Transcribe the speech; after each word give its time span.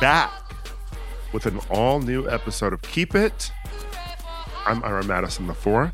Back 0.00 0.32
with 1.32 1.46
an 1.46 1.58
all 1.70 1.98
new 1.98 2.28
episode 2.30 2.72
of 2.72 2.80
Keep 2.82 3.16
It. 3.16 3.50
I'm 4.64 4.84
Ira 4.84 5.02
Madison 5.04 5.48
the 5.48 5.54
fourth. 5.54 5.92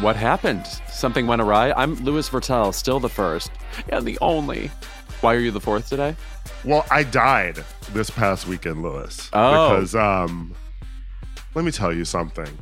What 0.00 0.14
happened? 0.14 0.66
Something 0.90 1.26
went 1.26 1.40
awry? 1.40 1.72
I'm 1.72 1.94
Louis 2.04 2.28
Virtel, 2.28 2.74
still 2.74 3.00
the 3.00 3.08
first. 3.08 3.50
And 3.88 4.04
the 4.04 4.18
only. 4.20 4.70
Why 5.22 5.34
are 5.34 5.38
you 5.38 5.52
the 5.52 5.60
fourth 5.60 5.88
today? 5.88 6.16
Well, 6.66 6.84
I 6.90 7.02
died 7.02 7.64
this 7.92 8.10
past 8.10 8.46
weekend, 8.46 8.82
Louis. 8.82 9.30
Oh. 9.32 9.70
Because 9.70 9.94
um 9.94 10.54
let 11.54 11.64
me 11.64 11.70
tell 11.70 11.94
you 11.94 12.04
something. 12.04 12.58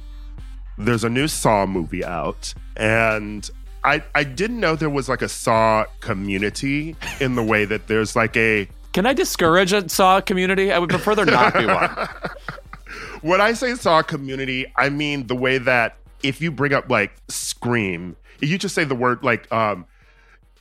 There's 0.79 1.03
a 1.03 1.11
new 1.11 1.27
Saw 1.27 1.67
movie 1.67 2.05
out, 2.05 2.55
and 2.77 3.51
I 3.83 4.05
I 4.15 4.23
didn't 4.23 4.61
know 4.61 4.77
there 4.77 4.89
was 4.89 5.09
like 5.09 5.23
a 5.23 5.29
Saw 5.29 5.87
community 5.99 6.95
in 7.21 7.35
the 7.35 7.43
way 7.43 7.65
that 7.65 7.89
there's 7.89 8.15
like 8.15 8.37
a 8.37 8.69
Can 8.93 9.07
I 9.07 9.13
discourage 9.15 9.73
a 9.73 9.89
Saw 9.89 10.21
community? 10.21 10.71
I 10.73 10.79
would 10.79 10.91
prefer 10.91 11.15
there 11.15 11.25
not 11.27 11.55
be 11.55 11.67
one. 11.67 11.91
when 13.23 13.41
I 13.41 13.53
say 13.55 13.75
Saw 13.75 14.03
community, 14.03 14.67
I 14.77 14.89
mean 14.91 15.27
the 15.27 15.35
way 15.37 15.59
that 15.59 15.97
if 16.23 16.41
you 16.41 16.51
bring 16.51 16.73
up 16.73 16.89
like 16.91 17.13
Scream, 17.29 18.17
you 18.41 18.59
just 18.59 18.75
say 18.75 18.85
the 18.85 18.95
word 18.95 19.23
like 19.25 19.51
um 19.53 19.87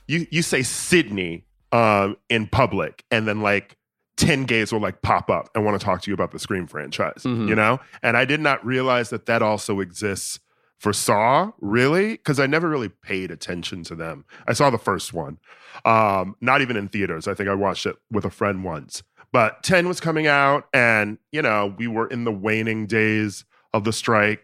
you 0.08 0.26
you 0.30 0.42
say 0.42 0.62
Sydney 0.62 1.44
um 1.72 2.16
in 2.28 2.46
public 2.46 3.04
and 3.10 3.26
then 3.28 3.40
like 3.40 3.76
10 4.18 4.44
gays 4.44 4.72
will 4.72 4.80
like 4.80 5.02
pop 5.02 5.30
up 5.30 5.48
and 5.54 5.64
want 5.64 5.78
to 5.80 5.84
talk 5.84 6.02
to 6.02 6.10
you 6.10 6.14
about 6.14 6.30
the 6.32 6.38
Scream 6.38 6.66
franchise, 6.66 7.22
Mhm. 7.24 7.48
you 7.48 7.54
know? 7.54 7.80
And 8.02 8.16
I 8.16 8.24
did 8.24 8.40
not 8.40 8.64
realize 8.64 9.10
that 9.10 9.26
that 9.26 9.42
also 9.42 9.80
exists 9.80 10.38
for 10.82 10.92
Saw, 10.92 11.52
really, 11.60 12.14
because 12.14 12.40
I 12.40 12.46
never 12.46 12.68
really 12.68 12.88
paid 12.88 13.30
attention 13.30 13.84
to 13.84 13.94
them. 13.94 14.24
I 14.48 14.52
saw 14.52 14.68
the 14.68 14.78
first 14.78 15.12
one, 15.12 15.38
um, 15.84 16.34
not 16.40 16.60
even 16.60 16.76
in 16.76 16.88
theaters. 16.88 17.28
I 17.28 17.34
think 17.34 17.48
I 17.48 17.54
watched 17.54 17.86
it 17.86 17.94
with 18.10 18.24
a 18.24 18.30
friend 18.30 18.64
once. 18.64 19.04
But 19.32 19.62
10 19.62 19.86
was 19.86 20.00
coming 20.00 20.26
out, 20.26 20.66
and, 20.74 21.18
you 21.30 21.40
know, 21.40 21.72
we 21.78 21.86
were 21.86 22.08
in 22.08 22.24
the 22.24 22.32
waning 22.32 22.86
days 22.86 23.44
of 23.72 23.84
the 23.84 23.92
strike. 23.92 24.42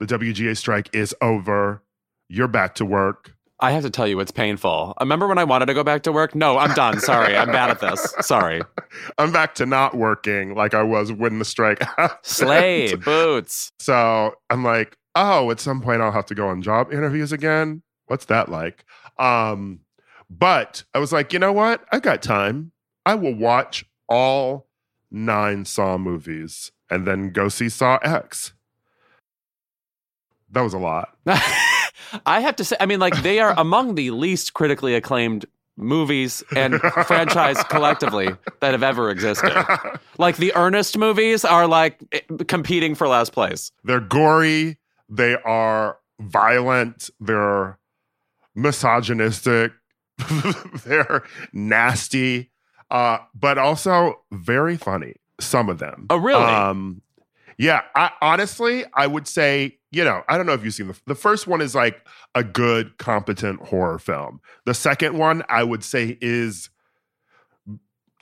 The 0.00 0.06
WGA 0.06 0.56
strike 0.56 0.88
is 0.94 1.14
over. 1.20 1.82
You're 2.30 2.48
back 2.48 2.74
to 2.76 2.86
work. 2.86 3.32
I 3.60 3.72
have 3.72 3.82
to 3.82 3.90
tell 3.90 4.06
you, 4.06 4.20
it's 4.20 4.30
painful. 4.30 4.94
I 4.96 5.02
remember 5.02 5.26
when 5.26 5.36
I 5.36 5.44
wanted 5.44 5.66
to 5.66 5.74
go 5.74 5.84
back 5.84 6.02
to 6.04 6.12
work? 6.12 6.34
No, 6.34 6.56
I'm 6.56 6.72
done. 6.74 7.00
Sorry. 7.00 7.36
I'm 7.36 7.50
bad 7.50 7.70
at 7.70 7.80
this. 7.80 8.14
Sorry. 8.20 8.62
I'm 9.18 9.32
back 9.32 9.56
to 9.56 9.66
not 9.66 9.96
working 9.96 10.54
like 10.54 10.72
I 10.72 10.82
was 10.82 11.12
when 11.12 11.40
the 11.40 11.44
strike. 11.44 11.82
Slay, 12.22 12.94
boots. 12.94 13.72
So 13.80 14.34
I'm 14.48 14.64
like, 14.64 14.96
oh, 15.14 15.50
at 15.50 15.60
some 15.60 15.80
point 15.80 16.02
I'll 16.02 16.12
have 16.12 16.26
to 16.26 16.34
go 16.34 16.48
on 16.48 16.62
job 16.62 16.92
interviews 16.92 17.32
again. 17.32 17.82
What's 18.06 18.26
that 18.26 18.48
like? 18.48 18.84
Um, 19.18 19.80
but 20.30 20.84
I 20.94 20.98
was 20.98 21.12
like, 21.12 21.32
you 21.32 21.38
know 21.38 21.52
what? 21.52 21.84
I 21.92 21.98
got 21.98 22.22
time. 22.22 22.72
I 23.06 23.14
will 23.14 23.34
watch 23.34 23.84
all 24.08 24.68
nine 25.10 25.64
Saw 25.64 25.98
movies 25.98 26.72
and 26.90 27.06
then 27.06 27.30
go 27.30 27.48
see 27.48 27.68
Saw 27.68 27.98
X. 28.02 28.52
That 30.50 30.62
was 30.62 30.74
a 30.74 30.78
lot. 30.78 31.14
I 32.26 32.40
have 32.40 32.56
to 32.56 32.64
say, 32.64 32.76
I 32.80 32.86
mean, 32.86 33.00
like, 33.00 33.22
they 33.22 33.38
are 33.38 33.54
among 33.58 33.94
the 33.94 34.10
least 34.12 34.54
critically 34.54 34.94
acclaimed 34.94 35.44
movies 35.76 36.42
and 36.56 36.80
franchise 36.80 37.62
collectively 37.64 38.28
that 38.60 38.72
have 38.72 38.82
ever 38.82 39.10
existed. 39.10 39.52
Like, 40.20 40.36
the 40.36 40.52
Ernest 40.56 40.98
movies 40.98 41.44
are 41.44 41.68
like 41.68 42.02
eh, 42.10 42.18
competing 42.48 42.96
for 42.96 43.06
last 43.06 43.32
place. 43.32 43.70
They're 43.84 44.00
gory. 44.00 44.78
They 45.08 45.36
are 45.36 45.98
violent. 46.20 47.10
They're 47.20 47.78
misogynistic. 48.54 49.72
they're 50.84 51.22
nasty, 51.52 52.50
uh, 52.90 53.18
but 53.34 53.56
also 53.58 54.20
very 54.32 54.76
funny. 54.76 55.14
Some 55.40 55.68
of 55.68 55.78
them. 55.78 56.06
Oh, 56.10 56.16
really? 56.16 56.42
Um, 56.42 57.02
yeah. 57.56 57.82
I, 57.94 58.10
honestly, 58.20 58.84
I 58.94 59.06
would 59.06 59.28
say, 59.28 59.78
you 59.92 60.02
know, 60.02 60.22
I 60.28 60.36
don't 60.36 60.46
know 60.46 60.54
if 60.54 60.64
you've 60.64 60.74
seen 60.74 60.88
the 60.88 61.00
the 61.06 61.14
first 61.14 61.46
one 61.46 61.60
is 61.60 61.74
like 61.74 62.04
a 62.34 62.42
good, 62.42 62.98
competent 62.98 63.68
horror 63.68 63.98
film. 63.98 64.40
The 64.66 64.74
second 64.74 65.16
one, 65.16 65.44
I 65.48 65.62
would 65.62 65.84
say, 65.84 66.18
is 66.20 66.70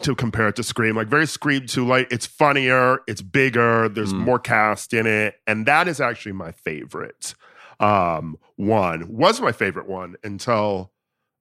to 0.02 0.14
compare 0.14 0.48
it 0.48 0.56
to 0.56 0.62
Scream, 0.62 0.94
like 0.96 1.08
very 1.08 1.26
Scream 1.26 1.66
to 1.68 1.86
like 1.86 2.08
it's 2.12 2.26
funnier, 2.26 2.98
it's 3.06 3.22
bigger, 3.22 3.88
there's 3.88 4.12
Mm. 4.12 4.18
more 4.20 4.38
cast 4.38 4.92
in 4.92 5.06
it, 5.06 5.36
and 5.46 5.66
that 5.66 5.88
is 5.88 6.00
actually 6.00 6.32
my 6.32 6.52
favorite. 6.52 7.34
Um, 7.80 8.36
one 8.56 9.08
was 9.08 9.40
my 9.40 9.52
favorite 9.52 9.86
one 9.88 10.16
until 10.24 10.92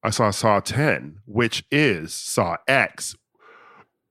I 0.02 0.10
saw 0.10 0.30
Saw 0.30 0.60
10, 0.60 1.20
which 1.26 1.64
is 1.70 2.14
Saw 2.14 2.56
X. 2.68 3.16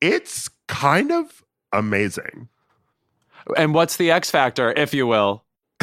It's 0.01 0.50
kind 0.67 1.12
of 1.12 1.44
amazing. 1.72 2.50
And 3.56 3.73
what's 3.73 3.97
the 3.97 4.12
X 4.12 4.29
factor, 4.31 4.72
if 4.73 4.94
you 4.94 5.06
will? 5.07 5.44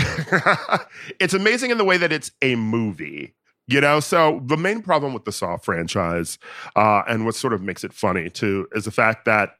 it's 1.20 1.34
amazing 1.34 1.70
in 1.70 1.78
the 1.78 1.84
way 1.84 1.96
that 1.96 2.12
it's 2.12 2.30
a 2.42 2.56
movie. 2.56 3.34
You 3.72 3.80
know, 3.80 4.00
so 4.00 4.40
the 4.44 4.56
main 4.56 4.82
problem 4.82 5.12
with 5.14 5.24
the 5.24 5.32
Saw 5.32 5.56
franchise, 5.56 6.38
uh, 6.76 7.02
and 7.08 7.24
what 7.24 7.34
sort 7.34 7.52
of 7.52 7.62
makes 7.62 7.84
it 7.84 7.92
funny 7.92 8.30
too, 8.30 8.68
is 8.72 8.84
the 8.84 8.90
fact 8.90 9.24
that 9.24 9.56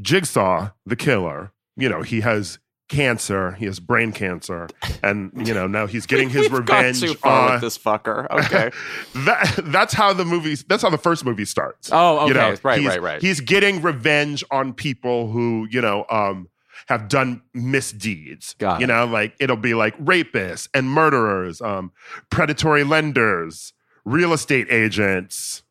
Jigsaw, 0.00 0.70
the 0.86 0.96
killer, 0.96 1.52
you 1.76 1.88
know, 1.88 2.02
he 2.02 2.20
has 2.20 2.58
cancer, 2.88 3.52
he 3.52 3.66
has 3.66 3.80
brain 3.80 4.12
cancer, 4.12 4.68
and 5.02 5.30
you 5.34 5.54
know 5.54 5.66
now 5.66 5.86
he's 5.86 6.06
getting 6.06 6.28
his 6.30 6.50
We've 6.50 6.64
gone 6.64 6.84
revenge 6.84 7.00
too 7.00 7.14
far 7.14 7.46
on 7.46 7.52
with 7.52 7.60
this 7.60 7.78
fucker. 7.78 8.28
Okay. 8.30 8.70
that. 9.26 9.60
That's 9.64 9.94
how 9.94 10.12
the 10.12 10.24
movies. 10.24 10.64
That's 10.68 10.82
how 10.82 10.90
the 10.90 10.98
first 10.98 11.24
movie 11.24 11.44
starts. 11.44 11.90
Oh, 11.92 12.20
okay. 12.20 12.28
You 12.28 12.34
know, 12.34 12.56
right, 12.62 12.84
right, 12.84 13.02
right. 13.02 13.22
He's 13.22 13.40
getting 13.40 13.82
revenge 13.82 14.42
on 14.50 14.72
people 14.72 15.30
who, 15.30 15.66
you 15.70 15.80
know, 15.80 16.06
um, 16.10 16.48
have 16.88 17.08
done 17.08 17.42
misdeeds. 17.54 18.54
Got 18.58 18.80
you 18.80 18.84
it. 18.84 18.88
know, 18.88 19.06
like 19.06 19.34
it'll 19.38 19.56
be 19.56 19.74
like 19.74 19.96
rapists 19.98 20.68
and 20.74 20.90
murderers, 20.90 21.60
um, 21.60 21.92
predatory 22.30 22.84
lenders, 22.84 23.72
real 24.04 24.32
estate 24.32 24.66
agents, 24.70 25.62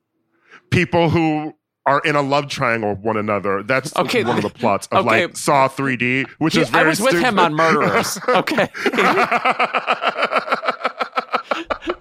people 0.70 1.10
who 1.10 1.54
are 1.86 2.00
in 2.02 2.16
a 2.16 2.22
love 2.22 2.48
triangle 2.50 2.90
with 2.92 3.00
one 3.00 3.18
another. 3.18 3.64
That's 3.64 3.96
Okay, 3.96 4.24
one 4.24 4.38
of 4.38 4.44
the 4.44 4.50
plots 4.60 4.88
of 4.92 5.06
okay. 5.08 5.26
like 5.26 5.38
Saw 5.38 5.68
3D, 5.70 6.28
which 6.38 6.56
He- 6.56 6.62
is 6.62 6.70
very 6.70 6.86
I 6.86 6.90
was 6.90 7.00
with 7.00 7.20
him 7.20 7.40
on 7.40 7.54
Murderers. 7.54 8.20
Okay. 8.28 8.68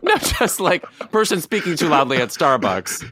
no, 0.03 0.17
Just 0.39 0.61
like 0.61 0.83
person 1.13 1.41
speaking 1.41 1.77
too 1.77 1.89
loudly 1.89 2.17
at 2.19 2.29
Starbucks. 2.31 3.03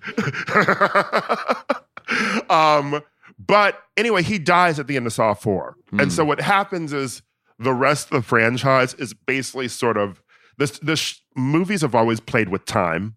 um, 2.50 3.00
but 3.38 3.78
anyway, 3.96 4.22
he 4.22 4.38
dies 4.38 4.78
at 4.78 4.86
the 4.86 4.96
end 4.96 5.06
of 5.06 5.12
Saw 5.12 5.34
4. 5.34 5.76
And 5.92 6.00
Hmm. 6.02 6.08
so 6.08 6.24
what 6.24 6.40
happens 6.40 6.92
is 6.92 7.22
the 7.58 7.72
rest 7.74 8.06
of 8.06 8.10
the 8.12 8.22
franchise 8.22 8.94
is 8.94 9.14
basically 9.14 9.68
sort 9.68 9.96
of 9.96 10.22
this 10.58 10.78
the 10.80 10.96
sh- 10.96 11.20
movies 11.36 11.82
have 11.82 11.94
always 11.94 12.20
played 12.20 12.48
with 12.48 12.64
time. 12.64 13.16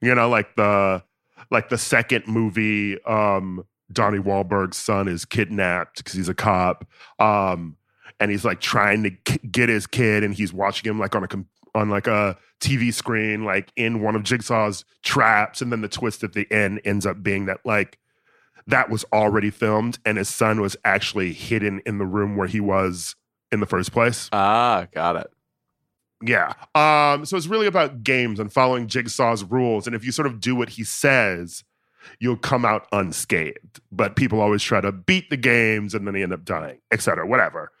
You 0.00 0.14
know, 0.14 0.28
like 0.28 0.56
the 0.56 1.02
like 1.50 1.68
the 1.68 1.78
second 1.78 2.26
movie 2.26 3.02
um 3.04 3.64
Donnie 3.92 4.18
Wahlberg's 4.18 4.76
son 4.76 5.08
is 5.08 5.24
kidnapped 5.24 5.98
because 5.98 6.12
he's 6.14 6.28
a 6.28 6.34
cop. 6.34 6.86
Um 7.18 7.76
and 8.18 8.30
he's 8.30 8.44
like 8.44 8.60
trying 8.60 9.02
to 9.04 9.10
k- 9.10 9.38
get 9.50 9.68
his 9.68 9.86
kid 9.86 10.22
and 10.24 10.34
he's 10.34 10.52
watching 10.52 10.88
him 10.90 10.98
like 10.98 11.14
on 11.14 11.24
a 11.24 11.28
com- 11.28 11.48
on 11.74 11.88
like 11.88 12.06
a 12.08 12.36
TV 12.60 12.92
screen 12.92 13.44
like 13.44 13.72
in 13.76 14.02
one 14.02 14.14
of 14.16 14.22
Jigsaw's 14.22 14.84
traps 15.02 15.62
and 15.62 15.70
then 15.72 15.80
the 15.82 15.88
twist 15.88 16.22
at 16.24 16.32
the 16.34 16.50
end 16.52 16.80
ends 16.84 17.06
up 17.06 17.22
being 17.22 17.46
that 17.46 17.60
like 17.64 17.96
that 18.66 18.90
was 18.90 19.04
already 19.12 19.50
filmed 19.50 19.98
and 20.04 20.18
his 20.18 20.28
son 20.28 20.60
was 20.60 20.76
actually 20.84 21.32
hidden 21.32 21.80
in 21.86 21.98
the 21.98 22.06
room 22.06 22.36
where 22.36 22.48
he 22.48 22.60
was 22.60 23.16
in 23.52 23.60
the 23.60 23.66
first 23.66 23.92
place. 23.92 24.28
Ah, 24.32 24.86
got 24.94 25.16
it. 25.16 25.30
Yeah. 26.22 26.52
Um, 26.74 27.24
so 27.24 27.36
it's 27.36 27.46
really 27.46 27.66
about 27.66 28.02
games 28.04 28.38
and 28.38 28.52
following 28.52 28.86
Jigsaw's 28.86 29.42
rules. 29.44 29.86
And 29.86 29.96
if 29.96 30.04
you 30.04 30.12
sort 30.12 30.26
of 30.26 30.38
do 30.40 30.54
what 30.54 30.70
he 30.70 30.84
says, 30.84 31.64
you'll 32.18 32.36
come 32.36 32.64
out 32.64 32.86
unscathed. 32.92 33.80
But 33.90 34.16
people 34.16 34.40
always 34.40 34.62
try 34.62 34.80
to 34.80 34.92
beat 34.92 35.30
the 35.30 35.36
games 35.36 35.94
and 35.94 36.06
then 36.06 36.14
they 36.14 36.22
end 36.22 36.32
up 36.32 36.44
dying, 36.44 36.80
etc. 36.92 37.26
Whatever. 37.26 37.72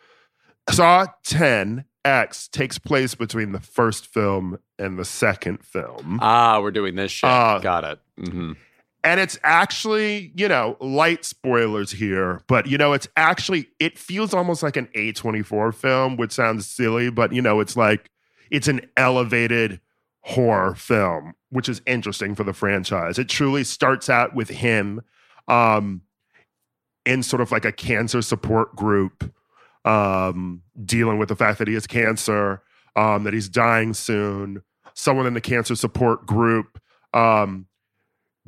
Saw 0.70 1.06
10X 1.26 2.50
takes 2.50 2.78
place 2.78 3.14
between 3.14 3.52
the 3.52 3.60
first 3.60 4.06
film 4.06 4.58
and 4.78 4.98
the 4.98 5.04
second 5.04 5.64
film. 5.64 6.18
Ah, 6.22 6.60
we're 6.60 6.70
doing 6.70 6.94
this 6.94 7.12
shit. 7.12 7.28
Uh, 7.28 7.58
got 7.58 7.84
it. 7.84 7.98
hmm 8.18 8.52
And 9.02 9.18
it's 9.18 9.38
actually, 9.42 10.32
you 10.36 10.46
know, 10.46 10.76
light 10.78 11.24
spoilers 11.24 11.90
here, 11.90 12.42
but 12.46 12.66
you 12.66 12.76
know, 12.76 12.92
it's 12.92 13.08
actually 13.16 13.68
it 13.78 13.98
feels 13.98 14.34
almost 14.34 14.62
like 14.62 14.76
an 14.76 14.88
A24 14.94 15.74
film, 15.74 16.16
which 16.16 16.32
sounds 16.32 16.66
silly, 16.66 17.10
but 17.10 17.32
you 17.32 17.40
know, 17.40 17.60
it's 17.60 17.76
like 17.76 18.10
it's 18.50 18.68
an 18.68 18.82
elevated 18.96 19.80
horror 20.20 20.74
film, 20.74 21.32
which 21.48 21.68
is 21.68 21.80
interesting 21.86 22.34
for 22.34 22.44
the 22.44 22.52
franchise. 22.52 23.18
It 23.18 23.28
truly 23.28 23.64
starts 23.64 24.10
out 24.10 24.34
with 24.34 24.48
him 24.48 25.00
um 25.48 26.02
in 27.06 27.22
sort 27.22 27.40
of 27.40 27.50
like 27.50 27.64
a 27.64 27.72
cancer 27.72 28.20
support 28.20 28.76
group 28.76 29.32
um 29.86 30.60
dealing 30.84 31.18
with 31.18 31.30
the 31.30 31.36
fact 31.36 31.58
that 31.58 31.68
he 31.68 31.74
has 31.74 31.86
cancer, 31.86 32.62
um 32.96 33.24
that 33.24 33.32
he's 33.32 33.48
dying 33.48 33.94
soon. 33.94 34.62
Someone 34.92 35.26
in 35.26 35.32
the 35.32 35.40
cancer 35.40 35.74
support 35.74 36.26
group 36.26 36.78
um 37.14 37.66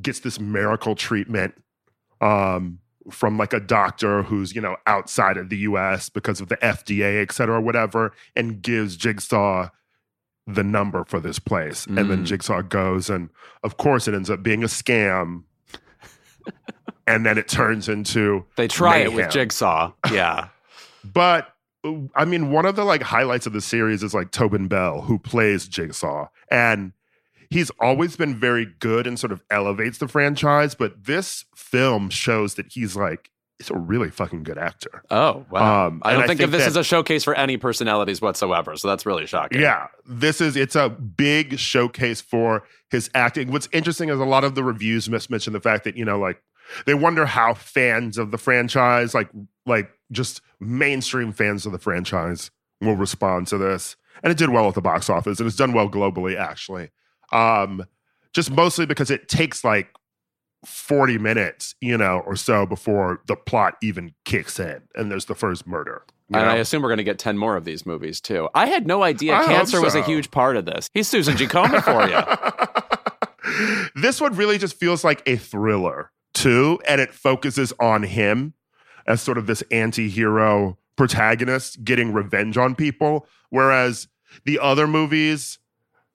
gets 0.03 0.21
this 0.21 0.39
miracle 0.41 0.95
treatment 0.95 1.55
um, 2.21 2.79
from 3.11 3.37
like 3.39 3.53
a 3.53 3.61
doctor 3.61 4.23
who's 4.23 4.55
you 4.55 4.61
know 4.61 4.77
outside 4.87 5.37
of 5.37 5.49
the 5.49 5.59
U.S. 5.59 6.09
because 6.09 6.41
of 6.41 6.49
the 6.49 6.57
FDA, 6.59 7.23
et 7.23 7.33
cetera, 7.33 7.61
whatever, 7.61 8.13
and 8.37 8.63
gives 8.63 8.97
Jigsaw 8.97 9.69
the 10.47 10.65
number 10.65 11.05
for 11.05 11.21
this 11.21 11.39
place, 11.39 11.87
and 11.87 11.97
then 11.99 12.25
Mm. 12.25 12.27
Jigsaw 12.27 12.63
goes, 12.63 13.09
and 13.09 13.29
of 13.63 13.77
course 13.77 14.09
it 14.09 14.15
ends 14.15 14.29
up 14.29 14.43
being 14.43 14.65
a 14.65 14.67
scam, 14.67 15.45
and 17.07 17.25
then 17.25 17.39
it 17.39 17.49
turns 17.49 17.89
into 17.89 18.45
They 18.57 18.69
try 18.69 18.99
it 18.99 19.13
with 19.13 19.31
Jigsaw. 19.31 19.93
Yeah. 20.11 20.49
but 21.05 21.55
I 22.15 22.25
mean, 22.25 22.51
one 22.51 22.67
of 22.67 22.77
the 22.77 22.85
like 22.85 23.03
highlights 23.03 23.47
of 23.47 23.53
the 23.53 23.61
series 23.61 24.03
is 24.03 24.15
like 24.15 24.31
Tobin 24.31 24.69
Bell, 24.69 25.01
who 25.03 25.19
plays 25.19 25.67
Jigsaw, 25.69 26.29
and 26.51 26.93
he's 27.53 27.71
always 27.81 28.17
been 28.17 28.39
very 28.39 28.67
good 28.81 29.07
and 29.07 29.19
sort 29.19 29.33
of 29.33 29.43
elevates 29.51 29.99
the 29.99 30.09
franchise. 30.09 30.75
But 30.75 31.05
this 31.05 31.45
film 31.55 32.11
shows 32.11 32.55
that 32.55 32.67
he's 32.73 32.97
like 32.97 33.31
he's 33.59 33.71
a 33.71 33.77
really 33.77 34.11
fucking 34.11 34.43
good 34.43 34.59
actor. 34.59 35.05
Oh, 35.11 35.47
wow. 35.51 35.87
Um, 35.87 36.03
I 36.05 36.15
don't 36.15 36.27
think, 36.27 36.41
of 36.41 36.51
this 36.51 36.63
that- 36.63 36.69
as 36.69 36.77
a 36.77 36.83
showcase 36.83 37.23
for 37.23 37.35
any 37.35 37.57
personalities 37.57 38.21
whatsoever. 38.21 38.77
So 38.77 38.89
that's 38.89 39.07
really 39.07 39.27
shocking. 39.27 39.61
Yeah, 39.61 39.87
this 40.05 40.41
is 40.41 40.57
it's 40.57 40.75
a 40.75 40.89
big 40.89 41.59
showcase 41.59 42.21
for 42.21 42.65
his 42.91 43.09
acting. 43.15 43.53
What's 43.53 43.69
interesting 43.73 44.09
is 44.09 44.19
a 44.19 44.25
lot 44.25 44.43
of 44.45 44.55
the 44.55 44.65
reviews 44.65 45.09
mis- 45.09 45.31
mention 45.31 45.53
the 45.53 45.61
fact 45.61 45.85
that 45.85 45.97
you 45.97 46.05
know 46.05 46.19
like 46.19 46.43
they 46.87 46.95
wonder 46.95 47.27
how 47.27 47.55
fans 47.55 48.19
of 48.19 48.31
the 48.31 48.39
franchise, 48.39 49.15
like 49.15 49.29
like 49.67 49.91
just 50.11 50.41
mainstream 50.59 51.33
fans 51.33 51.65
of 51.67 51.73
the 51.73 51.79
franchise, 51.79 52.51
will 52.81 52.97
respond 52.97 53.47
to 53.49 53.59
this. 53.59 53.97
And 54.23 54.31
it 54.31 54.39
did 54.39 54.51
well 54.51 54.69
at 54.69 54.75
the 54.75 54.81
box 54.83 55.09
office, 55.11 55.39
and 55.41 55.47
it's 55.47 55.57
done 55.57 55.73
well 55.73 55.89
globally 55.89 56.37
actually. 56.39 56.91
Um, 57.33 57.85
just 58.33 58.51
mostly 58.51 58.87
because 58.87 59.11
it 59.11 59.29
takes 59.29 59.65
like 59.65 59.89
40 60.65 61.19
minutes, 61.19 61.75
you 61.81 61.99
know, 61.99 62.23
or 62.27 62.37
so 62.37 62.67
before 62.67 63.21
the 63.27 63.37
plot 63.37 63.77
even 63.83 64.15
kicks 64.25 64.59
in 64.59 64.83
and 64.95 65.11
there's 65.11 65.27
the 65.27 65.35
first 65.35 65.67
murder. 65.67 66.05
And 66.33 66.47
know? 66.47 66.53
I 66.53 66.57
assume 66.57 66.83
we're 66.83 66.89
going 66.89 66.99
to 66.99 67.05
get 67.05 67.19
10 67.19 67.37
more 67.37 67.57
of 67.57 67.65
these 67.65 67.85
movies 67.85 68.21
too. 68.21 68.49
I 68.55 68.67
had 68.67 68.87
no 68.87 69.03
idea 69.03 69.35
I 69.35 69.45
cancer 69.45 69.81
was 69.83 69.95
a 69.95 70.03
huge 70.03 70.31
part 70.31 70.57
of 70.57 70.65
this. 70.65 70.89
He's 70.95 71.09
Susan 71.09 71.37
G. 71.37 71.47
Komen 71.47 71.83
for 71.83 72.09
you. 72.09 74.01
this 74.03 74.21
one 74.21 74.35
really 74.35 74.57
just 74.57 74.77
feels 74.79 75.05
like 75.05 75.23
a 75.27 75.37
thriller 75.37 76.11
too, 76.33 76.81
and 76.89 77.01
it 77.01 77.13
focuses 77.13 77.73
on 77.79 78.03
him 78.05 78.55
as 79.07 79.21
sort 79.21 79.37
of 79.37 79.47
this 79.47 79.63
anti-hero 79.71 80.79
protagonist 80.97 81.85
getting 81.85 82.13
revenge 82.13 82.57
on 82.57 82.75
people, 82.75 83.27
whereas 83.51 84.09
the 84.45 84.59
other 84.59 84.87
movies 84.87 85.59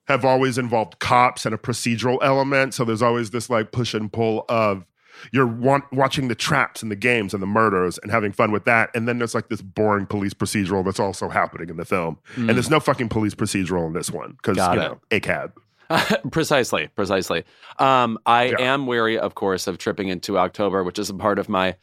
have 0.07 0.24
always 0.25 0.57
involved 0.57 1.00
cops 1.00 1.45
and 1.45 1.54
a 1.54 1.57
procedural 1.57 2.18
element. 2.21 2.74
So 2.74 2.86
there's 2.86 3.01
always 3.01 3.31
this 3.31 3.50
like 3.50 3.71
push 3.71 3.94
and 3.94 4.12
pull 4.12 4.45
of 4.50 4.86
you're 5.31 5.48
want, 5.48 5.83
watching 5.92 6.27
the 6.27 6.36
traps 6.36 6.83
and 6.83 6.92
the 6.92 6.95
games 6.95 7.33
and 7.33 7.42
the 7.42 7.48
murders 7.48 7.98
and 8.04 8.12
having 8.12 8.31
fun 8.31 8.51
with 8.51 8.65
that. 8.65 8.92
And 8.95 9.07
then 9.07 9.18
there's 9.18 9.33
like 9.33 9.50
this 9.50 9.62
boring 9.62 10.06
police 10.06 10.33
procedural 10.33 10.86
that's 10.86 11.00
also 11.00 11.27
happening 11.30 11.69
in 11.69 11.77
the 11.77 11.86
film. 11.86 12.19
And 12.36 12.50
there's 12.50 12.69
no 12.69 12.80
fucking 12.80 13.09
police 13.09 13.33
procedural 13.33 13.88
in 13.88 13.94
this 13.94 14.12
one 14.12 14.33
because, 14.33 14.57
you 14.57 14.63
it. 14.63 14.75
know, 14.75 15.00
a 15.09 15.19
cab. 15.19 15.54
precisely, 16.31 16.89
precisely. 16.95 17.44
Um, 17.80 18.18
I 18.25 18.45
Yeah. 18.50 18.74
am 18.74 18.86
wary, 18.88 19.18
of 19.18 19.36
course, 19.36 19.68
of 19.68 19.77
tripping 19.77 20.09
into 20.09 20.38
October, 20.38 20.83
which 20.83 21.00
is 21.00 21.09
a 21.09 21.13
part 21.15 21.39
of 21.39 21.50
my 21.50 21.75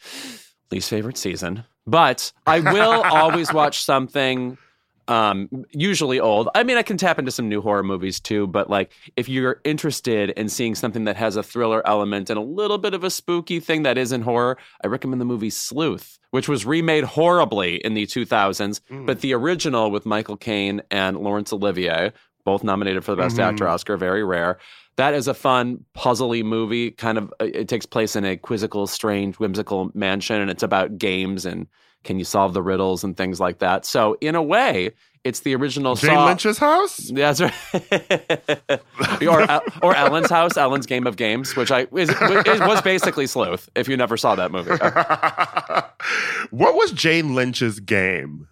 least 0.71 0.88
favorite 0.91 1.17
season. 1.19 1.65
But 1.87 2.32
I 2.47 2.61
will 2.61 3.03
always 3.05 3.53
watch 3.53 3.82
something 3.82 4.59
um 5.08 5.48
usually 5.72 6.18
old 6.18 6.48
i 6.54 6.62
mean 6.62 6.76
i 6.76 6.82
can 6.82 6.96
tap 6.96 7.18
into 7.18 7.30
some 7.30 7.48
new 7.48 7.60
horror 7.60 7.82
movies 7.82 8.18
too 8.20 8.46
but 8.46 8.70
like 8.70 8.90
if 9.16 9.28
you're 9.28 9.61
interested 9.64 10.30
in 10.30 10.49
seeing 10.49 10.75
something 10.75 11.04
that 11.04 11.16
has 11.16 11.37
a 11.37 11.42
thriller 11.42 11.87
element 11.87 12.30
and 12.30 12.38
a 12.38 12.42
little 12.42 12.78
bit 12.78 12.94
of 12.94 13.04
a 13.04 13.11
spooky 13.11 13.61
thing 13.61 13.82
that 13.82 13.99
isn't 13.99 14.23
horror 14.23 14.56
i 14.82 14.87
recommend 14.87 15.20
the 15.20 15.25
movie 15.26 15.50
sleuth 15.50 16.18
which 16.30 16.49
was 16.49 16.64
remade 16.66 17.04
horribly 17.04 17.76
in 17.84 17.94
the 17.94 18.06
2000s 18.06 18.80
Mm. 18.90 19.06
but 19.06 19.20
the 19.20 19.34
original 19.34 19.90
with 19.90 20.06
michael 20.06 20.37
caine 20.37 20.80
and 20.90 21.18
laurence 21.18 21.52
olivier 21.52 22.12
both 22.44 22.62
nominated 22.64 23.04
for 23.04 23.12
the 23.12 23.16
best 23.23 23.37
Mhm. 23.37 23.42
actor 23.44 23.68
oscar 23.68 23.96
very 23.96 24.25
rare 24.25 24.58
that 24.96 25.12
is 25.12 25.26
a 25.28 25.34
fun 25.34 25.84
puzzly 25.96 26.44
movie 26.44 26.92
kind 26.92 27.18
of 27.18 27.32
uh, 27.40 27.44
it 27.46 27.68
takes 27.68 27.84
place 27.87 28.14
in 28.16 28.25
a 28.25 28.37
quizzical 28.37 28.87
strange 28.87 29.37
whimsical 29.38 29.90
mansion 29.94 30.40
and 30.40 30.50
it's 30.50 30.62
about 30.62 30.99
games 30.99 31.44
and 31.44 31.66
can 32.04 32.18
you 32.18 32.25
solve 32.25 32.54
the 32.54 32.62
riddles 32.62 33.02
and 33.02 33.16
things 33.16 33.40
like 33.40 33.58
that 33.58 33.84
so 33.84 34.16
in 34.20 34.34
a 34.34 34.42
way 34.42 34.92
it's 35.25 35.40
the 35.40 35.54
original 35.56 35.94
Jane 35.94 36.11
Saw- 36.11 36.26
Lynch's 36.26 36.58
house? 36.58 37.11
Yeah, 37.11 37.32
that's 37.32 37.40
right. 37.40 38.80
or 39.26 39.62
or 39.82 39.96
Ellen's 39.96 40.28
house, 40.28 40.58
Ellen's 40.58 40.84
Game 40.84 41.06
of 41.06 41.16
Games, 41.16 41.56
which 41.56 41.70
I 41.70 41.87
is, 41.96 42.11
is, 42.11 42.61
was 42.61 42.82
basically 42.82 43.26
Sleuth. 43.26 43.70
If 43.75 43.88
you 43.88 43.96
never 43.96 44.18
saw 44.18 44.34
that 44.34 44.52
movie, 44.52 44.73
what 46.50 46.75
was 46.75 46.92
Jane 46.92 47.34
Lynch's 47.34 47.80
game 47.80 48.49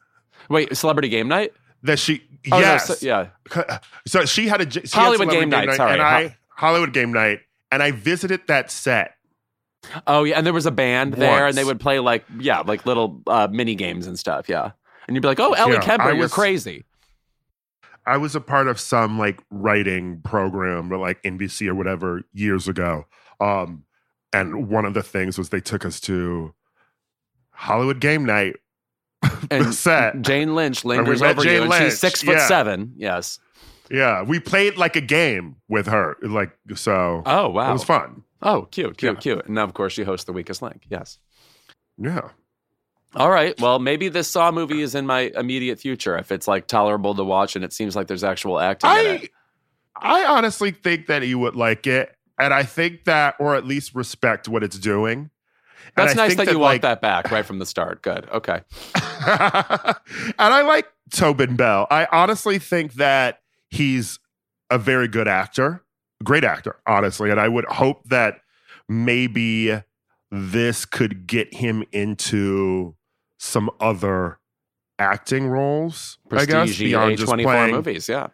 wait, 0.49 0.75
Celebrity 0.77 1.11
Game 1.11 1.29
Night. 1.29 1.53
that 1.83 1.99
she? 1.99 2.23
Oh, 2.51 2.59
no, 2.59 2.61
yes, 2.61 2.87
so- 2.87 3.07
yeah. 3.07 3.29
Uh, 3.55 3.79
so 4.07 4.25
she 4.25 4.49
had 4.49 4.63
a 4.63 4.71
she 4.71 4.81
had 4.81 4.89
Hollywood 4.93 5.29
Celebrity 5.29 5.41
Game 5.41 5.51
Night, 5.51 5.77
sorry. 5.77 5.93
and 5.93 6.03
I 6.03 6.37
Hollywood 6.49 6.93
Game 6.95 7.13
Night, 7.13 7.41
and 7.71 7.83
I 7.83 7.91
visited 7.91 8.41
that 8.49 8.71
set. 8.71 9.17
Oh 10.07 10.25
yeah, 10.25 10.37
and 10.37 10.47
there 10.47 10.53
was 10.53 10.67
a 10.67 10.71
band 10.71 11.15
there, 11.15 11.45
Once. 11.45 11.51
and 11.51 11.59
they 11.59 11.65
would 11.65 11.81
play 11.81 11.99
like 11.99 12.25
yeah, 12.39 12.61
like 12.61 12.87
little 12.87 13.21
uh, 13.27 13.49
mini 13.51 13.75
games 13.75 14.07
and 14.07 14.19
stuff. 14.19 14.49
Yeah, 14.49 14.73
and 15.07 15.17
you'd 15.17 15.23
be 15.23 15.29
like, 15.29 15.41
"Oh, 15.41 15.53
Ellie 15.53 15.75
Yeah, 15.75 15.81
Kemper, 15.81 16.11
I 16.11 16.13
you're 16.13 16.29
crazy." 16.29 16.85
I 18.05 18.17
was 18.17 18.35
a 18.35 18.41
part 18.41 18.67
of 18.67 18.81
some 18.81 19.19
like 19.19 19.41
writing 19.51 20.21
program 20.23 20.93
or 20.93 20.99
like 20.99 21.23
NBC 21.23 21.69
or 21.69 21.75
whatever 21.75 22.23
years 22.33 22.67
ago. 22.67 23.07
Um, 23.41 23.85
and 24.33 24.69
one 24.69 24.85
of 24.85 24.95
the 24.95 25.03
things 25.03 25.39
was 25.39 25.51
they 25.51 25.61
took 25.61 25.85
us 25.85 26.01
to 26.01 26.53
Hollywood 27.51 28.01
Game 28.01 28.25
Night, 28.25 28.57
And 29.51 29.75
set. 29.75 30.23
Jane 30.23 30.55
Lynch 30.55 30.85
lingers 30.85 31.23
over 31.23 31.43
you, 31.43 31.49
Jane 31.49 31.61
and 31.63 31.71
Lynch, 31.71 31.85
she's 31.85 32.01
six 32.01 32.23
foot 32.23 32.37
yeah. 32.37 32.47
seven. 32.47 32.93
Yes. 32.97 33.39
Yeah, 33.91 34.23
we 34.23 34.41
played 34.41 34.77
like 34.77 34.97
a 34.97 35.01
game 35.01 35.57
with 35.69 35.87
her, 35.87 36.17
like 36.23 36.51
so. 36.75 37.23
Oh 37.27 37.49
wow. 37.51 37.71
It 37.71 37.73
was 37.75 37.85
fun. 37.85 38.25
Oh, 38.43 38.63
cute, 38.71 38.97
cute, 38.99 39.15
Yeah. 39.17 39.21
cute. 39.21 39.47
And 39.47 39.55
now, 39.55 39.65
of 39.65 39.75
course, 39.75 39.93
she 39.93 40.03
hosts 40.03 40.25
the 40.25 40.33
Weakest 40.33 40.63
Link. 40.63 40.83
Yes. 40.89 41.19
Yeah. 41.97 42.31
All 43.15 43.31
right. 43.31 43.59
Well, 43.61 43.79
maybe 43.79 44.09
this 44.09 44.29
Saw 44.29 44.51
movie 44.51 44.81
is 44.81 44.95
in 44.95 45.07
my 45.07 45.31
immediate 45.37 45.79
future 45.79 46.17
if 46.19 46.33
it's 46.33 46.49
like 46.49 46.67
tolerable 46.67 47.15
to 47.15 47.23
watch 47.25 47.55
and 47.57 47.65
it 47.65 47.73
seems 47.73 47.95
like 47.95 48.07
there's 48.07 48.25
actual 48.25 48.59
acting 48.59 48.91
in 48.91 48.97
I 48.97 49.01
it. 49.01 49.31
I 49.95 50.25
honestly 50.25 50.71
think 50.71 51.07
that 51.07 51.25
you 51.27 51.39
would 51.39 51.55
like 51.55 51.87
it, 51.87 52.17
and 52.39 52.53
I 52.55 52.63
think 52.63 53.05
that, 53.05 53.37
or 53.39 53.55
at 53.55 53.67
least 53.67 53.95
respect 53.95 54.49
what 54.49 54.65
it's 54.65 54.79
doing. 54.79 55.31
That's 55.95 56.15
nice 56.15 56.35
think 56.35 56.47
that, 56.49 56.53
you 56.55 56.59
like, 56.59 56.81
that 56.83 57.03
back 57.03 57.31
right 57.31 57.45
from 57.45 57.59
the 57.59 57.67
start. 57.67 58.03
Good. 58.03 58.27
Okay. 58.31 58.63
and 58.95 59.03
I 60.39 60.63
like 60.63 60.89
Tobin 61.11 61.55
Bell. 61.57 61.87
I 61.91 62.09
honestly 62.11 62.59
think 62.59 62.95
that 62.95 63.41
he's 63.69 64.19
a 64.71 64.79
very 64.79 65.07
good 65.09 65.29
actor, 65.29 65.82
great 66.23 66.45
actor, 66.45 66.77
honestly. 66.87 67.31
And 67.31 67.41
I 67.41 67.49
would 67.49 67.65
hope 67.67 68.09
that 68.09 68.41
maybe 68.89 69.81
this 70.31 70.85
could 70.85 71.27
get 71.27 71.55
him 71.55 71.85
into 71.93 72.95
some 73.39 73.71
other 73.81 74.39
acting 74.99 75.49
roles. 75.49 76.19
I 76.31 76.45
guess 76.47 76.79
beyond 76.79 77.19
just 77.19 77.31
A24 77.33 77.43
playing. 77.43 77.75
movies. 77.75 78.09
Yeah. 78.09 78.29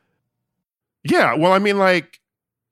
Yeah, 1.04 1.34
well, 1.34 1.52
I 1.52 1.58
mean, 1.58 1.78
like 1.78 2.20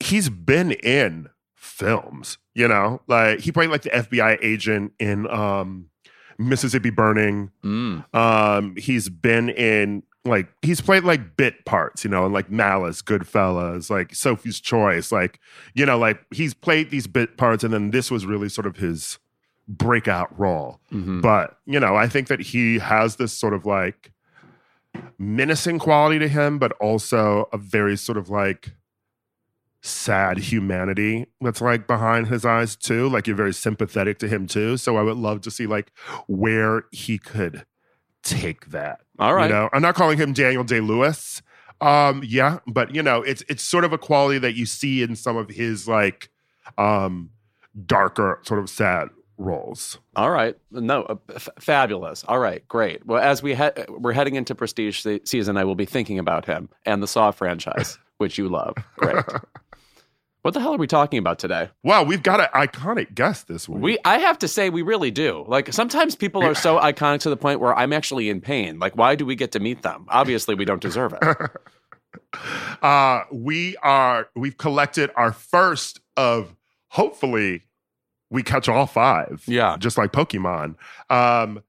he's 0.01 0.29
been 0.29 0.73
in 0.73 1.29
films, 1.55 2.39
you 2.55 2.69
know, 2.69 3.01
like 3.07 3.41
he 3.41 3.53
played 3.53 3.71
like 3.71 3.83
the 3.83 3.91
FBI 3.91 4.39
agent 4.43 4.93
in 4.99 5.27
um, 5.29 5.91
Mississippi 6.39 6.91
Burning. 6.91 7.51
Mm. 7.65 8.05
Um, 8.15 8.77
he's 8.77 9.09
been 9.09 9.49
in 9.49 10.03
like 10.27 10.49
he's 10.63 10.81
played 10.81 11.05
like 11.05 11.37
bit 11.37 11.65
parts, 11.65 12.05
you 12.05 12.11
know, 12.11 12.27
in 12.27 12.33
like 12.33 12.51
Malice, 12.51 13.03
Goodfellas, 13.03 13.89
like 13.91 14.15
Sophie's 14.15 14.61
Choice, 14.61 15.11
like 15.13 15.41
you 15.75 15.87
know, 15.87 15.99
like 15.99 16.19
he's 16.33 16.55
played 16.55 16.91
these 16.91 17.07
bit 17.07 17.37
parts, 17.37 17.65
and 17.65 17.73
then 17.73 17.91
this 17.91 18.11
was 18.11 18.27
really 18.27 18.49
sort 18.49 18.67
of 18.67 18.77
his 18.77 19.19
breakout 19.69 20.37
role. 20.39 20.81
Mhm. 20.93 21.23
But 21.23 21.59
you 21.67 21.81
know, 21.81 21.97
I 21.97 22.09
think 22.09 22.29
that 22.29 22.41
he 22.41 22.79
has 22.79 23.17
this 23.17 23.33
sort 23.33 23.55
of 23.55 23.65
like 23.67 24.13
menacing 25.19 25.79
quality 25.79 26.19
to 26.19 26.29
him, 26.29 26.59
but 26.59 26.73
also 26.73 27.49
a 27.53 27.59
very 27.59 27.97
sort 27.97 28.19
of 28.19 28.29
like 28.29 28.73
sad 29.83 30.39
humanity 30.39 31.27
that's 31.41 31.61
like 31.61 31.87
behind 31.87 32.27
his 32.29 32.45
eyes 32.45 32.75
too. 32.77 33.09
Like 33.09 33.27
you're 33.27 33.37
very 33.37 33.55
sympathetic 33.55 34.19
to 34.19 34.29
him 34.29 34.47
too. 34.47 34.77
So 34.77 34.97
I 34.97 35.03
would 35.03 35.17
love 35.17 35.41
to 35.43 35.51
see 35.51 35.67
like 35.67 35.93
where 36.27 36.85
he 36.91 37.19
could 37.19 37.65
take 38.29 38.67
that. 38.71 39.01
All 39.19 39.35
right. 39.35 39.49
You 39.49 39.55
know, 39.55 39.69
I'm 39.73 39.83
not 39.83 39.95
calling 39.95 40.19
him 40.19 40.33
Daniel 40.33 40.65
Day 40.65 40.81
Lewis. 40.81 41.43
Um, 41.81 42.23
yeah, 42.25 42.59
but 42.67 42.95
you 42.95 43.03
know, 43.03 43.23
it's 43.23 43.43
it's 43.49 43.63
sort 43.63 43.85
of 43.85 43.93
a 43.93 43.99
quality 43.99 44.39
that 44.39 44.55
you 44.55 44.65
see 44.67 45.03
in 45.03 45.15
some 45.17 45.37
of 45.37 45.49
his 45.51 45.87
like 45.87 46.31
um 46.79 47.31
darker, 47.87 48.41
sort 48.45 48.61
of 48.61 48.71
sad 48.71 49.09
roles. 49.39 49.99
All 50.17 50.31
right. 50.31 50.57
No, 50.71 51.03
uh, 51.03 51.17
f- 51.35 51.49
fabulous. 51.61 52.25
All 52.25 52.39
right, 52.39 52.67
great. 52.69 53.05
Well, 53.05 53.23
as 53.23 53.43
we 53.43 53.55
he- 53.55 53.69
we're 53.89 54.13
heading 54.15 54.35
into 54.37 54.55
Prestige 54.55 55.01
se- 55.01 55.21
season, 55.25 55.59
I 55.59 55.65
will 55.65 55.75
be 55.75 55.85
thinking 55.85 56.19
about 56.19 56.47
him 56.47 56.71
and 56.87 57.03
the 57.03 57.07
Saw 57.07 57.31
franchise, 57.31 57.99
which 58.17 58.39
you 58.39 58.49
love. 58.49 58.75
Great. 58.97 59.23
what 60.47 60.55
the 60.55 60.61
hell 60.61 60.75
are 60.75 60.79
we 60.79 60.87
talking 60.87 61.19
about 61.19 61.41
today? 61.41 61.71
Wow, 61.83 62.05
we've 62.05 62.23
got 62.23 62.39
an 62.39 62.47
iconic 62.55 63.17
guest 63.17 63.49
this 63.49 63.69
week. 63.69 63.83
We, 63.83 63.99
I 64.05 64.19
have 64.19 64.39
to 64.39 64.47
say, 64.47 64.71
we 64.71 64.83
really 64.83 65.11
do. 65.11 65.45
Like 65.49 65.73
sometimes 65.73 66.15
people 66.15 66.41
are 66.45 66.55
so 66.55 66.79
iconic 66.79 67.19
to 67.23 67.31
the 67.31 67.37
point 67.37 67.59
where 67.59 67.75
I'm 67.75 67.93
actually 67.93 68.31
in 68.31 68.41
pain. 68.41 68.79
Like, 68.79 68.97
why 68.97 69.17
do 69.17 69.27
we 69.27 69.35
get 69.35 69.51
to 69.53 69.59
meet 69.59 69.83
them? 69.83 70.07
Obviously, 70.09 70.55
we 70.55 70.65
don't 70.65 70.81
deserve 70.81 71.15
it. 71.21 71.51
uh 72.83 73.23
we 73.33 73.77
are 73.79 74.29
we've 74.37 74.57
collected 74.57 75.11
our 75.17 75.33
first 75.33 76.01
of 76.17 76.55
hopefully 76.91 77.65
we 78.31 78.45
catch 78.45 78.69
all 78.69 78.87
five. 78.87 79.43
Yeah. 79.49 79.77
Just 79.81 79.99
like 79.99 80.13
Pokemon. 80.13 80.77
Um 81.11 81.65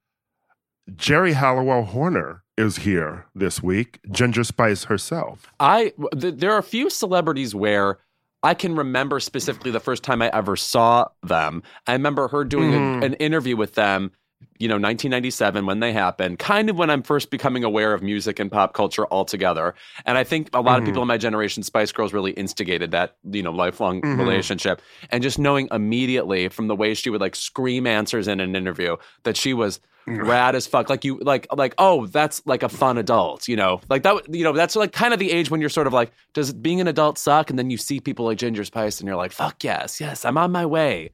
Geri 0.96 1.34
Halliwell 1.34 1.86
Horner 1.86 2.44
is 2.60 2.78
here 2.78 3.26
this 3.34 3.64
week. 3.64 4.00
Ginger 4.12 4.44
Spice 4.44 4.84
herself. 4.84 5.52
I 5.60 5.94
th- 6.16 6.36
there 6.38 6.52
are 6.52 6.60
a 6.60 6.64
few 6.64 6.92
celebrities 6.92 7.56
where 7.56 7.98
I 8.44 8.54
can 8.54 8.76
remember 8.76 9.20
specifically 9.20 9.72
the 9.72 9.80
first 9.80 10.04
time 10.04 10.22
I 10.22 10.30
ever 10.34 10.56
saw 10.56 11.08
them. 11.24 11.64
I 11.88 11.94
remember 11.94 12.28
her 12.30 12.44
doing 12.44 12.74
a- 12.74 12.78
Mhm. 12.78 13.04
an 13.04 13.14
interview 13.16 13.56
with 13.58 13.74
them, 13.76 14.12
you 14.60 14.68
know, 14.68 14.78
1997 14.78 15.66
when 15.66 15.80
they 15.80 15.92
happened, 15.92 16.38
kind 16.38 16.70
of 16.70 16.78
when 16.78 16.90
I'm 16.92 17.02
first 17.02 17.32
becoming 17.32 17.64
aware 17.64 17.94
of 17.94 18.04
music 18.04 18.40
and 18.40 18.52
pop 18.52 18.74
culture 18.74 19.08
altogether. 19.12 19.74
And 20.06 20.18
I 20.18 20.24
think 20.24 20.50
a 20.54 20.62
lot 20.62 20.78
of 20.78 20.84
Mhm. 20.84 20.86
people 20.86 21.02
in 21.02 21.08
my 21.08 21.18
generation, 21.18 21.64
Spice 21.64 21.92
Girls, 21.92 22.14
really 22.14 22.32
instigated 22.32 22.92
that, 22.92 23.16
you 23.32 23.42
know, 23.42 23.52
lifelong 23.52 24.02
Mhm. 24.02 24.18
relationship. 24.18 24.82
And 25.10 25.24
just 25.24 25.40
knowing 25.40 25.68
immediately 25.72 26.48
from 26.50 26.68
the 26.68 26.76
way 26.76 26.94
she 26.94 27.10
would 27.10 27.22
like 27.22 27.36
scream 27.36 27.88
answers 27.88 28.28
in 28.28 28.40
an 28.40 28.56
interview 28.56 28.98
that 29.24 29.36
she 29.36 29.54
was 29.56 29.80
rad 30.26 30.56
as 30.56 30.66
fuck. 30.68 30.90
Like 30.90 31.04
you, 31.04 31.20
like, 31.20 31.48
like, 31.56 31.76
oh, 31.78 32.08
that's 32.08 32.42
like 32.46 32.64
a 32.64 32.70
fun 32.70 32.98
adult, 32.98 33.48
you 33.48 33.56
know, 33.56 33.82
like 33.90 34.04
that, 34.04 34.34
you 34.34 34.44
know, 34.44 34.54
that's 34.54 34.76
like 34.76 34.92
kind 34.94 35.14
of 35.14 35.20
the 35.20 35.32
age 35.32 35.52
when 35.52 35.60
you're 35.62 35.70
sort 35.70 35.86
of 35.88 35.94
like, 35.94 36.12
does 36.34 36.54
being 36.54 36.80
an 36.82 36.88
adult 36.88 37.18
suck? 37.18 37.50
And 37.50 37.60
then 37.60 37.70
you 37.70 37.78
see 37.78 38.00
people 38.00 38.26
like 38.26 38.38
Ginger 38.38 38.64
Spice, 38.64 39.00
and 39.00 39.08
you're 39.08 39.18
like, 39.18 39.32
fuck 39.32 39.64
yes, 39.64 40.00
yes, 40.02 40.24
I'm 40.26 40.38
on 40.38 40.52
my 40.52 40.66
way. 40.66 41.12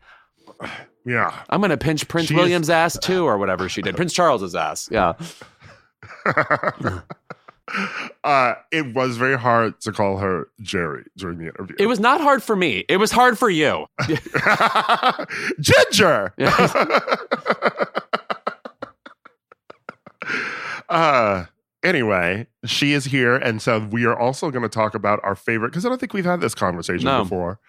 Yeah. 1.06 1.34
I'm 1.50 1.60
gonna 1.60 1.76
pinch 1.76 2.08
Prince 2.08 2.30
She 2.30 2.34
is- 2.34 2.38
William's 2.40 2.70
ass 2.70 2.98
too, 2.98 3.26
or 3.26 3.38
whatever 3.38 3.68
she 3.68 3.82
did, 3.82 3.98
Prince 3.98 4.14
Charles's 4.14 4.56
ass. 4.56 4.88
Yeah, 4.90 5.14
uh 8.24 8.54
it 8.72 8.94
was 8.94 9.18
very 9.18 9.38
hard 9.38 9.82
to 9.82 9.92
call 9.92 10.18
her 10.20 10.48
Geri 10.62 11.04
during 11.18 11.40
the 11.40 11.46
interview. 11.48 11.76
it 11.78 11.88
was 11.88 12.00
not 12.00 12.22
hard 12.22 12.42
for 12.42 12.56
me. 12.56 12.86
It 12.88 12.98
was 12.98 13.12
hard 13.12 13.38
for 13.38 13.50
you. 13.50 13.86
Ginger. 15.60 16.34
Uh 20.94 21.46
anyway, 21.84 22.48
she 22.66 22.94
is 22.94 23.06
here 23.06 23.36
and 23.36 23.62
so 23.62 23.80
we 23.92 24.06
are 24.06 24.18
also 24.18 24.52
going 24.52 24.64
to 24.64 24.70
talk 24.70 24.94
about 24.96 25.20
our 25.24 25.36
favorite 25.36 25.74
cuz 25.74 25.86
I 25.86 25.90
don't 25.90 26.00
think 26.00 26.14
we've 26.14 26.26
had 26.26 26.42
this 26.42 26.56
conversation 26.56 27.06
No. 27.06 27.24
before. 27.24 27.60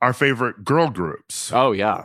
Our 0.00 0.12
favorite 0.12 0.64
girl 0.64 0.90
groups. 0.90 1.52
Oh 1.52 1.72
yeah. 1.72 2.04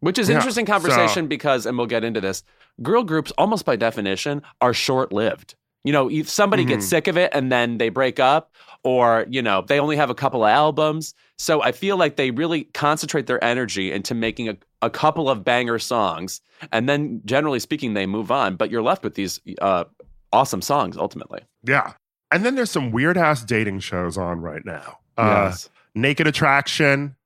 Which 0.00 0.18
is 0.18 0.28
Yeah, 0.30 0.36
interesting 0.36 0.64
conversation 0.64 1.26
because, 1.26 1.66
and 1.66 1.76
we'll 1.76 1.86
get 1.86 2.04
into 2.04 2.20
this, 2.22 2.42
girl 2.82 3.04
groups 3.04 3.30
almost 3.36 3.66
by 3.66 3.76
definition 3.76 4.40
are 4.60 4.72
short 4.72 5.12
lived. 5.12 5.54
You 5.84 5.92
know, 5.92 6.10
if 6.10 6.28
somebody 6.28 6.64
gets 6.64 6.84
Mhm. 6.84 6.88
sick 6.88 7.08
of 7.08 7.16
it 7.16 7.30
and 7.34 7.50
then 7.50 7.78
they 7.78 7.88
break 7.88 8.20
up, 8.20 8.52
or, 8.82 9.26
you 9.30 9.42
know, 9.42 9.62
they 9.66 9.78
only 9.80 9.96
have 9.96 10.10
a 10.10 10.14
couple 10.14 10.44
of 10.44 10.50
albums. 10.50 11.14
So 11.38 11.62
I 11.62 11.72
feel 11.72 11.96
like 11.96 12.16
they 12.16 12.30
really 12.30 12.64
concentrate 12.74 13.26
their 13.26 13.42
energy 13.42 13.92
into 13.92 14.14
making 14.14 14.48
a, 14.48 14.56
a 14.82 14.90
couple 14.90 15.28
of 15.30 15.44
banger 15.44 15.78
songs. 15.78 16.40
And 16.72 16.88
then 16.88 17.20
generally 17.24 17.60
speaking, 17.60 17.94
they 17.94 18.06
move 18.06 18.30
on. 18.30 18.56
But 18.56 18.70
you're 18.70 18.82
left 18.82 19.02
with 19.04 19.14
these 19.14 19.40
uh, 19.60 19.84
awesome 20.32 20.62
songs 20.62 20.96
ultimately. 20.96 21.40
Yeah. 21.64 21.92
And 22.30 22.44
then 22.44 22.54
there's 22.54 22.70
some 22.70 22.90
weird 22.90 23.16
ass 23.18 23.42
dating 23.44 23.80
shows 23.80 24.16
on 24.16 24.40
right 24.40 24.64
now. 24.64 24.98
Uh 25.18 25.54
Naked 25.94 26.26
Attraction 26.26 27.16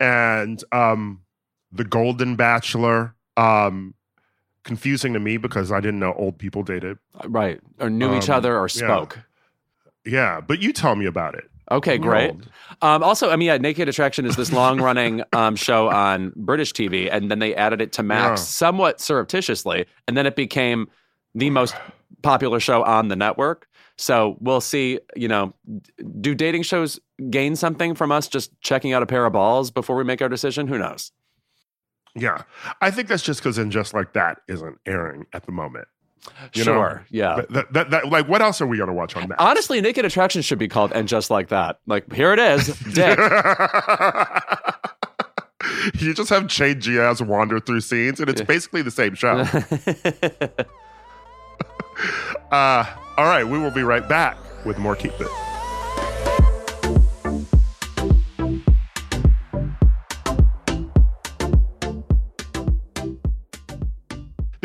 and 0.00 0.62
um 0.72 1.22
The 1.72 1.84
Golden 1.84 2.36
Bachelor. 2.36 3.14
Um 3.36 3.94
confusing 4.68 5.12
to 5.14 5.18
me 5.18 5.36
because 5.38 5.72
I 5.72 5.80
didn't 5.80 5.98
know 5.98 6.12
old 6.14 6.38
people 6.38 6.62
dated. 6.62 6.98
Right. 7.24 7.60
Or 7.80 7.90
knew 7.90 8.16
each 8.16 8.28
Um, 8.30 8.36
other 8.36 8.56
or 8.56 8.68
spoke. 8.68 9.18
Yeah, 10.04 10.40
but 10.40 10.60
you 10.60 10.72
tell 10.72 10.94
me 10.94 11.06
about 11.06 11.34
it. 11.34 11.50
Okay, 11.70 11.98
great. 11.98 12.30
Um, 12.80 13.02
also, 13.02 13.28
I 13.30 13.36
mean, 13.36 13.46
yeah, 13.46 13.58
Naked 13.58 13.88
Attraction 13.88 14.24
is 14.24 14.36
this 14.36 14.52
long 14.52 14.80
running 14.80 15.22
um, 15.34 15.54
show 15.56 15.88
on 15.88 16.32
British 16.36 16.72
TV, 16.72 17.08
and 17.12 17.30
then 17.30 17.40
they 17.40 17.54
added 17.54 17.80
it 17.82 17.92
to 17.92 18.02
Max 18.02 18.40
Yeah. 18.40 18.44
somewhat 18.44 19.00
surreptitiously, 19.00 19.84
and 20.06 20.16
then 20.16 20.24
it 20.26 20.36
became 20.36 20.88
the 21.34 21.50
most 21.50 21.74
popular 22.22 22.60
show 22.60 22.82
on 22.84 23.08
the 23.08 23.16
network. 23.16 23.66
So 23.96 24.36
we'll 24.40 24.60
see, 24.62 25.00
you 25.16 25.28
know, 25.28 25.52
do 26.20 26.34
dating 26.34 26.62
shows 26.62 27.00
gain 27.30 27.56
something 27.56 27.94
from 27.94 28.12
us 28.12 28.28
just 28.28 28.58
checking 28.62 28.92
out 28.92 29.02
a 29.02 29.06
pair 29.06 29.26
of 29.26 29.32
balls 29.32 29.70
before 29.70 29.96
we 29.96 30.04
make 30.04 30.22
our 30.22 30.28
decision? 30.28 30.68
Who 30.68 30.78
knows? 30.78 31.10
Yeah. 32.18 32.42
I 32.80 32.90
think 32.90 33.08
that's 33.08 33.22
just 33.22 33.40
because 33.40 33.58
And 33.58 33.72
Just 33.72 33.94
Like 33.94 34.12
That 34.12 34.40
isn't 34.48 34.78
airing 34.86 35.26
at 35.32 35.46
the 35.46 35.52
moment. 35.52 35.88
You 36.52 36.64
know, 36.64 36.72
sure. 36.74 37.06
yeah. 37.10 37.42
That, 37.50 37.72
that, 37.72 37.90
that, 37.90 38.08
like, 38.10 38.28
what 38.28 38.42
else 38.42 38.60
are 38.60 38.66
we 38.66 38.76
going 38.76 38.88
to 38.88 38.94
watch 38.94 39.16
on 39.16 39.28
that? 39.28 39.40
Honestly, 39.40 39.80
Naked 39.80 40.04
Attraction 40.04 40.42
should 40.42 40.58
be 40.58 40.68
called 40.68 40.92
And 40.92 41.08
Just 41.08 41.30
Like 41.30 41.48
That. 41.48 41.78
Like, 41.86 42.12
here 42.12 42.32
it 42.32 42.38
is, 42.38 42.66
dick. 42.92 43.18
you 46.00 46.12
just 46.12 46.28
have 46.28 46.48
Che 46.48 46.74
Diaz 46.74 47.22
wander 47.22 47.60
through 47.60 47.80
scenes, 47.80 48.20
and 48.20 48.28
it's 48.28 48.42
basically 48.42 48.82
the 48.82 48.90
same 48.90 49.14
show. 49.14 49.44
Uh, 52.50 52.84
all 53.16 53.26
right, 53.26 53.44
we 53.44 53.58
will 53.58 53.70
be 53.72 53.82
right 53.82 54.08
back 54.08 54.36
with 54.64 54.78
more 54.78 54.94
Keep 54.96 55.12
It. 55.20 55.47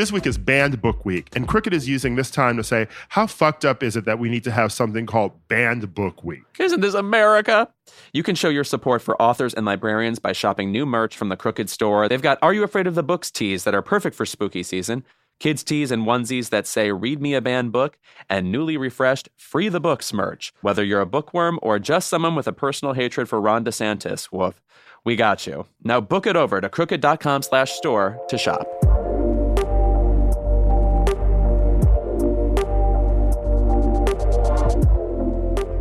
This 0.03 0.11
week 0.11 0.27
is 0.27 0.37
Banned 0.37 0.81
Book 0.81 1.05
Week, 1.05 1.29
and 1.33 1.47
Crooked 1.47 1.73
is 1.73 1.87
using 1.87 2.17
this 2.17 2.29
time 2.29 2.57
to 2.57 2.63
say, 2.65 2.89
How 3.07 3.25
fucked 3.25 3.63
up 3.63 3.81
is 3.81 3.95
it 3.95 4.03
that 4.03 4.19
we 4.19 4.27
need 4.27 4.43
to 4.43 4.51
have 4.51 4.73
something 4.73 5.05
called 5.05 5.31
Banned 5.47 5.95
Book 5.95 6.25
Week? 6.25 6.43
Isn't 6.59 6.81
this 6.81 6.93
America? 6.93 7.69
You 8.11 8.21
can 8.21 8.35
show 8.35 8.49
your 8.49 8.65
support 8.65 9.01
for 9.01 9.15
authors 9.21 9.53
and 9.53 9.65
librarians 9.65 10.19
by 10.19 10.33
shopping 10.33 10.73
new 10.73 10.85
merch 10.85 11.15
from 11.15 11.29
the 11.29 11.37
Crooked 11.37 11.69
Store. 11.69 12.09
They've 12.09 12.21
got 12.21 12.37
Are 12.41 12.53
You 12.53 12.65
Afraid 12.65 12.85
of 12.85 12.95
the 12.95 13.01
Books 13.01 13.31
tees 13.31 13.63
that 13.63 13.73
are 13.73 13.81
perfect 13.81 14.13
for 14.13 14.25
spooky 14.25 14.61
season, 14.61 15.05
kids' 15.39 15.63
tees 15.63 15.89
and 15.89 16.05
onesies 16.05 16.49
that 16.49 16.67
say 16.67 16.91
Read 16.91 17.21
Me 17.21 17.33
a 17.33 17.39
Band 17.39 17.71
book, 17.71 17.97
and 18.29 18.51
newly 18.51 18.75
refreshed 18.75 19.29
Free 19.37 19.69
the 19.69 19.79
Books 19.79 20.11
merch. 20.11 20.51
Whether 20.59 20.83
you're 20.83 20.99
a 20.99 21.05
bookworm 21.05 21.59
or 21.61 21.79
just 21.79 22.09
someone 22.09 22.35
with 22.35 22.49
a 22.49 22.51
personal 22.51 22.93
hatred 22.93 23.29
for 23.29 23.39
Ron 23.39 23.63
DeSantis, 23.63 24.33
woof, 24.33 24.61
we 25.05 25.15
got 25.15 25.47
you. 25.47 25.65
Now 25.81 26.01
book 26.01 26.27
it 26.27 26.35
over 26.35 26.59
to 26.59 26.67
crooked.com 26.67 27.43
slash 27.43 27.71
store 27.71 28.19
to 28.27 28.37
shop. 28.37 28.67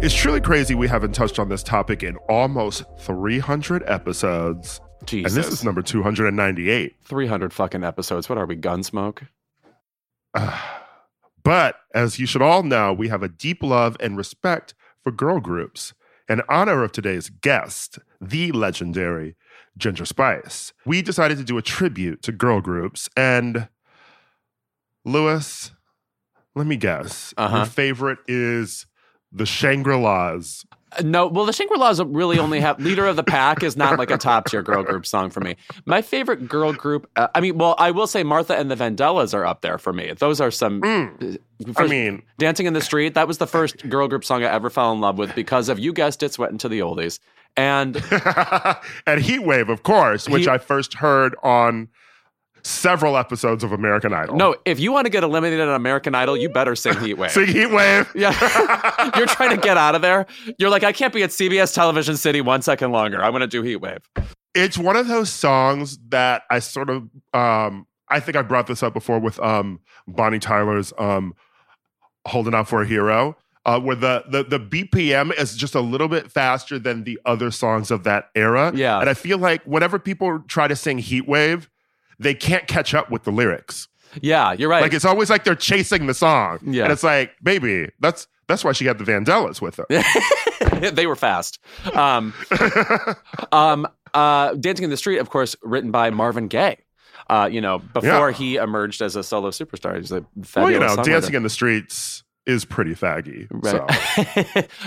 It's 0.02 0.16
truly 0.16 0.40
crazy 0.40 0.74
we 0.74 0.88
haven't 0.88 1.14
touched 1.14 1.38
on 1.38 1.48
this 1.48 1.62
topic 1.62 2.02
in 2.02 2.16
almost 2.28 2.82
300 2.98 3.84
episodes. 3.86 4.80
Jesus. 5.04 5.32
And 5.32 5.44
this 5.44 5.52
is 5.52 5.62
number 5.62 5.80
298. 5.80 6.96
300 7.04 7.52
fucking 7.52 7.84
episodes. 7.84 8.28
What 8.28 8.36
are 8.36 8.44
we, 8.44 8.56
Gunsmoke? 8.56 9.28
But 11.44 11.76
as 11.92 12.20
you 12.20 12.26
should 12.26 12.42
all 12.42 12.62
know, 12.62 12.92
we 12.92 13.08
have 13.08 13.24
a 13.24 13.28
deep 13.28 13.64
love 13.64 13.96
and 13.98 14.16
respect 14.16 14.74
for 15.02 15.10
girl 15.10 15.40
groups. 15.40 15.92
In 16.28 16.40
honor 16.48 16.84
of 16.84 16.92
today's 16.92 17.30
guest, 17.30 17.98
the 18.20 18.52
legendary 18.52 19.34
Ginger 19.76 20.04
Spice, 20.04 20.72
we 20.86 21.02
decided 21.02 21.38
to 21.38 21.44
do 21.44 21.58
a 21.58 21.62
tribute 21.62 22.22
to 22.22 22.30
girl 22.30 22.60
groups. 22.60 23.08
And 23.16 23.68
Louis, 25.04 25.72
let 26.54 26.68
me 26.68 26.76
guess. 26.76 27.34
Uh-huh. 27.36 27.56
Your 27.56 27.66
favorite 27.66 28.18
is 28.28 28.86
the 29.32 29.46
Shangri 29.46 29.96
La's. 29.96 30.64
Uh, 30.98 31.02
No, 31.02 31.26
well, 31.26 31.46
the 31.46 31.52
Shangri-La's 31.52 32.02
really 32.04 32.38
only 32.38 32.60
have 32.60 32.78
Leader 32.78 33.06
of 33.06 33.16
the 33.16 33.22
Pack 33.22 33.62
is 33.62 33.76
not 33.76 33.98
like 33.98 34.10
a 34.10 34.18
top 34.18 34.50
tier 34.50 34.62
girl 34.62 34.82
group 34.82 35.06
song 35.06 35.30
for 35.30 35.40
me. 35.40 35.56
My 35.86 36.02
favorite 36.02 36.46
girl 36.48 36.72
group, 36.74 37.08
uh, 37.16 37.28
I 37.34 37.40
mean, 37.40 37.56
well, 37.56 37.74
I 37.78 37.90
will 37.92 38.06
say 38.06 38.22
Martha 38.22 38.56
and 38.56 38.70
the 38.70 38.74
Vandellas 38.74 39.32
are 39.32 39.46
up 39.46 39.62
there 39.62 39.78
for 39.78 39.92
me. 39.92 40.12
Those 40.12 40.40
are 40.40 40.50
some. 40.50 40.82
Mm. 40.82 41.38
I 41.76 41.86
mean, 41.86 42.22
Dancing 42.38 42.66
in 42.66 42.74
the 42.74 42.80
Street, 42.82 43.14
that 43.14 43.26
was 43.26 43.38
the 43.38 43.46
first 43.46 43.88
girl 43.88 44.06
group 44.06 44.24
song 44.24 44.44
I 44.44 44.52
ever 44.52 44.68
fell 44.68 44.92
in 44.92 45.00
love 45.00 45.16
with 45.16 45.34
because 45.34 45.68
of, 45.68 45.78
you 45.78 45.92
guessed 45.92 46.22
it, 46.22 46.32
Sweatin' 46.32 46.58
to 46.58 46.68
the 46.68 46.80
Oldies. 46.80 47.20
And 47.56 47.96
and 49.06 49.20
Heat 49.20 49.44
Wave, 49.44 49.68
of 49.68 49.82
course, 49.82 50.28
which 50.28 50.48
I 50.48 50.58
first 50.58 50.94
heard 50.94 51.34
on 51.42 51.88
several 52.64 53.16
episodes 53.16 53.64
of 53.64 53.72
American 53.72 54.12
Idol. 54.12 54.36
no, 54.36 54.54
if 54.64 54.78
you 54.78 54.92
want 54.92 55.06
to 55.06 55.10
get 55.10 55.24
eliminated 55.24 55.66
on 55.68 55.74
American 55.74 56.14
Idol, 56.14 56.36
you 56.36 56.48
better 56.48 56.74
sing 56.76 56.98
Heat 57.00 57.14
Wave. 57.14 57.30
Sing 57.32 57.46
Heat 57.46 57.70
Wave. 57.70 58.10
Yeah. 58.14 58.30
You're 59.16 59.26
trying 59.26 59.50
to 59.50 59.56
get 59.56 59.76
out 59.76 59.94
of 59.94 60.02
there. 60.02 60.26
You're 60.58 60.70
like, 60.70 60.84
I 60.84 60.92
can't 60.92 61.12
be 61.12 61.22
at 61.22 61.30
CBS 61.30 61.74
Television 61.74 62.16
City 62.16 62.40
one 62.40 62.62
second 62.62 62.92
longer. 62.92 63.22
I'm 63.22 63.32
going 63.32 63.40
to 63.40 63.46
do 63.46 63.62
Heat 63.62 63.76
Wave. 63.76 63.98
it's 64.54 64.76
one 64.78 64.96
of 64.96 65.08
those 65.08 65.30
songs 65.30 65.98
that 66.08 66.42
I 66.50 66.58
sort 66.60 66.90
of 66.90 67.08
um 67.34 67.86
I 68.08 68.20
think 68.20 68.36
I 68.36 68.42
brought 68.42 68.66
this 68.66 68.82
up 68.82 68.92
before 68.92 69.18
with 69.18 69.40
um 69.40 69.80
Bonnie 70.06 70.38
Tyler's 70.38 70.92
um 70.98 71.34
Holding 72.26 72.54
Out 72.54 72.68
for 72.68 72.82
a 72.82 72.86
Hero. 72.86 73.36
Uh, 73.64 73.78
where 73.78 73.94
the, 73.94 74.24
the 74.28 74.42
the 74.42 74.58
BPM 74.58 75.32
is 75.38 75.54
just 75.56 75.76
a 75.76 75.80
little 75.80 76.08
bit 76.08 76.28
faster 76.32 76.80
than 76.80 77.04
the 77.04 77.16
other 77.24 77.52
songs 77.52 77.92
of 77.92 78.02
that 78.02 78.28
era. 78.34 78.72
Yeah. 78.74 78.98
And 78.98 79.08
I 79.08 79.14
feel 79.14 79.38
like 79.38 79.62
whenever 79.64 80.00
people 80.00 80.40
try 80.48 80.66
to 80.66 80.74
sing 80.74 80.98
Heat 80.98 81.28
Wave, 81.28 81.70
they 82.22 82.34
can't 82.34 82.66
catch 82.66 82.94
up 82.94 83.10
with 83.10 83.24
the 83.24 83.30
lyrics. 83.32 83.88
Yeah, 84.20 84.52
you're 84.52 84.68
right. 84.68 84.82
Like 84.82 84.92
it's 84.92 85.04
always 85.04 85.30
like 85.30 85.44
they're 85.44 85.54
chasing 85.54 86.06
the 86.06 86.14
song. 86.14 86.58
Yeah. 86.64 86.84
And 86.84 86.92
it's 86.92 87.02
like, 87.02 87.32
baby, 87.42 87.90
that's 88.00 88.26
that's 88.48 88.64
why 88.64 88.72
she 88.72 88.84
had 88.84 88.98
the 88.98 89.04
Vandellas 89.04 89.60
with 89.60 89.76
her. 89.76 90.90
they 90.90 91.06
were 91.06 91.16
fast. 91.16 91.58
Um, 91.94 92.34
um, 93.52 93.86
uh, 94.12 94.54
Dancing 94.54 94.84
in 94.84 94.90
the 94.90 94.96
Street, 94.96 95.18
of 95.18 95.30
course, 95.30 95.56
written 95.62 95.90
by 95.90 96.10
Marvin 96.10 96.48
Gaye. 96.48 96.78
Uh, 97.30 97.48
you 97.50 97.60
know, 97.60 97.78
before 97.78 98.30
Yeah. 98.30 98.36
he 98.36 98.56
emerged 98.56 99.00
as 99.00 99.16
a 99.16 99.22
solo 99.22 99.50
superstar, 99.50 99.96
he's 99.96 100.12
a 100.12 100.24
well, 100.56 100.70
you 100.70 100.78
know, 100.78 100.96
dancing 101.02 101.34
in 101.34 101.42
the 101.44 101.48
streets 101.50 102.24
is 102.46 102.64
pretty 102.64 102.94
faggy. 102.94 103.46
So. 103.64 103.86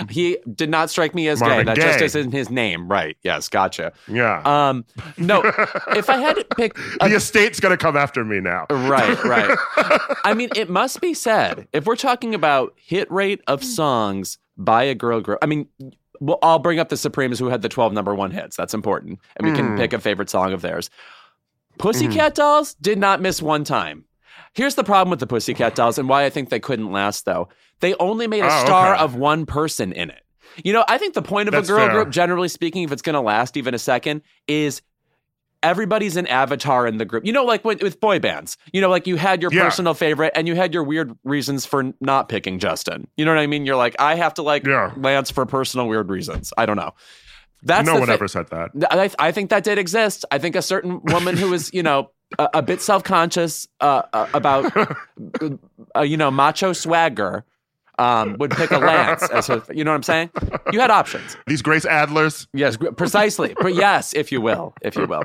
He 0.10 0.38
did 0.54 0.68
not 0.70 0.90
strike 0.90 1.14
me 1.14 1.28
as 1.28 1.40
gay. 1.40 1.46
Marvin 1.48 1.66
That 1.66 1.76
just 1.76 2.00
isn't 2.00 2.32
his 2.32 2.50
name. 2.50 2.88
Right. 2.88 3.16
Yes. 3.22 3.48
Gotcha. 3.48 3.92
Yeah. 4.08 4.42
Um, 4.44 4.84
no, 5.16 5.42
if 5.96 6.10
I 6.10 6.18
had 6.18 6.36
to 6.36 6.44
pick 6.56 6.76
a 7.00 7.08
the 7.08 7.16
estate's 7.16 7.60
going 7.60 7.76
to 7.76 7.82
come 7.82 7.96
after 7.96 8.24
me 8.24 8.40
now. 8.40 8.66
Right, 8.70 9.22
right. 9.24 9.56
I 10.24 10.34
mean, 10.34 10.50
it 10.54 10.68
must 10.68 11.00
be 11.00 11.14
said 11.14 11.66
if 11.72 11.86
we're 11.86 11.96
talking 11.96 12.34
about 12.34 12.74
hit 12.76 13.10
rate 13.10 13.40
of 13.46 13.64
songs 13.64 14.38
by 14.56 14.84
a 14.84 14.94
girl 14.94 15.20
group. 15.20 15.38
I 15.42 15.46
mean, 15.46 15.68
well, 16.20 16.38
I'll 16.42 16.58
bring 16.58 16.78
up 16.78 16.88
the 16.88 16.96
Supremes 16.96 17.38
who 17.38 17.46
had 17.48 17.60
the 17.62 17.68
12 17.68 17.92
number 17.92 18.14
one 18.14 18.30
hits. 18.30 18.56
That's 18.56 18.72
important. 18.74 19.18
And 19.36 19.46
we 19.46 19.54
can 19.54 19.70
Mm. 19.70 19.78
pick 19.78 19.92
a 19.92 19.98
favorite 20.00 20.30
song 20.30 20.52
of 20.54 20.62
theirs. 20.62 20.88
Pussycat 21.78 22.34
Dolls 22.34 22.74
did 22.80 22.98
not 22.98 23.20
miss 23.20 23.42
one 23.42 23.62
time. 23.64 24.05
Here's 24.56 24.74
the 24.74 24.82
problem 24.84 25.10
with 25.10 25.20
the 25.20 25.26
Pussycat 25.26 25.74
Dolls 25.74 25.98
and 25.98 26.08
why 26.08 26.24
I 26.24 26.30
think 26.30 26.48
they 26.48 26.58
couldn't 26.60 26.90
last, 26.90 27.26
though. 27.26 27.48
They 27.80 27.94
only 28.00 28.26
made 28.26 28.42
a 28.42 28.46
Oh, 28.46 28.64
star 28.64 28.94
okay. 28.94 29.04
of 29.04 29.14
one 29.14 29.44
person 29.46 29.92
in 29.92 30.08
it. 30.10 30.22
You 30.64 30.72
know, 30.72 30.82
I 30.88 30.96
think 30.96 31.12
the 31.12 31.20
point 31.22 31.48
of 31.48 31.52
That's 31.52 31.68
a 31.68 31.72
girl 31.72 31.84
fair. 31.86 31.92
group, 31.92 32.08
generally 32.10 32.48
speaking, 32.48 32.82
if 32.82 32.90
it's 32.90 33.02
going 33.02 33.14
to 33.14 33.20
last 33.20 33.58
even 33.58 33.74
a 33.74 33.78
second, 33.78 34.22
is 34.48 34.80
everybody's 35.62 36.16
an 36.16 36.26
avatar 36.26 36.86
in 36.86 36.96
the 36.96 37.04
group. 37.04 37.26
You 37.26 37.32
know, 37.32 37.44
like 37.44 37.64
with, 37.64 37.82
with 37.82 38.00
boy 38.00 38.18
bands, 38.18 38.56
you 38.72 38.80
know, 38.80 38.88
like 38.88 39.06
you 39.06 39.16
had 39.16 39.42
your 39.42 39.52
Yeah. 39.52 39.64
personal 39.64 39.92
favorite 39.94 40.32
and 40.34 40.46
you 40.48 40.54
had 40.54 40.72
your 40.72 40.84
weird 40.84 41.12
reasons 41.24 41.66
for 41.66 41.92
not 42.00 42.28
picking 42.28 42.58
Justin. 42.58 43.08
You 43.16 43.24
know 43.24 43.32
what 43.34 43.40
I 43.40 43.46
mean? 43.46 43.66
You're 43.66 43.76
like, 43.76 43.96
I 43.98 44.14
have 44.14 44.34
to 44.34 44.42
like 44.42 44.64
Yeah. 44.66 44.92
Lance 44.96 45.30
for 45.30 45.44
personal 45.44 45.88
weird 45.88 46.08
reasons. 46.08 46.52
I 46.56 46.64
don't 46.66 46.76
know. 46.76 46.92
That's 47.62 47.86
no 47.86 47.98
one 47.98 48.10
ever 48.10 48.28
said 48.28 48.48
that. 48.50 48.70
I, 48.90 49.10
I 49.18 49.32
think 49.32 49.50
that 49.50 49.64
did 49.64 49.78
exist. 49.78 50.24
I 50.30 50.38
think 50.38 50.56
a 50.56 50.62
certain 50.62 51.00
woman 51.04 51.36
who 51.36 51.50
was, 51.50 51.72
you 51.72 51.82
know, 51.82 52.10
a, 52.38 52.48
a 52.54 52.62
bit 52.62 52.80
self 52.80 53.02
conscious 53.04 53.66
uh, 53.80 54.02
uh, 54.12 54.28
about, 54.34 54.72
uh, 55.96 56.02
you 56.02 56.16
know, 56.16 56.30
macho 56.30 56.72
swagger 56.72 57.44
um, 57.98 58.36
would 58.38 58.50
pick 58.50 58.70
a 58.70 58.78
Lance 58.78 59.28
as 59.30 59.46
her. 59.46 59.62
You 59.72 59.84
know 59.84 59.90
what 59.90 59.96
I'm 59.96 60.02
saying? 60.02 60.30
You 60.72 60.80
had 60.80 60.90
options. 60.90 61.36
These 61.46 61.62
Grace 61.62 61.86
Adlers. 61.86 62.46
Yes, 62.52 62.76
precisely. 62.96 63.54
But 63.60 63.74
yes, 63.74 64.12
if 64.14 64.30
you 64.30 64.40
will, 64.40 64.74
if 64.82 64.96
you 64.96 65.06
will. 65.06 65.24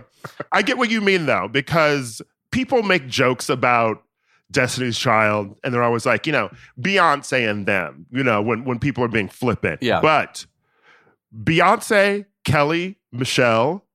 I 0.52 0.62
get 0.62 0.78
what 0.78 0.90
you 0.90 1.02
mean 1.02 1.26
though, 1.26 1.48
because 1.48 2.22
people 2.52 2.84
make 2.84 3.08
jokes 3.08 3.50
about 3.50 4.04
Destiny's 4.52 4.98
Child, 4.98 5.56
and 5.64 5.74
they're 5.74 5.84
always 5.84 6.06
like, 6.06 6.26
you 6.28 6.34
know, 6.34 6.50
Beyonce 6.80 7.50
and 7.50 7.66
them. 7.66 8.06
You 8.12 8.24
know, 8.24 8.42
when 8.42 8.66
when 8.66 8.80
people 8.80 9.04
are 9.04 9.10
being 9.10 9.30
flippant. 9.30 9.82
Yeah. 9.82 10.02
But 10.02 10.46
Beyonce, 11.36 12.26
Kelly, 12.44 12.98
Michelle. 13.12 13.86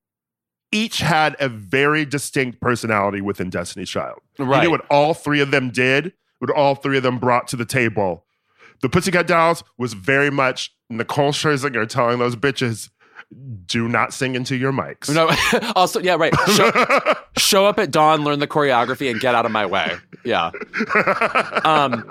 Each 0.72 0.99
had 0.99 1.37
a 1.38 1.49
very 1.49 2.05
distinct 2.05 2.61
personality 2.61 3.20
within 3.20 3.51
Destiny's 3.51 3.88
Child. 3.88 4.18
You 4.38 4.44
Right. 4.44 4.64
knew 4.64 4.70
what 4.70 4.85
all 4.90 5.14
three 5.14 5.40
of 5.40 5.51
them 5.51 5.70
did, 5.70 6.12
what 6.40 6.51
all 6.51 6.75
three 6.75 6.96
of 6.96 7.03
them 7.03 7.18
brought 7.18 7.49
to 7.49 7.57
the 7.57 7.64
table. 7.64 8.25
The 8.83 8.88
Pussycat 8.88 9.27
Dolls 9.27 9.62
was 9.79 9.94
very 9.94 10.31
much 10.31 10.75
Nicole 10.90 11.33
Scherzinger 11.33 11.88
telling 11.88 12.18
those 12.18 12.37
bitches, 12.37 12.90
do 13.64 13.88
not 13.88 14.12
sing 14.12 14.35
into 14.35 14.55
your 14.57 14.72
mics. 14.72 15.12
No, 15.12 15.31
also, 15.77 15.99
yeah, 16.01 16.14
right. 16.16 16.35
Show, 16.51 16.70
show 17.38 17.64
up 17.66 17.79
at 17.79 17.90
dawn, 17.90 18.22
learn 18.25 18.38
the 18.40 18.46
choreography, 18.46 19.11
and 19.11 19.18
get 19.20 19.35
out 19.35 19.46
of 19.46 19.53
my 19.53 19.64
way. 19.66 19.94
Yeah. 20.25 20.51
Um, 21.64 22.09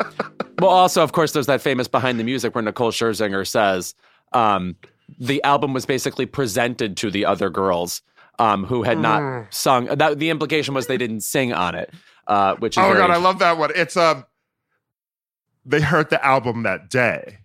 well, 0.60 0.72
also, 0.72 1.04
of 1.04 1.12
course, 1.12 1.32
there's 1.34 1.46
that 1.48 1.62
famous 1.62 1.88
behind 1.88 2.20
the 2.20 2.24
music 2.24 2.56
where 2.56 2.62
Nicole 2.62 2.92
Scherzinger 2.92 3.46
says 3.48 3.94
um, 4.34 4.76
the 5.20 5.44
album 5.44 5.74
was 5.74 5.86
basically 5.86 6.26
presented 6.26 6.98
to 6.98 7.12
the 7.12 7.26
other 7.26 7.50
girls 7.50 8.02
um, 8.40 8.66
who 8.66 8.84
had 8.84 8.98
not 9.00 9.54
sung. 9.54 9.86
That, 9.86 10.20
the 10.20 10.30
implication 10.30 10.74
was 10.74 10.88
they 10.88 10.98
didn't 10.98 11.22
sing 11.22 11.54
on 11.54 11.76
it, 11.76 11.94
uh, 12.28 12.56
which 12.56 12.74
is 12.74 12.80
oh 12.80 12.88
my 12.88 12.94
very- 12.94 13.00
god, 13.00 13.12
I 13.12 13.18
love 13.18 13.40
that 13.40 13.58
one. 13.58 13.72
It's 13.76 13.96
um 13.98 14.26
they 15.66 15.82
heard 15.82 16.10
the 16.10 16.24
album 16.24 16.64
that 16.64 16.90
day. 16.90 17.40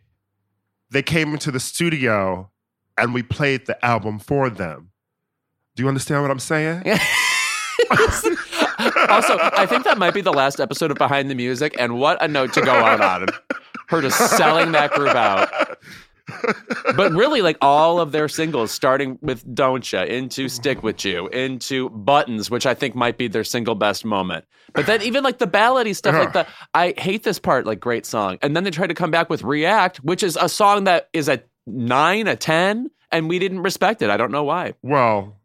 They 0.91 1.03
came 1.03 1.33
into 1.33 1.51
the 1.51 1.61
studio 1.61 2.51
and 2.99 3.15
we 3.15 3.23
played 3.23 3.67
the 3.67 3.83
album 3.85 4.19
for 4.19 4.51
them. 4.51 4.91
Do 5.77 5.83
you 5.83 5.89
understand 5.89 6.23
what 6.23 6.31
I'm 6.31 6.39
saying? 6.39 6.83
also, 9.09 9.39
I 9.41 9.67
think 9.69 9.85
that 9.85 9.97
might 9.99 10.15
be 10.15 10.21
the 10.21 10.33
last 10.33 10.61
episode 10.61 10.91
of 10.91 10.99
Behind 10.99 11.31
the 11.31 11.35
Music, 11.35 11.75
and 11.79 11.99
what 11.99 12.23
a 12.23 12.29
note 12.29 12.53
to 12.55 12.61
go 12.61 12.73
out 12.73 13.01
on. 13.01 13.29
Her 13.89 14.03
just 14.03 14.37
selling 14.37 14.73
that 14.73 14.91
group 14.93 15.15
out. 15.15 15.49
But 16.97 17.13
really, 17.13 17.41
like 17.41 17.57
all 17.61 18.01
of 18.01 18.13
their 18.13 18.29
singles, 18.29 18.73
starting 18.73 19.19
with 19.23 19.45
Don't 19.55 19.93
into 19.93 20.49
Stick 20.49 20.83
With 20.83 21.05
You, 21.05 21.29
into 21.29 21.89
Buttons, 21.91 22.51
which 22.51 22.67
I 22.67 22.75
think 22.75 22.95
might 22.95 23.17
be 23.17 23.29
their 23.29 23.45
single 23.45 23.75
best 23.75 24.05
moment. 24.05 24.45
But 24.73 24.87
then 24.87 25.03
even 25.03 25.23
like 25.25 25.39
the 25.39 25.47
ballady 25.47 25.95
stuff, 25.95 26.15
like 26.15 26.33
the 26.33 26.47
I 26.75 26.95
hate 26.99 27.23
this 27.23 27.39
part, 27.39 27.67
like 27.67 27.81
great 27.81 28.07
song. 28.07 28.39
And 28.43 28.57
then 28.57 28.65
they 28.65 28.71
tried 28.71 28.89
to 28.89 28.95
come 28.95 29.11
back 29.11 29.31
with 29.31 29.43
React, 29.43 29.99
which 29.99 30.23
is 30.23 30.37
a 30.41 30.49
song 30.49 30.85
that 30.85 31.09
is 31.13 31.29
a 31.29 31.43
nine, 31.67 32.27
a 32.27 32.37
10, 32.37 32.91
and 33.13 33.29
we 33.29 33.39
didn't 33.39 33.63
respect 33.63 34.03
it. 34.03 34.11
I 34.11 34.17
don't 34.17 34.33
know 34.33 34.45
why. 34.45 34.75
Well, 34.83 35.40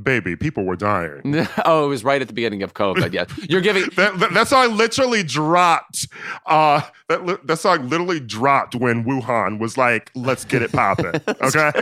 baby, 0.00 0.36
people 0.36 0.64
were 0.64 0.76
dying. 0.76 1.20
oh, 1.64 1.84
it 1.84 1.88
was 1.88 2.04
right 2.04 2.20
at 2.20 2.28
the 2.28 2.34
beginning 2.34 2.62
of 2.62 2.74
COVID. 2.74 3.12
Yeah. 3.12 3.24
You're 3.48 3.60
giving 3.60 3.84
That, 3.96 4.18
that, 4.18 4.34
that 4.34 4.48
song 4.48 4.76
literally 4.76 5.22
dropped. 5.22 6.08
Uh, 6.46 6.80
that, 7.08 7.24
li- 7.24 7.36
that 7.44 7.58
song 7.58 7.88
literally 7.88 8.20
dropped 8.20 8.74
when 8.74 9.04
Wuhan 9.04 9.58
was 9.58 9.76
like, 9.78 10.10
let's 10.14 10.44
get 10.44 10.62
it 10.62 10.72
popping. 10.72 11.06
Okay? 11.44 11.72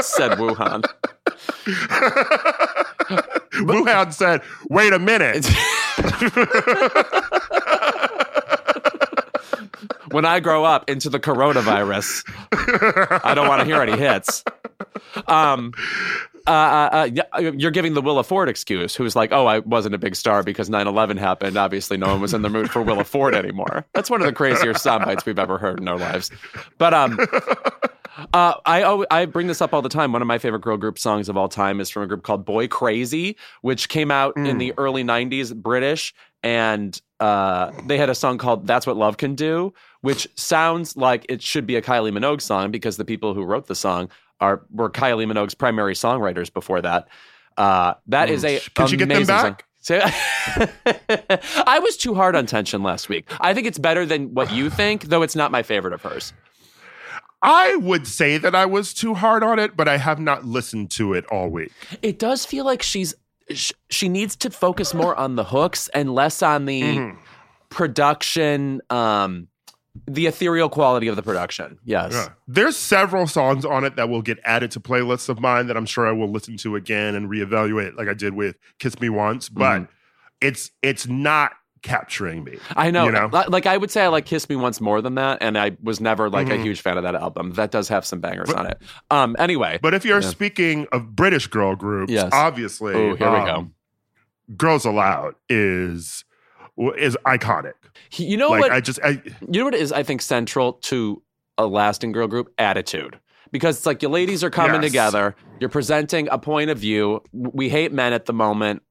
said 0.00 0.32
Wuhan. 0.38 0.84
Wuhan 3.64 4.12
said, 4.12 4.42
"Wait 4.70 4.92
a 4.92 4.98
minute." 4.98 5.46
when 10.12 10.24
I 10.24 10.40
grow 10.40 10.64
up 10.64 10.88
into 10.88 11.10
the 11.10 11.18
coronavirus, 11.18 12.24
I 13.24 13.34
don't 13.34 13.48
want 13.48 13.60
to 13.60 13.64
hear 13.64 13.80
any 13.82 13.96
hits. 13.96 14.44
Um, 15.26 15.72
uh, 16.48 16.50
uh, 16.50 17.22
uh, 17.34 17.52
you're 17.56 17.70
giving 17.70 17.94
the 17.94 18.00
Willa 18.00 18.24
Ford 18.24 18.48
excuse, 18.48 18.94
who's 18.94 19.14
like, 19.14 19.32
oh, 19.32 19.46
I 19.46 19.58
wasn't 19.60 19.94
a 19.94 19.98
big 19.98 20.16
star 20.16 20.42
because 20.42 20.70
9 20.70 20.86
11 20.86 21.16
happened. 21.16 21.56
Obviously, 21.56 21.96
no 21.96 22.06
one 22.08 22.20
was 22.20 22.32
in 22.32 22.42
the 22.42 22.48
mood 22.48 22.70
for 22.70 22.82
Willa 22.82 23.04
Ford 23.04 23.34
anymore. 23.34 23.86
That's 23.92 24.08
one 24.08 24.20
of 24.20 24.26
the 24.26 24.32
crazier 24.32 24.74
sound 24.74 25.04
bites 25.04 25.26
we've 25.26 25.38
ever 25.38 25.58
heard 25.58 25.78
in 25.78 25.88
our 25.88 25.98
lives. 25.98 26.30
But 26.78 26.94
um, 26.94 27.18
uh, 28.32 28.54
I 28.64 29.04
I 29.10 29.26
bring 29.26 29.46
this 29.46 29.60
up 29.60 29.74
all 29.74 29.82
the 29.82 29.88
time. 29.88 30.12
One 30.12 30.22
of 30.22 30.28
my 30.28 30.38
favorite 30.38 30.62
girl 30.62 30.76
group 30.76 30.98
songs 30.98 31.28
of 31.28 31.36
all 31.36 31.48
time 31.48 31.80
is 31.80 31.90
from 31.90 32.02
a 32.02 32.06
group 32.06 32.22
called 32.22 32.44
Boy 32.44 32.66
Crazy, 32.66 33.36
which 33.62 33.88
came 33.88 34.10
out 34.10 34.36
in 34.36 34.58
the 34.58 34.72
early 34.78 35.04
'90s, 35.04 35.54
British, 35.54 36.14
and 36.42 37.00
uh, 37.20 37.72
they 37.86 37.98
had 37.98 38.10
a 38.10 38.14
song 38.14 38.38
called 38.38 38.66
"That's 38.66 38.86
What 38.86 38.96
Love 38.96 39.18
Can 39.18 39.34
Do," 39.34 39.72
which 40.00 40.28
sounds 40.36 40.96
like 40.96 41.26
it 41.28 41.42
should 41.42 41.66
be 41.66 41.76
a 41.76 41.82
Kylie 41.82 42.12
Minogue 42.12 42.40
song 42.40 42.70
because 42.70 42.96
the 42.96 43.04
people 43.04 43.34
who 43.34 43.44
wrote 43.44 43.66
the 43.66 43.74
song 43.74 44.08
are 44.40 44.62
were 44.70 44.90
Kylie 44.90 45.26
Minogue's 45.30 45.54
primary 45.54 45.94
songwriters 45.94 46.52
before 46.52 46.80
that. 46.82 47.08
Uh, 47.56 47.94
that 48.06 48.30
is 48.30 48.44
a 48.44 48.60
Could 48.74 48.90
you 48.90 48.98
get 48.98 49.08
them 49.08 49.24
back? 49.26 49.64
So- 49.80 50.00
I 51.66 51.78
was 51.82 51.96
too 51.96 52.14
hard 52.14 52.36
on 52.36 52.46
tension 52.46 52.82
last 52.82 53.08
week. 53.08 53.28
I 53.40 53.54
think 53.54 53.66
it's 53.66 53.78
better 53.78 54.04
than 54.06 54.34
what 54.34 54.52
you 54.52 54.70
think, 54.70 55.04
though 55.04 55.22
it's 55.22 55.36
not 55.36 55.50
my 55.50 55.62
favorite 55.62 55.94
of 55.94 56.02
hers. 56.02 56.32
I 57.42 57.76
would 57.76 58.06
say 58.06 58.36
that 58.38 58.54
I 58.54 58.66
was 58.66 58.92
too 58.92 59.14
hard 59.14 59.42
on 59.44 59.58
it, 59.60 59.76
but 59.76 59.86
I 59.88 59.96
have 59.96 60.18
not 60.18 60.44
listened 60.44 60.90
to 60.92 61.12
it 61.14 61.24
all 61.26 61.48
week. 61.48 61.72
it 62.02 62.18
does 62.18 62.44
feel 62.44 62.64
like 62.64 62.82
she's 62.82 63.14
sh- 63.52 63.72
she 63.90 64.08
needs 64.08 64.34
to 64.36 64.50
focus 64.50 64.92
more 64.92 65.14
on 65.16 65.36
the 65.36 65.44
hooks 65.44 65.88
and 65.94 66.12
less 66.14 66.42
on 66.42 66.64
the 66.66 66.82
Mm-hmm. 66.82 67.18
production 67.70 68.80
um 68.90 69.48
the 70.06 70.26
ethereal 70.26 70.68
quality 70.68 71.08
of 71.08 71.16
the 71.16 71.22
production 71.22 71.78
yes 71.84 72.12
Yeah. 72.12 72.28
There's 72.46 72.76
several 72.76 73.26
songs 73.26 73.64
on 73.64 73.84
it 73.84 73.96
that 73.96 74.08
will 74.08 74.22
get 74.22 74.38
added 74.44 74.70
to 74.72 74.80
playlists 74.80 75.28
of 75.28 75.40
mine 75.40 75.66
that 75.66 75.76
I'm 75.76 75.86
sure 75.86 76.06
I 76.06 76.12
will 76.12 76.30
listen 76.30 76.56
to 76.58 76.76
again 76.76 77.14
and 77.14 77.28
reevaluate, 77.30 77.96
like 77.96 78.08
I 78.08 78.14
did 78.14 78.34
with 78.34 78.56
"Kiss 78.78 78.98
Me 79.00 79.08
Once." 79.08 79.48
But 79.48 79.86
it's 80.40 80.70
it's 80.82 81.06
not 81.06 81.52
capturing 81.82 82.42
me. 82.42 82.58
i 82.76 82.90
know, 82.90 83.04
You 83.04 83.12
know? 83.12 83.30
Like 83.48 83.66
i 83.66 83.76
would 83.76 83.90
say 83.92 84.02
i 84.02 84.08
like 84.08 84.26
kiss 84.26 84.48
me 84.48 84.56
once 84.56 84.80
more 84.80 85.00
than 85.00 85.14
that 85.14 85.38
and 85.40 85.56
i 85.56 85.76
was 85.80 86.00
never 86.00 86.28
like 86.28 86.50
a 86.50 86.56
huge 86.56 86.80
fan 86.80 86.96
of 86.96 87.04
that 87.04 87.14
album 87.14 87.52
that 87.52 87.70
does 87.70 87.88
have 87.88 88.04
some 88.04 88.18
bangers 88.20 88.50
on 88.52 88.66
it 88.66 88.82
um 89.12 89.36
anyway 89.38 89.78
But 89.80 89.94
if 89.94 90.04
you're 90.04 90.20
speaking 90.20 90.88
of 90.90 91.14
British 91.14 91.46
girl 91.46 91.76
groups, 91.76 92.12
Yes. 92.12 92.30
obviously, 92.32 92.94
oh 92.94 93.14
here 93.14 93.30
we 93.30 93.38
go 93.44 93.54
um, 93.54 93.74
Girls 94.56 94.84
Aloud 94.86 95.34
is 95.48 96.24
is 96.96 97.16
iconic. 97.26 97.74
He- 98.10 98.26
you 98.26 98.36
know 98.36 98.50
like 98.50 98.60
what 98.60 98.72
I 98.72 98.80
just 98.80 98.98
I, 99.02 99.10
you 99.50 99.60
know 99.60 99.64
what 99.64 99.74
is 99.74 99.92
i 99.92 100.02
think 100.02 100.22
central 100.22 100.74
to 100.74 101.22
a 101.56 101.66
lasting 101.66 102.12
girl 102.12 102.26
group 102.28 102.52
attitude 102.58 103.18
because 103.50 103.76
it's 103.78 103.86
like 103.86 104.02
your 104.02 104.10
ladies 104.10 104.42
are 104.44 104.50
coming 104.50 104.82
Yes. 104.82 104.90
together 104.90 105.34
you're 105.60 105.70
presenting 105.70 106.28
a 106.30 106.38
point 106.38 106.70
of 106.70 106.78
view 106.78 107.22
we 107.32 107.68
hate 107.68 107.92
men 107.92 108.12
at 108.12 108.26
the 108.26 108.32
moment 108.32 108.82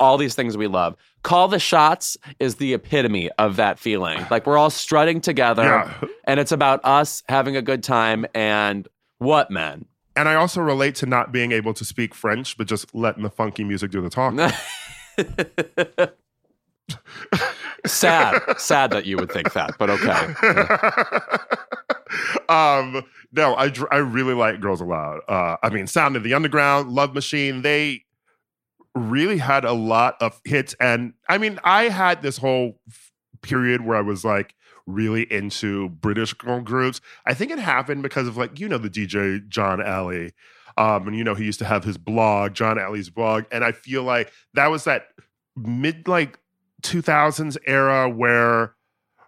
all 0.00 0.16
these 0.18 0.34
things 0.34 0.56
we 0.56 0.66
love 0.66 0.96
call 1.22 1.48
the 1.48 1.58
shots 1.58 2.16
is 2.40 2.56
the 2.56 2.74
epitome 2.74 3.30
of 3.38 3.56
that 3.56 3.78
feeling 3.78 4.24
like 4.30 4.46
we're 4.46 4.58
all 4.58 4.70
strutting 4.70 5.20
together 5.20 5.62
Yeah. 5.62 5.92
and 6.24 6.40
it's 6.40 6.52
about 6.52 6.80
us 6.84 7.22
having 7.28 7.56
a 7.56 7.62
good 7.62 7.82
time 7.82 8.26
and 8.34 8.88
what 9.18 9.50
men 9.50 9.86
and 10.16 10.28
I 10.28 10.36
also 10.36 10.60
relate 10.60 10.94
to 10.96 11.06
not 11.06 11.32
being 11.32 11.50
able 11.50 11.74
to 11.74 11.84
speak 11.84 12.14
French, 12.14 12.56
but 12.56 12.68
just 12.68 12.94
letting 12.94 13.24
the 13.24 13.30
funky 13.30 13.64
music 13.64 13.90
do 13.90 14.00
the 14.00 14.08
talking. 14.10 14.38
sad 17.86 18.42
sad 18.58 18.90
that 18.90 19.06
you 19.06 19.16
would 19.16 19.30
think 19.30 19.52
that 19.52 19.72
but 19.78 19.90
okay 19.90 20.34
um, 22.48 23.04
no, 23.32 23.54
I 23.54 23.72
I 23.90 23.96
really 23.96 24.34
like 24.34 24.60
Girls 24.60 24.80
Aloud. 24.80 25.20
Uh, 25.28 25.56
I 25.62 25.70
mean, 25.70 25.86
Sound 25.86 26.16
of 26.16 26.22
the 26.22 26.34
Underground, 26.34 26.90
Love 26.90 27.14
Machine. 27.14 27.62
They 27.62 28.04
really 28.94 29.38
had 29.38 29.64
a 29.64 29.72
lot 29.72 30.16
of 30.20 30.40
hits, 30.44 30.74
and 30.80 31.14
I 31.28 31.38
mean, 31.38 31.58
I 31.64 31.84
had 31.84 32.22
this 32.22 32.38
whole 32.38 32.78
period 33.42 33.82
where 33.82 33.96
I 33.96 34.02
was 34.02 34.24
like 34.24 34.54
really 34.86 35.30
into 35.32 35.88
British 35.88 36.32
girl 36.34 36.60
groups. 36.60 37.00
I 37.26 37.34
think 37.34 37.50
it 37.50 37.58
happened 37.58 38.02
because 38.02 38.28
of 38.28 38.36
like 38.36 38.58
you 38.60 38.68
know 38.68 38.78
the 38.78 38.90
DJ 38.90 39.46
John 39.48 39.82
Alley. 39.82 40.32
Um, 40.76 41.06
and 41.06 41.16
you 41.16 41.22
know 41.22 41.34
he 41.34 41.44
used 41.44 41.60
to 41.60 41.64
have 41.64 41.84
his 41.84 41.98
blog, 41.98 42.54
John 42.54 42.80
Alley's 42.80 43.08
blog, 43.08 43.44
and 43.52 43.64
I 43.64 43.72
feel 43.72 44.02
like 44.02 44.32
that 44.54 44.70
was 44.70 44.84
that 44.84 45.06
mid 45.56 46.08
like 46.08 46.38
2000s 46.84 47.56
era 47.66 48.08
where 48.08 48.74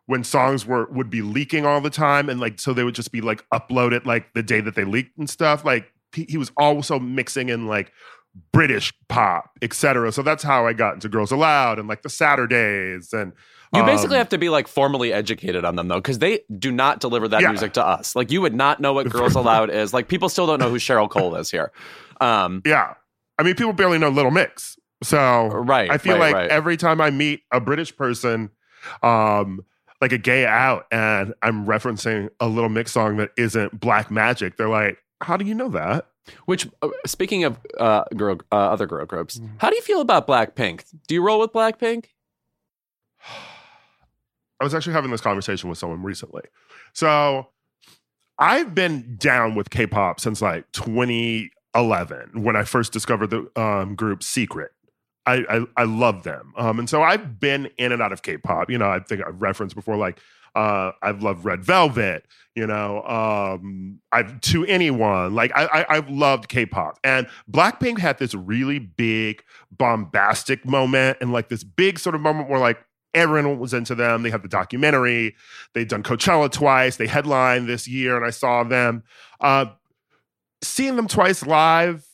when 0.06 0.22
songs 0.22 0.64
were 0.64 0.86
would 0.90 1.10
be 1.10 1.22
leaking 1.22 1.66
all 1.66 1.80
the 1.80 1.90
time 1.90 2.28
and 2.28 2.38
like 2.38 2.60
so 2.60 2.72
they 2.72 2.84
would 2.84 2.94
just 2.94 3.10
be 3.10 3.20
like 3.20 3.44
uploaded 3.50 4.04
like 4.06 4.32
the 4.34 4.42
day 4.42 4.60
that 4.60 4.74
they 4.74 4.84
leaked 4.84 5.16
and 5.18 5.28
stuff 5.28 5.64
like 5.64 5.90
he, 6.12 6.26
he 6.28 6.36
was 6.36 6.52
also 6.56 6.98
mixing 7.00 7.48
in 7.48 7.66
like 7.66 7.90
british 8.52 8.92
pop 9.08 9.50
etc 9.62 10.12
so 10.12 10.22
that's 10.22 10.42
how 10.42 10.66
i 10.66 10.72
got 10.72 10.92
into 10.94 11.08
girls 11.08 11.32
aloud 11.32 11.78
and 11.78 11.88
like 11.88 12.02
the 12.02 12.10
saturdays 12.10 13.12
and 13.14 13.32
You 13.74 13.82
basically 13.84 14.16
um, 14.16 14.20
have 14.20 14.28
to 14.28 14.38
be 14.38 14.48
like 14.50 14.68
formally 14.68 15.12
educated 15.12 15.64
on 15.64 15.74
them 15.76 15.88
though, 15.88 15.96
because 16.00 16.18
they 16.20 16.40
do 16.58 16.70
not 16.70 17.00
deliver 17.00 17.26
that 17.28 17.40
Yeah. 17.40 17.48
music 17.48 17.72
to 17.72 17.84
us. 17.84 18.14
Like 18.14 18.30
you 18.30 18.40
would 18.42 18.54
not 18.54 18.78
know 18.78 18.92
what 18.92 19.08
Girls 19.10 19.34
Aloud 19.34 19.70
is. 19.70 19.92
Like 19.92 20.06
people 20.06 20.28
still 20.28 20.46
don't 20.46 20.60
know 20.60 20.70
who 20.70 20.76
Cheryl 20.78 21.10
Cole 21.10 21.34
is 21.34 21.50
here. 21.50 21.72
Um, 22.20 22.62
yeah 22.64 22.94
i 23.38 23.42
mean 23.42 23.54
people 23.54 23.72
barely 23.72 23.98
know 23.98 24.08
little 24.08 24.30
mix 24.30 24.76
so 25.02 25.48
Right, 25.48 25.90
i 25.90 25.98
feel 25.98 26.14
right, 26.14 26.20
like 26.20 26.34
right. 26.34 26.50
every 26.50 26.76
time 26.76 27.00
i 27.00 27.10
meet 27.10 27.42
a 27.52 27.60
british 27.60 27.94
person 27.96 28.50
um 29.02 29.64
like 30.00 30.12
a 30.12 30.18
gay 30.18 30.46
out 30.46 30.86
and 30.90 31.34
i'm 31.42 31.66
referencing 31.66 32.28
a 32.40 32.46
little 32.48 32.70
mix 32.70 32.92
song 32.92 33.16
that 33.18 33.30
isn't 33.36 33.78
black 33.78 34.10
magic 34.10 34.56
they're 34.56 34.68
like 34.68 34.98
how 35.20 35.36
do 35.36 35.44
you 35.44 35.54
know 35.54 35.68
that 35.68 36.06
which, 36.46 36.66
uh, 36.82 36.88
speaking 37.06 37.44
of 37.44 37.56
uh, 37.78 38.02
girl, 38.16 38.38
uh, 38.50 38.56
other 38.56 38.84
girl 38.86 39.06
groups, 39.06 39.38
Mm-hmm. 39.38 39.58
how 39.58 39.70
do 39.70 39.76
you 39.76 39.82
feel 39.82 40.00
about 40.00 40.26
Blackpink? 40.26 40.82
Do 41.06 41.14
you 41.14 41.22
roll 41.22 41.38
with 41.38 41.52
Blackpink? 41.52 42.06
I 44.60 44.64
was 44.64 44.74
actually 44.74 44.94
having 44.94 45.12
this 45.12 45.20
conversation 45.20 45.68
with 45.68 45.78
someone 45.78 46.02
recently. 46.02 46.42
So 46.94 47.48
I've 48.38 48.74
been 48.74 49.16
down 49.18 49.54
with 49.54 49.70
K-pop 49.70 50.18
since 50.18 50.42
like 50.42 50.70
2011 50.72 52.42
when 52.42 52.56
I 52.56 52.64
first 52.64 52.92
discovered 52.92 53.28
the 53.28 53.48
um, 53.60 53.94
group 53.94 54.22
Secret. 54.22 54.72
I, 55.26 55.44
I 55.48 55.66
I 55.76 55.84
love 55.84 56.22
them, 56.22 56.52
um, 56.56 56.78
and 56.78 56.88
so 56.88 57.02
I've 57.02 57.40
been 57.40 57.68
in 57.78 57.92
and 57.92 58.00
out 58.00 58.12
of 58.12 58.22
K-pop. 58.22 58.70
You 58.70 58.78
know, 58.78 58.88
I 58.88 59.00
think 59.00 59.22
I've 59.26 59.40
referenced 59.42 59.74
before, 59.74 59.96
like 59.96 60.20
uh, 60.54 60.92
I've 61.02 61.22
loved 61.22 61.44
Red 61.44 61.64
Velvet. 61.64 62.26
You 62.54 62.66
know, 62.66 63.02
um, 63.02 64.00
I've 64.12 64.40
to 64.42 64.64
anyone 64.66 65.34
like 65.34 65.52
I, 65.54 65.66
I 65.66 65.96
I've 65.96 66.08
loved 66.08 66.48
K-pop, 66.48 66.98
and 67.04 67.26
Blackpink 67.50 67.98
had 67.98 68.18
this 68.18 68.34
really 68.34 68.78
big 68.78 69.42
bombastic 69.70 70.64
moment, 70.64 71.18
and 71.20 71.32
like 71.32 71.48
this 71.48 71.64
big 71.64 71.98
sort 71.98 72.14
of 72.14 72.20
moment 72.20 72.48
where 72.48 72.60
like 72.60 72.78
everyone 73.12 73.58
was 73.58 73.74
into 73.74 73.94
them. 73.94 74.22
They 74.22 74.30
had 74.30 74.42
the 74.42 74.48
documentary. 74.48 75.34
They'd 75.74 75.88
done 75.88 76.02
Coachella 76.02 76.50
twice. 76.50 76.96
They 76.96 77.06
headlined 77.06 77.68
this 77.68 77.88
year, 77.88 78.16
and 78.16 78.24
I 78.24 78.30
saw 78.30 78.62
them. 78.62 79.02
Uh, 79.40 79.66
seeing 80.62 80.96
them 80.96 81.08
twice 81.08 81.44
live, 81.44 82.06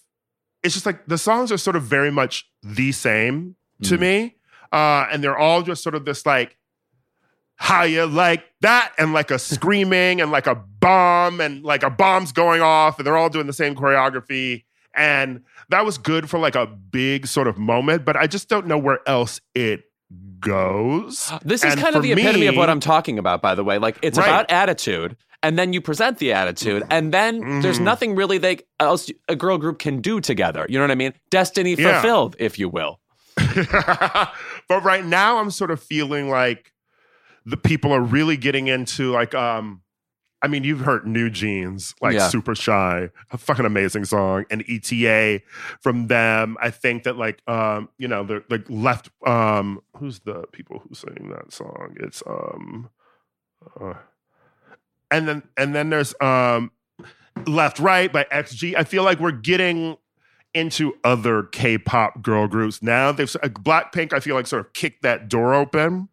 it's 0.62 0.75
just 0.75 0.87
like 0.87 1.07
the 1.07 1.18
songs 1.18 1.51
are 1.53 1.59
sort 1.59 1.77
of 1.77 1.83
very 1.83 2.11
much 2.11 2.48
the 2.62 2.92
same 2.92 3.57
to 3.83 3.96
Mm. 3.96 4.01
me, 4.01 4.37
uh, 4.72 5.07
and 5.11 5.22
they're 5.25 5.37
all 5.38 5.62
just 5.62 5.83
sort 5.83 5.94
of 5.94 6.05
this 6.05 6.25
like 6.27 6.57
how 7.57 7.83
you 7.85 8.07
like 8.07 8.44
that 8.61 8.92
and 8.98 9.12
like 9.12 9.31
a 9.31 9.38
screaming 9.53 10.20
and 10.20 10.31
like 10.31 10.46
a 10.46 10.55
bomb 10.55 11.40
and 11.40 11.62
like 11.64 11.83
a 11.83 11.90
bomb's 11.90 12.33
going 12.33 12.61
off 12.62 12.98
and 12.98 13.07
they're 13.07 13.16
all 13.16 13.29
doing 13.29 13.46
the 13.46 13.53
same 13.53 13.75
choreography 13.75 14.64
and 14.94 15.42
that 15.68 15.85
was 15.85 15.96
good 15.98 16.29
for 16.29 16.38
like 16.38 16.55
a 16.57 16.66
big 16.66 17.27
sort 17.27 17.46
of 17.46 17.57
moment 17.57 18.05
but 18.05 18.16
i 18.16 18.27
just 18.27 18.48
don't 18.48 18.66
know 18.66 18.77
where 18.77 18.98
else 19.07 19.40
it 19.55 19.85
goes 20.40 21.33
This 21.44 21.62
is 21.64 21.72
And 21.72 21.81
kind 21.81 21.94
of 21.96 22.03
the 22.03 22.12
epitome 22.12 22.46
of 22.46 22.57
what 22.57 22.68
I'm 22.68 22.81
talking 22.81 23.18
about, 23.18 23.40
by 23.42 23.55
the 23.55 23.64
way. 23.64 23.79
Like 23.79 23.98
it's 24.03 24.18
Right. 24.18 24.27
about 24.27 24.51
attitude, 24.51 25.16
and 25.42 25.59
then 25.59 25.72
you 25.72 25.81
present 25.81 26.18
the 26.18 26.33
attitude, 26.33 26.85
and 26.90 27.12
then 27.12 27.61
there's 27.62 27.78
Mhm. 27.78 27.85
nothing 27.85 28.14
really 28.14 28.38
they 28.38 28.59
else 28.81 29.11
a 29.28 29.37
girl 29.37 29.59
group 29.59 29.78
can 29.78 30.00
do 30.00 30.20
together. 30.20 30.66
You 30.68 30.78
know 30.78 30.85
what 30.85 30.90
I 30.90 30.96
mean? 30.96 31.14
Destiny 31.31 31.74
Yeah. 31.74 32.00
fulfilled, 32.00 32.37
if 32.38 32.59
you 32.59 32.68
will. 32.68 33.00
but 33.37 34.83
right 34.85 35.05
now 35.07 35.38
i'm 35.38 35.50
sort 35.50 35.70
of 35.70 35.83
feeling 35.83 36.28
like 36.28 36.72
the 37.46 37.57
people 37.57 37.90
are 37.92 38.00
really 38.02 38.37
getting 38.37 38.66
into 38.68 39.11
like 39.11 39.35
um 39.35 39.83
I 40.44 40.48
mean, 40.48 40.64
you've 40.64 40.81
heard 40.81 41.07
New 41.07 41.31
Jeans, 41.31 41.94
like 42.02 42.14
Yeah. 42.14 42.26
Super 42.28 42.57
Shy, 42.57 43.11
a 43.31 43.38
fucking 43.38 43.64
amazing 43.64 44.05
song, 44.07 44.44
and 44.50 44.64
ETA 44.68 45.40
from 45.81 46.09
them. 46.09 46.57
I 46.61 46.70
think 46.70 47.05
that 47.05 47.16
like 47.16 47.40
um, 47.46 47.88
you 47.96 48.09
know, 48.09 48.24
the 48.24 48.42
like 48.50 48.64
left 48.68 49.11
um 49.24 49.81
who's 49.98 50.18
the 50.20 50.42
people 50.52 50.81
who 50.81 50.96
sing 50.96 51.28
that 51.31 51.52
song? 51.52 51.96
It's 52.00 52.24
um 52.26 52.90
uh, 53.81 53.94
and 55.12 55.29
then 55.29 55.42
and 55.57 55.75
then 55.75 55.90
there's 55.90 56.14
um 56.20 56.72
Left 57.46 57.79
Right 57.79 58.12
by 58.12 58.25
XG. 58.25 58.75
I 58.77 58.85
feel 58.85 59.05
like 59.05 59.20
we're 59.20 59.31
getting 59.33 59.96
into 60.55 60.94
other 61.03 61.44
K-pop 61.44 62.22
girl 62.22 62.46
groups 62.46 62.83
now. 62.83 63.12
They've 63.12 63.35
uh, 63.37 63.48
Blackpink. 63.48 64.12
I 64.12 64.20
feel 64.20 64.35
like 64.35 64.46
sort 64.46 64.66
of 64.66 64.72
kicked 64.72 65.03
that 65.03 65.29
door 65.29 65.55
open. 65.55 66.09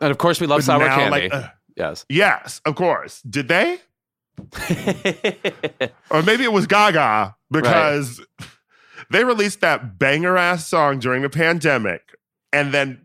And 0.00 0.10
of 0.10 0.18
course, 0.18 0.40
we 0.40 0.46
love 0.46 0.58
But 0.58 0.64
sour 0.64 0.86
now, 0.86 0.96
candy. 0.96 1.10
like, 1.10 1.34
uh, 1.34 1.48
yes. 1.76 2.04
yes, 2.08 2.60
of 2.64 2.74
course. 2.74 3.22
Did 3.22 3.48
they? 3.48 3.78
or 6.10 6.22
maybe 6.22 6.42
it 6.42 6.52
was 6.52 6.66
Gaga 6.66 7.36
because 7.50 8.20
they 9.10 9.22
released 9.22 9.60
that 9.60 9.98
banger 9.98 10.36
ass 10.36 10.66
song 10.66 10.98
during 10.98 11.22
the 11.22 11.30
pandemic, 11.30 12.02
and 12.52 12.74
then 12.74 13.03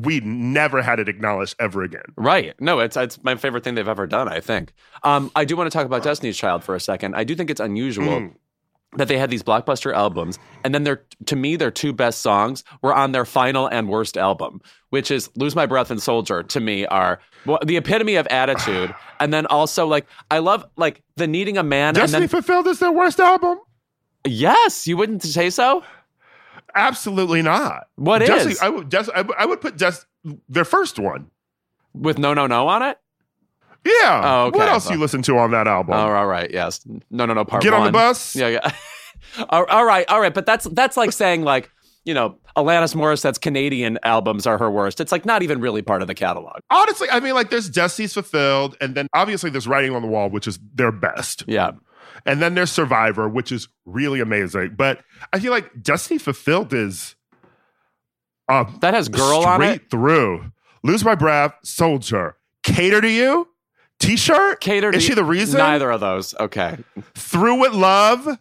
we 0.00 0.20
never 0.20 0.82
had 0.82 1.00
it 1.00 1.08
acknowledged 1.08 1.56
ever 1.58 1.82
again. 1.82 2.04
Right. 2.16 2.54
No, 2.60 2.78
it's 2.80 2.96
it's 2.96 3.22
my 3.24 3.34
favorite 3.34 3.64
thing 3.64 3.74
they've 3.74 3.88
ever 3.88 4.06
done, 4.06 4.28
I 4.28 4.40
think. 4.40 4.72
Um, 5.02 5.30
I 5.34 5.44
do 5.44 5.56
want 5.56 5.70
to 5.70 5.76
talk 5.76 5.86
about 5.86 6.02
Destiny's 6.02 6.36
Child 6.36 6.62
for 6.64 6.74
a 6.74 6.80
second. 6.80 7.14
I 7.16 7.24
do 7.24 7.34
think 7.34 7.50
it's 7.50 7.60
unusual 7.60 8.20
Mm. 8.20 8.34
that 8.96 9.08
they 9.08 9.18
had 9.18 9.28
these 9.30 9.42
blockbuster 9.42 9.92
albums, 9.92 10.38
and 10.62 10.72
then 10.72 10.84
their 10.84 11.02
to 11.26 11.34
me, 11.34 11.56
their 11.56 11.72
two 11.72 11.92
best 11.92 12.22
songs 12.22 12.62
were 12.82 12.94
on 12.94 13.10
their 13.10 13.24
final 13.24 13.66
and 13.66 13.88
worst 13.88 14.16
album, 14.16 14.60
which 14.90 15.10
is 15.10 15.28
Lose 15.34 15.56
My 15.56 15.66
Breath 15.66 15.90
and 15.90 16.00
Soldier, 16.00 16.44
to 16.44 16.60
me, 16.60 16.86
are 16.86 17.18
well, 17.44 17.58
the 17.66 17.76
epitome 17.76 18.14
of 18.14 18.28
attitude. 18.28 18.94
and 19.20 19.32
then 19.34 19.46
also 19.46 19.86
like 19.88 20.06
I 20.30 20.38
love 20.38 20.64
like 20.76 21.02
the 21.16 21.26
needing 21.26 21.58
a 21.58 21.64
man 21.64 21.94
Destiny 21.94 22.22
and 22.22 22.22
then 22.22 22.28
Fulfilled 22.28 22.68
is 22.68 22.78
their 22.78 22.92
worst 22.92 23.18
album? 23.18 23.58
Yes, 24.26 24.86
you 24.86 24.96
wouldn't 24.96 25.22
say 25.22 25.50
so? 25.50 25.82
Absolutely 26.74 27.42
not. 27.42 27.86
What 27.96 28.22
is? 28.22 28.60
I 28.60 28.68
would, 28.68 28.88
Des- 28.88 29.10
I 29.14 29.24
I 29.38 29.46
would 29.46 29.60
put 29.60 29.76
Des- 29.76 30.04
their 30.48 30.64
first 30.64 30.98
one. 30.98 31.30
With 31.92 32.18
no 32.18 32.34
no 32.34 32.46
no 32.46 32.66
on 32.68 32.82
it? 32.82 32.98
Yeah. 33.84 34.22
Oh, 34.24 34.46
okay. 34.46 34.58
What 34.58 34.68
else 34.68 34.90
you 34.90 34.96
listen 34.96 35.22
to 35.22 35.38
on 35.38 35.50
that 35.50 35.68
album? 35.68 35.94
Oh, 35.94 36.12
all 36.12 36.26
right, 36.26 36.50
yes. 36.50 36.84
No, 37.10 37.26
no, 37.26 37.34
no. 37.34 37.44
Part 37.44 37.62
Get 37.62 37.74
on 37.74 37.84
the 37.84 37.92
bus. 37.92 38.34
Yeah, 38.34 38.48
yeah. 38.48 38.72
all 39.50 39.64
all 39.66 39.84
right, 39.84 40.08
all 40.08 40.20
right. 40.20 40.32
But 40.32 40.46
that's 40.46 40.64
that's 40.64 40.96
like 40.96 41.12
saying 41.12 41.42
like 41.42 41.70
you 42.04 42.14
know 42.14 42.38
Alanis 42.56 42.94
Morissette's 42.94 43.38
Canadian 43.38 43.98
albums 44.02 44.46
are 44.46 44.58
her 44.58 44.70
worst. 44.70 45.00
It's 45.00 45.12
like 45.12 45.26
not 45.26 45.42
even 45.42 45.60
really 45.60 45.82
part 45.82 46.02
of 46.02 46.08
the 46.08 46.14
catalog. 46.14 46.60
Honestly, 46.70 47.08
I 47.10 47.20
mean, 47.20 47.34
like, 47.34 47.50
there's 47.50 47.68
Destiny's 47.68 48.14
Fulfilled, 48.14 48.76
and 48.80 48.94
then 48.94 49.06
obviously 49.12 49.50
there's 49.50 49.66
Writing 49.66 49.94
on 49.94 50.02
the 50.02 50.08
Wall, 50.08 50.30
which 50.30 50.46
is 50.46 50.58
their 50.74 50.92
best. 50.92 51.44
Yeah, 51.46 51.72
And 52.26 52.40
then 52.40 52.54
there's 52.54 52.70
Survivor, 52.72 53.28
which 53.28 53.52
is 53.52 53.68
really 53.84 54.20
amazing. 54.20 54.74
But 54.76 55.00
I 55.32 55.40
feel 55.40 55.52
like 55.52 55.82
Destiny 55.82 56.18
Fulfilled 56.18 56.72
is 56.72 57.14
uh, 58.48 58.64
that 58.80 58.94
has 58.94 59.08
girl 59.08 59.42
straight 59.42 59.46
on 59.52 59.62
it. 59.62 59.90
through. 59.90 60.52
Lose 60.82 61.04
My 61.04 61.14
Breath, 61.14 61.54
Soldier, 61.62 62.36
Cater 62.62 63.00
to 63.00 63.08
You, 63.10 63.48
T-shirt. 64.00 64.60
Cater 64.60 64.90
to 64.92 64.96
Is 64.98 65.02
she 65.02 65.10
you- 65.10 65.14
the 65.14 65.24
reason? 65.24 65.58
Neither 65.58 65.90
of 65.90 66.00
those. 66.00 66.34
Okay. 66.38 66.76
Through 67.14 67.60
with 67.60 67.72
Love, 67.72 68.38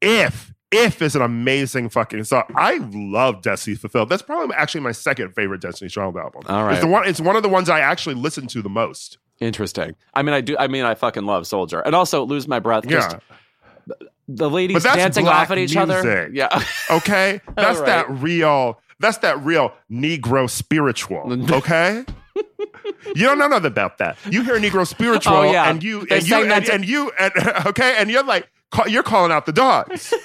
If. 0.00 0.52
If 0.76 1.00
is 1.02 1.14
an 1.14 1.22
amazing 1.22 1.88
fucking 1.90 2.24
song. 2.24 2.44
I 2.56 2.78
love 2.92 3.42
Destiny 3.42 3.76
Fulfilled. 3.76 4.08
That's 4.08 4.22
probably 4.22 4.56
actually 4.56 4.80
my 4.80 4.90
second 4.90 5.32
favorite 5.32 5.60
Destiny 5.60 5.88
Child 5.88 6.16
album. 6.16 6.42
All 6.48 6.64
right. 6.64 6.72
It's 6.72 6.80
the 6.80 6.88
one 6.88 7.06
it's 7.06 7.20
one 7.20 7.36
of 7.36 7.44
the 7.44 7.48
ones 7.48 7.68
I 7.70 7.78
actually 7.78 8.16
listen 8.16 8.48
to 8.48 8.60
the 8.60 8.68
most. 8.68 9.18
Interesting. 9.40 9.94
I 10.14 10.22
mean, 10.22 10.34
I 10.34 10.40
do. 10.40 10.56
I 10.58 10.68
mean, 10.68 10.84
I 10.84 10.94
fucking 10.94 11.24
love 11.26 11.46
Soldier, 11.46 11.80
and 11.80 11.94
also 11.94 12.24
lose 12.24 12.46
my 12.48 12.60
breath. 12.60 12.86
just 12.86 13.16
Yeah. 13.88 13.94
the 14.28 14.48
ladies 14.48 14.82
dancing 14.84 15.28
off 15.28 15.50
at 15.50 15.58
each 15.58 15.76
other. 15.76 16.30
Yeah. 16.32 16.62
Okay? 16.90 17.40
That's 17.56 17.78
right. 17.80 17.86
that 17.86 18.10
real 18.10 18.80
that's 19.00 19.18
that 19.18 19.42
real 19.44 19.72
Negro 19.90 20.48
spiritual. 20.48 21.32
Okay? 21.52 22.04
you 23.14 23.24
don't 23.26 23.38
know 23.38 23.48
nothing 23.48 23.66
about 23.66 23.98
that. 23.98 24.16
You 24.30 24.42
hear 24.42 24.56
Negro 24.58 24.86
spiritual 24.86 25.34
Oh, 25.34 25.42
yeah. 25.50 25.68
and 25.68 25.82
you 25.82 26.04
They 26.06 26.18
and 26.18 26.28
you 26.28 26.36
and, 26.52 26.64
to- 26.66 26.72
and 26.74 26.84
you 26.88 27.10
and 27.18 27.32
okay, 27.66 27.94
and 27.98 28.10
you're 28.10 28.24
like 28.24 28.48
call, 28.74 28.88
you're 28.88 29.02
calling 29.02 29.32
out 29.32 29.46
the 29.46 29.52
dogs. 29.52 30.12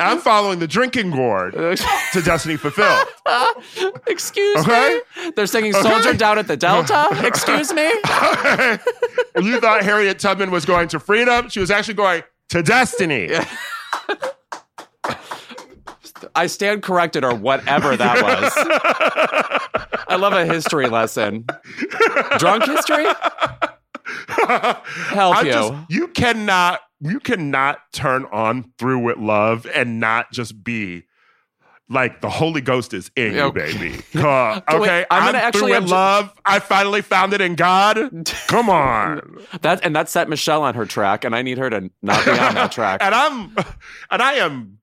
I'm 0.00 0.18
following 0.18 0.58
the 0.58 0.66
drinking 0.66 1.10
gourd 1.12 1.52
to 1.54 2.22
Destiny 2.22 2.56
Fulfilled. 2.56 3.06
Excuse 4.06 4.56
Okay. 4.58 5.00
me. 5.16 5.30
They're 5.36 5.46
singing 5.46 5.74
Okay. 5.74 5.82
"Soldier 5.88 6.14
Down 6.14 6.38
at 6.38 6.46
the 6.46 6.56
Delta." 6.56 7.08
Excuse 7.26 7.72
me. 7.72 7.84
you 7.86 9.60
thought 9.60 9.80
Harriet 9.82 10.18
Tubman 10.18 10.50
was 10.50 10.64
going 10.64 10.88
to 10.88 10.98
freedom. 11.00 11.48
She 11.48 11.60
was 11.60 11.70
actually 11.70 11.94
going 11.94 12.22
to 12.50 12.62
destiny. 12.62 13.30
I 16.34 16.46
stand 16.48 16.82
corrected, 16.82 17.24
or 17.24 17.34
whatever 17.34 17.96
that 17.96 18.22
was. 18.22 18.52
I 20.08 20.16
love 20.16 20.32
a 20.32 20.44
history 20.44 20.88
lesson. 20.88 21.46
Drunk 22.38 22.64
history. 22.64 23.04
Help 24.38 25.36
I'm 25.38 25.46
you. 25.46 25.52
just 25.52 25.72
you 25.88 26.08
cannot 26.08 26.80
you 27.00 27.20
cannot 27.20 27.78
turn 27.92 28.24
on 28.32 28.72
through 28.78 28.98
with 29.00 29.18
love 29.18 29.66
and 29.74 30.00
not 30.00 30.32
just 30.32 30.62
be 30.64 31.04
like 31.90 32.20
the 32.20 32.28
Holy 32.28 32.60
Ghost 32.60 32.92
is 32.92 33.10
in 33.16 33.34
you, 33.34 33.40
Okay. 33.44 33.72
baby. 33.72 34.02
Uh, 34.14 34.60
okay, 34.72 35.06
I'm 35.10 35.22
I'm, 35.22 35.26
gonna 35.32 35.38
actually- 35.38 35.60
through 35.60 35.74
I'm 35.74 35.82
with 35.84 35.88
ju- 35.88 35.94
love. 35.94 36.32
I 36.44 36.58
finally 36.58 37.00
found 37.02 37.32
it 37.32 37.40
in 37.40 37.54
God. 37.54 38.30
Come 38.48 38.68
on, 38.68 39.38
That 39.62 39.82
and 39.84 39.96
that 39.96 40.08
set 40.10 40.28
Michelle 40.28 40.62
on 40.62 40.74
her 40.74 40.84
track, 40.84 41.24
and 41.24 41.34
I 41.34 41.42
need 41.42 41.56
her 41.58 41.70
to 41.70 41.90
not 42.02 42.24
be 42.24 42.30
on 42.32 42.54
that 42.56 42.72
track. 42.72 43.00
and 43.02 43.14
I'm 43.14 43.56
and 44.10 44.20
I 44.22 44.32
am 44.34 44.78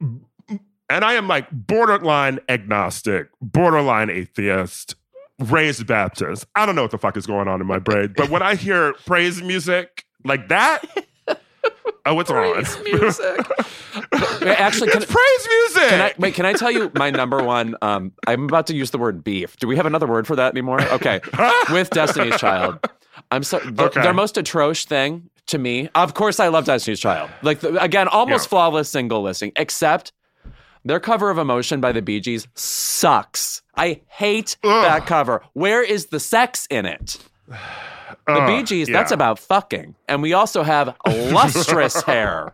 and 0.00 1.04
I 1.04 1.14
am 1.14 1.28
like 1.28 1.48
borderline 1.50 2.38
agnostic, 2.48 3.28
borderline 3.42 4.10
atheist, 4.10 4.94
raised 5.38 5.86
Baptist. 5.86 6.46
I 6.54 6.64
don't 6.66 6.74
know 6.76 6.82
what 6.82 6.92
the 6.92 6.98
fuck 6.98 7.16
is 7.16 7.26
going 7.26 7.48
on 7.48 7.60
in 7.60 7.66
my 7.66 7.78
brain, 7.78 8.14
but 8.16 8.30
when 8.30 8.42
I 8.42 8.54
hear 8.54 8.94
praise 9.06 9.42
music 9.42 10.04
like 10.24 10.48
that, 10.48 10.84
oh, 12.06 12.20
it's 12.20 12.30
Praise 12.30 12.76
on. 12.76 12.84
music. 12.84 13.46
Actually, 14.42 14.90
can, 14.90 15.02
it's 15.02 15.12
praise 15.12 15.48
music. 15.48 15.88
can 15.88 16.00
I 16.00 16.14
wait? 16.18 16.34
Can 16.34 16.46
I 16.46 16.52
tell 16.54 16.70
you 16.70 16.90
my 16.94 17.10
number 17.10 17.42
one? 17.42 17.76
Um, 17.82 18.12
I'm 18.26 18.44
about 18.44 18.66
to 18.68 18.74
use 18.74 18.90
the 18.90 18.98
word 18.98 19.22
beef. 19.24 19.56
Do 19.58 19.66
we 19.68 19.76
have 19.76 19.86
another 19.86 20.06
word 20.06 20.26
for 20.26 20.36
that 20.36 20.52
anymore? 20.52 20.80
Okay, 20.92 21.20
with 21.70 21.90
Destiny's 21.90 22.38
Child. 22.38 22.78
I'm 23.30 23.42
sorry. 23.42 23.70
The, 23.70 23.84
Okay. 23.84 24.02
Their 24.02 24.14
most 24.14 24.36
atrocious 24.36 24.84
thing 24.86 25.28
to 25.46 25.58
me. 25.58 25.88
Of 25.94 26.14
course, 26.14 26.40
I 26.40 26.48
love 26.48 26.64
Destiny's 26.64 27.00
Child. 27.00 27.30
Like 27.42 27.60
the, 27.60 27.82
again, 27.82 28.08
almost 28.08 28.46
Yeah. 28.46 28.50
flawless 28.50 28.88
single 28.88 29.22
listing, 29.22 29.52
except. 29.56 30.12
Their 30.84 31.00
cover 31.00 31.28
of 31.28 31.36
Emotion 31.38 31.80
by 31.80 31.92
the 31.92 32.00
Bee 32.00 32.20
Gees 32.20 32.46
sucks. 32.54 33.62
I 33.76 34.00
hate 34.06 34.56
Ugh. 34.62 34.84
that 34.84 35.06
cover. 35.06 35.42
Where 35.52 35.82
is 35.82 36.06
the 36.06 36.20
sex 36.20 36.66
in 36.70 36.86
it? 36.86 37.18
The 38.28 38.34
Uh, 38.42 38.46
Bee 38.46 38.62
Gees, 38.62 38.88
that's 38.88 39.10
about 39.10 39.38
fucking. 39.38 39.94
And 40.06 40.20
we 40.22 40.34
also 40.34 40.62
have 40.62 40.94
lustrous 41.06 42.02
hair. 42.02 42.52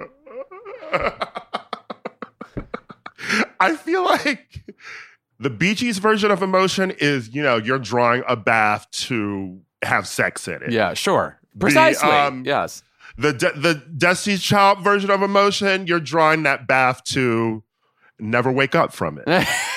I 3.60 3.74
feel 3.76 4.04
like 4.04 4.62
the 5.40 5.50
Bee 5.50 5.74
Gees 5.74 5.98
version 5.98 6.30
of 6.30 6.42
emotion 6.42 6.92
is, 6.98 7.34
you 7.34 7.42
know, 7.42 7.56
you're 7.56 7.78
drawing 7.80 8.22
a 8.28 8.36
bath 8.36 8.88
to 8.92 9.60
have 9.82 10.06
sex 10.06 10.46
in 10.46 10.62
it. 10.62 10.70
Yeah, 10.70 10.94
sure. 10.94 11.40
Precisely. 11.58 12.08
um, 12.08 12.44
yes. 12.46 12.84
The 13.16 13.32
De- 13.32 13.58
the 13.58 13.74
Destiny's 13.96 14.42
Child 14.42 14.80
version 14.80 15.10
of 15.10 15.22
emotion, 15.22 15.88
you're 15.88 15.98
drawing 16.00 16.44
that 16.44 16.68
bath 16.68 17.02
to 17.06 17.63
never 18.18 18.50
wake 18.50 18.74
up 18.74 18.92
from 18.92 19.18
it. 19.18 19.24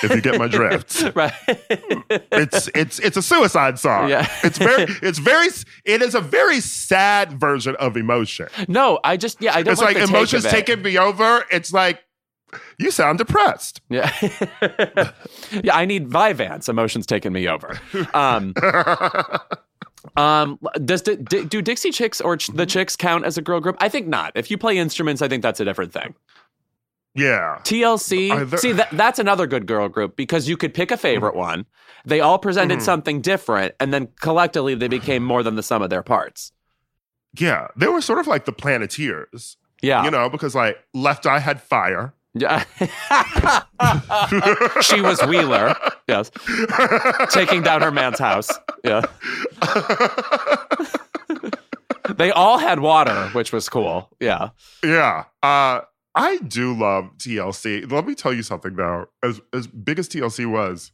if 0.02 0.10
you 0.10 0.20
get 0.20 0.38
my 0.38 0.48
drift. 0.48 1.02
right. 1.14 1.32
It's 2.32 2.68
it's 2.74 2.98
it's 2.98 3.16
a 3.16 3.22
suicide 3.22 3.78
song. 3.78 4.08
Yeah. 4.08 4.28
it's 4.42 4.58
very 4.58 4.86
it's 5.02 5.18
very 5.18 5.48
it 5.84 6.02
is 6.02 6.14
a 6.14 6.20
very 6.20 6.60
sad 6.60 7.38
version 7.38 7.76
of 7.76 7.96
emotion. 7.96 8.48
no, 8.68 8.98
I 9.04 9.16
just 9.16 9.40
yeah, 9.42 9.54
I 9.54 9.62
don't 9.62 9.72
It's 9.72 9.82
like, 9.82 9.96
emotions 9.96 10.44
taking 10.44 10.82
me 10.82 10.98
over. 10.98 11.44
It's 11.50 11.72
like 11.72 12.02
you 12.78 12.90
sound 12.90 13.18
depressed. 13.18 13.80
Yeah. 13.88 14.12
yeah, 15.62 15.76
I 15.76 15.84
need 15.84 16.08
Vyvanse. 16.08 16.68
Emotions 16.68 17.06
taking 17.06 17.32
me 17.32 17.48
over. 17.48 17.78
Um, 18.14 18.54
um, 20.16 20.58
does 20.84 21.02
do, 21.02 21.16
do 21.16 21.62
Dixie 21.62 21.90
Chicks 21.90 22.20
or 22.20 22.36
ch- 22.36 22.48
the 22.48 22.66
Chicks 22.66 22.96
count 22.96 23.24
as 23.24 23.36
a 23.36 23.42
girl 23.42 23.60
group? 23.60 23.76
I 23.80 23.88
think 23.88 24.06
not. 24.06 24.32
If 24.34 24.50
you 24.50 24.58
play 24.58 24.78
instruments, 24.78 25.22
I 25.22 25.28
think 25.28 25.42
that's 25.42 25.60
a 25.60 25.64
different 25.64 25.92
thing. 25.92 26.14
Yeah. 27.18 27.58
TLC, 27.64 28.58
see 28.58 28.72
that 28.72 28.88
that's 28.92 29.18
another 29.18 29.46
good 29.46 29.66
girl 29.66 29.88
group 29.88 30.16
because 30.16 30.48
you 30.48 30.56
could 30.56 30.72
pick 30.72 30.90
a 30.90 30.96
favorite 30.96 31.34
one. 31.34 31.66
They 32.04 32.20
all 32.20 32.38
presented 32.38 32.78
Mhm. 32.78 32.82
something 32.82 33.20
different, 33.20 33.74
and 33.80 33.92
then 33.92 34.08
collectively 34.20 34.74
they 34.74 34.88
became 34.88 35.22
more 35.24 35.42
than 35.42 35.56
the 35.56 35.62
sum 35.62 35.82
of 35.82 35.90
their 35.90 36.02
parts. 36.02 36.52
Yeah. 37.38 37.68
They 37.76 37.88
were 37.88 38.00
sort 38.00 38.20
of 38.20 38.26
like 38.26 38.44
the 38.44 38.52
Planeteers, 38.52 39.56
Yeah, 39.82 40.04
you 40.04 40.10
know, 40.10 40.28
because 40.30 40.54
like 40.54 40.78
Left 40.94 41.26
Eye 41.26 41.40
had 41.40 41.60
fire. 41.60 42.14
Yeah. 42.34 42.64
she 44.82 45.00
was 45.00 45.20
Wheeler. 45.26 45.74
Yes. 46.06 46.30
Taking 47.30 47.62
down 47.62 47.82
her 47.82 47.90
man's 47.90 48.18
house. 48.18 48.50
Yeah. 48.84 49.02
They 52.16 52.30
all 52.32 52.58
had 52.58 52.80
water, 52.80 53.28
which 53.32 53.52
was 53.52 53.68
cool. 53.68 54.08
Yeah. 54.18 54.48
yeah. 54.82 55.24
Uh, 55.42 55.82
I 56.18 56.38
do 56.38 56.74
love 56.74 57.10
TLC. 57.18 57.90
Let 57.90 58.06
me 58.06 58.14
tell 58.14 58.32
you 58.34 58.42
something 58.42 58.74
though. 58.76 59.06
As 59.22 59.40
as 59.52 59.66
big 59.66 59.98
as 59.98 60.08
TLC 60.08 60.50
was, 60.50 60.90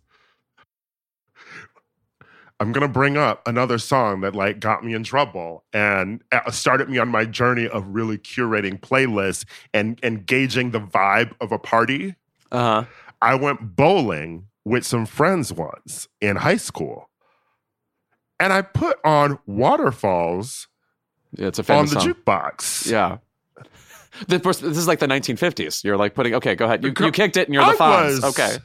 I'm 2.61 2.73
gonna 2.73 2.89
bring 2.89 3.17
up 3.17 3.47
another 3.49 3.79
song 3.79 4.21
that 4.21 4.35
like 4.35 4.61
got 4.61 4.85
me 4.85 4.95
in 4.95 5.03
trouble 5.03 5.65
and 5.73 6.23
uh, 6.31 6.51
started 6.51 6.89
me 6.89 6.99
on 6.99 7.09
my 7.09 7.25
journey 7.25 7.67
of 7.69 7.87
really 7.89 8.17
curating 8.19 8.79
playlists 8.81 9.45
and 9.73 9.99
engaging 10.05 10.71
the 10.71 10.81
vibe 10.81 11.33
of 11.41 11.53
a 11.53 11.59
party. 11.59 12.15
Uh 12.53 12.83
huh. 12.83 12.85
I 13.21 13.35
went 13.35 13.75
bowling 13.77 14.47
with 14.65 14.85
some 14.87 15.07
friends 15.07 15.53
once 15.53 16.07
in 16.21 16.37
high 16.37 16.57
school, 16.59 17.11
and 18.39 18.53
I 18.53 18.63
put 18.63 18.99
on 19.05 19.39
Waterfalls 19.47 20.69
Yeah, 21.37 21.49
it's 21.49 21.59
a 21.59 21.73
on 21.73 21.87
the 21.87 21.93
song. 22.01 22.07
jukebox. 22.15 22.91
Yeah. 22.91 23.19
This, 24.29 24.41
this 24.43 24.77
is 24.79 24.87
like 24.87 24.99
the 25.01 25.07
1950s. 25.07 25.83
You're 25.85 25.97
like 25.97 26.15
putting, 26.15 26.35
okay, 26.35 26.55
go 26.55 26.65
ahead. 26.67 26.83
You, 26.85 26.93
you 26.99 27.11
kicked 27.13 27.37
it 27.37 27.49
and 27.49 27.55
you're 27.55 27.65
the 27.65 27.73
Fonz. 27.73 28.23
Okay. 28.23 28.57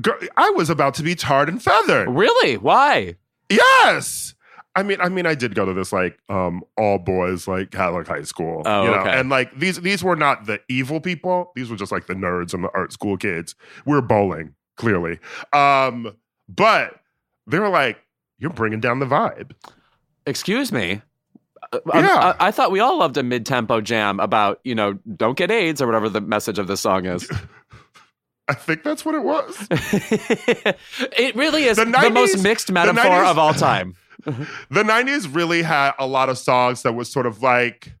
Girl, 0.00 0.18
I 0.36 0.50
was 0.50 0.68
about 0.70 0.94
to 0.94 1.02
be 1.02 1.14
tarred 1.14 1.48
and 1.48 1.62
feathered. 1.62 2.08
Really? 2.08 2.56
Why? 2.58 3.16
Yes. 3.48 4.34
I 4.74 4.82
mean, 4.82 5.00
I 5.00 5.08
mean, 5.08 5.24
I 5.24 5.34
did 5.34 5.54
go 5.54 5.64
to 5.64 5.72
this 5.72 5.90
like 5.90 6.18
um 6.28 6.62
all 6.76 6.98
boys 6.98 7.48
like 7.48 7.70
Catholic 7.70 8.06
high 8.06 8.24
school, 8.24 8.62
Oh, 8.66 8.84
you 8.84 8.90
know, 8.90 8.98
okay. 8.98 9.18
and 9.18 9.30
like 9.30 9.58
these 9.58 9.80
these 9.80 10.04
were 10.04 10.16
not 10.16 10.44
the 10.44 10.60
evil 10.68 11.00
people; 11.00 11.50
these 11.56 11.70
were 11.70 11.76
just 11.76 11.90
like 11.90 12.06
the 12.08 12.14
nerds 12.14 12.52
and 12.52 12.62
the 12.62 12.68
art 12.74 12.92
school 12.92 13.16
kids. 13.16 13.54
We 13.86 13.94
were 13.94 14.02
bowling 14.02 14.54
clearly, 14.76 15.18
um, 15.54 16.14
but 16.46 17.00
they 17.46 17.58
were 17.58 17.70
like, 17.70 17.96
"You're 18.38 18.50
bringing 18.50 18.80
down 18.80 18.98
the 18.98 19.06
vibe." 19.06 19.52
Excuse 20.26 20.70
me. 20.70 21.00
Yeah. 21.72 22.34
I, 22.38 22.48
I 22.48 22.50
thought 22.50 22.70
we 22.70 22.80
all 22.80 22.98
loved 22.98 23.16
a 23.16 23.22
mid-tempo 23.22 23.80
jam 23.80 24.20
about, 24.20 24.60
you 24.64 24.74
know, 24.74 24.94
don't 25.16 25.36
get 25.36 25.50
AIDS 25.50 25.82
or 25.82 25.86
whatever 25.86 26.08
the 26.08 26.20
message 26.20 26.58
of 26.58 26.66
the 26.66 26.76
song 26.76 27.06
is. 27.06 27.28
I 28.48 28.54
think 28.54 28.84
that's 28.84 29.04
what 29.04 29.14
it 29.14 29.24
was. 29.24 29.66
it 29.70 31.34
really 31.34 31.64
is 31.64 31.76
The 31.78 31.84
the, 31.84 32.10
most 32.10 32.42
mixed 32.42 32.70
metaphor 32.70 33.02
90s 33.02 33.30
of 33.30 33.38
all 33.38 33.54
time. 33.54 33.94
the 34.24 34.82
90s 34.82 35.34
really 35.34 35.62
had 35.62 35.92
a 35.98 36.06
lot 36.06 36.28
of 36.28 36.38
songs 36.38 36.82
that 36.82 36.94
was 36.94 37.10
sort 37.10 37.26
of 37.26 37.42
like 37.42 37.92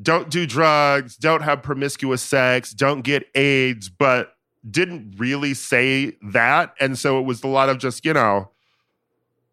don't 0.00 0.30
do 0.30 0.46
drugs 0.46 1.16
don't 1.16 1.42
have 1.42 1.62
promiscuous 1.62 2.22
sex 2.22 2.72
don't 2.72 3.02
get 3.02 3.24
aids 3.34 3.88
but 3.90 4.34
didn't 4.70 5.14
really 5.18 5.54
say 5.54 6.16
that 6.22 6.74
and 6.80 6.98
so 6.98 7.18
it 7.18 7.22
was 7.22 7.42
a 7.42 7.46
lot 7.46 7.68
of 7.68 7.78
just 7.78 8.04
you 8.04 8.12
know 8.12 8.50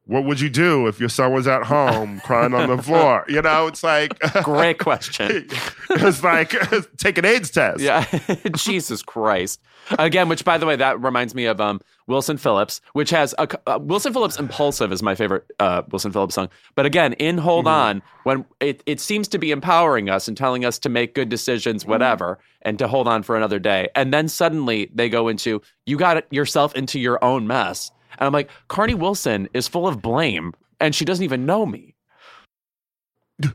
what 0.09 0.25
would 0.25 0.41
you 0.41 0.49
do 0.49 0.87
if 0.87 0.99
your 0.99 1.09
son 1.09 1.31
was 1.33 1.47
at 1.47 1.63
home 1.63 2.19
crying 2.25 2.53
on 2.53 2.67
the 2.67 2.81
floor 2.81 3.23
you 3.27 3.41
know 3.41 3.67
it's 3.67 3.83
like 3.83 4.17
Great 4.43 4.79
question. 4.79 5.47
it's 5.91 6.23
like 6.23 6.53
take 6.97 7.17
an 7.17 7.25
aids 7.25 7.49
test 7.51 7.79
Yeah. 7.81 8.05
Jesus 8.55 9.01
Christ. 9.01 9.61
Again, 9.97 10.29
which 10.29 10.45
by 10.45 10.57
the 10.57 10.65
way, 10.65 10.75
that 10.75 11.01
reminds 11.01 11.33
me 11.33 11.45
of 11.45 11.59
um, 11.59 11.81
Wilson 12.07 12.37
Phillips, 12.37 12.79
which 12.93 13.09
has 13.09 13.33
a 13.39 13.47
uh, 13.67 13.79
Wilson 13.81 14.13
Phillips 14.13 14.37
Impulsive 14.37 14.91
is 14.91 15.01
my 15.01 15.15
favorite 15.15 15.45
uh, 15.59 15.81
Wilson 15.89 16.11
Phillips 16.11 16.35
song. 16.35 16.49
But 16.75 16.85
again, 16.85 17.13
in 17.13 17.37
Hold 17.39 17.67
On, 17.67 18.01
when 18.23 18.45
it, 18.59 18.83
it 18.85 18.99
seems 18.99 19.27
to 19.29 19.39
be 19.39 19.51
empowering 19.51 20.09
us 20.09 20.27
and 20.27 20.37
telling 20.37 20.63
us 20.65 20.77
to 20.79 20.89
make 20.89 21.15
good 21.15 21.29
decisions, 21.29 21.85
whatever, 21.85 22.37
and 22.61 22.77
to 22.79 22.87
hold 22.87 23.07
on 23.07 23.23
for 23.23 23.35
another 23.35 23.57
day. 23.59 23.89
And 23.95 24.13
then 24.13 24.27
suddenly 24.27 24.91
they 24.93 25.09
go 25.09 25.27
into, 25.27 25.61
you 25.85 25.97
got 25.97 26.31
yourself 26.31 26.75
into 26.75 26.99
your 26.99 27.23
own 27.23 27.47
mess. 27.47 27.91
And 28.19 28.27
I'm 28.27 28.33
like, 28.33 28.49
Carnie 28.67 28.93
Wilson 28.93 29.49
is 29.53 29.67
full 29.67 29.87
of 29.87 30.01
blame 30.01 30.53
and 30.79 30.93
she 30.93 31.05
doesn't 31.05 31.23
even 31.23 31.45
know 31.45 31.65
me. 31.65 31.95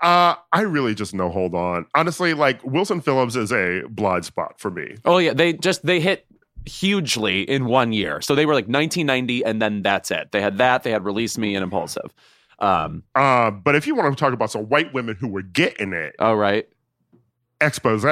uh 0.00 0.34
i 0.52 0.60
really 0.62 0.96
just 0.96 1.14
know 1.14 1.30
hold 1.30 1.54
on 1.54 1.86
honestly 1.94 2.34
like 2.34 2.62
wilson 2.64 3.00
phillips 3.00 3.36
is 3.36 3.52
a 3.52 3.82
blind 3.88 4.24
spot 4.24 4.58
for 4.58 4.68
me 4.68 4.96
Oh 5.04 5.18
yeah, 5.18 5.32
they 5.32 5.52
just 5.52 5.86
they 5.86 6.00
hit 6.00 6.26
hugely 6.64 7.42
in 7.42 7.66
one 7.66 7.92
year. 7.92 8.20
So 8.20 8.34
they 8.34 8.46
were 8.46 8.54
like 8.54 8.66
1990, 8.66 9.44
and 9.44 9.60
then 9.60 9.82
that's 9.82 10.10
it. 10.12 10.30
They 10.32 10.40
had 10.40 10.58
that. 10.58 10.82
They 10.84 10.90
had 10.92 11.04
Release 11.04 11.36
Me 11.36 11.54
and 11.56 11.62
Impulsive. 11.64 12.12
Um, 12.60 13.02
Uh, 13.16 13.50
but 13.50 13.74
if 13.74 13.86
you 13.86 13.94
want 13.96 14.16
to 14.16 14.20
talk 14.20 14.32
about 14.32 14.50
some 14.50 14.68
white 14.68 14.92
women 14.94 15.16
who 15.16 15.28
were 15.28 15.42
getting 15.42 15.92
it, 15.92 16.14
oh 16.20 16.34
right, 16.34 16.68
expose. 17.62 18.04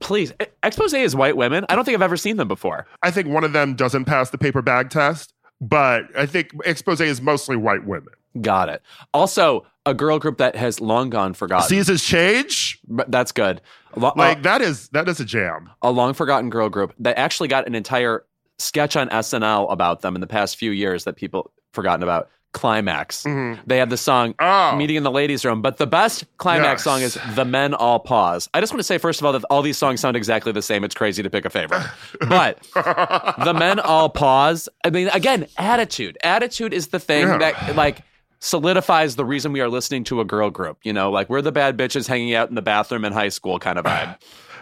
please. 0.00 0.32
Expose 0.62 0.92
is 0.94 1.16
white 1.16 1.36
women. 1.36 1.64
I 1.68 1.74
don't 1.74 1.84
think 1.84 1.94
I've 1.94 2.02
ever 2.02 2.16
seen 2.16 2.36
them 2.36 2.48
before. 2.48 2.86
I 3.02 3.10
think 3.10 3.28
one 3.28 3.44
of 3.44 3.52
them 3.52 3.74
doesn't 3.74 4.04
pass 4.04 4.30
the 4.30 4.38
paper 4.38 4.62
bag 4.62 4.90
test, 4.90 5.32
but 5.60 6.04
I 6.16 6.26
think 6.26 6.50
expose 6.64 7.00
is 7.00 7.20
mostly 7.20 7.56
white 7.56 7.86
women. 7.86 8.12
Got 8.40 8.68
it. 8.70 8.82
Also, 9.12 9.66
a 9.84 9.92
girl 9.94 10.18
group 10.18 10.38
that 10.38 10.56
has 10.56 10.80
long 10.80 11.10
gone 11.10 11.34
forgotten. 11.34 11.68
Seasons 11.68 12.02
change, 12.02 12.78
but 12.88 13.10
that's 13.10 13.32
good. 13.32 13.60
Lo- 13.96 14.08
uh, 14.08 14.12
like 14.16 14.42
that 14.42 14.62
is 14.62 14.88
that 14.90 15.08
is 15.08 15.20
a 15.20 15.24
jam. 15.24 15.70
a 15.82 15.90
long 15.90 16.14
forgotten 16.14 16.48
girl 16.48 16.68
group 16.68 16.94
that 16.98 17.18
actually 17.18 17.48
got 17.48 17.66
an 17.66 17.74
entire 17.74 18.24
sketch 18.58 18.96
on 18.96 19.08
SNL 19.10 19.70
about 19.70 20.00
them 20.00 20.14
in 20.14 20.20
the 20.20 20.26
past 20.26 20.56
few 20.56 20.70
years 20.70 21.04
that 21.04 21.16
people 21.16 21.52
forgotten 21.72 22.02
about. 22.02 22.28
Klymaxx. 22.52 23.24
Mhm. 23.26 23.58
They 23.66 23.78
had 23.78 23.88
the 23.90 23.96
song 23.96 24.34
Oh, 24.38 24.76
meeting 24.76 24.96
in 24.96 25.02
the 25.02 25.10
ladies' 25.10 25.44
room. 25.44 25.62
But 25.62 25.78
the 25.78 25.86
best 25.86 26.24
Klymaxx 26.38 26.62
Yes. 26.64 26.84
song 26.84 27.00
is 27.00 27.18
"The 27.34 27.44
Men 27.44 27.72
All 27.74 27.98
Pause." 27.98 28.48
I 28.52 28.60
just 28.60 28.72
want 28.72 28.80
to 28.80 28.84
say, 28.84 28.98
first 28.98 29.20
of 29.20 29.26
all, 29.26 29.32
that 29.32 29.42
all 29.44 29.62
these 29.62 29.78
songs 29.78 30.00
sound 30.00 30.16
exactly 30.16 30.52
the 30.52 30.62
same. 30.62 30.84
It's 30.84 30.94
crazy 30.94 31.22
to 31.22 31.30
pick 31.30 31.44
a 31.44 31.50
favorite, 31.50 31.82
but 32.28 32.58
"The 32.74 33.54
Men 33.58 33.80
All 33.80 34.08
Pause." 34.10 34.68
I 34.84 34.90
mean, 34.90 35.08
again, 35.08 35.46
attitude. 35.58 36.18
Attitude 36.22 36.72
is 36.74 36.88
the 36.88 36.98
thing 36.98 37.26
Yeah. 37.28 37.38
that 37.38 37.76
like 37.76 38.02
solidifies 38.38 39.16
the 39.16 39.24
reason 39.24 39.52
we 39.52 39.60
are 39.60 39.68
listening 39.68 40.04
to 40.04 40.20
a 40.20 40.24
girl 40.24 40.50
group. 40.50 40.78
You 40.82 40.92
know, 40.92 41.10
like 41.10 41.30
we're 41.30 41.42
the 41.42 41.52
bad 41.52 41.78
bitches 41.78 42.06
hanging 42.08 42.34
out 42.34 42.48
in 42.48 42.54
the 42.54 42.62
bathroom 42.62 43.04
in 43.04 43.12
high 43.12 43.28
school 43.30 43.58
kind 43.58 43.78
of 43.78 43.84
vibe. 43.84 44.16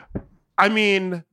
I 0.58 0.68
mean, 0.68 1.24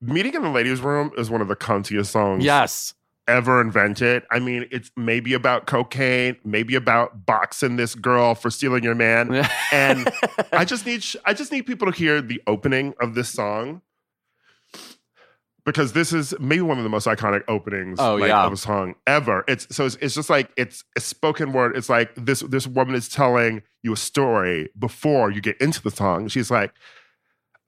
meeting 0.00 0.34
in 0.34 0.42
the 0.42 0.50
ladies' 0.50 0.80
room 0.80 1.10
is 1.18 1.28
one 1.28 1.40
of 1.40 1.48
the 1.48 1.56
cuntiest 1.56 2.06
songs 2.06 2.44
yes. 2.44 2.94
Ever 3.28 3.60
invented. 3.60 4.24
I 4.30 4.38
mean, 4.38 4.66
it's 4.70 4.90
maybe 4.96 5.32
about 5.34 5.66
cocaine, 5.66 6.36
maybe 6.44 6.74
about 6.74 7.24
boxing 7.26 7.76
this 7.76 7.94
girl 7.94 8.34
for 8.34 8.50
stealing 8.50 8.82
your 8.84 8.94
man. 8.94 9.46
And 9.72 10.12
I 10.52 10.64
just 10.64 10.86
need 10.86 11.04
I 11.24 11.34
just 11.34 11.52
need 11.52 11.62
people 11.62 11.90
to 11.90 11.96
hear 11.96 12.20
the 12.20 12.42
opening 12.46 12.94
of 13.00 13.14
this 13.14 13.28
song 13.28 13.82
because 15.64 15.92
this 15.92 16.12
is 16.12 16.34
maybe 16.40 16.62
one 16.62 16.78
of 16.78 16.84
the 16.84 16.90
most 16.90 17.06
iconic 17.06 17.42
openings 17.46 17.98
Oh, 18.00 18.16
like, 18.16 18.28
yeah. 18.28 18.44
of 18.44 18.52
a 18.52 18.56
song 18.56 18.94
ever. 19.06 19.44
It's 19.46 19.74
so 19.74 19.86
it's, 19.86 19.96
it's 20.00 20.14
just 20.14 20.28
like 20.30 20.50
it's 20.56 20.84
a 20.96 21.00
spoken 21.00 21.52
word. 21.52 21.76
It's 21.76 21.88
like 21.88 22.12
this 22.16 22.40
this 22.40 22.66
woman 22.66 22.94
is 22.94 23.08
telling 23.08 23.62
you 23.82 23.92
a 23.92 23.96
story 23.96 24.70
before 24.78 25.30
you 25.30 25.40
get 25.40 25.60
into 25.60 25.80
the 25.82 25.90
song. 25.90 26.28
She's 26.28 26.50
like, 26.50 26.72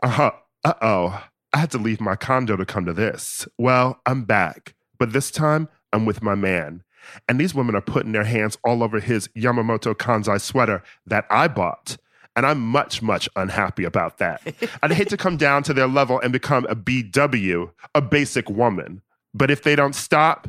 uh 0.03 0.09
huh, 0.09 0.33
uh 0.65 0.75
oh, 0.83 1.25
I 1.53 1.59
had 1.59 1.71
to 1.73 1.79
leave 1.79 2.01
my 2.01 2.17
condo 2.17 2.57
to 2.57 2.65
come 2.67 2.85
to 2.87 2.93
this. 2.93 3.47
Well, 3.59 4.01
I'm 4.07 4.25
back, 4.25 4.74
but 4.99 5.13
this 5.13 5.31
time 5.31 5.69
I'm 5.93 6.07
with 6.07 6.23
my 6.23 6.35
man. 6.35 6.83
And 7.29 7.39
these 7.39 7.55
women 7.55 7.75
are 7.75 7.83
putting 7.83 8.13
their 8.13 8.25
hands 8.25 8.57
all 8.65 8.83
over 8.83 8.99
his 8.99 9.29
Yamamoto 9.37 9.95
Kansai 9.95 10.41
sweater 10.41 10.83
that 11.07 11.27
I 11.31 11.49
bought. 11.49 11.97
And 12.37 12.45
I'm 12.47 12.61
much, 12.61 13.01
much 13.01 13.29
unhappy 13.37 13.85
about 13.85 14.19
that. 14.19 14.43
I'd 14.83 14.93
hate 14.93 15.09
to 15.11 15.17
come 15.17 15.37
down 15.37 15.63
to 15.65 15.75
their 15.75 15.87
level 15.87 16.19
and 16.21 16.33
become 16.33 16.67
a 16.69 16.75
BW, 16.75 17.71
a 17.95 18.01
basic 18.01 18.49
woman. 18.51 19.03
But 19.35 19.51
if 19.51 19.63
they 19.63 19.77
don't 19.77 19.95
stop, 19.95 20.49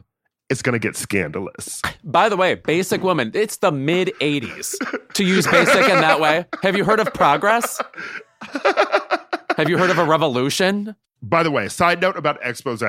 it's 0.49 0.61
going 0.61 0.73
to 0.73 0.79
get 0.79 0.95
scandalous. 0.95 1.81
By 2.03 2.29
the 2.29 2.37
way, 2.37 2.55
Basic 2.55 3.01
Woman, 3.01 3.31
it's 3.33 3.57
the 3.57 3.71
mid 3.71 4.09
80s 4.21 4.75
to 5.13 5.23
use 5.23 5.47
basic 5.47 5.89
in 5.89 6.01
that 6.01 6.19
way. 6.19 6.45
Have 6.61 6.75
you 6.75 6.83
heard 6.83 6.99
of 6.99 7.13
progress? 7.13 7.81
Have 9.57 9.69
you 9.69 9.77
heard 9.77 9.89
of 9.89 9.97
a 9.97 10.05
revolution? 10.05 10.95
By 11.21 11.43
the 11.43 11.51
way, 11.51 11.67
side 11.67 12.01
note 12.01 12.17
about 12.17 12.37
expose 12.43 12.83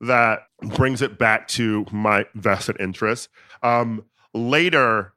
that 0.00 0.46
brings 0.62 1.02
it 1.02 1.18
back 1.18 1.48
to 1.48 1.86
my 1.90 2.26
vested 2.34 2.80
interest. 2.80 3.28
Um, 3.62 4.04
later, 4.34 5.12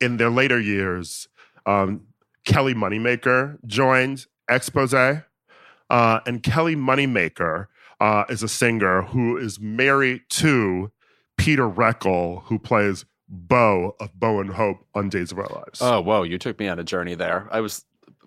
in 0.00 0.16
their 0.16 0.30
later 0.30 0.60
years, 0.60 1.28
um, 1.66 2.02
Kelly 2.44 2.74
Moneymaker 2.74 3.58
joined 3.66 4.26
expose, 4.48 4.94
uh, 4.94 5.20
and 6.26 6.42
Kelly 6.42 6.76
Moneymaker 6.76 7.66
uh, 8.00 8.24
is 8.28 8.42
a 8.42 8.48
singer 8.48 9.02
who 9.02 9.36
is 9.36 9.60
married 9.60 10.22
to 10.28 10.90
Peter 11.36 11.68
Reckell, 11.68 12.42
who 12.44 12.58
plays 12.58 13.04
Bo 13.28 13.96
of 14.00 14.12
Bo 14.18 14.40
and 14.40 14.50
Hope 14.50 14.78
on 14.94 15.08
Days 15.08 15.32
of 15.32 15.38
Our 15.38 15.48
Lives. 15.48 15.80
Oh, 15.80 16.00
whoa, 16.00 16.22
you 16.22 16.38
took 16.38 16.58
me 16.58 16.68
on 16.68 16.78
a 16.78 16.84
journey 16.84 17.14
there. 17.14 17.48
I 17.50 17.60
was. 17.60 17.84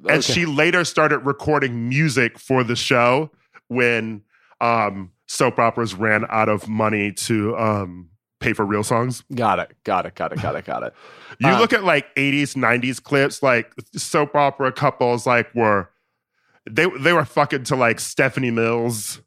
and 0.10 0.24
she 0.24 0.46
later 0.46 0.84
started 0.84 1.20
recording 1.20 1.90
music 1.90 2.40
for 2.40 2.64
the 2.64 2.76
show 2.76 3.32
when 3.68 4.24
um, 4.62 5.12
soap 5.28 5.60
operas 5.60 5.94
ran 5.94 6.26
out 6.30 6.50
of 6.50 6.68
money 6.68 7.12
to 7.12 7.56
um, 7.58 8.10
pay 8.40 8.54
for 8.54 8.66
real 8.66 8.84
songs. 8.84 9.24
Got 9.34 9.60
it. 9.60 9.76
Got 9.84 10.06
it. 10.06 10.16
Got 10.16 10.34
it. 10.34 10.42
Got 10.42 10.56
it. 10.56 10.66
Got 10.66 10.84
it. 10.84 10.94
You 11.40 11.50
Uh, 11.50 11.60
look 11.60 11.72
at 11.72 11.84
like 11.84 12.16
80s, 12.16 12.56
90s 12.56 13.04
clips, 13.04 13.44
like 13.44 13.72
soap 13.96 14.36
opera 14.36 14.72
couples 14.72 15.28
like 15.28 15.54
were 15.54 15.90
they 16.68 16.88
they 17.00 17.14
were 17.14 17.26
fucking 17.26 17.64
to 17.66 17.76
like 17.76 18.00
Stephanie 18.00 18.50
Mills. 18.50 19.22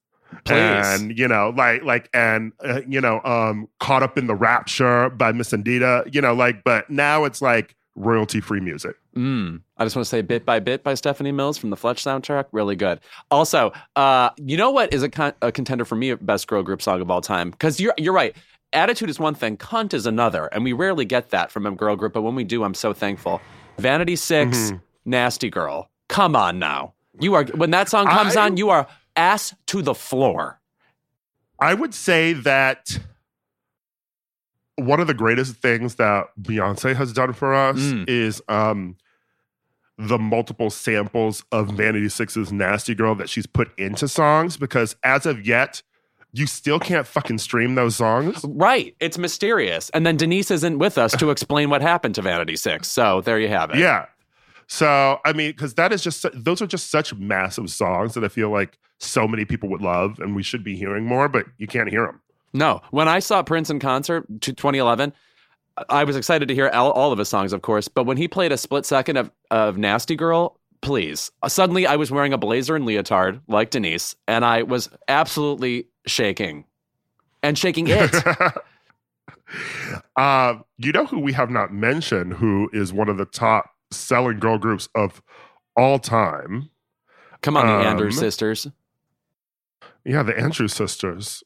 Please. 0.44 0.57
And 0.57 1.16
you 1.16 1.28
know, 1.28 1.53
like, 1.57 1.84
like, 1.84 2.09
and 2.14 2.53
uh, 2.64 2.80
you 2.86 3.01
know, 3.01 3.20
um, 3.24 3.68
caught 3.78 4.03
up 4.03 4.18
in 4.18 4.26
the 4.26 4.34
rapture 4.34 5.11
by 5.11 5.30
Miss 5.32 5.53
Anita. 5.53 6.05
You 6.11 6.20
know, 6.20 6.34
like, 6.34 6.64
but 6.64 6.90
now 6.90 7.24
it's 7.24 7.40
like 7.40 7.76
royalty 7.94 8.40
free 8.40 8.61
music. 8.61 8.96
Mm. 9.16 9.62
I 9.76 9.84
just 9.84 9.96
want 9.96 10.04
to 10.06 10.08
say 10.08 10.22
Bit 10.22 10.44
by 10.46 10.61
Bit 10.61 10.82
by 10.84 10.94
Stephanie 10.94 11.32
Mills 11.32 11.58
from 11.58 11.70
the 11.70 11.76
Fletch 11.76 12.02
soundtrack. 12.04 12.44
Really 12.52 12.76
good. 12.76 13.00
Also, 13.30 13.72
uh, 13.96 14.30
you 14.36 14.56
know 14.56 14.70
what 14.70 14.92
is 14.92 15.02
a, 15.02 15.08
con- 15.08 15.34
a 15.42 15.50
contender 15.50 15.84
for 15.84 15.96
me, 15.96 16.14
best 16.14 16.46
girl 16.46 16.62
group 16.62 16.80
song 16.80 17.00
of 17.00 17.11
all 17.11 17.20
time? 17.20 17.50
Because 17.50 17.80
you're, 17.80 17.94
you're 17.98 18.12
right. 18.14 18.36
Attitude 18.72 19.11
is 19.11 19.18
one 19.18 19.34
thing, 19.34 19.56
cunt 19.56 19.94
is 19.94 20.06
another. 20.06 20.46
And 20.46 20.62
we 20.62 20.72
rarely 20.72 21.04
get 21.04 21.30
that 21.30 21.50
from 21.50 21.66
a 21.66 21.72
girl 21.72 21.96
group, 21.96 22.12
but 22.12 22.22
when 22.22 22.36
we 22.36 22.44
do, 22.44 22.62
I'm 22.62 22.74
so 22.74 22.92
thankful. 22.92 23.40
Vanity 23.78 24.14
6 24.16 24.56
Mm-hmm. 24.56 24.76
Nasty 25.06 25.50
Girl. 25.50 25.90
Come 26.08 26.36
on 26.36 26.58
now. 26.61 26.94
You 27.18 27.34
are 27.34 27.44
when 27.46 27.70
that 27.72 27.88
song 27.88 28.06
comes 28.06 28.36
I- 28.36 28.44
on, 28.46 28.56
you 28.56 28.70
are 28.70 28.86
ass 29.16 29.54
to 29.66 29.82
the 29.82 29.94
floor. 29.94 30.61
I 31.58 31.74
would 31.74 31.94
say 31.94 32.32
that 32.32 32.98
one 34.81 35.01
of 35.01 35.07
the 35.07 35.14
greatest 35.14 35.57
things 35.57 35.97
that 35.97 36.26
Beyonce 36.41 36.95
has 36.97 37.12
done 37.12 37.33
for 37.33 37.55
us 37.55 37.76
Mm. 37.78 38.09
is 38.09 38.43
um, 38.49 38.97
the 39.99 40.18
multiple 40.18 40.70
samples 40.70 41.45
of 41.53 41.68
Vanity 41.68 42.09
Six's 42.09 42.53
Nasty 42.53 42.95
Girl 42.95 43.14
that 43.16 43.28
she's 43.28 43.47
put 43.47 43.76
into 43.78 44.09
songs 44.09 44.57
because 44.57 44.97
as 45.03 45.26
of 45.26 45.47
yet, 45.47 45.83
you 46.33 46.47
still 46.47 46.78
can't 46.78 47.07
fucking 47.07 47.39
stream 47.39 47.74
those 47.74 47.97
songs. 47.97 48.45
Right. 48.45 48.95
It's 49.01 49.18
mysterious. 49.18 49.91
And 49.91 50.07
then 50.07 50.16
Denise 50.16 50.51
isn't 50.53 50.78
with 50.78 50.97
us 50.97 51.16
to 51.16 51.31
explain 51.31 51.70
what 51.70 51.83
happened 51.83 52.14
to 52.14 52.22
Vanity 52.22 52.57
Six. 52.57 52.89
So 52.89 53.20
there 53.20 53.39
you 53.41 53.49
have 53.49 53.70
it. 53.70 53.78
Yeah. 53.78 54.07
So, 54.68 55.18
I 55.24 55.33
mean, 55.33 55.51
because 55.51 55.74
that 55.74 55.93
is 55.93 56.01
just, 56.03 56.24
those 56.33 56.62
are 56.62 56.66
just 56.68 56.91
such 56.93 57.12
massive 57.16 57.68
songs 57.70 58.14
that 58.14 58.22
I 58.22 58.28
feel 58.28 58.51
like 58.51 58.78
so 58.99 59.26
many 59.26 59.45
people 59.45 59.68
would 59.70 59.81
love 59.83 60.20
and 60.20 60.37
we 60.37 60.45
should 60.45 60.62
be 60.62 60.76
hearing 60.76 61.05
more, 61.05 61.28
but 61.28 61.47
you 61.59 61.66
can't 61.66 61.91
hear 61.91 62.07
them. 62.07 62.20
No, 62.53 62.80
when 62.90 63.09
I 63.09 63.20
saw 63.20 63.42
Prince 63.42 63.70
in 63.70 63.78
concert, 63.78 64.26
t- 64.40 64.53
2011, 64.53 65.12
I 65.88 66.05
was 66.05 66.16
excited 66.16 66.48
to 66.48 66.55
hear 66.55 66.68
all, 66.68 66.90
all 66.90 67.12
of 67.12 67.18
his 67.18 67.28
songs, 67.28 67.53
of 67.53 67.62
course. 67.62 67.88
But 67.88 68.05
when 68.05 68.16
he 68.16 68.28
played 68.28 68.53
a 68.53 68.59
split 68.59 68.84
second 68.84 69.16
of, 69.16 69.30
of 69.51 69.78
Nasty 69.78 70.16
Girl, 70.16 70.59
please. 70.82 71.30
Suddenly, 71.46 71.86
I 71.86 71.96
was 71.96 72.11
wearing 72.11 72.32
a 72.32 72.38
blazer 72.38 72.74
and 72.74 72.84
leotard 72.84 73.40
like 73.46 73.70
Denise, 73.70 74.14
and 74.26 74.44
I 74.44 74.62
was 74.62 74.90
absolutely 75.09 75.86
shaking 76.07 76.64
and 77.42 77.57
shaking 77.57 77.86
it. 77.88 78.14
uh, 80.16 80.55
you 80.78 80.92
know 80.92 81.07
who 81.07 81.18
we 81.18 81.32
have 81.32 81.51
not 81.51 81.72
mentioned, 81.72 82.34
who 82.34 82.68
is 82.72 82.92
one 82.92 83.09
of 83.09 83.16
the 83.16 83.24
top 83.26 83.70
selling 83.90 84.38
girl 84.38 84.59
groups 84.59 84.88
of 84.94 85.22
all 85.76 85.98
time? 85.98 86.70
Come 87.42 87.57
on, 87.57 87.66
the 87.66 87.72
Um, 87.72 87.86
Andrews 87.86 88.18
sisters. 88.18 88.66
Yeah, 90.05 90.22
the 90.22 90.38
Andrews 90.38 90.72
sisters. 90.72 91.42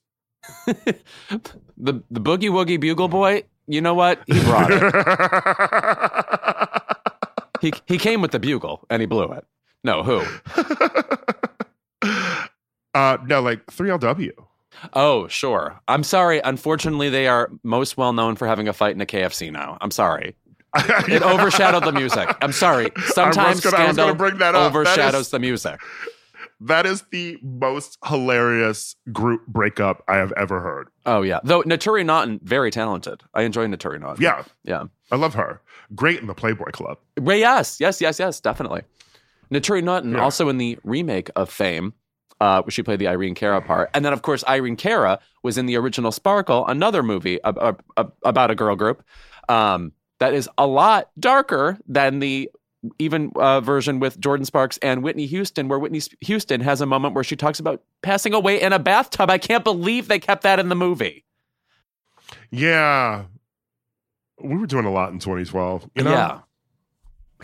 The 0.67 2.03
the 2.11 2.21
Boogie 2.21 2.51
Woogie 2.51 2.79
Bugle 2.81 3.09
Boy. 3.09 3.45
You 3.67 3.81
know 3.81 3.95
what? 3.95 4.23
He 4.27 4.41
brought 4.43 4.71
it. 4.71 4.83
he 7.61 7.73
he 7.87 7.99
came 7.99 8.21
with 8.21 8.33
the 8.33 8.39
bugle 8.39 8.85
and 8.91 9.01
he 9.01 9.07
blew 9.07 9.31
it. 9.33 9.47
No, 9.83 10.03
who? 10.03 10.23
uh, 12.95 13.19
no, 13.27 13.41
like 13.41 13.65
3LW. 13.67 14.33
Oh, 14.93 15.29
sure. 15.29 15.79
I'm 15.89 16.03
sorry. 16.03 16.41
Unfortunately, 16.43 17.09
they 17.09 17.27
are 17.29 17.51
most 17.63 17.97
well 17.97 18.13
known 18.13 18.37
for 18.37 18.47
having 18.47 18.69
a 18.69 18.73
fight 18.73 18.95
in 18.95 19.01
a 19.01 19.07
KFC 19.07 19.51
now. 19.53 19.79
I'm 19.81 19.91
sorry. 19.91 20.37
It 21.09 21.23
overshadowed 21.23 21.85
the 21.85 21.93
music. 21.93 22.29
I'm 22.43 22.51
sorry. 22.53 22.91
Sometimes 23.07 23.37
gonna- 23.37 23.47
I 23.47 23.51
was 23.51 23.95
scandal 23.95 24.07
gonna 24.07 24.15
bring 24.19 24.39
that 24.39 24.55
up. 24.57 24.73
That 24.73 24.77
overshadows 24.79 25.21
is- 25.27 25.31
the 25.31 25.39
music. 25.39 25.81
That 26.67 26.87
is 26.87 27.03
the 27.13 27.39
most 27.43 27.99
hilarious 28.07 28.97
group 29.13 29.47
breakup 29.47 30.03
I 30.09 30.17
have 30.17 30.33
ever 30.33 30.61
heard. 30.61 30.89
Oh 31.07 31.23
yeah. 31.23 31.41
Though 31.45 31.63
Naturi 31.63 32.05
Naughton, 32.07 32.41
very 32.43 32.71
talented. 32.71 33.23
I 33.35 33.43
enjoy 33.43 33.67
Naturi 33.67 34.01
Naughton. 34.01 34.23
Yeah, 34.23 34.45
Yeah. 34.65 34.85
I 35.13 35.17
love 35.17 35.35
her. 35.35 35.61
Great 35.95 36.21
in 36.21 36.27
the 36.27 36.35
Playboy 36.35 36.71
Club. 36.73 36.99
Well, 37.21 37.37
yes, 37.37 37.79
yes, 37.81 38.01
yes, 38.01 38.19
yes, 38.19 38.41
definitely. 38.41 38.83
Naturi 39.53 39.83
Naughton 39.85 40.13
Yeah. 40.13 40.23
also 40.23 40.49
in 40.49 40.57
the 40.59 40.79
remake 40.85 41.31
of 41.37 41.51
Fame, 41.51 41.93
uh, 42.41 42.63
where 42.63 42.71
she 42.71 42.83
played 42.83 42.99
the 42.99 43.09
Irene 43.09 43.35
Cara 43.35 43.61
part, 43.61 43.91
and 43.95 44.05
then 44.05 44.13
of 44.15 44.23
course 44.23 44.43
Irene 44.49 44.77
Cara 44.77 45.19
was 45.43 45.59
in 45.59 45.67
the 45.67 45.77
original 45.77 46.11
Sparkle, 46.13 46.67
another 46.67 47.03
movie 47.03 47.39
ab- 47.45 47.59
ab- 47.61 47.83
ab- 47.99 48.13
about 48.25 48.51
a 48.51 48.55
girl 48.55 48.75
group 48.75 49.03
um, 49.51 49.93
that 50.21 50.33
is 50.33 50.49
a 50.57 50.67
lot 50.67 51.11
darker 51.21 51.79
than 51.87 52.21
the 52.21 52.51
even 52.99 53.33
uh, 53.37 53.61
version 53.61 54.01
with 54.01 54.21
Jordin 54.21 54.47
Sparks 54.47 54.79
and 54.79 55.03
Whitney 55.03 55.27
Houston, 55.27 55.69
where 55.69 55.79
Whitney 55.79 56.01
Houston 56.23 56.61
has 56.61 56.81
a 56.81 56.87
moment 56.87 57.15
where 57.15 57.25
she 57.25 57.37
talks 57.37 57.59
about 57.61 57.83
passing 58.03 58.35
away 58.35 58.61
in 58.61 58.73
a 58.73 58.79
bathtub. 58.79 59.31
I 59.31 59.39
can't 59.39 59.65
believe 59.65 60.09
they 60.09 60.19
kept 60.19 60.43
that 60.43 60.59
in 60.59 60.69
the 60.69 60.75
movie. 60.75 61.25
Yeah. 62.51 63.25
We 64.43 64.57
were 64.57 64.67
doing 64.67 64.85
a 64.85 64.91
lot 64.93 65.13
in 65.13 65.19
2012. 65.19 65.91
You 65.95 66.05
know? 66.05 66.11
Yeah. 66.11 66.41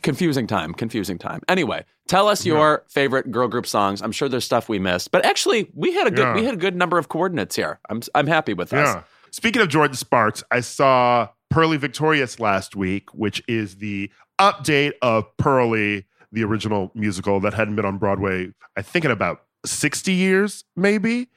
Confusing 0.03 0.47
time, 0.47 0.73
confusing 0.73 1.19
time. 1.19 1.41
Anyway, 1.49 1.85
tell 2.09 2.27
us 2.29 2.47
your 2.47 2.85
favorite 2.89 3.31
girl 3.31 3.49
group 3.49 3.67
songs. 3.67 4.01
I'm 4.01 4.13
sure 4.13 4.29
there's 4.31 4.45
stuff 4.45 4.69
we 4.69 4.79
missed, 4.79 5.11
but 5.11 5.27
actually, 5.27 5.71
we 5.75 5.93
had 5.93 6.07
a 6.07 6.11
good 6.11 6.21
Yeah. 6.21 6.35
we 6.35 6.45
had 6.45 6.55
a 6.55 6.57
good 6.59 6.75
number 6.75 6.97
of 6.97 7.09
coordinates 7.09 7.55
here. 7.55 7.81
I'm 7.91 8.01
I'm 8.15 8.27
happy 8.27 8.55
with 8.55 8.73
us. 8.73 8.95
Yeah. 8.95 9.03
Speaking 9.31 9.61
of 9.61 9.69
Jordin 9.69 9.97
Sparks, 9.97 10.43
I 10.51 10.61
saw 10.61 11.29
Purlie 11.51 11.77
Victorious 11.77 12.39
last 12.41 12.77
week, 12.77 13.13
which 13.13 13.43
is 13.49 13.77
the 13.77 14.11
update 14.41 14.93
of 15.03 15.37
Purlie, 15.37 16.07
the 16.33 16.45
original 16.45 16.91
musical 16.95 17.41
that 17.41 17.55
hadn't 17.55 17.77
been 17.77 17.85
on 17.85 17.99
Broadway, 17.99 18.53
I 18.77 18.83
think 18.83 19.05
in 19.05 19.11
about 19.11 19.43
60 19.67 20.13
years, 20.13 20.65
maybe. 20.77 21.29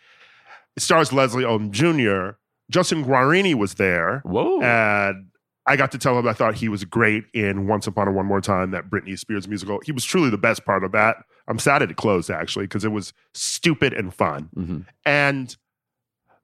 It 0.76 0.82
stars 0.82 1.11
Leslie 1.11 1.43
Odom 1.43 1.72
Jr. 1.72 2.38
Justin 2.72 3.03
Guarini 3.03 3.55
was 3.55 3.76
there. 3.76 4.22
Whoa. 4.24 4.61
And 4.61 5.28
I 5.66 5.76
got 5.76 5.91
to 5.93 5.97
tell 5.97 6.18
him 6.18 6.28
I 6.28 6.34
thought 6.34 6.55
he 6.55 6.70
was 6.70 6.84
great 6.86 7.26
in 7.34 7.68
Once 7.68 7.88
Upon 7.88 8.07
a 8.07 8.11
One 8.11 8.26
More 8.26 8.41
Time, 8.41 8.72
that 8.72 8.89
Britney 8.89 9.18
Spears 9.18 9.47
musical. 9.47 9.80
He 9.84 9.91
was 9.91 10.05
truly 10.05 10.30
the 10.30 10.38
best 10.38 10.66
part 10.66 10.84
of 10.84 10.91
that. 10.91 11.18
I'm 11.47 11.59
sad 11.59 11.82
it 11.82 11.95
closed 11.95 12.30
actually 12.30 12.66
because 12.66 12.86
it 12.86 12.91
was 12.91 13.14
stupid 13.34 13.93
and 13.93 14.14
fun. 14.14 14.49
Mhm. 14.55 14.86
And 15.05 15.49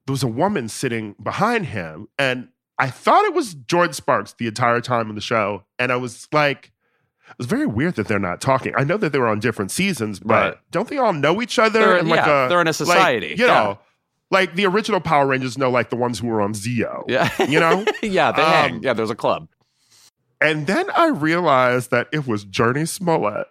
there 0.06 0.12
was 0.12 0.22
a 0.22 0.28
woman 0.28 0.68
sitting 0.68 1.14
behind 1.22 1.66
him, 1.66 2.08
and 2.18 2.48
I 2.80 2.88
thought 2.90 3.24
it 3.26 3.34
was 3.34 3.54
Jordin 3.54 3.94
Sparks 3.94 4.34
the 4.38 4.46
entire 4.46 4.80
time 4.80 5.08
in 5.10 5.14
the 5.14 5.20
show. 5.20 5.64
And 5.78 5.92
I 5.92 5.96
was 5.96 6.26
like, 6.32 6.72
it 7.28 7.38
was 7.38 7.46
very 7.46 7.66
weird 7.66 7.94
that 7.96 8.08
they're 8.08 8.18
not 8.18 8.40
talking. 8.40 8.72
I 8.76 8.82
know 8.84 8.96
that 8.96 9.12
they 9.12 9.18
were 9.18 9.28
on 9.28 9.38
different 9.38 9.70
seasons, 9.70 10.18
but 10.18 10.34
Right. 10.34 10.54
don't 10.72 10.88
they 10.88 10.98
all 10.98 11.12
know 11.12 11.40
each 11.42 11.58
other? 11.58 11.78
They're- 11.78 11.96
in 11.98 12.08
like 12.08 12.24
yeah, 12.26 12.46
a, 12.46 12.48
they're 12.48 12.60
in 12.60 12.66
a 12.66 12.70
like, 12.70 12.74
society. 12.74 13.28
you 13.38 13.46
Yeah. 13.46 13.46
know, 13.46 13.78
like 14.30 14.54
the 14.54 14.66
original 14.66 15.00
Power 15.00 15.26
Rangers 15.26 15.58
know 15.58 15.70
like 15.70 15.90
the 15.90 15.96
ones 15.96 16.18
who 16.18 16.26
were 16.28 16.40
on 16.40 16.54
Zeo. 16.54 17.04
Yeah. 17.06 17.30
You 17.44 17.60
know? 17.60 17.84
yeah, 18.02 18.32
they 18.32 18.42
Um, 18.42 18.50
hang. 18.50 18.82
Yeah, 18.82 18.94
there's 18.94 19.10
a 19.10 19.14
club. 19.14 19.48
And 20.40 20.66
then 20.66 20.86
I 20.96 21.08
realized 21.08 21.90
that 21.90 22.08
it 22.12 22.26
was 22.26 22.44
Jurnee 22.46 22.88
Smollett. 22.88 23.46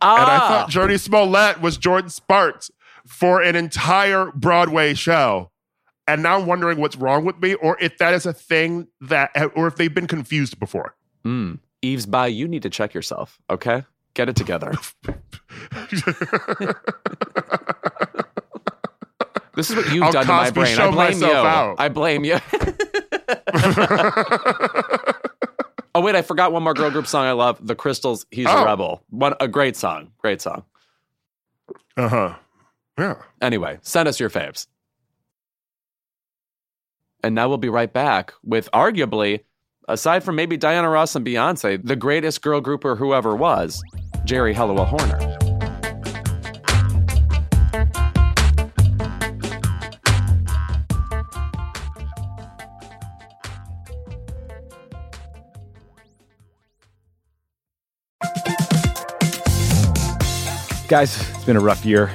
Ah, 0.00 0.20
And 0.22 0.30
I 0.30 0.38
thought 0.38 0.70
Jurnee 0.70 1.00
Smollett 1.00 1.60
was 1.60 1.78
Jordin 1.78 2.10
Sparks 2.10 2.70
for 3.06 3.40
an 3.42 3.56
entire 3.56 4.30
Broadway 4.32 4.94
show. 4.94 5.50
And 6.06 6.22
now 6.22 6.38
I'm 6.38 6.46
wondering 6.46 6.78
what's 6.80 6.96
wrong 6.96 7.24
with 7.24 7.38
me, 7.40 7.54
or 7.54 7.76
if 7.80 7.98
that 7.98 8.14
is 8.14 8.26
a 8.26 8.32
thing 8.32 8.88
that, 9.00 9.30
or 9.56 9.66
if 9.66 9.76
they've 9.76 9.92
been 9.94 10.06
confused 10.06 10.58
before. 10.60 10.94
mm, 11.24 11.58
Eve's 11.82 12.06
by 12.06 12.26
you 12.26 12.46
need 12.48 12.62
to 12.62 12.70
check 12.70 12.94
yourself, 12.94 13.38
okay? 13.50 13.84
Get 14.14 14.28
it 14.28 14.36
together. 14.36 14.72
This 19.56 19.70
is 19.70 19.76
what 19.76 19.92
you've 19.94 20.02
I'll 20.02 20.10
done 20.10 20.26
to 20.26 20.32
my 20.32 20.50
brain. 20.50 20.76
I 20.80 20.90
blame 20.90 21.20
you. 21.20 21.26
out. 21.32 21.76
I 21.78 21.88
blame 21.88 22.24
you. 22.24 22.38
oh 25.94 26.00
wait, 26.00 26.16
I 26.16 26.22
forgot 26.22 26.50
one 26.52 26.64
more 26.64 26.74
girl 26.74 26.90
group 26.90 27.06
song 27.06 27.24
I 27.24 27.30
love. 27.32 27.64
The 27.64 27.76
Crystals. 27.76 28.26
He's 28.32 28.48
Oh. 28.48 28.62
a 28.62 28.64
rebel. 28.64 29.04
One 29.10 29.34
a 29.38 29.46
great 29.46 29.76
song. 29.76 30.10
Great 30.18 30.42
song. 30.42 30.64
uh 31.96 32.08
huh. 32.08 32.34
Yeah. 32.98 33.14
Anyway, 33.40 33.78
send 33.82 34.08
us 34.08 34.18
your 34.18 34.28
faves. 34.28 34.66
And 37.24 37.34
now 37.34 37.48
we'll 37.48 37.56
be 37.56 37.70
right 37.70 37.90
back 37.90 38.34
with 38.42 38.68
arguably, 38.74 39.44
aside 39.88 40.22
from 40.22 40.36
maybe 40.36 40.58
Diana 40.58 40.90
Ross 40.90 41.16
and 41.16 41.24
Beyonce, 41.24 41.82
the 41.82 41.96
greatest 41.96 42.42
girl 42.42 42.60
grouper 42.60 42.96
who 42.96 43.14
ever 43.14 43.34
was, 43.34 43.82
Geri 44.26 44.52
Halliwell 44.52 44.84
Horner. 44.84 45.38
Guys, 60.88 61.18
it's 61.30 61.44
been 61.44 61.56
a 61.56 61.60
rough 61.60 61.86
year. 61.86 62.14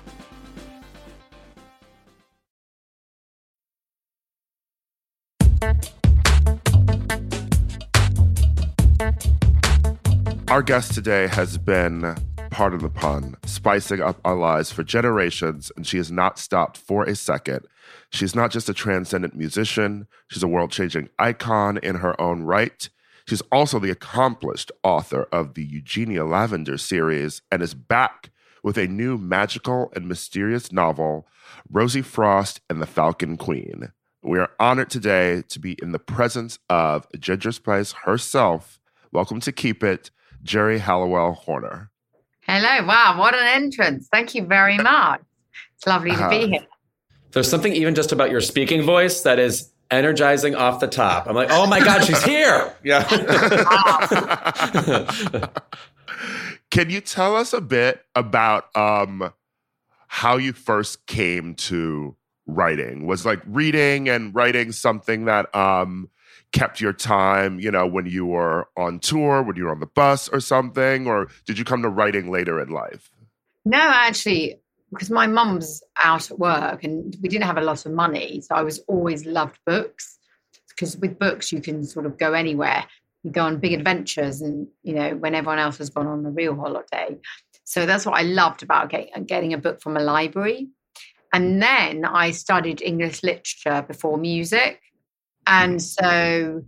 Our 10.51 10.61
guest 10.61 10.93
today 10.93 11.27
has 11.27 11.57
been, 11.57 12.13
part 12.49 12.73
of 12.73 12.81
the 12.81 12.89
pun, 12.89 13.37
spicing 13.45 14.01
up 14.01 14.19
our 14.25 14.35
lives 14.35 14.69
for 14.69 14.83
generations, 14.83 15.71
and 15.77 15.87
she 15.87 15.95
has 15.95 16.11
not 16.11 16.37
stopped 16.37 16.75
for 16.75 17.05
a 17.05 17.15
second. 17.15 17.65
She's 18.09 18.35
not 18.35 18.51
just 18.51 18.67
a 18.67 18.73
transcendent 18.73 19.33
musician, 19.33 20.07
she's 20.27 20.43
a 20.43 20.49
world 20.49 20.69
changing 20.69 21.07
icon 21.17 21.77
in 21.77 21.95
her 21.95 22.19
own 22.19 22.43
right. 22.43 22.89
She's 23.29 23.41
also 23.49 23.79
the 23.79 23.91
accomplished 23.91 24.73
author 24.83 25.25
of 25.31 25.53
the 25.53 25.65
Ugenia 25.65 26.29
Lavender 26.29 26.77
series 26.77 27.41
and 27.49 27.61
is 27.61 27.73
back 27.73 28.29
with 28.61 28.77
a 28.77 28.87
new 28.87 29.17
magical 29.17 29.89
and 29.95 30.05
mysterious 30.05 30.69
novel, 30.69 31.29
Rosie 31.71 32.01
Frost 32.01 32.59
and 32.69 32.81
the 32.81 32.87
Falcon 32.87 33.37
Queen. 33.37 33.93
We 34.21 34.37
are 34.37 34.49
honored 34.59 34.89
today 34.89 35.43
to 35.47 35.59
be 35.59 35.77
in 35.81 35.93
the 35.93 35.97
presence 35.97 36.59
of 36.69 37.07
Ginger 37.17 37.53
Spice 37.53 37.93
herself. 38.03 38.81
Welcome 39.13 39.39
to 39.39 39.53
Keep 39.53 39.81
It, 39.81 40.11
Geri 40.43 40.79
Halliwell 40.79 41.33
Horner. 41.33 41.89
Hello. 42.41 42.85
Wow. 42.87 43.15
What 43.19 43.33
an 43.35 43.47
entrance. 43.63 44.07
Thank 44.11 44.35
you 44.35 44.45
very 44.45 44.77
much. 44.77 45.21
It's 45.77 45.87
lovely 45.87 46.11
to 46.11 46.25
Uh, 46.25 46.29
be 46.29 46.47
here. 46.47 46.65
There's 47.31 47.49
something 47.49 47.73
even 47.73 47.95
just 47.95 48.11
about 48.11 48.29
your 48.31 48.41
speaking 48.41 48.81
voice 48.83 49.21
that 49.21 49.39
is 49.39 49.71
energizing 49.89 50.55
off 50.55 50.79
the 50.79 50.87
top. 50.87 51.27
I'm 51.27 51.35
like, 51.35 51.49
oh 51.51 51.67
my 51.67 51.79
God, 51.79 52.03
she's 52.03 52.21
here. 52.23 52.73
Yeah. 52.83 53.03
Can 56.71 56.89
you 56.89 57.01
tell 57.01 57.35
us 57.35 57.51
a 57.53 57.59
bit 57.61 58.01
about 58.15 58.75
um, 58.77 59.33
how 60.07 60.37
you 60.37 60.53
first 60.53 61.05
came 61.05 61.53
to 61.55 62.15
writing? 62.47 63.05
Was 63.07 63.25
like 63.25 63.41
reading 63.45 64.07
and 64.09 64.33
writing 64.33 64.71
something 64.71 65.25
that 65.25 65.53
um, 65.53 66.09
kept 66.51 66.81
your 66.81 66.93
time, 66.93 67.59
you 67.59 67.71
know, 67.71 67.87
when 67.87 68.05
you 68.05 68.25
were 68.25 68.67
on 68.77 68.99
tour, 68.99 69.41
when 69.41 69.55
you 69.55 69.65
were 69.65 69.71
on 69.71 69.79
the 69.79 69.85
bus 69.85 70.27
or 70.29 70.39
something? 70.39 71.07
Or 71.07 71.27
did 71.45 71.57
you 71.57 71.65
come 71.65 71.81
to 71.81 71.89
writing 71.89 72.31
later 72.31 72.59
in 72.59 72.69
life? 72.69 73.09
No, 73.65 73.79
actually, 73.79 74.59
because 74.91 75.09
my 75.09 75.27
mum's 75.27 75.81
out 75.97 76.29
at 76.29 76.39
work 76.39 76.83
and 76.83 77.15
we 77.21 77.29
didn't 77.29 77.45
have 77.45 77.57
a 77.57 77.61
lot 77.61 77.85
of 77.85 77.91
money. 77.93 78.41
So 78.41 78.55
I 78.55 78.61
was 78.61 78.79
always 78.87 79.25
loved 79.25 79.59
books 79.65 80.17
because 80.69 80.97
with 80.97 81.17
books, 81.17 81.51
you 81.51 81.61
can 81.61 81.83
sort 81.85 82.05
of 82.05 82.17
go 82.17 82.33
anywhere. 82.33 82.85
You 83.23 83.31
go 83.31 83.43
on 83.43 83.59
big 83.59 83.73
adventures 83.73 84.41
and, 84.41 84.67
you 84.83 84.93
know, 84.93 85.11
when 85.15 85.35
everyone 85.35 85.59
else 85.59 85.77
has 85.77 85.89
gone 85.89 86.07
on 86.07 86.25
a 86.25 86.31
real 86.31 86.55
holiday. 86.55 87.17
So 87.63 87.85
that's 87.85 88.05
what 88.05 88.19
I 88.19 88.23
loved 88.23 88.63
about 88.63 88.89
get, 88.89 89.09
getting 89.27 89.53
a 89.53 89.57
book 89.57 89.81
from 89.81 89.95
a 89.95 90.01
library. 90.01 90.67
And 91.31 91.61
then 91.61 92.03
I 92.03 92.31
studied 92.31 92.81
English 92.81 93.23
literature 93.23 93.85
before 93.87 94.17
music. 94.17 94.81
And 95.47 95.81
so 95.81 96.63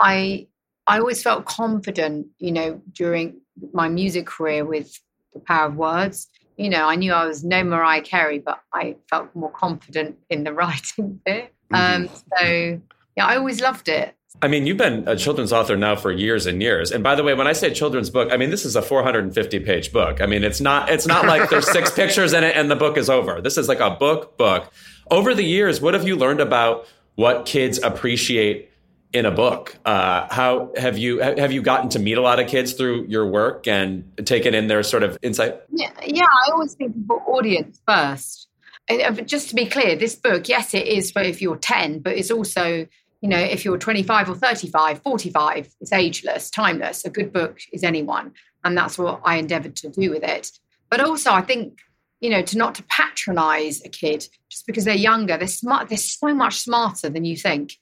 I 0.00 0.46
I 0.86 0.98
always 0.98 1.22
felt 1.22 1.46
confident, 1.46 2.26
you 2.38 2.52
know, 2.52 2.80
during 2.92 3.40
my 3.72 3.88
music 3.88 4.26
career 4.26 4.64
with 4.64 4.98
the 5.32 5.40
power 5.40 5.68
of 5.68 5.76
words. 5.76 6.28
You 6.56 6.70
know, 6.70 6.86
I 6.86 6.94
knew 6.94 7.12
I 7.12 7.26
was 7.26 7.42
no 7.42 7.64
Mariah 7.64 8.02
Carey, 8.02 8.38
but 8.38 8.60
I 8.72 8.96
felt 9.10 9.34
more 9.34 9.50
confident 9.50 10.18
in 10.30 10.44
the 10.44 10.52
writing 10.60 11.20
bit. 11.24 11.52
Um, 11.72 12.08
so 12.38 12.80
yeah, 13.16 13.26
I 13.26 13.36
always 13.36 13.60
loved 13.60 13.88
it. 13.88 14.14
I 14.42 14.48
mean, 14.48 14.66
you've 14.66 14.76
been 14.76 15.06
a 15.06 15.16
children's 15.16 15.52
author 15.52 15.76
now 15.76 15.94
for 15.94 16.10
years 16.10 16.46
and 16.46 16.60
years. 16.60 16.90
And 16.90 17.04
by 17.04 17.14
the 17.14 17.22
way, 17.22 17.34
when 17.34 17.46
I 17.46 17.52
say 17.52 17.72
children's 17.72 18.10
book, 18.10 18.32
I 18.32 18.36
mean 18.36 18.50
this 18.50 18.64
is 18.64 18.76
a 18.76 18.82
450 18.82 19.60
page 19.60 19.92
book. 19.92 20.20
I 20.20 20.26
mean, 20.26 20.44
it's 20.44 20.60
not 20.60 20.90
it's 20.90 21.06
not 21.06 21.26
like 21.26 21.50
there's 21.50 21.70
six 21.70 21.90
pictures 21.94 22.32
in 22.32 22.44
it 22.44 22.56
and 22.56 22.70
the 22.70 22.76
book 22.76 22.96
is 22.96 23.08
over. 23.08 23.40
This 23.40 23.56
is 23.56 23.68
like 23.68 23.80
a 23.80 23.90
book 23.90 24.36
book. 24.36 24.72
Over 25.10 25.34
the 25.34 25.44
years, 25.44 25.80
what 25.80 25.94
have 25.94 26.06
you 26.06 26.16
learned 26.16 26.40
about 26.40 26.86
what 27.14 27.46
kids 27.46 27.78
appreciate 27.82 28.70
in 29.12 29.24
a 29.26 29.30
book? 29.30 29.78
Uh, 29.84 30.26
how 30.30 30.72
have 30.76 30.98
you 30.98 31.18
have 31.18 31.52
you 31.52 31.62
gotten 31.62 31.88
to 31.90 31.98
meet 31.98 32.18
a 32.18 32.20
lot 32.20 32.40
of 32.40 32.48
kids 32.48 32.72
through 32.72 33.06
your 33.06 33.26
work 33.26 33.66
and 33.66 34.04
taken 34.24 34.54
in 34.54 34.66
their 34.66 34.82
sort 34.82 35.02
of 35.02 35.18
insight? 35.22 35.60
Yeah, 35.70 35.92
yeah. 36.04 36.24
I 36.24 36.50
always 36.50 36.74
think 36.74 36.94
of 36.96 37.10
audience 37.26 37.80
first. 37.86 38.48
And, 38.88 39.00
uh, 39.00 39.22
just 39.22 39.48
to 39.48 39.54
be 39.54 39.66
clear, 39.66 39.96
this 39.96 40.14
book, 40.14 40.48
yes, 40.48 40.74
it 40.74 40.86
is 40.86 41.10
for 41.10 41.22
if 41.22 41.40
you're 41.40 41.56
10, 41.56 42.00
but 42.00 42.16
it's 42.16 42.30
also, 42.30 42.86
you 43.22 43.28
know, 43.28 43.38
if 43.38 43.64
you're 43.64 43.78
25 43.78 44.28
or 44.28 44.34
35, 44.34 45.02
45, 45.02 45.74
it's 45.80 45.92
ageless, 45.92 46.50
timeless. 46.50 47.04
A 47.04 47.10
good 47.10 47.32
book 47.32 47.58
is 47.72 47.82
anyone. 47.82 48.32
And 48.62 48.76
that's 48.76 48.98
what 48.98 49.20
I 49.24 49.36
endeavored 49.36 49.76
to 49.76 49.88
do 49.88 50.10
with 50.10 50.22
it. 50.22 50.50
But 50.90 51.00
also, 51.00 51.32
I 51.32 51.40
think, 51.40 51.78
you 52.24 52.30
know, 52.30 52.40
to 52.40 52.56
not 52.56 52.74
to 52.74 52.82
patronize 52.84 53.82
a 53.84 53.88
kid 53.90 54.26
just 54.48 54.66
because 54.66 54.86
they're 54.86 54.94
younger. 54.94 55.36
They're 55.36 55.46
smart. 55.46 55.90
They're 55.90 55.98
so 55.98 56.32
much 56.32 56.60
smarter 56.60 57.10
than 57.10 57.26
you 57.26 57.36
think. 57.36 57.78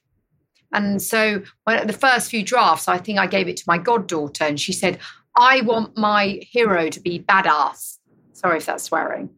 And 0.73 1.01
so, 1.01 1.41
when 1.63 1.77
at 1.77 1.87
the 1.87 1.93
first 1.93 2.29
few 2.29 2.43
drafts, 2.43 2.89
I 2.89 2.97
think 2.97 3.19
I 3.19 3.25
gave 3.25 3.47
it 3.47 3.55
to 3.55 3.63
my 3.67 3.77
goddaughter, 3.77 4.43
and 4.43 4.59
she 4.59 4.73
said, 4.73 4.99
"I 5.37 5.61
want 5.61 5.97
my 5.97 6.41
hero 6.41 6.89
to 6.89 6.99
be 6.99 7.19
badass." 7.19 7.99
Sorry 8.33 8.57
if 8.57 8.65
that's 8.65 8.83
swearing. 8.83 9.29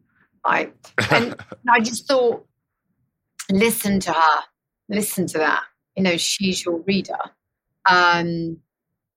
I 0.44 0.72
and 1.12 1.36
I 1.70 1.78
just 1.78 2.08
thought, 2.08 2.44
listen 3.48 4.00
to 4.00 4.12
her, 4.12 4.40
listen 4.88 5.28
to 5.28 5.38
that. 5.38 5.62
You 5.94 6.02
know, 6.02 6.16
she's 6.16 6.64
your 6.64 6.80
reader. 6.80 7.20
Um, 7.88 8.58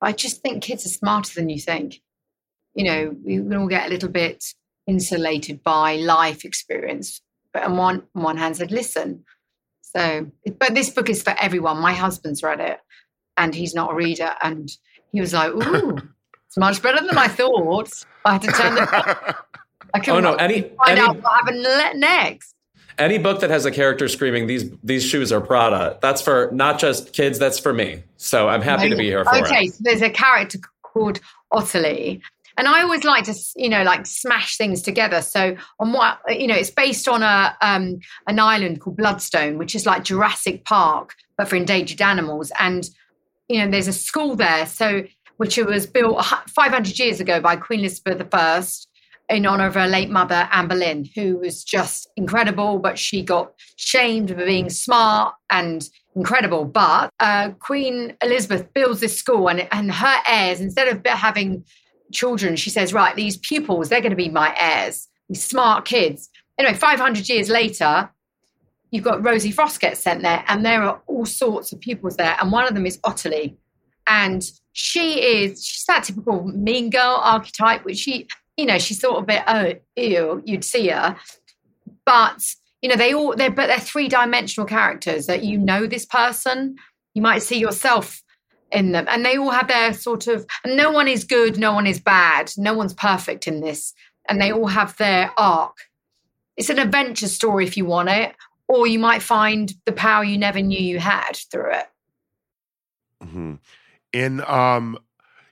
I 0.01 0.11
just 0.11 0.43
think 0.43 0.61
kids 0.61 0.85
are 0.85 0.89
smarter 0.89 1.33
than 1.33 1.49
you 1.49 1.59
think. 1.59 1.99
You 2.75 2.83
know, 2.83 3.15
we 3.25 3.55
all 3.55 3.67
get 3.67 3.87
a 3.87 3.89
little 3.89 4.09
bit 4.09 4.53
insulated 4.89 5.63
by 5.63 5.95
life 5.97 6.43
experience. 6.43 7.21
But 7.53 7.63
on 7.63 7.77
one 7.77 8.03
on 8.15 8.23
one 8.23 8.37
hand, 8.37 8.57
said, 8.57 8.71
listen. 8.71 9.23
So, 9.81 10.29
but 10.59 10.75
this 10.75 10.89
book 10.89 11.09
is 11.09 11.23
for 11.23 11.33
everyone. 11.39 11.77
My 11.79 11.93
husband's 11.93 12.43
read 12.43 12.59
it, 12.59 12.79
and 13.37 13.55
he's 13.55 13.73
not 13.73 13.91
a 13.91 13.95
reader, 13.95 14.31
and 14.41 14.69
he 15.11 15.19
was 15.19 15.33
like, 15.33 15.51
"Ooh, 15.51 15.97
it's 16.47 16.57
much 16.57 16.81
better 16.81 17.05
than 17.05 17.17
I 17.17 17.27
thought." 17.27 17.91
I 18.25 18.33
had 18.33 18.41
to 18.43 18.51
turn 18.51 18.75
the. 18.75 18.81
I 19.93 19.99
couldn't 19.99 20.23
Oh, 20.25 20.31
no, 20.31 20.35
any- 20.35 20.61
find 20.61 20.91
any- 20.91 21.01
out 21.01 21.15
what 21.23 21.33
happened 21.33 21.99
next. 21.99 22.53
Any 22.99 23.17
book 23.17 23.39
that 23.39 23.49
has 23.49 23.65
a 23.65 23.71
character 23.71 24.07
screaming 24.07 24.45
these 24.45 24.69
these 24.83 25.03
shoes 25.03 25.31
are 25.31 25.41
Prada, 25.41 25.97
that's 26.01 26.21
for 26.21 26.49
not 26.51 26.77
just 26.79 27.13
kids, 27.13 27.39
that's 27.39 27.57
for 27.57 27.73
me. 27.73 28.03
So 28.17 28.47
I'm 28.49 28.61
happy 28.61 28.89
to 28.89 28.95
be 28.95 29.05
here 29.05 29.23
for 29.23 29.35
okay, 29.37 29.63
it. 29.65 29.73
so 29.73 29.77
there's 29.81 30.01
a 30.03 30.09
character 30.11 30.59
called 30.83 31.19
Ottilie. 31.51 32.21
And 32.59 32.67
I 32.67 32.81
always 32.81 33.05
like 33.05 33.23
to, 33.23 33.35
you 33.55 33.69
know, 33.69 33.83
like 33.83 34.05
smash 34.05 34.57
things 34.57 34.81
together. 34.81 35.21
So 35.21 35.55
on 35.79 35.93
what, 35.93 36.19
you 36.27 36.45
know, 36.45 36.55
it's 36.55 36.69
based 36.69 37.07
on 37.07 37.23
a 37.23 37.55
um, 37.61 37.99
an 38.27 38.37
island 38.37 38.81
called 38.81 38.97
Bloodstone, 38.97 39.57
which 39.57 39.75
is 39.75 39.85
like 39.85 40.03
Jurassic 40.03 40.65
Park, 40.65 41.15
but 41.37 41.47
for 41.47 41.55
endangered 41.55 42.01
animals. 42.01 42.51
And, 42.59 42.89
you 43.47 43.59
know, 43.59 43.71
there's 43.71 43.87
a 43.87 43.93
school 43.93 44.35
there. 44.35 44.65
So, 44.65 45.05
which 45.37 45.57
was 45.57 45.87
built 45.87 46.21
500 46.21 46.99
years 46.99 47.21
ago 47.21 47.39
by 47.39 47.55
Queen 47.55 47.79
Elizabeth 47.79 48.27
I. 48.33 48.63
in 49.29 49.45
honor 49.45 49.67
of 49.67 49.75
her 49.75 49.87
late 49.87 50.09
mother, 50.09 50.49
Anne 50.51 50.67
Boleyn, 50.67 51.09
who 51.15 51.37
was 51.37 51.63
just 51.63 52.09
incredible, 52.17 52.77
but 52.79 52.99
she 52.99 53.21
got 53.21 53.53
shamed 53.77 54.31
for 54.31 54.35
being 54.35 54.69
smart 54.69 55.33
and 55.49 55.89
incredible. 56.13 56.65
But 56.65 57.09
uh, 57.21 57.51
Queen 57.51 58.17
Elizabeth 58.21 58.73
builds 58.73 58.99
this 58.99 59.17
school, 59.17 59.49
and, 59.49 59.65
and 59.71 59.93
her 59.93 60.17
heirs, 60.27 60.59
instead 60.59 60.89
of 60.89 61.05
having 61.05 61.63
children, 62.11 62.55
she 62.55 62.69
says, 62.69 62.93
right, 62.93 63.15
these 63.15 63.37
pupils, 63.37 63.89
they're 63.89 64.01
going 64.01 64.11
to 64.11 64.15
be 64.15 64.29
my 64.29 64.55
heirs, 64.59 65.07
these 65.27 65.43
smart 65.43 65.85
kids. 65.85 66.29
Anyway, 66.57 66.75
500 66.75 67.29
years 67.29 67.49
later, 67.49 68.09
you've 68.91 69.03
got 69.03 69.23
Rosie 69.23 69.51
Frost 69.51 69.79
gets 69.79 69.99
sent 69.99 70.21
there, 70.21 70.43
and 70.47 70.65
there 70.65 70.83
are 70.83 71.01
all 71.07 71.25
sorts 71.25 71.71
of 71.71 71.79
pupils 71.79 72.17
there, 72.17 72.35
and 72.39 72.51
one 72.51 72.65
of 72.65 72.73
them 72.73 72.85
is 72.85 72.99
Ottilie. 73.03 73.57
And 74.07 74.49
she 74.73 75.21
is, 75.21 75.63
she's 75.63 75.85
that 75.85 76.03
typical 76.03 76.43
mean 76.45 76.89
girl 76.89 77.21
archetype, 77.23 77.85
which 77.85 77.97
she, 77.97 78.27
you 78.57 78.65
know, 78.65 78.79
she's 78.79 78.99
sort 78.99 79.17
of 79.17 79.23
a 79.23 79.27
bit, 79.27 79.43
oh, 79.47 79.73
ew, 79.95 80.41
you'd 80.45 80.63
see 80.63 80.87
her. 80.87 81.15
But, 82.05 82.41
you 82.81 82.89
know, 82.89 82.95
they 82.95 83.13
all, 83.13 83.35
they're, 83.35 83.51
but 83.51 83.67
they're 83.67 83.79
three 83.79 84.07
dimensional 84.07 84.65
characters 84.65 85.27
that 85.27 85.43
you 85.43 85.57
know 85.57 85.85
this 85.85 86.05
person. 86.05 86.77
You 87.13 87.21
might 87.21 87.43
see 87.43 87.59
yourself 87.59 88.23
in 88.71 88.91
them. 88.91 89.05
And 89.09 89.25
they 89.25 89.37
all 89.37 89.51
have 89.51 89.67
their 89.67 89.93
sort 89.93 90.27
of, 90.27 90.45
and 90.63 90.77
no 90.77 90.91
one 90.91 91.07
is 91.07 91.23
good, 91.23 91.57
no 91.57 91.73
one 91.73 91.87
is 91.87 91.99
bad, 91.99 92.51
no 92.57 92.73
one's 92.73 92.93
perfect 92.93 93.47
in 93.47 93.61
this. 93.61 93.93
And 94.27 94.39
they 94.39 94.51
all 94.51 94.67
have 94.67 94.95
their 94.97 95.31
arc. 95.37 95.77
It's 96.57 96.69
an 96.69 96.79
adventure 96.79 97.27
story 97.27 97.65
if 97.65 97.77
you 97.77 97.85
want 97.85 98.09
it, 98.09 98.35
or 98.67 98.85
you 98.85 98.99
might 98.99 99.23
find 99.23 99.73
the 99.85 99.91
power 99.91 100.23
you 100.23 100.37
never 100.37 100.61
knew 100.61 100.79
you 100.79 100.99
had 100.99 101.37
through 101.51 101.73
it. 101.73 101.87
Mm-hmm. 103.23 103.55
In 104.13 104.41
um, 104.41 104.97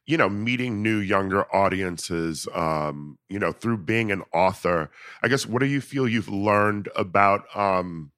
you 0.06 0.18
know, 0.18 0.30
meeting 0.30 0.82
new 0.82 0.98
younger 0.98 1.44
audiences, 1.54 2.48
um, 2.54 3.18
you 3.30 3.38
know, 3.38 3.52
through 3.52 3.78
being 3.78 4.12
an 4.12 4.24
author, 4.34 4.90
I 5.22 5.28
guess 5.28 5.46
what 5.46 5.60
do 5.60 5.66
you 5.66 5.82
feel 5.82 6.08
you've 6.08 6.30
learned 6.30 6.90
about 6.96 7.44
um 7.56 8.12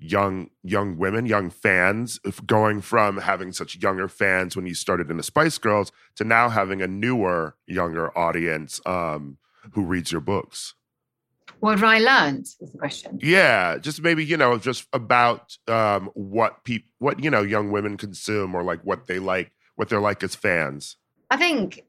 young 0.00 0.50
young 0.62 0.96
women, 0.96 1.26
young 1.26 1.50
fans, 1.50 2.18
going 2.46 2.80
from 2.80 3.18
having 3.18 3.52
such 3.52 3.76
younger 3.76 4.08
fans 4.08 4.56
when 4.56 4.66
you 4.66 4.74
started 4.74 5.10
in 5.10 5.16
the 5.16 5.22
Spice 5.22 5.58
Girls 5.58 5.92
to 6.16 6.24
now 6.24 6.48
having 6.48 6.82
a 6.82 6.86
newer, 6.86 7.56
younger 7.66 8.16
audience 8.16 8.80
um, 8.86 9.38
who 9.72 9.84
reads 9.84 10.10
your 10.10 10.20
books? 10.20 10.74
What 11.60 11.78
have 11.78 11.84
I 11.84 11.98
learned? 11.98 12.46
Is 12.60 12.72
the 12.72 12.78
question. 12.78 13.18
Yeah, 13.22 13.76
just 13.76 14.02
maybe 14.02 14.24
you 14.24 14.36
know, 14.36 14.56
just 14.58 14.86
about 14.92 15.58
um, 15.68 16.10
what 16.14 16.64
people, 16.64 16.88
what 16.98 17.22
you 17.22 17.30
know, 17.30 17.42
young 17.42 17.70
women 17.70 17.96
consume, 17.96 18.54
or 18.54 18.62
like 18.62 18.80
what 18.82 19.06
they 19.06 19.18
like, 19.18 19.52
what 19.76 19.88
they're 19.88 20.00
like 20.00 20.22
as 20.22 20.34
fans. 20.34 20.96
I 21.30 21.36
think 21.36 21.84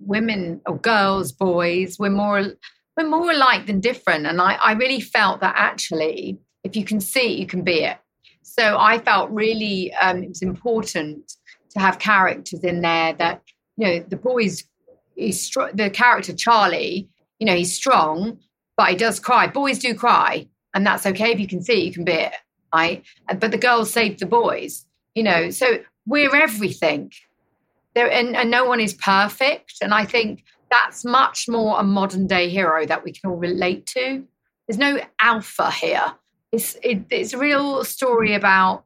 women 0.00 0.60
or 0.66 0.78
girls, 0.78 1.30
boys, 1.30 1.96
we're 1.98 2.10
more 2.10 2.44
we're 2.96 3.08
more 3.08 3.30
alike 3.30 3.66
than 3.66 3.80
different, 3.80 4.26
and 4.26 4.40
I, 4.40 4.54
I 4.54 4.72
really 4.72 5.00
felt 5.00 5.40
that 5.40 5.54
actually 5.56 6.38
if 6.64 6.74
you 6.74 6.84
can 6.84 7.00
see 7.00 7.34
it, 7.34 7.38
you 7.38 7.46
can 7.46 7.62
be 7.62 7.84
it. 7.84 7.98
So 8.42 8.76
I 8.78 8.98
felt 8.98 9.30
really 9.30 9.92
um, 9.94 10.22
it 10.22 10.28
was 10.28 10.42
important 10.42 11.32
to 11.70 11.80
have 11.80 11.98
characters 11.98 12.64
in 12.64 12.80
there 12.80 13.12
that 13.14 13.42
you 13.76 13.86
know 13.86 14.04
the 14.08 14.16
boys. 14.16 14.64
He's 15.14 15.50
the 15.74 15.90
character 15.92 16.34
Charlie. 16.34 17.08
You 17.38 17.46
know 17.46 17.54
he's 17.54 17.74
strong, 17.74 18.38
but 18.76 18.88
he 18.88 18.96
does 18.96 19.20
cry. 19.20 19.46
Boys 19.46 19.78
do 19.78 19.94
cry, 19.94 20.48
and 20.74 20.86
that's 20.86 21.06
okay 21.06 21.32
if 21.32 21.40
you 21.40 21.46
can 21.46 21.62
see 21.62 21.82
it, 21.82 21.84
you 21.84 21.92
can 21.92 22.04
be 22.04 22.12
it, 22.12 22.32
right? 22.74 23.02
But 23.28 23.50
the 23.50 23.58
girls 23.58 23.92
save 23.92 24.18
the 24.18 24.26
boys. 24.26 24.86
You 25.14 25.22
know, 25.22 25.50
so 25.50 25.78
we're 26.06 26.34
everything. 26.34 27.12
There 27.94 28.10
and, 28.10 28.34
and 28.34 28.50
no 28.50 28.64
one 28.64 28.80
is 28.80 28.94
perfect, 28.94 29.74
and 29.82 29.94
I 29.94 30.04
think 30.04 30.44
that's 30.70 31.04
much 31.04 31.48
more 31.48 31.78
a 31.78 31.84
modern 31.84 32.26
day 32.26 32.48
hero 32.48 32.86
that 32.86 33.04
we 33.04 33.12
can 33.12 33.30
all 33.30 33.36
relate 33.36 33.86
to. 33.86 34.24
There's 34.66 34.78
no 34.78 34.98
alpha 35.20 35.70
here 35.70 36.14
it's 36.54 36.76
it, 36.82 37.04
it's 37.10 37.32
a 37.32 37.38
real 37.38 37.84
story 37.84 38.34
about 38.34 38.84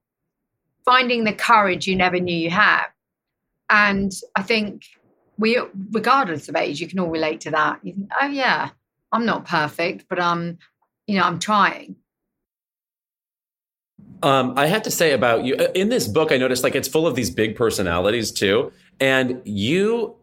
finding 0.84 1.24
the 1.24 1.32
courage 1.32 1.86
you 1.86 1.96
never 1.96 2.18
knew 2.18 2.36
you 2.36 2.50
had. 2.50 2.86
And 3.70 4.12
i 4.34 4.42
think 4.42 4.84
we 5.38 5.60
regardless 5.90 6.48
of 6.48 6.56
age 6.56 6.80
you 6.80 6.88
can 6.88 6.98
all 6.98 7.10
relate 7.10 7.40
to 7.42 7.50
that. 7.50 7.80
You 7.82 7.92
think 7.94 8.10
oh 8.20 8.26
yeah 8.26 8.70
i'm 9.12 9.24
not 9.24 9.46
perfect 9.46 10.06
but 10.08 10.20
i'm 10.20 10.58
you 11.06 11.18
know 11.18 11.24
i'm 11.24 11.38
trying. 11.38 11.96
Um, 14.20 14.54
I 14.56 14.66
have 14.66 14.82
to 14.82 14.90
say 14.90 15.12
about 15.12 15.44
you 15.44 15.54
in 15.76 15.90
this 15.90 16.08
book, 16.08 16.32
I 16.32 16.38
noticed 16.38 16.64
like 16.64 16.74
it's 16.74 16.88
full 16.88 17.06
of 17.06 17.14
these 17.14 17.30
big 17.30 17.54
personalities 17.54 18.32
too. 18.32 18.72
And 18.98 19.40
you 19.44 20.16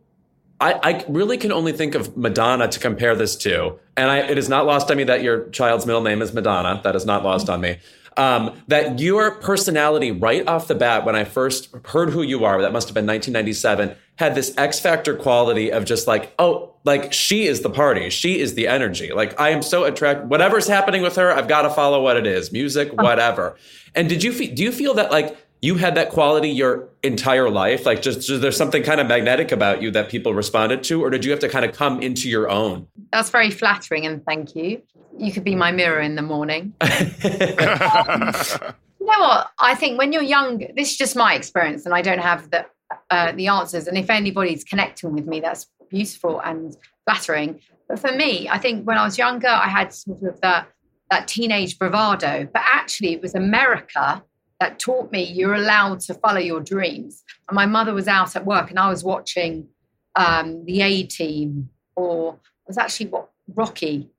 I, 0.59 0.73
I, 0.73 1.05
really 1.09 1.37
can 1.37 1.51
only 1.51 1.73
think 1.73 1.95
of 1.95 2.15
Madonna 2.15 2.67
to 2.69 2.79
compare 2.79 3.15
this 3.15 3.35
to. 3.37 3.77
And 3.97 4.09
I, 4.09 4.19
it 4.19 4.37
is 4.37 4.47
not 4.47 4.65
lost 4.65 4.89
on 4.89 4.97
me 4.97 5.03
that 5.03 5.21
your 5.21 5.49
child's 5.49 5.85
middle 5.85 6.01
name 6.01 6.21
is 6.21 6.33
Madonna. 6.33 6.79
That 6.83 6.95
is 6.95 7.05
not 7.05 7.23
lost 7.23 7.49
on 7.49 7.61
me. 7.61 7.77
Um, 8.17 8.61
that 8.69 8.99
your 8.99 9.31
personality, 9.31 10.11
right 10.11 10.47
off 10.47 10.69
the 10.69 10.75
bat, 10.75 11.03
when 11.03 11.15
I 11.15 11.25
first 11.25 11.75
heard 11.85 12.11
who 12.11 12.21
you 12.21 12.45
are, 12.45 12.61
that 12.61 12.71
must 12.71 12.87
have 12.87 12.95
been 12.95 13.05
1997, 13.05 13.95
had 14.17 14.35
this 14.35 14.53
X 14.57 14.79
Factor 14.79 15.15
quality 15.15 15.71
of 15.71 15.83
just 15.83 16.07
like, 16.07 16.33
oh, 16.39 16.73
like 16.85 17.11
she 17.11 17.45
is 17.45 17.61
the 17.61 17.69
party. 17.69 18.09
She 18.09 18.39
is 18.39 18.53
the 18.53 18.67
energy. 18.67 19.11
Like 19.11 19.37
I 19.39 19.49
am 19.49 19.61
so 19.61 19.83
attracted. 19.83 20.29
Whatever's 20.29 20.67
happening 20.67 21.01
with 21.01 21.17
her, 21.17 21.31
I've 21.31 21.49
got 21.49 21.63
to 21.63 21.69
follow 21.69 22.01
what 22.01 22.15
it 22.15 22.25
is 22.25 22.53
music, 22.53 22.93
whatever. 23.01 23.57
And 23.93 24.07
did 24.07 24.23
you, 24.23 24.31
do 24.53 24.63
you 24.63 24.71
feel 24.71 24.93
that 24.93 25.11
like, 25.11 25.37
you 25.65 25.75
had 25.75 25.95
that 25.95 26.11
quality 26.11 26.49
your 26.49 26.87
entire 27.01 27.49
life? 27.49 27.85
Like, 27.85 28.01
just, 28.01 28.27
just 28.27 28.41
there's 28.41 28.55
something 28.55 28.83
kind 28.83 29.01
of 29.01 29.07
magnetic 29.07 29.51
about 29.51 29.81
you 29.81 29.89
that 29.91 30.09
people 30.09 30.33
responded 30.33 30.83
to, 30.83 31.03
or 31.03 31.09
did 31.09 31.25
you 31.25 31.31
have 31.31 31.39
to 31.39 31.49
kind 31.49 31.65
of 31.65 31.75
come 31.75 32.01
into 32.01 32.29
your 32.29 32.49
own? 32.49 32.87
That's 33.11 33.31
very 33.31 33.49
flattering, 33.49 34.05
and 34.05 34.23
thank 34.25 34.55
you. 34.55 34.81
You 35.17 35.31
could 35.31 35.43
be 35.43 35.55
my 35.55 35.71
mirror 35.71 36.01
in 36.01 36.15
the 36.15 36.21
morning. 36.21 36.73
um, 36.81 36.89
you 38.99 39.07
know 39.07 39.19
what? 39.19 39.51
I 39.59 39.73
think 39.75 39.97
when 39.97 40.13
you're 40.13 40.21
young, 40.21 40.59
this 40.75 40.91
is 40.91 40.97
just 40.97 41.15
my 41.15 41.33
experience, 41.33 41.85
and 41.85 41.95
I 41.95 42.01
don't 42.01 42.19
have 42.19 42.51
the 42.51 42.65
uh, 43.09 43.31
the 43.31 43.47
answers. 43.47 43.87
And 43.87 43.97
if 43.97 44.09
anybody's 44.09 44.63
connecting 44.63 45.13
with 45.13 45.25
me, 45.25 45.39
that's 45.39 45.67
beautiful 45.89 46.39
and 46.41 46.77
flattering. 47.05 47.59
But 47.89 47.99
for 47.99 48.11
me, 48.11 48.47
I 48.49 48.59
think 48.59 48.85
when 48.85 48.97
I 48.97 49.03
was 49.03 49.17
younger, 49.17 49.47
I 49.47 49.67
had 49.67 49.93
sort 49.93 50.21
of 50.23 50.39
that 50.41 50.67
that 51.09 51.27
teenage 51.27 51.79
bravado. 51.79 52.47
But 52.53 52.61
actually, 52.65 53.13
it 53.13 53.21
was 53.21 53.33
America 53.33 54.23
that 54.59 54.79
taught 54.79 55.11
me 55.11 55.23
you're 55.23 55.53
allowed 55.53 55.99
to 56.01 56.13
follow 56.13 56.39
your 56.39 56.61
dreams. 56.61 57.23
And 57.49 57.55
my 57.55 57.65
mother 57.65 57.93
was 57.93 58.07
out 58.07 58.35
at 58.35 58.45
work 58.45 58.69
and 58.69 58.79
I 58.79 58.89
was 58.89 59.03
watching 59.03 59.67
um, 60.15 60.63
the 60.65 60.81
A 60.81 61.03
Team 61.03 61.69
or 61.95 62.33
it 62.33 62.67
was 62.67 62.77
actually 62.77 63.07
what 63.07 63.29
Rocky 63.53 64.09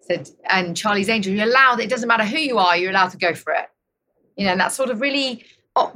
said 0.00 0.30
and 0.48 0.76
Charlie's 0.76 1.08
Angel. 1.08 1.32
You're 1.32 1.48
allowed, 1.48 1.80
it 1.80 1.90
doesn't 1.90 2.08
matter 2.08 2.24
who 2.24 2.38
you 2.38 2.58
are, 2.58 2.76
you're 2.76 2.90
allowed 2.90 3.10
to 3.10 3.18
go 3.18 3.34
for 3.34 3.52
it. 3.52 3.66
You 4.36 4.44
know, 4.44 4.52
and 4.52 4.60
that 4.60 4.72
sort 4.72 4.90
of 4.90 5.00
really 5.00 5.44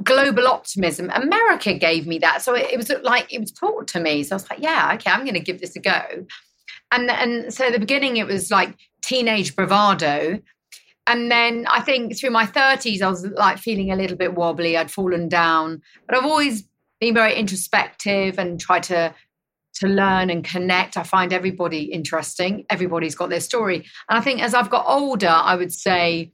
global 0.03 0.47
optimism. 0.47 1.09
America 1.13 1.73
gave 1.73 2.07
me 2.07 2.17
that. 2.19 2.41
So 2.41 2.55
it, 2.55 2.71
it 2.71 2.77
was 2.77 2.91
like, 3.03 3.33
it 3.33 3.39
was 3.39 3.51
taught 3.51 3.87
to 3.89 3.99
me. 3.99 4.23
So 4.23 4.35
I 4.35 4.37
was 4.37 4.49
like, 4.49 4.59
yeah, 4.59 4.91
okay, 4.95 5.11
I'm 5.11 5.21
going 5.21 5.33
to 5.33 5.39
give 5.39 5.59
this 5.61 5.75
a 5.75 5.79
go. 5.79 6.01
And, 6.91 7.09
and 7.09 7.53
so 7.53 7.69
the 7.69 7.79
beginning, 7.79 8.17
it 8.17 8.27
was 8.27 8.51
like 8.51 8.75
teenage 9.01 9.55
bravado 9.55 10.39
and 11.07 11.29
then 11.29 11.65
I 11.69 11.81
think 11.81 12.17
through 12.17 12.29
my 12.29 12.45
30s, 12.45 13.01
I 13.01 13.09
was 13.09 13.25
like 13.25 13.57
feeling 13.57 13.91
a 13.91 13.95
little 13.95 14.15
bit 14.17 14.35
wobbly. 14.35 14.77
I'd 14.77 14.91
fallen 14.91 15.27
down, 15.27 15.81
but 16.07 16.17
I've 16.17 16.25
always 16.25 16.63
been 16.99 17.13
very 17.13 17.35
introspective 17.35 18.39
and 18.39 18.59
tried 18.59 18.83
to 18.83 19.13
to 19.75 19.87
learn 19.87 20.29
and 20.29 20.43
connect. 20.43 20.97
I 20.97 21.03
find 21.03 21.33
everybody 21.33 21.85
interesting. 21.85 22.63
Everybody's 22.69 23.15
got 23.15 23.29
their 23.29 23.39
story, 23.39 23.77
and 24.09 24.17
I 24.17 24.21
think 24.21 24.41
as 24.41 24.53
I've 24.53 24.69
got 24.69 24.85
older, 24.87 25.27
I 25.27 25.55
would 25.55 25.73
say, 25.73 26.31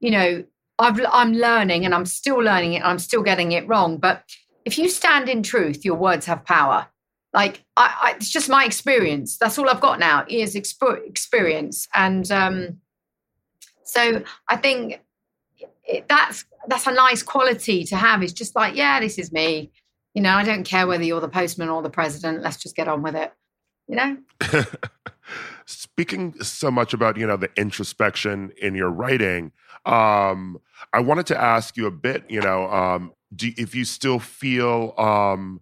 you 0.00 0.10
know, 0.10 0.44
I've, 0.78 1.00
I'm 1.12 1.32
learning 1.32 1.84
and 1.84 1.94
I'm 1.94 2.06
still 2.06 2.38
learning 2.38 2.74
it. 2.74 2.82
I'm 2.82 2.98
still 2.98 3.22
getting 3.22 3.52
it 3.52 3.68
wrong, 3.68 3.98
but 3.98 4.24
if 4.64 4.78
you 4.78 4.88
stand 4.88 5.28
in 5.28 5.42
truth, 5.42 5.84
your 5.84 5.96
words 5.96 6.26
have 6.26 6.44
power. 6.44 6.88
Like 7.32 7.64
I, 7.76 7.96
I, 8.02 8.12
it's 8.16 8.30
just 8.30 8.48
my 8.48 8.64
experience. 8.64 9.38
That's 9.38 9.56
all 9.58 9.68
I've 9.68 9.80
got 9.80 9.98
now 9.98 10.24
is 10.28 10.56
exp- 10.56 11.06
experience, 11.06 11.86
and 11.94 12.30
um, 12.30 12.80
so 13.90 14.22
I 14.48 14.56
think 14.56 15.02
it, 15.84 16.08
that's 16.08 16.44
that's 16.68 16.86
a 16.86 16.92
nice 16.92 17.22
quality 17.22 17.84
to 17.84 17.96
have. 17.96 18.22
It's 18.22 18.32
just 18.32 18.54
like, 18.54 18.76
yeah, 18.76 19.00
this 19.00 19.18
is 19.18 19.32
me. 19.32 19.70
You 20.14 20.22
know, 20.22 20.34
I 20.34 20.44
don't 20.44 20.64
care 20.64 20.86
whether 20.86 21.04
you're 21.04 21.20
the 21.20 21.28
postman 21.28 21.68
or 21.68 21.82
the 21.82 21.90
president. 21.90 22.42
Let's 22.42 22.56
just 22.56 22.76
get 22.76 22.88
on 22.88 23.02
with 23.02 23.16
it. 23.16 23.32
You 23.88 23.96
know. 23.96 24.16
Speaking 25.66 26.40
so 26.42 26.70
much 26.70 26.94
about 26.94 27.16
you 27.16 27.26
know 27.26 27.36
the 27.36 27.50
introspection 27.56 28.52
in 28.60 28.74
your 28.74 28.90
writing, 28.90 29.52
um, 29.84 30.60
I 30.92 31.00
wanted 31.00 31.26
to 31.26 31.40
ask 31.40 31.76
you 31.76 31.86
a 31.86 31.90
bit. 31.90 32.24
You 32.28 32.40
know, 32.40 32.70
um, 32.70 33.12
do, 33.34 33.52
if 33.56 33.74
you 33.74 33.84
still 33.84 34.18
feel 34.18 34.94
um, 34.98 35.60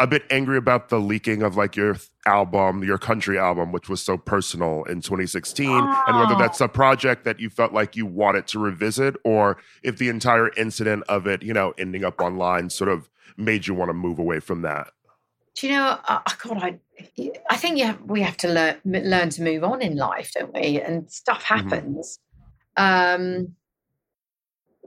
a 0.00 0.06
bit 0.06 0.24
angry 0.30 0.56
about 0.56 0.88
the 0.88 0.98
leaking 0.98 1.42
of 1.42 1.56
like 1.56 1.76
your 1.76 1.96
album, 2.26 2.82
your 2.82 2.98
country 2.98 3.38
album, 3.38 3.70
which 3.70 3.88
was 3.88 4.02
so 4.02 4.16
personal 4.16 4.82
in 4.84 5.00
2016, 5.02 5.68
oh. 5.68 6.04
and 6.08 6.18
whether 6.18 6.34
that's 6.36 6.60
a 6.60 6.68
project 6.68 7.24
that 7.24 7.38
you 7.38 7.50
felt 7.50 7.72
like 7.72 7.94
you 7.94 8.06
wanted 8.06 8.46
to 8.48 8.58
revisit, 8.58 9.14
or 9.24 9.58
if 9.82 9.98
the 9.98 10.08
entire 10.08 10.48
incident 10.56 11.04
of 11.08 11.26
it, 11.26 11.42
you 11.42 11.52
know, 11.52 11.74
ending 11.78 12.04
up 12.04 12.20
online, 12.20 12.70
sort 12.70 12.88
of 12.90 13.08
made 13.36 13.66
you 13.66 13.74
want 13.74 13.90
to 13.90 13.94
move 13.94 14.18
away 14.18 14.40
from 14.40 14.62
that. 14.62 14.88
Do 15.56 15.68
you 15.68 15.74
know? 15.74 15.98
Uh, 16.08 16.20
God, 16.42 16.62
I, 16.62 16.78
I 17.50 17.56
think 17.56 17.78
yeah, 17.78 17.96
we 18.06 18.22
have 18.22 18.36
to 18.38 18.48
learn 18.48 18.80
learn 18.84 19.28
to 19.30 19.42
move 19.42 19.64
on 19.64 19.82
in 19.82 19.96
life, 19.96 20.32
don't 20.34 20.54
we? 20.54 20.80
And 20.80 21.10
stuff 21.10 21.44
Mm-hmm. 21.44 21.68
happens. 21.68 22.18
Um, 22.76 23.54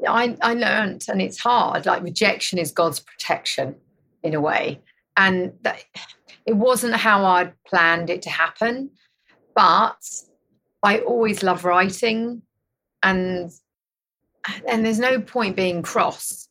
I 0.07 0.35
I 0.41 0.53
learned, 0.55 1.05
and 1.07 1.21
it's 1.21 1.37
hard. 1.39 1.85
Like 1.85 2.01
rejection 2.01 2.57
is 2.57 2.71
God's 2.71 2.99
protection, 2.99 3.75
in 4.23 4.33
a 4.33 4.41
way, 4.41 4.81
and 5.17 5.53
that 5.61 5.83
it 6.45 6.55
wasn't 6.55 6.95
how 6.95 7.25
I'd 7.25 7.53
planned 7.65 8.09
it 8.09 8.21
to 8.23 8.29
happen, 8.29 8.91
but 9.55 10.03
I 10.81 10.99
always 10.99 11.43
love 11.43 11.65
writing, 11.65 12.41
and 13.01 13.51
and 14.67 14.85
there's 14.85 14.99
no 14.99 15.21
point 15.21 15.55
being 15.55 15.81
cross, 15.81 16.49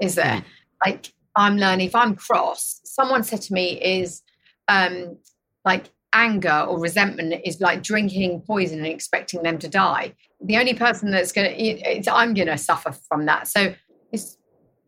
is 0.00 0.14
there? 0.14 0.44
Like 0.84 1.12
I'm 1.36 1.56
learning. 1.56 1.86
If 1.86 1.94
I'm 1.94 2.14
cross, 2.14 2.80
someone 2.84 3.22
said 3.22 3.42
to 3.42 3.52
me, 3.54 3.80
"Is 3.80 4.22
um, 4.68 5.18
like 5.64 5.90
anger 6.12 6.66
or 6.68 6.78
resentment 6.78 7.34
is 7.44 7.60
like 7.60 7.82
drinking 7.82 8.42
poison 8.46 8.78
and 8.78 8.86
expecting 8.86 9.42
them 9.42 9.58
to 9.58 9.68
die. 9.68 10.14
The 10.40 10.58
only 10.58 10.74
person 10.74 11.10
that's 11.10 11.32
going 11.32 11.56
to, 11.56 12.12
I'm 12.12 12.34
going 12.34 12.48
to 12.48 12.58
suffer 12.58 12.92
from 12.92 13.26
that. 13.26 13.48
So 13.48 13.74
it's, 14.12 14.36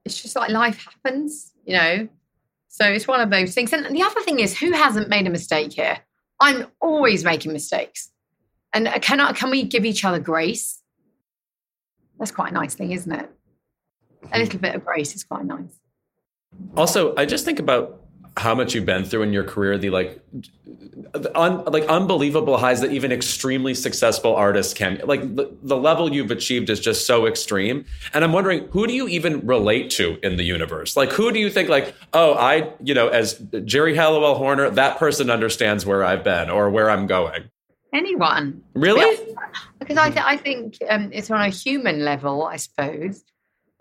it's 0.05 0.21
just 0.21 0.37
like 0.37 0.51
life 0.51 0.85
happens, 0.85 1.53
you 1.65 1.77
know? 1.77 2.09
So 2.75 2.85
it's 2.85 3.07
one 3.07 3.21
of 3.21 3.31
those 3.31 3.55
things. 3.55 3.73
And 3.73 3.95
the 3.95 4.03
other 4.03 4.21
thing 4.23 4.41
is, 4.41 4.59
who 4.59 4.73
hasn't 4.73 5.09
made 5.09 5.29
a 5.29 5.31
mistake 5.31 5.73
here? 5.73 6.01
I'm 6.41 6.67
always 6.81 7.23
making 7.23 7.53
mistakes. 7.53 8.11
And 8.73 8.89
uh, 8.89 8.99
can, 8.99 9.21
I, 9.21 9.33
can 9.33 9.51
we 9.51 9.63
give 9.63 9.85
each 9.85 10.05
other 10.05 10.19
grace? 10.19 10.83
That's 12.19 12.33
quite 12.33 12.51
a 12.51 12.55
nice 12.55 12.75
thing, 12.75 12.91
isn't 12.91 13.13
it? 13.13 13.31
A 14.25 14.27
hmm. 14.27 14.41
little 14.41 14.59
bit 14.59 14.75
of 14.75 14.85
grace 14.85 15.15
is 15.15 15.23
quite 15.23 15.45
nice. 15.45 15.79
Also, 16.77 17.15
I 17.17 17.27
just 17.27 17.45
think 17.45 17.61
about 17.61 18.04
how 18.37 18.55
much 18.55 18.75
you've 18.75 18.87
been 18.87 19.05
through 19.05 19.23
in 19.23 19.33
your 19.33 19.45
career, 19.45 19.79
the 19.79 19.91
like, 19.91 20.21
un, 21.35 21.65
like 21.67 21.85
unbelievable 21.85 22.57
highs 22.57 22.81
that 22.81 22.91
even 22.91 23.13
extremely 23.13 23.75
successful 23.75 24.35
artists 24.35 24.75
can. 24.75 25.01
Like 25.05 25.37
the, 25.37 25.57
the 25.63 25.77
level 25.77 26.13
you've 26.13 26.33
achieved 26.33 26.69
is 26.69 26.81
just 26.81 27.07
so 27.07 27.27
extreme. 27.27 27.85
And 28.13 28.25
I'm 28.25 28.33
wondering, 28.33 28.67
who 28.69 28.87
do 28.87 28.93
you 28.93 29.07
even 29.09 29.47
relate 29.47 29.91
to 29.91 30.19
in 30.23 30.37
the 30.37 30.43
universe? 30.43 30.97
Like, 30.97 31.13
who 31.13 31.31
do 31.31 31.39
you 31.39 31.49
think, 31.49 31.69
like, 31.69 31.95
oh, 32.13 32.35
I, 32.35 32.73
you 32.83 32.95
know, 32.95 33.09
as 33.09 33.35
Geri 33.65 33.95
Halliwell 33.95 34.35
Horner, 34.35 34.69
that 34.71 34.99
person 34.99 35.31
understands 35.31 35.87
where 35.87 36.05
I've 36.05 36.25
been 36.25 36.51
or 36.51 36.71
where 36.71 36.91
I'm 36.91 37.07
going. 37.07 37.51
Anyone. 37.93 38.63
Really? 38.75 39.17
Because 39.79 39.97
I, 39.97 40.11
th- 40.11 40.25
I 40.27 40.37
think 40.37 40.79
um, 40.91 41.11
it's 41.13 41.31
on 41.31 41.41
a 41.41 41.51
human 41.51 42.05
level, 42.05 42.43
I 42.43 42.57
suppose. 42.57 43.23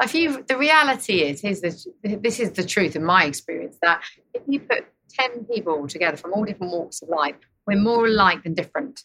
If 0.01 0.15
you, 0.15 0.43
the 0.47 0.57
reality 0.57 1.21
is, 1.21 1.41
here's 1.41 1.61
the, 1.61 2.19
this 2.21 2.39
is 2.39 2.51
the 2.51 2.63
truth 2.63 2.95
in 2.95 3.03
my 3.03 3.25
experience 3.25 3.77
that 3.81 4.01
if 4.33 4.41
you 4.47 4.59
put 4.59 4.85
10 5.09 5.45
people 5.45 5.87
together 5.87 6.17
from 6.17 6.33
all 6.33 6.43
different 6.43 6.73
walks 6.73 7.01
of 7.01 7.09
life, 7.09 7.35
we're 7.67 7.79
more 7.79 8.07
alike 8.07 8.43
than 8.43 8.53
different. 8.53 9.03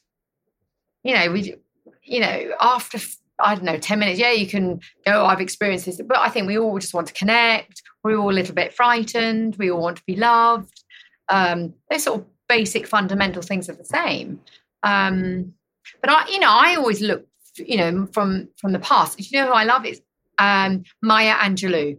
You 1.05 1.15
know, 1.15 1.31
we, 1.31 1.55
you 2.03 2.21
know, 2.21 2.53
after, 2.61 2.99
I 3.39 3.55
don't 3.55 3.65
know, 3.65 3.79
10 3.79 3.99
minutes, 3.99 4.19
yeah, 4.19 4.33
you 4.33 4.47
can 4.47 4.81
go, 5.07 5.23
oh, 5.23 5.27
I've 5.27 5.41
experienced 5.41 5.87
this, 5.87 6.01
but 6.01 6.19
I 6.19 6.31
think 6.31 6.47
we 6.47 6.59
all 6.59 6.79
just 6.79 6.95
want 6.95 7.07
to 7.09 7.15
connect. 7.15 7.83
We're 8.03 8.17
all 8.17 8.31
a 8.31 8.33
little 8.33 8.55
bit 8.55 8.73
frightened. 8.73 9.57
We 9.57 9.71
all 9.71 9.83
want 9.83 9.99
to 9.99 10.03
be 10.07 10.17
loved. 10.17 10.85
Um, 11.29 11.75
those 11.91 12.05
sort 12.05 12.21
of 12.21 12.27
basic 12.49 12.87
fundamental 12.87 13.43
things 13.43 13.69
are 13.69 13.75
the 13.75 13.85
same. 13.85 14.41
Um, 14.83 15.53
but 16.01 16.11
I, 16.11 16.29
you 16.29 16.41
know, 16.41 16.51
I 16.51 16.77
always 16.77 17.01
look, 17.01 17.27
you 17.57 17.77
know, 17.77 18.07
from 18.13 18.49
from 18.61 18.73
the 18.73 18.79
past. 18.79 19.19
You 19.31 19.41
know 19.41 19.47
who 19.49 19.53
I 19.53 19.65
love 19.65 19.85
is 19.85 20.01
um, 20.39 20.85
Maya 21.03 21.35
Angelou. 21.35 21.99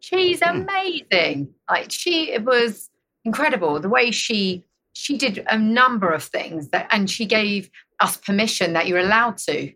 She's 0.00 0.42
amazing. 0.42 1.54
Like 1.68 1.90
she 1.90 2.30
it 2.30 2.44
was 2.44 2.90
incredible 3.24 3.80
the 3.80 3.88
way 3.88 4.10
she 4.10 4.64
she 4.92 5.16
did 5.16 5.44
a 5.48 5.58
number 5.58 6.10
of 6.10 6.22
things 6.22 6.68
that, 6.68 6.86
and 6.90 7.10
she 7.10 7.26
gave 7.26 7.68
us 8.00 8.16
permission 8.16 8.74
that 8.74 8.86
you're 8.86 8.98
allowed 8.98 9.38
to. 9.38 9.72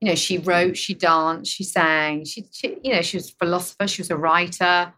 You 0.00 0.08
know, 0.08 0.14
she 0.14 0.38
wrote, 0.38 0.76
she 0.76 0.94
danced, 0.94 1.50
she 1.50 1.64
sang. 1.64 2.24
She, 2.24 2.44
she 2.52 2.76
you 2.84 2.92
know, 2.92 3.02
she 3.02 3.16
was 3.16 3.30
a 3.30 3.32
philosopher. 3.32 3.88
She 3.88 4.02
was 4.02 4.10
a 4.10 4.16
writer. 4.16 4.92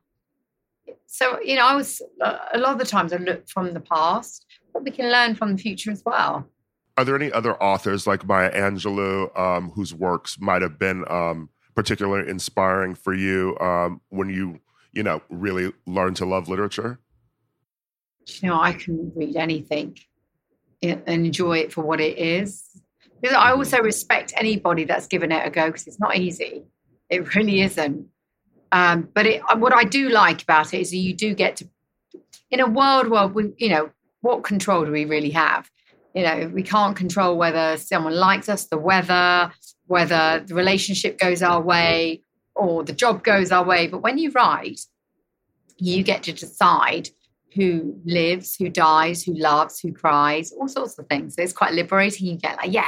So 1.06 1.40
you 1.40 1.56
know, 1.56 1.66
I 1.66 1.74
was 1.74 2.02
a 2.20 2.58
lot 2.58 2.72
of 2.72 2.78
the 2.78 2.84
times 2.84 3.12
I 3.12 3.16
look 3.16 3.48
from 3.48 3.72
the 3.72 3.80
past, 3.80 4.44
but 4.72 4.82
we 4.82 4.90
can 4.90 5.10
learn 5.10 5.34
from 5.34 5.56
the 5.56 5.62
future 5.62 5.92
as 5.92 6.02
well 6.04 6.46
are 6.98 7.04
there 7.04 7.14
any 7.14 7.30
other 7.30 7.54
authors 7.62 8.08
like 8.08 8.26
Maya 8.26 8.50
Angelou 8.52 9.38
um, 9.38 9.70
whose 9.70 9.94
works 9.94 10.36
might 10.40 10.62
have 10.62 10.80
been 10.80 11.04
um, 11.08 11.48
particularly 11.78 12.28
inspiring 12.28 12.92
for 12.92 13.14
you 13.14 13.56
um, 13.60 14.00
when 14.08 14.28
you, 14.28 14.58
you 14.90 15.04
know, 15.04 15.22
really 15.28 15.72
learn 15.86 16.12
to 16.12 16.24
love 16.24 16.48
literature? 16.48 16.98
You 18.26 18.48
know, 18.48 18.60
I 18.60 18.72
can 18.72 19.12
read 19.14 19.36
anything 19.36 19.96
and 20.82 21.00
enjoy 21.06 21.58
it 21.58 21.72
for 21.72 21.84
what 21.84 22.00
it 22.00 22.18
is. 22.18 22.64
Because 23.20 23.36
I 23.36 23.52
also 23.52 23.78
respect 23.78 24.32
anybody 24.36 24.86
that's 24.86 25.06
given 25.06 25.30
it 25.30 25.46
a 25.46 25.50
go 25.50 25.66
because 25.66 25.86
it's 25.86 26.00
not 26.00 26.16
easy. 26.16 26.64
It 27.10 27.36
really 27.36 27.60
isn't. 27.60 28.08
Um, 28.72 29.08
but 29.14 29.26
it, 29.26 29.42
what 29.58 29.72
I 29.72 29.84
do 29.84 30.08
like 30.08 30.42
about 30.42 30.74
it 30.74 30.80
is 30.80 30.90
that 30.90 30.96
you 30.96 31.14
do 31.14 31.32
get 31.32 31.54
to, 31.58 31.68
in 32.50 32.58
a 32.58 32.66
world 32.66 33.06
where 33.06 33.28
we, 33.28 33.52
you 33.56 33.68
know, 33.68 33.90
what 34.20 34.42
control 34.42 34.84
do 34.84 34.90
we 34.90 35.04
really 35.04 35.30
have? 35.30 35.70
you 36.14 36.22
know 36.22 36.50
we 36.52 36.62
can't 36.62 36.96
control 36.96 37.36
whether 37.36 37.76
someone 37.76 38.14
likes 38.14 38.48
us 38.48 38.66
the 38.66 38.78
weather 38.78 39.52
whether 39.88 40.44
the 40.46 40.54
relationship 40.54 41.18
goes 41.18 41.42
our 41.42 41.60
way 41.60 42.22
or 42.54 42.84
the 42.84 42.92
job 42.92 43.24
goes 43.24 43.50
our 43.50 43.64
way. 43.64 43.88
But 43.88 44.02
when 44.02 44.18
you 44.18 44.30
write 44.30 44.80
you 45.80 46.02
get 46.02 46.24
to 46.24 46.32
decide 46.32 47.08
who 47.54 47.96
lives 48.04 48.56
who 48.56 48.68
dies 48.68 49.22
who 49.22 49.32
loves 49.34 49.80
who 49.80 49.92
cries 49.92 50.52
all 50.52 50.68
sorts 50.68 50.98
of 50.98 51.06
things. 51.06 51.34
So 51.34 51.42
it's 51.42 51.52
quite 51.52 51.72
liberating. 51.72 52.26
You 52.26 52.36
get 52.36 52.56
like 52.56 52.72
yeah. 52.72 52.86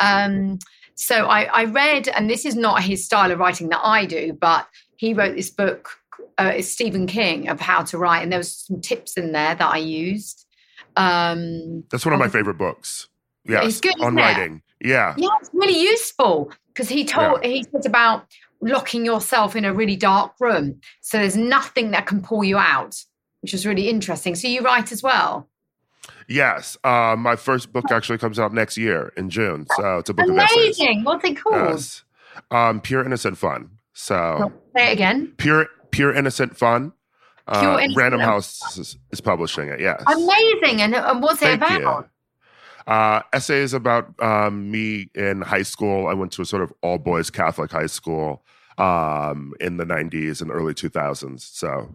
Um, 0.00 0.58
so 0.96 1.26
I, 1.26 1.44
I 1.44 1.64
read 1.64 2.08
and 2.08 2.28
this 2.30 2.44
is 2.44 2.56
not 2.56 2.82
his 2.82 3.04
style 3.04 3.32
of 3.32 3.38
writing 3.40 3.68
that 3.70 3.80
i 3.82 4.06
do 4.06 4.32
but 4.32 4.68
he 4.96 5.12
wrote 5.12 5.34
this 5.34 5.50
book 5.50 5.90
uh, 6.38 6.52
it's 6.54 6.68
stephen 6.68 7.08
king 7.08 7.48
of 7.48 7.58
how 7.60 7.82
to 7.82 7.98
write 7.98 8.22
and 8.22 8.30
there 8.30 8.38
was 8.38 8.52
some 8.52 8.80
tips 8.80 9.16
in 9.16 9.32
there 9.32 9.54
that 9.54 9.70
i 9.72 9.78
used. 9.78 10.44
Um, 10.96 11.84
That's 11.90 12.04
one 12.04 12.12
of 12.12 12.20
my 12.20 12.28
favorite 12.28 12.58
books. 12.58 13.08
Yes, 13.46 13.66
It's 13.66 13.80
good, 13.80 14.00
on 14.00 14.18
isn't 14.18 14.40
it? 14.40 14.62
Yeah, 14.84 15.14
yeah, 15.16 15.28
it's 15.40 15.50
really 15.52 15.80
useful 15.80 16.52
because 16.68 16.88
he 16.88 17.04
told 17.04 17.42
he 17.44 17.64
said 17.72 17.86
about 17.86 18.26
locking 18.60 19.04
yourself 19.04 19.56
in 19.56 19.64
a 19.64 19.72
really 19.74 19.96
dark 19.96 20.32
room, 20.40 20.80
so 21.00 21.18
there's 21.18 21.36
nothing 21.36 21.90
that 21.92 22.06
can 22.06 22.22
pull 22.22 22.44
you 22.44 22.58
out, 22.58 23.02
which 23.42 23.54
is 23.54 23.66
really 23.66 23.88
interesting. 23.88 24.34
So 24.34 24.46
you 24.46 24.60
write 24.60 24.92
as 24.92 25.02
well. 25.02 25.48
yes. 26.28 26.76
Uh, 26.84 27.16
my 27.18 27.34
first 27.36 27.72
book 27.72 27.90
actually 27.90 28.18
comes 28.18 28.38
out 28.38 28.52
next 28.52 28.76
year 28.76 29.12
in 29.16 29.30
June, 29.30 29.66
so 29.76 29.98
it's 29.98 30.10
a 30.10 30.14
book 30.14 30.28
of. 30.28 30.32
Amazing! 30.34 31.04
What's 31.04 31.24
it 31.24 31.34
called? 31.40 31.56
Yes, 31.70 32.04
um, 32.50 32.80
pure 32.80 33.04
innocent 33.04 33.38
fun. 33.38 33.70
So 33.94 34.52
Say 34.76 34.90
it 34.90 34.92
again. 34.92 35.32
pure, 35.38 35.68
pure 35.92 36.12
innocent 36.14 36.56
fun. 36.56 36.92
Uh, 37.46 37.76
Innocent 37.78 37.96
Random 37.96 38.20
House 38.20 38.78
is, 38.78 38.96
is 39.12 39.20
publishing 39.20 39.68
it. 39.68 39.78
Yes. 39.78 40.02
Amazing! 40.06 40.80
And, 40.80 40.94
and 40.94 41.22
what's 41.22 41.42
it 41.42 41.54
about? 41.54 41.80
you. 41.80 42.08
Uh, 42.86 43.22
essays 43.32 43.72
about 43.72 44.12
um, 44.22 44.70
me 44.70 45.08
in 45.14 45.40
high 45.40 45.62
school. 45.62 46.06
I 46.06 46.14
went 46.14 46.32
to 46.32 46.42
a 46.42 46.44
sort 46.44 46.62
of 46.62 46.72
all 46.82 46.98
boys 46.98 47.30
Catholic 47.30 47.70
high 47.70 47.86
school 47.86 48.44
um, 48.78 49.54
in 49.60 49.78
the 49.78 49.84
90s 49.84 50.42
and 50.42 50.50
early 50.50 50.74
2000s. 50.74 51.40
So, 51.40 51.94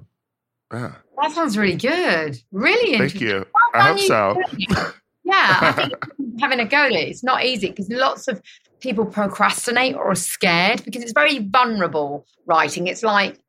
yeah. 0.74 0.96
That 1.22 1.32
sounds 1.32 1.58
really 1.58 1.76
good. 1.76 2.42
Really 2.52 2.98
Thank 2.98 3.22
you. 3.22 3.46
I 3.74 3.90
hope 3.90 4.00
so. 4.00 4.42
you 4.58 4.68
doing 4.68 4.80
it. 4.80 4.94
Yeah, 5.30 5.60
I 5.62 5.72
think 5.74 5.94
having 6.40 6.60
a 6.60 6.66
go 6.66 6.78
at 6.78 6.92
it, 6.92 7.08
it's 7.08 7.24
not 7.24 7.46
easy 7.46 7.70
because 7.70 7.90
lots 7.90 8.28
of 8.28 8.42
people 8.80 9.06
procrastinate 9.06 9.96
or 9.96 10.12
are 10.12 10.16
scared 10.16 10.84
because 10.84 11.04
it's 11.04 11.12
very 11.12 11.40
vulnerable 11.40 12.26
writing. 12.48 12.88
It's 12.88 13.04
like 13.04 13.40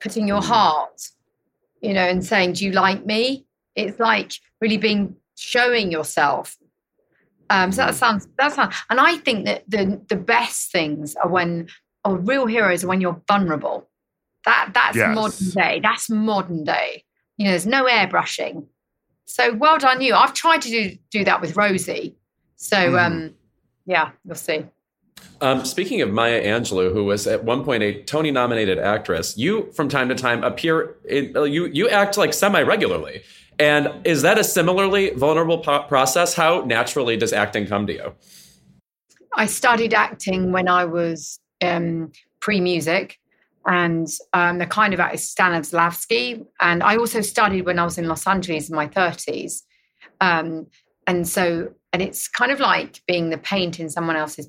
putting 0.00 0.26
your 0.26 0.42
heart, 0.42 1.08
you 1.82 1.92
know, 1.92 2.04
and 2.04 2.24
saying, 2.24 2.54
"Do 2.54 2.64
you 2.64 2.72
like 2.72 3.04
me?" 3.04 3.44
It's 3.74 4.00
like 4.00 4.32
really 4.62 4.78
being 4.78 5.16
showing 5.36 5.92
yourself. 5.92 6.56
Um, 7.50 7.70
so 7.72 7.82
that 7.86 7.94
sounds 7.94 8.26
that 8.38 8.52
sounds, 8.52 8.74
and 8.90 8.98
I 9.00 9.16
think 9.18 9.44
that 9.44 9.64
the 9.68 10.00
the 10.08 10.16
best 10.16 10.72
things 10.72 11.14
are 11.16 11.28
when, 11.28 11.68
or 12.04 12.16
real 12.16 12.46
heroes 12.46 12.82
are 12.84 12.88
when 12.88 13.00
you're 13.00 13.20
vulnerable. 13.28 13.88
That 14.44 14.70
that's 14.74 14.96
Yes. 14.96 15.14
modern 15.14 15.50
day. 15.50 15.80
That's 15.82 16.10
modern 16.10 16.64
day. 16.64 17.04
You 17.36 17.44
know, 17.44 17.50
there's 17.50 17.66
no 17.66 17.84
airbrushing. 17.84 18.66
So 19.26 19.52
well 19.54 19.78
done 19.78 20.00
you. 20.00 20.14
I've 20.14 20.34
tried 20.34 20.62
to 20.62 20.70
do, 20.70 20.96
do 21.10 21.24
that 21.24 21.40
with 21.40 21.56
Rosie. 21.56 22.16
So 22.56 22.76
Mhm. 22.76 23.06
um, 23.06 23.34
yeah, 23.86 24.10
we'll 24.24 24.34
see. 24.36 24.64
Um, 25.40 25.64
speaking 25.64 26.00
of 26.00 26.10
Maya 26.10 26.42
Angelou, 26.42 26.92
who 26.92 27.04
was 27.04 27.26
at 27.26 27.44
one 27.44 27.64
point 27.64 27.82
a 27.82 28.02
Tony-nominated 28.02 28.78
actress, 28.78 29.36
you 29.36 29.70
from 29.72 29.88
time 29.88 30.08
to 30.08 30.14
time 30.14 30.42
appear 30.44 30.96
in 31.08 31.32
you 31.52 31.66
you 31.66 31.88
act 31.88 32.16
like 32.16 32.32
semi-regularly. 32.32 33.22
And 33.58 34.06
is 34.06 34.22
that 34.22 34.38
a 34.38 34.44
similarly 34.44 35.10
vulnerable 35.10 35.58
po- 35.58 35.84
process? 35.84 36.34
How 36.34 36.60
naturally 36.60 37.16
does 37.16 37.32
acting 37.32 37.66
come 37.66 37.86
to 37.86 37.92
you? 37.92 38.14
I 39.34 39.46
studied 39.46 39.94
acting 39.94 40.52
when 40.52 40.68
I 40.68 40.84
was 40.84 41.40
um, 41.62 42.12
pre 42.40 42.60
music. 42.60 43.18
and 43.66 44.06
um, 44.32 44.58
the 44.58 44.66
kind 44.66 44.94
of 44.94 45.00
artist 45.00 45.36
Stanislavski. 45.36 46.46
And 46.60 46.82
I 46.82 46.96
also 46.96 47.20
studied 47.20 47.66
when 47.66 47.78
I 47.78 47.84
was 47.84 47.98
in 47.98 48.06
Los 48.06 48.26
Angeles 48.26 48.68
in 48.70 48.76
my 48.76 48.86
30s. 48.86 49.62
Um, 50.20 50.68
and 51.06 51.26
so, 51.26 51.72
and 51.92 52.00
it's 52.00 52.28
kind 52.28 52.52
of 52.52 52.60
like 52.60 53.02
being 53.08 53.30
the 53.30 53.38
paint 53.38 53.80
in 53.80 53.90
someone 53.90 54.16
else's 54.16 54.48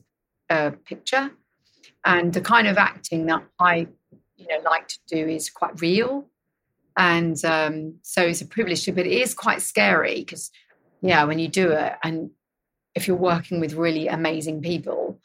uh, 0.50 0.72
picture. 0.86 1.32
And 2.06 2.32
the 2.32 2.42
kind 2.42 2.68
of 2.68 2.78
acting 2.78 3.26
that 3.26 3.44
I, 3.60 3.88
you 4.36 4.48
know, 4.48 4.60
like 4.64 4.88
to 4.88 5.00
do 5.08 5.28
is 5.28 5.50
quite 5.50 5.82
real. 5.82 6.30
And 6.98 7.44
um, 7.46 7.96
so 8.02 8.24
it's 8.24 8.42
a 8.42 8.46
privilege 8.46 8.84
to, 8.86 8.92
but 8.92 9.06
it 9.06 9.12
is 9.12 9.34
quite 9.34 9.62
scary 9.62 10.20
because, 10.20 10.52
yeah, 11.02 11.24
when 11.26 11.40
you 11.40 11.48
do 11.48 11.72
it, 11.72 11.94
and 12.04 12.32
if 12.96 13.08
you're 13.08 13.16
working 13.16 13.60
with 13.60 13.74
really 13.74 14.08
amazing 14.08 14.62
people, 14.62 15.20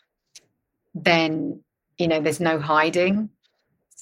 then 0.94 1.62
you 1.98 2.06
know 2.06 2.20
there's 2.20 2.40
no 2.40 2.58
hiding 2.58 3.30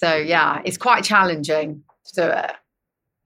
so 0.00 0.16
yeah, 0.16 0.62
it's 0.64 0.78
quite 0.78 1.04
challenging 1.04 1.82
to 2.06 2.14
do 2.14 2.22
it. 2.22 2.52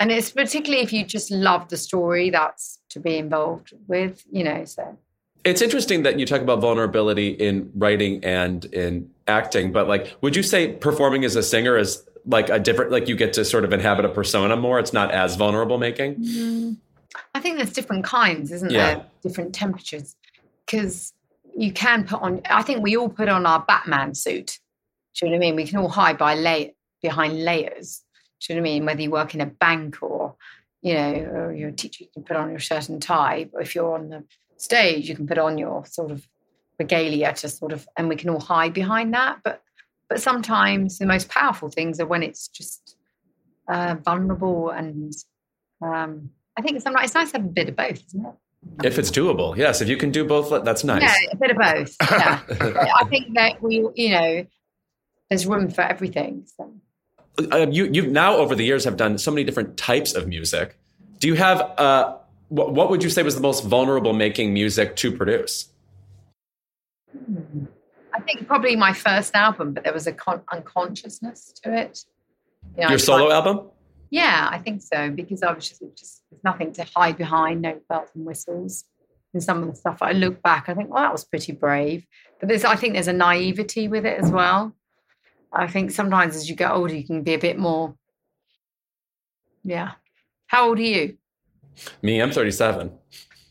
And 0.01 0.11
it's 0.11 0.32
particularly 0.32 0.82
if 0.82 0.92
you 0.92 1.05
just 1.05 1.30
love 1.30 1.68
the 1.68 1.76
story 1.76 2.30
that's 2.30 2.80
to 2.90 2.99
be 2.99 3.16
involved 3.16 3.72
with, 3.86 4.24
you 4.32 4.42
know, 4.42 4.64
so 4.64 4.99
it's 5.45 5.62
interesting 5.62 6.03
that 6.03 6.18
you 6.18 6.26
talk 6.26 6.40
about 6.40 6.61
vulnerability 6.61 7.28
in 7.28 7.70
writing 7.76 8.24
and 8.24 8.64
in 8.66 9.09
acting, 9.28 9.70
but 9.70 9.86
like, 9.86 10.16
would 10.20 10.34
you 10.34 10.42
say 10.42 10.72
performing 10.72 11.24
as 11.24 11.36
a 11.36 11.45
singer 11.45 11.76
is 11.76 12.05
like 12.27 12.49
a 12.49 12.59
different, 12.59 12.91
like 12.91 13.09
you 13.09 13.16
get 13.16 13.33
to 13.35 13.45
sort 13.45 13.64
of 13.64 13.72
inhabit 13.72 14.05
a 14.05 14.09
persona 14.09 14.57
more? 14.57 14.79
It's 14.79 14.93
not 14.93 15.11
as 15.11 15.37
vulnerable 15.37 15.79
making? 15.79 16.16
Mm-hmm. 16.16 16.72
I 17.35 17.41
think 17.41 17.57
there's 17.57 17.72
different 17.72 18.05
kinds, 18.05 18.51
isn't 18.51 18.70
yeah. 18.70 18.95
there? 18.95 19.07
Different 19.22 19.55
temperatures. 19.55 20.16
Because 20.66 21.12
you 21.57 21.72
can 21.72 22.05
put 22.05 22.20
on, 22.20 22.41
I 22.49 22.62
think 22.62 22.83
we 22.83 22.97
all 22.97 23.09
put 23.09 23.29
on 23.29 23.47
our 23.47 23.61
Batman 23.61 24.14
suit 24.14 24.59
do 25.14 25.27
you 25.27 25.31
know 25.31 25.39
what 25.39 25.45
I 25.45 25.47
mean? 25.47 25.57
We 25.57 25.66
can 25.66 25.79
all 25.79 25.89
hide 25.89 26.18
by 26.18 26.35
lay- 26.35 26.75
behind 27.01 27.45
layers. 27.45 28.03
Do 28.41 28.53
you 28.53 28.57
know 28.57 28.62
what 28.62 28.68
I 28.68 28.72
mean? 28.72 28.85
Whether 28.85 29.03
you 29.03 29.11
work 29.11 29.35
in 29.35 29.41
a 29.41 29.47
bank 29.47 30.03
or, 30.03 30.35
you 30.83 30.95
know, 30.95 31.12
or 31.12 31.53
you're 31.53 31.68
a 31.68 31.72
teacher, 31.72 32.05
you 32.05 32.11
can 32.12 32.25
put 32.25 32.37
on 32.37 32.51
your 32.51 32.59
shirt 32.59 32.89
and 32.89 33.01
tie. 33.01 33.49
But 33.53 33.62
if 33.62 33.75
you're 33.75 33.95
on 33.95 34.09
the 34.09 34.25
stage, 34.57 35.09
you 35.09 35.14
can 35.14 35.27
put 35.27 35.39
on 35.39 35.57
your 35.57 35.87
sort 35.87 36.11
of 36.11 36.27
regalia 36.79 37.33
to 37.33 37.49
sort 37.49 37.72
of, 37.72 37.87
and 37.97 38.09
we 38.09 38.16
can 38.16 38.31
all 38.31 38.41
hide 38.41 38.75
behind 38.75 39.14
that. 39.14 39.39
But 39.45 39.62
but 40.09 40.20
sometimes 40.20 40.98
the 40.98 41.07
most 41.07 41.28
powerful 41.28 41.68
things 41.68 42.00
are 42.00 42.07
when 42.07 42.22
it's 42.22 42.48
just 42.48 42.96
uh, 43.68 43.96
vulnerable 44.05 44.70
and 44.70 45.12
um, 45.82 46.30
I 46.57 46.62
think 46.62 46.80
sometimes 46.80 47.07
it's 47.07 47.14
nice 47.14 47.32
to 47.32 47.38
have 47.38 47.46
a 47.46 47.50
bit 47.50 47.68
of 47.68 47.76
both, 47.76 48.02
isn't 48.09 48.26
it? 48.26 48.34
If 48.82 48.98
it's 48.98 49.11
doable, 49.11 49.57
yes. 49.57 49.80
If 49.80 49.88
you 49.88 49.96
can 49.96 50.11
do 50.11 50.24
both, 50.24 50.64
that's 50.64 50.84
nice. 50.84 51.02
Yeah, 51.02 51.14
a 51.32 51.36
bit 51.36 51.50
of 51.50 51.57
both. 51.59 51.96
Yeah, 52.00 52.40
I 53.00 53.05
think 53.09 53.34
that 53.34 53.62
we, 53.62 53.86
you 53.94 54.11
know, 54.11 54.46
there's 55.28 55.46
room 55.46 55.70
for 55.70 55.82
everything. 55.82 56.46
So. 56.57 56.72
Uh, 57.52 57.66
you 57.70 57.86
you 57.86 58.07
now 58.07 58.36
over 58.36 58.55
the 58.55 58.64
years 58.64 58.84
have 58.84 58.96
done 58.96 59.18
so 59.18 59.30
many 59.30 59.44
different 59.44 59.76
types 59.76 60.14
of 60.14 60.28
music. 60.28 60.78
Do 61.18 61.28
you 61.28 61.34
have 61.34 61.61
uh, 61.78 62.16
what, 62.48 62.72
what 62.72 62.90
would 62.90 63.02
you 63.02 63.11
say 63.11 63.22
was 63.22 63.34
the 63.34 63.40
most 63.40 63.64
vulnerable 63.64 64.12
making 64.12 64.55
music 64.55 64.96
to 64.96 65.12
produce? 65.12 65.68
I 68.25 68.27
think 68.27 68.47
probably 68.47 68.75
my 68.75 68.95
first 68.95 69.35
album, 69.35 69.75
but 69.75 69.85
there 69.85 69.93
was 69.93 70.07
a 70.07 70.12
con- 70.12 70.43
unconsciousness 70.51 71.53
to 71.62 71.77
it. 71.77 72.05
You 72.77 72.85
know, 72.85 72.89
Your 72.89 72.99
solo 72.99 73.31
album? 73.31 73.68
Yeah, 74.09 74.49
I 74.51 74.59
think 74.59 74.81
so 74.81 75.11
because 75.11 75.43
I 75.43 75.53
was 75.53 75.68
just, 75.68 75.83
just 75.95 76.22
there's 76.31 76.43
nothing 76.43 76.72
to 76.72 76.87
hide 76.97 77.18
behind, 77.18 77.61
no 77.61 77.79
bells 77.87 78.09
and 78.14 78.25
whistles. 78.25 78.85
And 79.35 79.43
some 79.43 79.62
of 79.62 79.68
the 79.68 79.77
stuff 79.77 79.99
I 80.01 80.12
look 80.12 80.43
back, 80.43 80.70
I 80.70 80.75
think, 80.75 80.89
well, 80.89 81.03
that 81.03 81.12
was 81.12 81.25
pretty 81.25 81.53
brave. 81.53 82.07
But 82.41 82.49
there's, 82.49 82.64
I 82.64 82.77
think, 82.77 82.95
there's 82.95 83.09
a 83.09 83.12
naivety 83.12 83.89
with 83.89 84.07
it 84.07 84.18
as 84.18 84.31
well. 84.31 84.75
I 85.53 85.66
think 85.66 85.91
sometimes 85.91 86.35
as 86.35 86.49
you 86.49 86.57
get 86.57 86.70
older, 86.70 86.95
you 86.95 87.05
can 87.05 87.22
be 87.22 87.35
a 87.35 87.39
bit 87.39 87.59
more. 87.59 87.95
Yeah. 89.64 89.93
How 90.47 90.68
old 90.68 90.79
are 90.79 90.83
you? 90.83 91.18
Me, 92.01 92.22
I'm 92.22 92.31
37. 92.31 92.91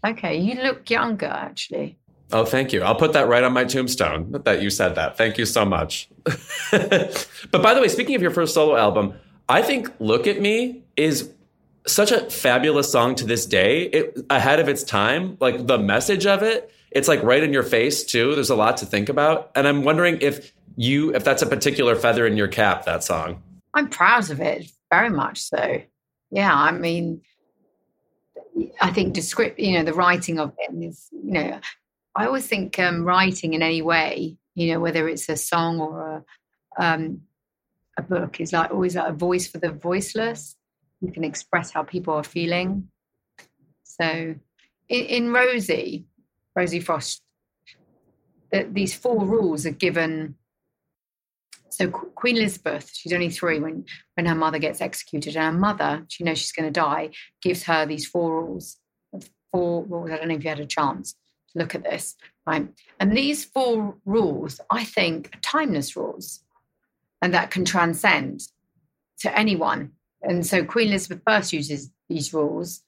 Okay, 0.04 0.38
you 0.38 0.56
look 0.64 0.90
younger 0.90 1.28
actually. 1.28 2.00
Oh, 2.34 2.46
thank 2.46 2.74
you. 2.74 2.82
I'll 2.82 2.96
put 2.96 3.14
that 3.14 3.28
right 3.28 3.44
on 3.44 3.54
my 3.54 3.64
tombstone 3.64 4.32
that 4.44 4.62
you 4.62 4.70
said 4.70 4.96
that. 4.96 5.18
Thank 5.18 5.38
you 5.38 5.46
so 5.46 5.64
much. 5.64 6.10
but 6.72 7.28
by 7.52 7.74
the 7.74 7.80
way, 7.80 7.88
speaking 7.88 8.16
of 8.16 8.22
your 8.22 8.32
first 8.32 8.54
solo 8.54 8.76
album, 8.76 9.14
I 9.48 9.62
think 9.62 9.90
Look 10.00 10.26
at 10.28 10.42
Me 10.42 10.82
is 10.98 11.32
such 11.86 12.12
a 12.12 12.30
fabulous 12.30 12.92
song 12.92 13.16
to 13.16 13.26
this 13.26 13.46
day. 13.46 13.84
It 13.84 14.26
ahead 14.30 14.60
of 14.60 14.68
its 14.68 14.84
time, 14.84 15.38
like 15.40 15.68
the 15.68 15.78
message 15.78 16.26
of 16.26 16.42
it, 16.42 16.72
it's 16.92 17.08
like 17.08 17.22
right 17.24 17.44
in 17.44 17.54
your 17.54 17.64
face 17.64 18.04
too. 18.04 18.36
There's 18.36 18.50
a 18.50 18.56
lot 18.56 18.78
to 18.78 18.86
think 18.86 19.10
about. 19.10 19.52
And 19.56 19.68
I'm 19.68 19.84
wondering 19.84 20.18
if 20.22 20.54
you 20.76 21.14
if 21.14 21.24
that's 21.24 21.42
a 21.42 21.46
particular 21.46 21.96
feather 21.96 22.26
in 22.26 22.38
your 22.38 22.48
cap 22.48 22.86
that 22.86 23.04
song 23.04 23.42
i'm 23.74 23.90
proud 23.90 24.30
of 24.30 24.40
it 24.40 24.70
very 24.92 25.10
much 25.10 25.42
so 25.42 25.82
yeah 26.32 26.54
i 26.54 26.72
mean 26.72 27.22
i 28.82 28.92
think 28.92 29.14
the 29.14 29.22
script 29.22 29.60
you 29.60 29.74
know 29.74 29.84
the 29.84 29.94
writing 29.94 30.40
of 30.40 30.54
it 30.58 30.74
is 30.84 31.08
you 31.12 31.32
know 31.32 31.60
i 32.16 32.26
always 32.26 32.48
think 32.48 32.78
um, 32.80 33.04
writing 33.04 33.54
in 33.54 33.62
any 33.62 33.82
way 33.82 34.38
you 34.56 34.74
know 34.74 34.80
whether 34.80 35.08
it's 35.08 35.30
a 35.30 35.38
song 35.38 35.80
or 35.80 36.24
a 36.78 36.84
um, 36.84 37.22
a 37.98 38.02
book 38.02 38.42
is 38.42 38.52
like 38.54 38.72
always 38.72 38.96
like 38.96 39.10
a 39.10 39.14
voice 39.14 39.48
for 39.48 39.60
the 39.60 39.72
voiceless 39.72 40.56
you 41.02 41.12
can 41.12 41.24
express 41.24 41.72
how 41.72 41.84
people 41.84 42.14
are 42.14 42.24
feeling 42.24 42.88
so 43.84 44.36
in, 44.90 45.06
in 45.06 45.34
rosie 45.34 46.06
rosie 46.56 46.80
frost 46.80 47.22
the, 48.52 48.68
these 48.72 48.94
four 48.94 49.26
rules 49.26 49.66
are 49.66 49.72
given 49.72 50.36
so 51.70 51.90
Queen 51.90 52.38
Elizabeth, 52.38 52.92
she's 52.94 53.14
only 53.14 53.32
three 53.32 53.60
when 53.60 53.86
when 54.14 54.28
her 54.28 54.36
mother 54.36 54.60
gets 54.60 54.80
executed, 54.80 55.36
and 55.36 55.56
her 55.56 55.60
mother, 55.60 56.06
she 56.08 56.24
knows 56.24 56.38
she's 56.38 56.52
going 56.52 56.72
to 56.72 56.80
die, 56.80 57.10
gives 57.42 57.64
her 57.64 57.88
these 57.88 58.06
four 58.06 58.44
rules. 58.44 58.78
Four 59.52 59.84
rules. 59.86 60.12
I 60.12 60.18
don't 60.18 60.28
know 60.28 60.36
if 60.36 60.44
you 60.44 60.50
had 60.52 60.60
a 60.60 60.68
chance 60.68 61.16
look 61.56 61.76
at 61.76 61.84
this, 61.84 62.16
right? 62.46 62.68
And 63.00 63.16
these 63.16 63.46
four 63.46 63.96
rules, 64.06 64.60
I 64.70 64.84
think, 64.84 65.36
are 65.36 65.40
timeless 65.42 65.96
rules, 65.96 66.42
and 67.22 67.34
that 67.34 67.52
can 67.52 67.66
transcend 67.66 68.42
to 69.20 69.38
anyone. 69.38 69.92
And 70.22 70.46
so 70.46 70.64
Queen 70.64 70.88
Elizabeth 70.88 71.22
first 71.26 71.54
uses 71.54 71.92
these 72.10 72.34
rules, 72.34 72.82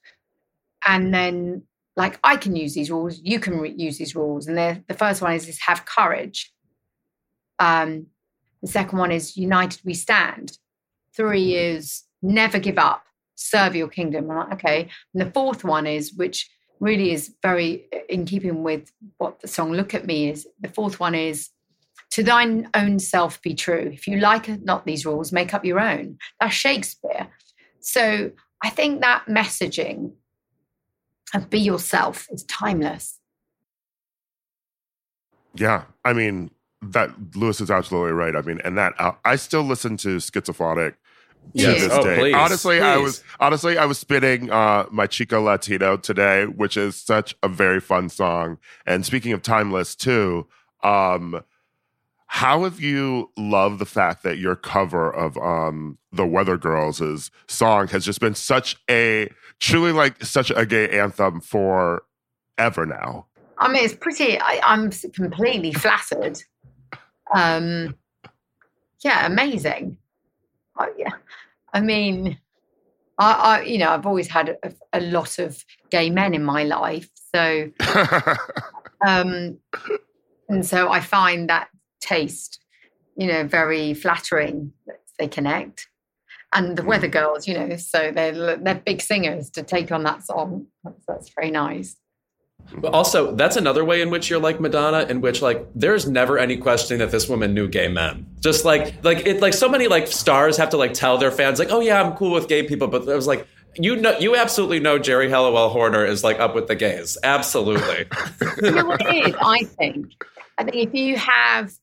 and 0.85 1.13
then 1.13 1.63
like 1.95 2.19
I 2.23 2.35
can 2.37 2.55
use 2.55 2.73
these 2.73 2.91
rules, 2.91 3.19
you 3.23 3.39
can 3.39 3.59
re- 3.59 3.73
use 3.75 3.97
these 3.97 4.15
rules. 4.15 4.47
And 4.47 4.57
the 4.57 4.93
first 4.93 5.21
one 5.21 5.33
is, 5.33 5.47
is 5.47 5.59
have 5.61 5.85
courage. 5.85 6.53
Um, 7.59 8.07
the 8.61 8.67
second 8.67 8.99
one 8.99 9.11
is 9.11 9.37
united 9.37 9.81
we 9.85 9.93
stand. 9.93 10.57
Three 11.15 11.55
is 11.55 12.03
never 12.21 12.59
give 12.59 12.77
up, 12.77 13.05
serve 13.35 13.75
your 13.75 13.87
kingdom. 13.87 14.27
Like, 14.27 14.53
okay. 14.53 14.89
And 15.13 15.25
the 15.25 15.31
fourth 15.31 15.63
one 15.63 15.87
is, 15.87 16.13
which 16.13 16.49
really 16.79 17.11
is 17.11 17.33
very 17.41 17.87
in 18.09 18.25
keeping 18.25 18.63
with 18.63 18.91
what 19.17 19.39
the 19.39 19.47
song 19.47 19.71
Look 19.71 19.93
at 19.93 20.05
Me 20.05 20.29
is. 20.29 20.47
The 20.59 20.69
fourth 20.69 20.99
one 20.99 21.15
is 21.15 21.49
to 22.11 22.23
thine 22.23 22.69
own 22.73 22.99
self 22.99 23.41
be 23.41 23.53
true. 23.53 23.91
If 23.93 24.07
you 24.07 24.19
like 24.19 24.47
not 24.63 24.85
these 24.85 25.05
rules, 25.05 25.31
make 25.31 25.53
up 25.53 25.65
your 25.65 25.79
own. 25.79 26.17
That's 26.39 26.53
Shakespeare. 26.53 27.27
So 27.79 28.31
I 28.63 28.69
think 28.69 29.01
that 29.01 29.25
messaging 29.27 30.13
of 31.33 31.49
be 31.49 31.59
yourself 31.59 32.27
is 32.31 32.43
timeless. 32.43 33.19
Yeah. 35.55 35.83
I 36.03 36.13
mean, 36.13 36.51
that 36.81 37.11
Louis 37.35 37.59
is 37.61 37.71
absolutely 37.71 38.11
right. 38.11 38.35
I 38.35 38.41
mean, 38.41 38.61
and 38.63 38.77
that 38.77 38.93
uh, 38.99 39.13
I 39.23 39.35
still 39.35 39.63
listen 39.63 39.97
to 39.97 40.17
Schizophonic 40.17 40.95
yes. 41.53 41.75
to 41.75 41.87
this 41.87 41.97
oh, 41.97 42.03
day. 42.03 42.19
Please, 42.19 42.35
honestly, 42.35 42.77
please. 42.77 42.83
I 42.83 42.97
was 42.97 43.23
honestly 43.39 43.77
I 43.77 43.85
was 43.85 43.97
spinning 43.97 44.51
uh, 44.51 44.85
Mi 44.91 45.07
Chico 45.07 45.41
Latino 45.41 45.97
today, 45.97 46.45
which 46.45 46.77
is 46.77 46.95
such 46.95 47.35
a 47.43 47.47
very 47.47 47.79
fun 47.79 48.09
song. 48.09 48.57
And 48.85 49.05
speaking 49.05 49.33
of 49.33 49.41
timeless 49.41 49.95
too, 49.95 50.47
um, 50.83 51.43
how 52.27 52.63
have 52.63 52.79
you 52.79 53.31
loved 53.37 53.79
the 53.79 53.85
fact 53.85 54.23
that 54.23 54.37
your 54.37 54.55
cover 54.55 55.09
of 55.13 55.37
um, 55.37 55.97
the 56.11 56.25
Weather 56.25 56.57
Girls' 56.57 57.31
song 57.47 57.87
has 57.89 58.03
just 58.05 58.19
been 58.19 58.35
such 58.35 58.77
a 58.89 59.29
truly 59.59 59.91
like 59.91 60.23
such 60.23 60.51
a 60.51 60.65
gay 60.65 60.89
anthem 60.97 61.41
for 61.41 62.03
ever 62.57 62.85
now? 62.85 63.27
I 63.57 63.71
mean, 63.71 63.85
it's 63.85 63.95
pretty. 63.95 64.37
I, 64.39 64.59
I'm 64.63 64.91
completely 64.91 65.71
flattered 65.71 66.41
um, 67.33 67.95
yeah, 69.01 69.25
amazing. 69.25 69.97
Oh, 70.77 70.91
yeah, 70.97 71.11
I 71.73 71.81
mean, 71.81 72.37
I, 73.17 73.31
I, 73.31 73.61
you 73.61 73.77
know, 73.77 73.89
I've 73.89 74.05
always 74.05 74.27
had 74.27 74.57
a, 74.63 74.73
a, 74.93 75.01
lot 75.01 75.39
of 75.39 75.63
gay 75.89 76.09
men 76.09 76.33
in 76.33 76.43
my 76.43 76.63
life, 76.63 77.09
so, 77.33 77.71
um, 79.05 79.57
and 80.49 80.65
so 80.65 80.89
I 80.89 80.99
find 80.99 81.49
that 81.49 81.69
taste, 82.01 82.59
you 83.15 83.27
know, 83.27 83.45
very 83.45 83.93
flattering. 83.93 84.73
That 84.87 84.99
they 85.17 85.27
connect, 85.27 85.87
and 86.53 86.77
the 86.77 86.83
Weather 86.83 87.07
Girls, 87.07 87.47
you 87.47 87.53
know, 87.53 87.77
so 87.77 88.11
they're 88.11 88.57
they're 88.57 88.75
big 88.75 89.01
singers 89.01 89.49
to 89.51 89.63
take 89.63 89.91
on 89.91 90.03
that 90.03 90.25
song. 90.25 90.67
That's, 90.83 91.05
that's 91.07 91.31
very 91.33 91.51
nice. 91.51 91.95
But 92.77 92.93
also, 92.93 93.35
that's 93.35 93.55
another 93.55 93.85
way 93.85 94.01
in 94.01 94.09
which 94.09 94.29
you're 94.29 94.39
like 94.39 94.59
Madonna, 94.59 95.05
in 95.09 95.21
which 95.21 95.41
like 95.41 95.65
there's 95.75 96.07
never 96.07 96.37
any 96.37 96.57
questioning 96.57 96.99
that 96.99 97.11
this 97.11 97.29
woman 97.29 97.53
knew 97.53 97.67
gay 97.67 97.87
men. 97.87 98.25
Just 98.41 98.65
like 98.65 99.03
like 99.03 99.25
it 99.25 99.41
like 99.41 99.53
so 99.53 99.69
many 99.69 99.87
like 99.87 100.07
stars 100.07 100.57
have 100.57 100.69
to 100.71 100.77
like 100.77 100.93
tell 100.93 101.17
their 101.17 101.31
fans 101.31 101.59
like, 101.59 101.71
oh 101.71 101.79
yeah, 101.79 102.01
I'm 102.01 102.15
cool 102.15 102.31
with 102.31 102.47
gay 102.47 102.63
people, 102.63 102.87
but 102.87 103.03
it 103.07 103.15
was 103.15 103.27
like 103.27 103.47
you 103.75 103.95
know 103.95 104.17
you 104.19 104.35
absolutely 104.35 104.79
know 104.79 104.99
Geri 104.99 105.29
Halliwell 105.29 105.69
Horner 105.69 106.05
is 106.05 106.23
like 106.23 106.39
up 106.39 106.55
with 106.55 106.67
the 106.67 106.75
gays. 106.75 107.17
Absolutely. 107.23 108.05
it 108.41 109.27
is? 109.27 109.35
I 109.41 109.63
think. 109.63 110.13
I 110.57 110.63
think 110.63 110.75
if 110.75 110.93
you 110.93 111.17
have 111.17 111.73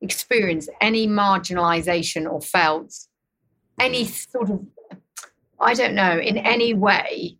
experienced 0.00 0.70
any 0.80 1.06
marginalization 1.06 2.30
or 2.30 2.40
felt 2.40 2.94
any 3.80 4.04
sort 4.04 4.50
of, 4.50 4.64
I 5.60 5.74
don't 5.74 5.94
know, 5.94 6.18
in 6.18 6.38
any 6.38 6.74
way, 6.74 7.36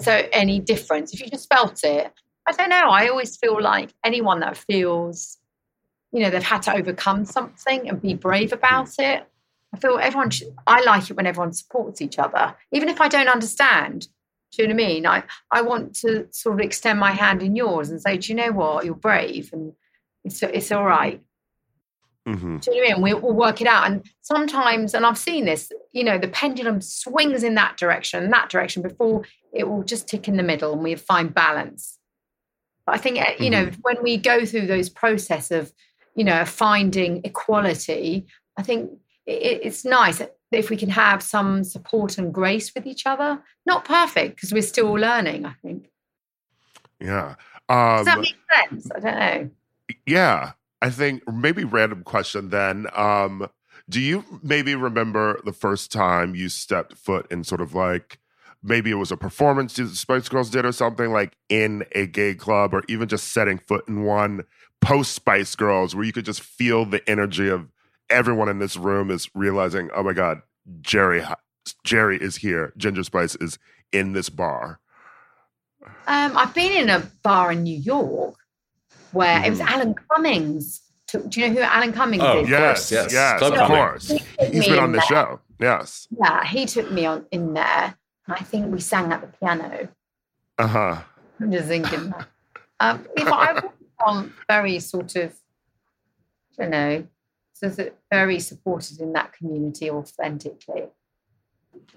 so 0.00 0.26
any 0.32 0.58
difference, 0.60 1.12
if 1.12 1.20
you 1.20 1.28
just 1.28 1.48
felt 1.52 1.84
it, 1.84 2.12
I 2.46 2.52
don't 2.52 2.70
know. 2.70 2.88
I 2.88 3.08
always 3.08 3.36
feel 3.36 3.60
like 3.60 3.92
anyone 4.04 4.40
that 4.40 4.56
feels, 4.56 5.38
you 6.12 6.20
know, 6.20 6.30
they've 6.30 6.42
had 6.42 6.62
to 6.62 6.74
overcome 6.74 7.24
something 7.24 7.88
and 7.88 8.00
be 8.00 8.14
brave 8.14 8.52
about 8.52 8.98
it. 8.98 9.26
I 9.74 9.78
feel 9.78 9.98
everyone. 10.00 10.30
Should, 10.30 10.54
I 10.66 10.82
like 10.82 11.10
it 11.10 11.16
when 11.16 11.26
everyone 11.26 11.52
supports 11.52 12.00
each 12.00 12.18
other, 12.18 12.54
even 12.72 12.88
if 12.88 13.00
I 13.00 13.08
don't 13.08 13.28
understand. 13.28 14.08
Do 14.52 14.62
you 14.62 14.68
know 14.68 14.74
what 14.74 14.82
I 14.82 14.86
mean? 14.86 15.06
I 15.06 15.22
I 15.50 15.62
want 15.62 15.94
to 15.96 16.26
sort 16.30 16.54
of 16.56 16.60
extend 16.60 16.98
my 16.98 17.12
hand 17.12 17.42
in 17.42 17.56
yours 17.56 17.88
and 17.88 18.00
say, 18.00 18.18
do 18.18 18.28
you 18.28 18.34
know 18.34 18.52
what? 18.52 18.84
You're 18.84 18.94
brave, 18.94 19.50
and 19.52 19.72
it's 20.24 20.42
it's 20.42 20.70
all 20.72 20.84
right. 20.84 21.22
Mm-hmm. 22.28 22.58
Do 22.58 22.74
you 22.74 22.76
know 22.76 22.82
what 22.82 22.90
I 22.90 22.94
mean? 22.94 23.02
We 23.02 23.14
will 23.14 23.32
work 23.32 23.60
it 23.60 23.66
out. 23.66 23.86
And 23.86 24.04
sometimes, 24.20 24.94
and 24.94 25.04
I've 25.04 25.18
seen 25.18 25.44
this, 25.44 25.72
you 25.92 26.04
know, 26.04 26.18
the 26.18 26.28
pendulum 26.28 26.80
swings 26.80 27.42
in 27.42 27.54
that 27.54 27.76
direction, 27.76 28.30
that 28.30 28.48
direction 28.48 28.82
before 28.82 29.22
it 29.52 29.68
will 29.68 29.82
just 29.82 30.08
tick 30.08 30.28
in 30.28 30.36
the 30.36 30.42
middle 30.42 30.72
and 30.72 30.82
we 30.82 30.94
find 30.94 31.32
balance. 31.34 31.98
But 32.86 32.96
I 32.96 32.98
think, 32.98 33.20
eh, 33.20 33.34
you 33.38 33.50
know, 33.50 33.70
when 33.82 34.02
we 34.02 34.16
go 34.16 34.44
through 34.44 34.66
those 34.66 34.88
process 34.88 35.50
of, 35.50 35.72
you 36.14 36.24
know, 36.24 36.44
finding 36.44 37.20
equality, 37.24 38.26
I 38.56 38.62
think 38.62 38.90
it, 39.26 39.60
it's 39.62 39.84
nice 39.84 40.20
if 40.50 40.68
we 40.68 40.76
can 40.76 40.90
have 40.90 41.22
some 41.22 41.64
support 41.64 42.18
and 42.18 42.32
grace 42.34 42.72
with 42.74 42.86
each 42.86 43.06
other. 43.06 43.42
Not 43.66 43.84
perfect 43.84 44.36
because 44.36 44.52
we're 44.52 44.62
still 44.62 44.92
learning, 44.92 45.46
I 45.46 45.54
think. 45.62 45.90
Yeah. 47.00 47.34
Does 47.68 48.06
that 48.06 48.16
Um, 48.18 48.20
make 48.22 48.36
sense? 48.70 48.88
I 48.94 49.00
don't 49.00 49.18
know. 49.18 49.50
yeah. 50.06 50.52
I 50.80 50.90
think 50.90 51.22
maybe 51.32 51.62
random 51.62 52.02
question 52.02 52.50
then. 52.50 52.88
Um, 52.96 53.48
do 53.88 54.00
you 54.00 54.24
maybe 54.42 54.74
remember 54.74 55.40
the 55.44 55.52
first 55.52 55.92
time 55.92 56.34
you 56.34 56.48
stepped 56.48 56.96
foot 56.96 57.26
in 57.30 57.44
sort 57.44 57.60
of 57.60 57.72
like 57.74 58.18
maybe 58.62 58.90
it 58.90 58.94
was 58.94 59.10
a 59.12 59.16
performance 59.16 59.74
the 59.74 59.86
Spice 59.88 60.28
Girls 60.28 60.50
did 60.50 60.64
or 60.64 60.72
something 60.72 61.10
like 61.12 61.36
in 61.48 61.84
a 61.92 62.06
gay 62.06 62.34
club 62.34 62.72
or 62.74 62.82
even 62.88 63.08
just 63.08 63.32
setting 63.32 63.58
foot 63.58 63.86
in 63.88 64.04
one 64.04 64.44
post 64.80 65.12
Spice 65.12 65.54
Girls 65.56 65.94
where 65.94 66.04
you 66.04 66.12
could 66.12 66.24
just 66.24 66.40
feel 66.42 66.84
the 66.84 67.08
energy 67.08 67.48
of 67.48 67.68
everyone 68.10 68.48
in 68.48 68.58
this 68.58 68.76
room 68.76 69.10
is 69.10 69.28
realizing, 69.34 69.90
oh 69.94 70.02
my 70.02 70.12
God, 70.12 70.42
Geri 70.80 71.22
Geri 71.84 72.18
is 72.18 72.36
here. 72.36 72.72
Ginger 72.76 73.04
Spice 73.04 73.34
is 73.36 73.58
in 73.92 74.12
this 74.12 74.28
bar. 74.28 74.80
Um, 76.06 76.36
I've 76.36 76.54
been 76.54 76.72
in 76.72 76.88
a 76.90 77.00
bar 77.22 77.52
in 77.52 77.62
New 77.64 77.76
York 77.76 78.36
where 79.12 79.44
it 79.44 79.50
was 79.50 79.60
Mhm. 79.60 79.66
Alan 79.70 79.94
Cummings. 80.10 80.80
Do 81.10 81.28
you 81.40 81.48
know 81.48 81.54
who 81.54 81.60
Alan 81.60 81.92
Cummings 81.92 82.22
Oh, 82.24 82.40
is? 82.40 82.48
Yes, 82.48 82.90
yes. 82.90 83.12
yes, 83.12 83.38
Club 83.38 83.52
of 83.52 83.58
Cumming. 83.58 83.76
course. 83.76 84.08
He's 84.50 84.66
been 84.66 84.78
on 84.78 84.92
the 84.92 85.00
show. 85.02 85.40
Yes. 85.60 86.08
Yeah, 86.10 86.44
he 86.44 86.64
took 86.66 86.90
me 86.90 87.04
on 87.06 87.26
in 87.30 87.52
there. 87.54 87.94
And 88.26 88.36
I 88.38 88.42
think 88.42 88.72
we 88.72 88.80
sang 88.80 89.12
at 89.12 89.20
the 89.20 89.26
piano. 89.26 89.88
Uh 90.58 90.66
huh. 90.66 91.02
I'm 91.40 91.50
just 91.50 91.68
thinking. 91.68 92.10
that. 92.10 92.28
um, 92.80 93.06
if 93.16 93.28
I 93.28 93.62
want 94.04 94.32
very 94.48 94.78
sort 94.78 95.16
of, 95.16 95.34
I 96.58 96.62
don't 96.62 96.70
know, 96.70 97.06
sort 97.54 97.78
of 97.78 97.92
very 98.10 98.38
supported 98.38 99.00
in 99.00 99.12
that 99.14 99.32
community 99.32 99.90
authentically. 99.90 100.84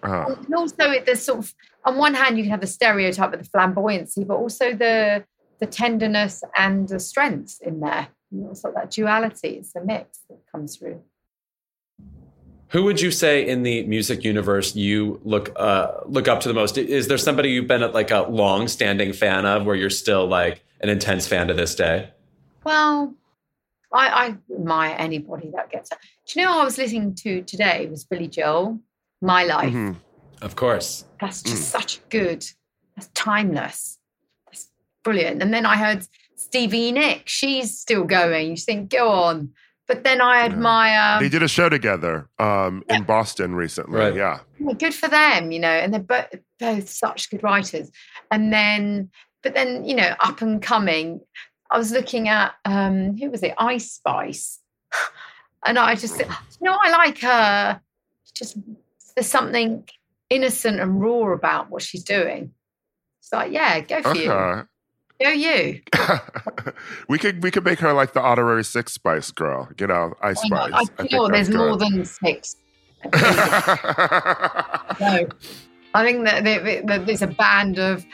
Uh-huh. 0.01 0.35
And 0.45 0.55
also, 0.55 0.75
there's 1.05 1.21
sort 1.21 1.39
of 1.39 1.53
on 1.83 1.97
one 1.97 2.13
hand 2.13 2.37
you 2.37 2.43
can 2.43 2.51
have 2.51 2.61
the 2.61 2.67
stereotype 2.67 3.33
of 3.33 3.43
the 3.43 3.49
flamboyancy, 3.49 4.25
but 4.25 4.35
also 4.35 4.73
the 4.73 5.25
the 5.59 5.65
tenderness 5.65 6.43
and 6.55 6.87
the 6.87 6.99
strength 6.99 7.59
in 7.61 7.79
there. 7.79 8.07
You 8.31 8.41
know, 8.41 8.53
sort 8.53 8.75
of 8.75 8.81
that 8.81 8.91
duality. 8.91 9.49
It's 9.59 9.75
a 9.75 9.83
mix 9.83 10.19
that 10.29 10.39
comes 10.51 10.77
through. 10.77 11.01
Who 12.69 12.83
would 12.83 12.99
you 12.99 13.11
say 13.11 13.47
in 13.47 13.63
the 13.63 13.83
music 13.83 14.23
universe 14.23 14.75
you 14.75 15.19
look 15.23 15.51
uh, 15.55 15.91
look 16.05 16.27
up 16.27 16.41
to 16.41 16.47
the 16.47 16.53
most? 16.53 16.77
Is 16.77 17.07
there 17.07 17.17
somebody 17.17 17.49
you've 17.51 17.67
been 17.67 17.81
like 17.93 18.11
a 18.11 18.21
long 18.23 18.67
standing 18.67 19.13
fan 19.13 19.45
of, 19.45 19.65
where 19.65 19.75
you're 19.75 19.89
still 19.89 20.27
like 20.27 20.63
an 20.81 20.89
intense 20.89 21.27
fan 21.27 21.47
to 21.47 21.53
this 21.53 21.75
day? 21.75 22.09
Well, 22.63 23.13
I, 23.93 24.07
I 24.07 24.35
admire 24.53 24.95
anybody 24.97 25.51
that 25.55 25.69
gets 25.69 25.91
it. 25.91 25.97
Do 26.27 26.39
you 26.39 26.45
know 26.45 26.53
what 26.55 26.61
I 26.61 26.65
was 26.65 26.77
listening 26.77 27.13
to 27.15 27.43
today 27.43 27.87
was 27.89 28.03
Billy 28.03 28.27
Joel, 28.27 28.79
My 29.21 29.43
Life. 29.43 29.71
Mhm. 29.71 29.95
Of 30.41 30.55
course. 30.55 31.05
That's 31.21 31.41
just 31.43 31.69
such 31.69 32.01
good. 32.09 32.45
That's 32.95 33.07
timeless. 33.13 33.99
That's 34.47 34.69
brilliant. 35.03 35.41
And 35.41 35.53
then 35.53 35.65
I 35.65 35.77
heard 35.77 36.05
Stevie 36.35 36.91
Nicks. 36.91 37.31
She's 37.31 37.79
still 37.79 38.03
going. 38.03 38.49
You 38.51 38.57
think, 38.57 38.89
go 38.89 39.09
on. 39.09 39.51
But 39.87 40.03
then 40.03 40.19
I 40.19 40.41
admire. 40.45 41.19
They 41.19 41.29
did 41.29 41.43
a 41.43 41.47
show 41.47 41.69
together 41.69 42.27
um, 42.39 42.83
in 42.89 43.03
Boston 43.03 43.53
recently. 43.53 43.99
Right. 43.99 44.15
Yeah. 44.15 44.39
Yeah, 44.59 44.73
good 44.73 44.95
for 44.95 45.07
them, 45.07 45.51
you 45.51 45.59
know, 45.59 45.67
and 45.67 45.93
they're 45.93 46.01
both, 46.01 46.27
both 46.59 46.89
such 46.89 47.29
good 47.29 47.43
writers. 47.43 47.91
And 48.31 48.51
then, 48.51 49.11
but 49.43 49.53
then, 49.53 49.85
you 49.85 49.95
know, 49.95 50.15
up 50.19 50.41
and 50.41 50.61
coming, 50.61 51.21
I 51.69 51.77
was 51.77 51.91
looking 51.91 52.29
at, 52.29 52.53
um, 52.65 53.15
who 53.17 53.29
was 53.29 53.43
it? 53.43 53.53
Ice 53.57 53.91
Spice. 53.91 54.59
And 55.67 55.79
I 55.79 55.95
just, 55.95 56.19
you 56.19 56.27
know, 56.61 56.77
I 56.79 56.91
like 56.91 57.19
her. 57.21 57.81
Just, 58.35 58.55
there's 59.15 59.25
something 59.27 59.83
innocent 60.29 60.79
and 60.79 61.01
raw 61.01 61.33
about 61.33 61.71
what 61.71 61.81
she's 61.81 62.03
doing. 62.03 62.51
It's 63.19 63.33
like, 63.33 63.51
yeah, 63.51 63.79
go 63.79 64.03
for 64.03 64.15
you. 64.15 64.67
Go 65.21 65.29
you. 65.29 65.81
we 67.07 67.17
could 67.17 67.41
we 67.41 67.51
could 67.51 67.63
make 67.63 67.79
her 67.79 67.93
like 67.93 68.13
the 68.13 68.21
honorary 68.21 68.63
six 68.63 68.93
spice 68.93 69.31
girl, 69.31 69.69
you 69.79 69.87
know, 69.87 70.13
ice 70.21 70.43
Why 70.49 70.69
spice. 70.69 70.89
I, 70.99 71.03
you 71.03 71.17
know, 71.17 71.27
there's 71.29 71.49
more 71.49 71.77
than 71.77 72.03
six. 72.05 72.57
No, 74.99 75.27
I 75.93 76.03
think 76.03 76.25
that, 76.25 76.43
that, 76.43 76.87
that 76.87 77.05
there's 77.05 77.21
a 77.21 77.27
band 77.27 77.79
of 77.79 78.05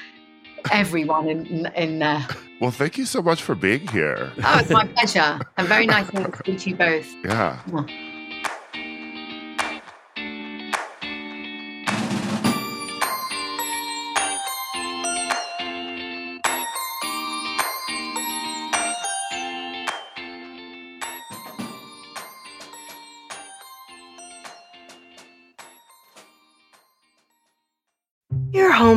everyone 0.72 1.30
in, 1.30 1.66
in 1.76 2.00
there. 2.00 2.26
well, 2.60 2.72
thank 2.72 2.98
you 2.98 3.06
so 3.06 3.22
much 3.22 3.42
for 3.42 3.56
being 3.56 3.88
here. 3.88 4.32
Oh, 4.44 4.60
it's 4.60 4.70
my 4.70 4.86
pleasure. 4.96 5.40
And 5.58 5.68
very 5.68 5.86
nice 5.86 6.10
to 6.12 6.32
speak 6.38 6.60
to 6.60 6.70
you 6.72 6.76
both. 6.76 7.08
Yeah. 7.24 7.60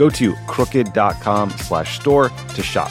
Go 0.00 0.08
to 0.08 0.34
crooked.com 0.46 1.50
slash 1.50 2.00
store 2.00 2.30
to 2.30 2.62
shop. 2.62 2.90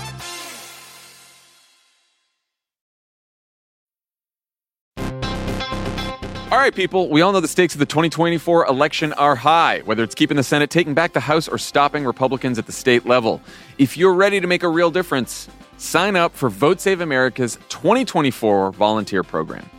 All 6.51 6.57
right, 6.59 6.75
people, 6.75 7.09
we 7.09 7.21
all 7.21 7.31
know 7.31 7.39
the 7.39 7.47
stakes 7.47 7.73
of 7.73 7.79
the 7.79 7.87
2024 7.87 8.67
election 8.67 9.13
are 9.13 9.35
high, 9.35 9.81
whether 9.85 10.03
it's 10.03 10.13
keeping 10.13 10.37
the 10.37 10.43
Senate, 10.43 10.69
taking 10.69 10.93
back 10.93 11.13
the 11.13 11.19
House, 11.19 11.47
or 11.47 11.57
stopping 11.57 12.05
Republicans 12.05 12.59
at 12.59 12.67
the 12.67 12.71
state 12.71 13.07
level. 13.07 13.41
If 13.79 13.97
you're 13.97 14.13
ready 14.13 14.39
to 14.39 14.45
make 14.45 14.61
a 14.61 14.69
real 14.69 14.91
difference, 14.91 15.49
sign 15.77 16.15
up 16.15 16.35
for 16.35 16.47
Vote 16.47 16.79
Save 16.79 17.01
America's 17.01 17.55
2024 17.69 18.71
volunteer 18.73 19.23
program. 19.23 19.67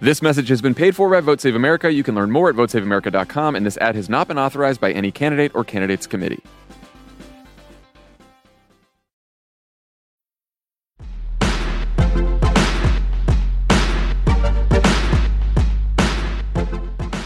This 0.00 0.20
message 0.20 0.48
has 0.48 0.60
been 0.60 0.74
paid 0.74 0.96
for 0.96 1.08
by 1.08 1.20
Vote 1.20 1.40
Save 1.40 1.54
America. 1.54 1.92
You 1.92 2.02
can 2.02 2.16
learn 2.16 2.32
more 2.32 2.48
at 2.48 2.56
votesaveamerica.com, 2.56 3.54
and 3.54 3.64
this 3.64 3.76
ad 3.78 3.94
has 3.94 4.08
not 4.08 4.26
been 4.26 4.38
authorized 4.38 4.80
by 4.80 4.90
any 4.92 5.12
candidate 5.12 5.54
or 5.54 5.62
candidates 5.62 6.06
committee. 6.06 6.42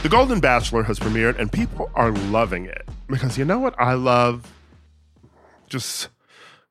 The 0.02 0.08
Golden 0.10 0.40
Bachelor 0.40 0.82
has 0.84 0.98
premiered 0.98 1.38
and 1.38 1.50
people 1.52 1.90
are 1.94 2.12
loving 2.12 2.64
it 2.66 2.88
because 3.08 3.36
you 3.36 3.44
know 3.44 3.58
what 3.58 3.74
I 3.78 3.94
love? 3.94 4.50
Just 5.68 6.08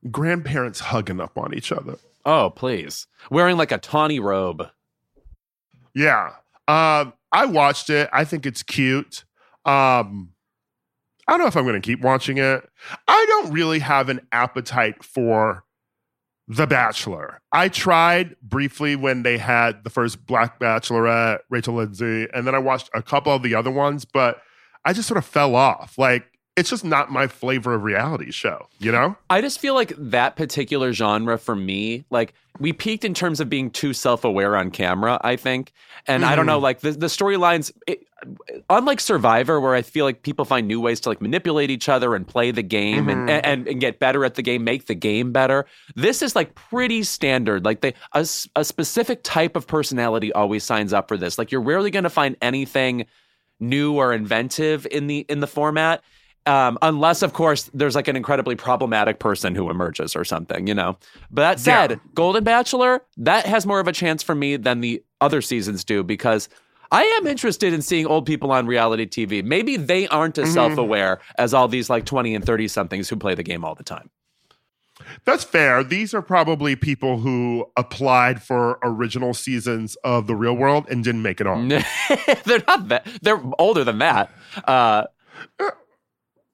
grandparents 0.10 0.80
hugging 0.80 1.20
up 1.20 1.38
on 1.38 1.54
each 1.54 1.72
other. 1.72 1.98
Oh, 2.26 2.50
please. 2.50 3.06
Wearing 3.30 3.58
like 3.58 3.72
a 3.72 3.78
tawny 3.78 4.20
robe. 4.20 4.70
Yeah. 5.98 6.34
Um, 6.68 7.14
I 7.32 7.46
watched 7.46 7.90
it. 7.90 8.08
I 8.14 8.24
think 8.24 8.46
it's 8.46 8.62
cute. 8.62 9.26
Um, 9.66 10.30
I 11.28 11.32
don't 11.32 11.40
know 11.40 11.48
if 11.48 11.58
I'm 11.58 11.64
going 11.66 11.82
to 11.82 11.86
keep 11.86 12.02
watching 12.02 12.38
it. 12.38 12.70
I 13.08 13.26
don't 13.28 13.52
really 13.52 13.80
have 13.80 14.08
an 14.08 14.22
appetite 14.32 15.04
for 15.04 15.66
The 16.48 16.68
Bachelor. 16.68 17.42
I 17.52 17.70
tried 17.70 18.36
briefly 18.42 18.96
when 18.96 19.24
they 19.24 19.40
had 19.40 19.84
the 19.84 19.90
first 19.90 20.26
Black 20.26 20.60
Bachelorette, 20.60 21.40
Rachel 21.50 21.74
Lindsay, 21.74 22.28
and 22.32 22.46
then 22.46 22.54
I 22.54 22.60
watched 22.60 22.92
a 22.94 23.02
couple 23.02 23.34
of 23.34 23.42
the 23.42 23.56
other 23.56 23.72
ones, 23.72 24.06
but 24.06 24.40
I 24.86 24.94
just 24.94 25.08
sort 25.08 25.18
of 25.18 25.26
fell 25.26 25.56
off. 25.56 25.98
Like, 25.98 26.37
it's 26.58 26.72
just 26.72 26.84
not 26.84 27.12
my 27.12 27.28
flavor 27.28 27.76
of 27.76 27.84
reality 27.84 28.32
show, 28.32 28.68
you 28.80 28.92
know? 28.92 29.16
I 29.30 29.42
just 29.42 29.60
feel 29.60 29.76
like 29.76 29.94
that 29.96 30.36
particular 30.36 30.92
genre 30.92 31.38
for 31.38 31.56
me, 31.56 32.04
like 32.10 32.34
we 32.60 32.74
peaked 32.74 33.06
in 33.06 33.14
terms 33.14 33.40
of 33.40 33.48
being 33.48 33.70
too 33.70 33.94
self-aware 33.94 34.58
on 34.58 34.72
camera, 34.72 35.22
I 35.22 35.36
think. 35.36 35.72
And 36.08 36.26
I 36.26 36.36
don't 36.36 36.48
know, 36.48 36.56
mm-hmm. 36.56 36.64
like 36.64 36.80
the, 36.80 36.92
the 36.92 37.06
storylines, 37.06 37.72
unlike 38.70 39.00
Survivor, 39.00 39.60
where 39.60 39.76
I 39.76 39.84
feel 39.84 40.06
like 40.06 40.24
people 40.24 40.46
find 40.46 40.68
new 40.68 40.82
ways 40.82 41.00
to 41.02 41.10
like 41.10 41.22
manipulate 41.22 41.70
each 41.70 41.88
other 41.90 42.16
and 42.16 42.28
play 42.28 42.50
the 42.50 42.64
game 42.64 43.08
and, 43.08 43.30
mm-hmm. 43.30 43.46
and 43.46 43.68
and 43.68 43.80
get 43.80 44.00
better 44.00 44.26
at 44.26 44.36
the 44.36 44.42
game, 44.42 44.64
make 44.64 44.88
the 44.88 44.96
game 44.96 45.32
better. 45.32 45.66
This 45.96 46.22
is 46.22 46.36
like 46.36 46.56
pretty 46.56 47.04
standard. 47.04 47.66
Like 47.66 47.82
they 47.82 47.94
a, 48.14 48.26
a 48.56 48.64
specific 48.64 49.22
type 49.24 49.56
of 49.56 49.68
personality 49.68 50.34
always 50.34 50.64
signs 50.64 50.94
up 50.94 51.08
for 51.08 51.18
this. 51.18 51.38
Like 51.38 51.52
you're 51.52 51.62
rarely 51.62 51.92
going 51.92 52.06
to 52.06 52.10
find 52.10 52.36
anything 52.42 53.06
new 53.60 53.94
or 53.94 54.14
inventive 54.14 54.88
in 54.90 55.08
the 55.08 55.20
in 55.30 55.42
the 55.42 55.48
format. 55.48 56.02
Um, 56.48 56.78
unless, 56.82 57.22
of 57.22 57.34
course, 57.34 57.70
there's 57.74 57.96
like 57.96 58.08
an 58.08 58.16
incredibly 58.16 58.56
problematic 58.56 59.20
person 59.20 59.54
who 59.54 59.70
emerges 59.70 60.16
or 60.16 60.24
something, 60.24 60.66
you 60.68 60.74
know. 60.74 60.98
But 61.30 61.42
that 61.42 61.60
said, 61.60 61.92
Yeah. 61.92 61.98
Golden 62.16 62.44
Bachelor 62.44 63.04
that 63.18 63.46
has 63.46 63.66
more 63.66 63.80
of 63.80 63.88
a 63.88 63.92
chance 63.92 64.24
for 64.24 64.34
me 64.34 64.56
than 64.58 64.82
the 64.82 65.04
other 65.22 65.42
seasons 65.42 65.84
do 65.84 66.04
because 66.04 66.48
I 66.92 67.04
am 67.20 67.28
interested 67.28 67.74
in 67.74 67.82
seeing 67.82 68.06
old 68.06 68.26
people 68.26 68.52
on 68.52 68.66
reality 68.66 69.06
TV. 69.06 69.44
Maybe 69.44 69.76
they 69.76 70.08
aren't 70.08 70.38
as 70.38 70.54
self-aware 70.54 71.20
as 71.38 71.54
all 71.54 71.68
these 71.68 71.90
like 71.90 72.06
20 72.06 72.34
and 72.34 72.46
30 72.46 72.68
somethings 72.70 73.10
who 73.10 73.18
play 73.18 73.36
the 73.36 73.44
game 73.44 73.66
all 73.66 73.76
the 73.76 73.84
time. 73.84 74.10
That's 75.26 75.44
fair. 75.44 75.84
These 75.84 76.14
are 76.14 76.22
probably 76.22 76.76
people 76.76 77.20
who 77.20 77.66
applied 77.76 78.42
for 78.42 78.80
original 78.82 79.34
seasons 79.34 79.96
of 80.04 80.26
The 80.28 80.36
Real 80.36 80.56
World 80.56 80.88
and 80.90 81.04
didn't 81.04 81.22
make 81.22 81.40
it 81.40 81.46
on. 81.48 81.68
they're 82.46 82.64
not 82.68 82.88
that. 82.88 83.06
They're 83.22 83.42
older 83.60 83.84
than 83.84 84.00
that. 84.00 84.32
Uh, 84.64 85.04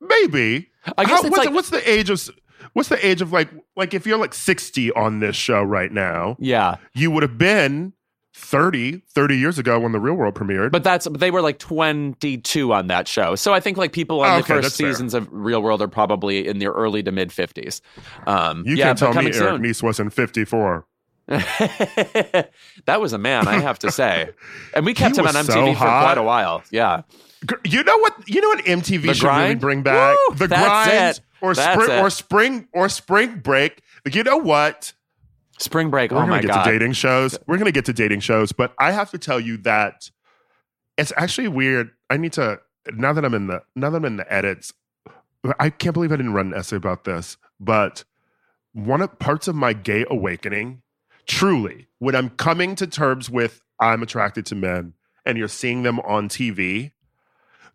Maybe. 0.08 0.70
I 0.97 1.06
guess 1.06 1.22
How- 1.24 1.30
what's, 1.30 1.38
like- 1.45 1.54
what's 1.54 1.70
the 1.70 1.89
age 1.89 2.10
of 2.10 2.30
what's 2.74 2.89
the 2.89 3.06
age 3.06 3.22
of 3.22 3.32
like 3.32 3.49
like 3.76 3.93
if 3.93 4.06
you're 4.06 4.18
like 4.18 4.34
60 4.34 4.91
on 4.93 5.20
this 5.20 5.36
show 5.36 5.62
right 5.64 5.91
now, 5.91 6.36
yeah, 6.39 6.76
you 6.93 7.10
would 7.12 7.24
have 7.24 7.38
been 7.38 7.93
30, 8.36 9.04
30 9.14 9.38
years 9.38 9.60
ago 9.60 9.80
when 9.80 9.91
the 9.91 9.99
real 9.99 10.16
world 10.16 10.34
premiered. 10.36 10.72
but 10.72 10.84
that's 10.84 11.08
they 11.12 11.30
were 11.32 11.41
like 11.41 11.60
22 11.60 12.74
on 12.74 12.88
that 12.88 13.08
show. 13.08 13.36
So 13.36 13.54
I 13.54 13.60
think 13.60 13.78
like 13.78 13.93
people 13.93 14.22
on 14.22 14.28
Oh, 14.30 14.34
the 14.34 14.39
okay, 14.39 14.54
first 14.56 14.64
that's 14.64 14.78
fair. 14.78 14.91
seasons 14.91 15.14
of 15.14 15.28
Real 15.32 15.62
World 15.62 15.82
are 15.84 15.88
probably 15.88 16.47
in 16.47 16.58
their 16.60 16.72
early 16.72 17.04
to 17.04 17.12
mid 17.12 17.30
50s. 17.30 17.80
Um, 18.28 18.64
you 18.66 18.76
yeah, 18.76 18.86
can't 18.86 18.97
tell 18.97 19.14
me 19.14 19.32
Eric. 19.34 19.62
Nies 19.62 19.84
wasn't 19.84 20.12
54. 20.14 20.86
that 21.28 22.49
was 22.99 23.14
a 23.14 23.18
man, 23.18 23.47
I 23.47 23.60
have 23.60 23.80
to 23.80 23.91
say. 23.91 24.30
And 24.74 24.86
we 24.86 24.93
kept 24.93 25.18
him 25.18 25.26
on 25.28 25.34
MTV 25.34 25.45
so 25.45 25.74
for 25.74 25.86
quite 25.86 26.18
a 26.18 26.24
while. 26.24 26.64
Yeah. 26.72 27.04
You 27.64 27.84
know 27.84 27.98
what? 27.98 28.28
You 28.28 28.41
know 28.41 28.50
what 28.50 28.66
MTV 28.66 29.02
The 29.04 29.14
should 29.14 29.28
really 29.28 29.56
bring 29.56 29.82
back 29.84 30.18
Woo! 30.30 30.36
the 30.36 30.48
grind 30.48 31.20
or 31.41 31.54
That's 31.54 31.84
spring 31.84 31.98
it. 31.98 32.02
or 32.02 32.10
spring 32.10 32.68
or 32.74 32.89
spring 32.89 33.39
break. 33.39 33.82
You 34.12 34.24
know 34.24 34.38
what? 34.38 34.94
Spring 35.60 35.89
break. 35.89 36.12
We're 36.12 36.24
oh 36.24 36.26
gonna 36.28 36.41
get 36.41 36.48
god. 36.52 36.64
to 36.64 36.72
dating 36.72 36.94
shows. 36.94 37.38
We're 37.48 37.58
gonna 37.58 37.72
get 37.72 37.86
to 37.86 37.94
dating 37.94 38.22
shows, 38.22 38.52
but 38.52 38.74
I 38.80 38.91
have 38.91 39.12
to 39.12 39.18
tell 39.18 39.39
you 39.39 39.58
that 39.58 40.10
it's 40.98 41.14
actually 41.18 41.48
weird. 41.50 41.91
I 42.10 42.18
need 42.18 42.34
to 42.34 42.60
now 42.94 43.14
that 43.14 43.24
I'm 43.26 43.34
in 43.34 43.48
the 43.48 43.62
now 43.76 43.89
that 43.89 43.98
I'm 43.98 44.06
in 44.06 44.18
the 44.18 44.32
edits. 44.34 44.74
I 45.60 45.70
can't 45.70 45.94
believe 45.94 46.12
I 46.12 46.16
didn't 46.16 46.34
run 46.34 46.48
an 46.48 46.60
essay 46.60 46.78
about 46.78 47.04
this, 47.04 47.38
but 47.60 48.06
one 48.72 49.02
of 49.02 49.20
parts 49.20 49.48
of 49.50 49.56
my 49.56 49.74
gay 49.74 50.06
awakening, 50.10 50.82
truly, 51.28 51.88
when 52.00 52.16
I'm 52.16 52.30
coming 52.30 52.76
to 52.76 52.88
terms 52.88 53.30
with 53.30 53.62
I'm 53.80 54.02
attracted 54.02 54.46
to 54.48 54.56
men 54.56 54.94
and 55.26 55.38
you're 55.38 55.50
seeing 55.50 55.84
them 55.84 56.00
on 56.00 56.30
TV, 56.30 56.91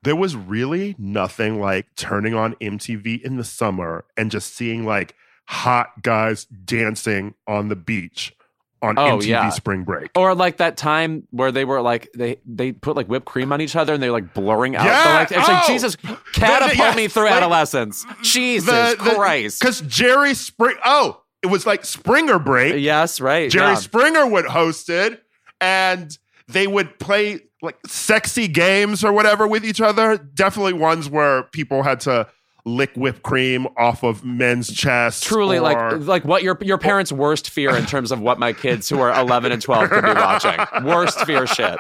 there 0.03 0.17
was 0.17 0.37
really 0.37 0.95
nothing 0.99 1.61
like 1.61 1.87
turning 1.97 2.35
on 2.35 2.55
MTV 2.57 3.21
in 3.23 3.37
the 3.37 3.45
summer 3.45 4.05
and 4.17 4.31
just 4.31 4.55
seeing 4.55 4.85
like 4.87 5.15
hot 5.47 6.03
guys 6.03 6.45
dancing 6.45 7.35
on 7.47 7.69
the 7.69 7.77
beach 7.77 8.35
on 8.81 8.97
Oh, 8.99 9.19
MTV 9.19 9.27
yeah. 9.27 9.49
Spring 9.51 9.83
Break. 9.83 10.11
Or 10.15 10.35
like 10.35 10.59
that 10.59 10.77
time 10.77 11.27
where 11.31 11.51
they 11.51 11.65
were 11.65 11.81
like 11.81 12.11
they 12.15 12.37
they 12.47 12.71
put 12.73 12.97
like 12.97 13.07
whipped 13.07 13.27
cream 13.27 13.53
on 13.53 13.61
each 13.61 13.75
other 13.75 13.95
and 13.95 14.03
they're 14.03 14.13
like 14.13 14.35
blurring 14.35 14.77
out. 14.77 14.85
Yeah! 14.85 15.03
the, 15.09 15.15
like, 15.15 15.31
it's 15.33 15.49
like 15.49 15.65
Oh! 15.65 15.73
Jesus 15.73 15.97
catapult 16.33 16.77
yes, 16.77 16.97
me 16.97 17.09
through 17.09 17.25
like, 17.25 17.33
adolescence. 17.33 18.07
Jesus 18.23 18.67
the 18.67 18.95
Christ. 18.99 19.61
Because 19.61 19.81
Jerry 19.83 20.35
Spring, 20.35 20.77
oh, 20.85 21.23
it 21.43 21.49
was 21.49 21.67
like 21.67 21.85
Springer 21.85 22.39
Break. 22.39 22.81
yes, 22.83 23.21
right. 23.21 23.51
Jerry 23.51 23.69
yeah. 23.73 23.75
Springer 23.77 24.27
would 24.27 24.45
host 24.47 24.89
it, 24.91 25.23
and 25.61 26.17
they 26.49 26.67
would 26.67 26.99
play 26.99 27.41
like 27.63 27.79
sexy 27.87 28.49
games 28.49 29.05
or 29.05 29.13
whatever 29.13 29.47
with 29.47 29.65
each 29.65 29.81
other. 29.81 30.17
Definitely 30.17 30.75
ones 30.75 31.09
where 31.09 31.45
people 31.45 31.83
had 31.83 32.01
to 32.01 32.29
lick 32.65 32.91
whipped 32.97 33.23
cream 33.23 33.67
off 33.77 34.03
of 34.03 34.25
men's 34.25 34.73
chests. 34.73 35.25
Truly, 35.27 35.59
or- 35.59 35.63
like 35.63 36.07
like 36.07 36.25
what 36.25 36.43
your 36.43 36.59
your 36.63 36.79
parents' 36.79 37.13
worst 37.13 37.51
fear 37.51 37.75
in 37.77 37.87
terms 37.87 38.13
of 38.13 38.21
what 38.21 38.39
my 38.39 38.53
kids 38.53 38.89
who 38.89 39.01
are 39.01 39.13
11 39.19 39.53
and 39.53 39.63
12 39.63 39.91
could 39.91 40.05
be 40.05 40.13
watching. 40.13 40.85
Worst 40.85 41.25
fear 41.25 41.47
shit. 41.47 41.79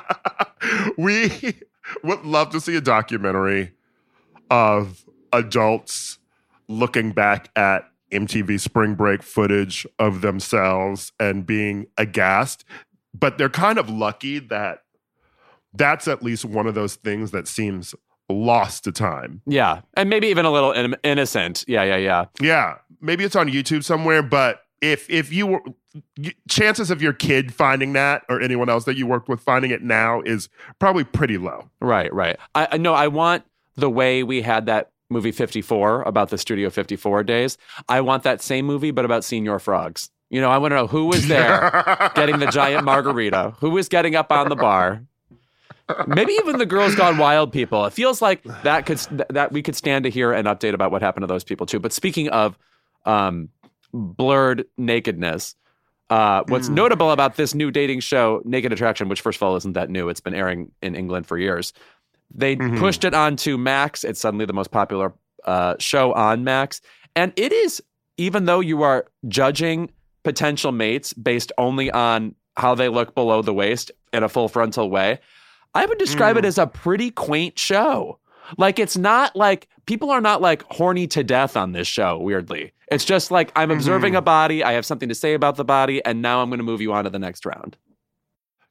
we 0.96 1.54
would 2.02 2.24
love 2.24 2.50
to 2.50 2.60
see 2.60 2.76
a 2.76 2.80
documentary 2.80 3.72
of 4.50 5.04
adults 5.32 6.18
looking 6.68 7.12
back 7.12 7.50
at 7.56 7.88
MTV 8.12 8.60
Spring 8.60 8.94
Break 8.94 9.22
footage 9.22 9.86
of 9.98 10.20
themselves 10.20 11.12
and 11.18 11.44
being 11.44 11.86
aghast. 11.98 12.64
But 13.18 13.38
they're 13.38 13.48
kind 13.48 13.78
of 13.78 13.88
lucky 13.88 14.38
that 14.38 14.82
that's 15.72 16.08
at 16.08 16.22
least 16.22 16.44
one 16.44 16.66
of 16.66 16.74
those 16.74 16.96
things 16.96 17.30
that 17.32 17.46
seems 17.48 17.94
lost 18.28 18.84
to 18.84 18.92
time. 18.92 19.42
Yeah, 19.46 19.82
and 19.94 20.10
maybe 20.10 20.26
even 20.28 20.44
a 20.44 20.50
little 20.50 20.72
in- 20.72 20.96
innocent. 21.04 21.64
Yeah, 21.68 21.84
yeah, 21.84 21.96
yeah. 21.96 22.24
Yeah, 22.40 22.78
maybe 23.00 23.24
it's 23.24 23.36
on 23.36 23.48
YouTube 23.48 23.84
somewhere, 23.84 24.22
but 24.22 24.62
if 24.80 25.08
if 25.08 25.32
you 25.32 25.46
were 25.46 25.60
chances 26.48 26.90
of 26.90 27.00
your 27.00 27.12
kid 27.12 27.54
finding 27.54 27.92
that 27.94 28.22
or 28.28 28.40
anyone 28.40 28.68
else 28.68 28.84
that 28.84 28.96
you 28.96 29.06
worked 29.06 29.28
with 29.28 29.40
finding 29.40 29.70
it 29.70 29.82
now 29.82 30.20
is 30.22 30.48
probably 30.78 31.04
pretty 31.04 31.38
low. 31.38 31.70
Right, 31.80 32.12
right. 32.12 32.36
I 32.54 32.68
I- 32.72 32.76
no, 32.78 32.92
I 32.94 33.08
want 33.08 33.44
the 33.76 33.90
way 33.90 34.22
we 34.22 34.42
had 34.42 34.66
that 34.66 34.90
movie 35.08 35.30
54 35.30 36.02
about 36.02 36.30
the 36.30 36.38
Studio 36.38 36.68
54 36.68 37.22
days. 37.22 37.56
I 37.88 38.00
want 38.00 38.24
that 38.24 38.42
same 38.42 38.66
movie, 38.66 38.90
but 38.90 39.04
about 39.04 39.22
Señor 39.22 39.60
Frogs. 39.60 40.10
You 40.30 40.40
know, 40.40 40.50
I 40.50 40.58
want 40.58 40.72
to 40.72 40.76
know 40.76 40.86
who 40.86 41.06
was 41.06 41.28
there 41.28 42.10
getting 42.14 42.38
the 42.40 42.46
giant 42.48 42.84
margarita, 42.90 43.54
who 43.60 43.70
was 43.70 43.88
getting 43.88 44.16
up 44.16 44.32
on 44.32 44.48
the 44.48 44.56
bar. 44.56 45.02
Maybe 46.08 46.32
even 46.32 46.58
the 46.58 46.66
Girls 46.66 46.96
Gone 46.96 47.16
Wild 47.16 47.52
people. 47.52 47.84
It 47.84 47.92
feels 47.92 48.20
like 48.20 48.42
that 48.64 48.86
could 48.86 48.98
that 49.30 49.52
we 49.52 49.62
could 49.62 49.76
stand 49.76 50.02
to 50.02 50.10
hear 50.10 50.32
an 50.32 50.46
update 50.46 50.74
about 50.74 50.90
what 50.90 51.00
happened 51.00 51.22
to 51.22 51.28
those 51.28 51.44
people 51.44 51.64
too. 51.64 51.78
But 51.78 51.92
speaking 51.92 52.28
of 52.30 52.58
um, 53.04 53.50
blurred 53.94 54.64
nakedness, 54.76 55.54
uh, 56.10 56.42
what's 56.48 56.68
notable 56.68 57.12
about 57.12 57.36
this 57.36 57.54
new 57.54 57.70
dating 57.70 58.00
show, 58.00 58.42
Naked 58.44 58.72
Attraction, 58.72 59.08
which 59.08 59.20
first 59.20 59.36
of 59.38 59.44
all 59.44 59.54
isn't 59.54 59.74
that 59.74 59.88
new, 59.88 60.08
it's 60.08 60.18
been 60.20 60.34
airing 60.34 60.72
in 60.82 60.96
England 60.96 61.26
for 61.28 61.38
years. 61.38 61.72
They 62.34 62.56
Mhm. 62.56 62.78
pushed 62.80 63.04
it 63.04 63.14
onto 63.14 63.56
Max. 63.56 64.02
It's 64.02 64.18
suddenly 64.18 64.44
the 64.44 64.52
most 64.52 64.72
popular 64.72 65.12
uh, 65.44 65.76
show 65.78 66.12
on 66.14 66.42
Max, 66.42 66.80
and 67.14 67.32
it 67.36 67.52
is 67.52 67.80
even 68.16 68.46
though 68.46 68.58
you 68.60 68.82
are 68.82 69.06
judging 69.28 69.90
potential 70.26 70.72
mates 70.72 71.12
based 71.12 71.52
only 71.56 71.88
on 71.92 72.34
how 72.56 72.74
they 72.74 72.88
look 72.88 73.14
below 73.14 73.42
the 73.42 73.54
waist 73.54 73.92
in 74.12 74.24
a 74.24 74.28
full 74.28 74.48
frontal 74.48 74.90
way, 74.90 75.20
I 75.72 75.86
would 75.86 75.98
describe 75.98 76.36
it 76.36 76.42
mm. 76.42 76.48
as 76.48 76.58
a 76.58 76.66
pretty 76.66 77.12
quaint 77.12 77.60
show. 77.60 78.18
Like 78.58 78.80
it's 78.80 78.96
not 78.96 79.36
like 79.36 79.68
people 79.86 80.10
are 80.10 80.20
not 80.20 80.42
like 80.42 80.64
horny 80.64 81.06
to 81.08 81.22
death 81.22 81.56
on 81.56 81.70
this 81.70 81.86
show, 81.86 82.18
weirdly. 82.18 82.72
It's 82.90 83.04
just 83.04 83.30
like 83.30 83.52
I'm 83.54 83.68
mm-hmm. 83.68 83.78
observing 83.78 84.16
a 84.16 84.20
body, 84.20 84.64
I 84.64 84.72
have 84.72 84.84
something 84.84 85.08
to 85.08 85.14
say 85.14 85.34
about 85.34 85.54
the 85.54 85.64
body, 85.64 86.04
and 86.04 86.22
now 86.22 86.42
I'm 86.42 86.48
going 86.48 86.58
to 86.58 86.64
move 86.64 86.80
you 86.80 86.92
on 86.92 87.04
to 87.04 87.10
the 87.10 87.20
next 87.20 87.46
round. 87.46 87.76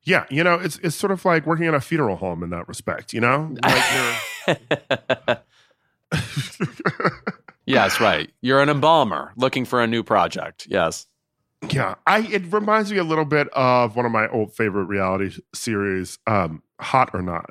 Yeah, 0.04 0.26
you 0.30 0.44
know, 0.44 0.56
it's 0.56 0.78
it's 0.80 0.98
sort 0.98 1.14
of 1.14 1.24
like 1.24 1.46
working 1.46 1.68
in 1.68 1.74
a 1.74 1.80
funeral 1.80 2.18
home 2.18 2.44
in 2.44 2.50
that 2.50 2.68
respect. 2.68 3.14
You 3.14 3.22
know, 3.22 3.56
like 3.64 3.84
you're, 4.48 5.38
yes, 7.66 8.02
right. 8.02 8.30
You're 8.42 8.62
an 8.62 8.68
embalmer 8.68 9.32
looking 9.38 9.64
for 9.64 9.82
a 9.82 9.88
new 9.88 10.04
project. 10.04 10.68
Yes. 10.70 11.08
Yeah. 11.74 11.96
I 12.08 12.20
it 12.20 12.52
reminds 12.52 12.92
me 12.92 12.98
a 12.98 13.04
little 13.04 13.26
bit 13.26 13.48
of 13.50 13.96
one 13.96 14.06
of 14.06 14.12
my 14.12 14.28
old 14.30 14.54
favorite 14.56 14.86
reality 14.86 15.38
series, 15.54 16.20
um, 16.28 16.62
Hot 16.80 17.10
or 17.14 17.22
Not. 17.22 17.50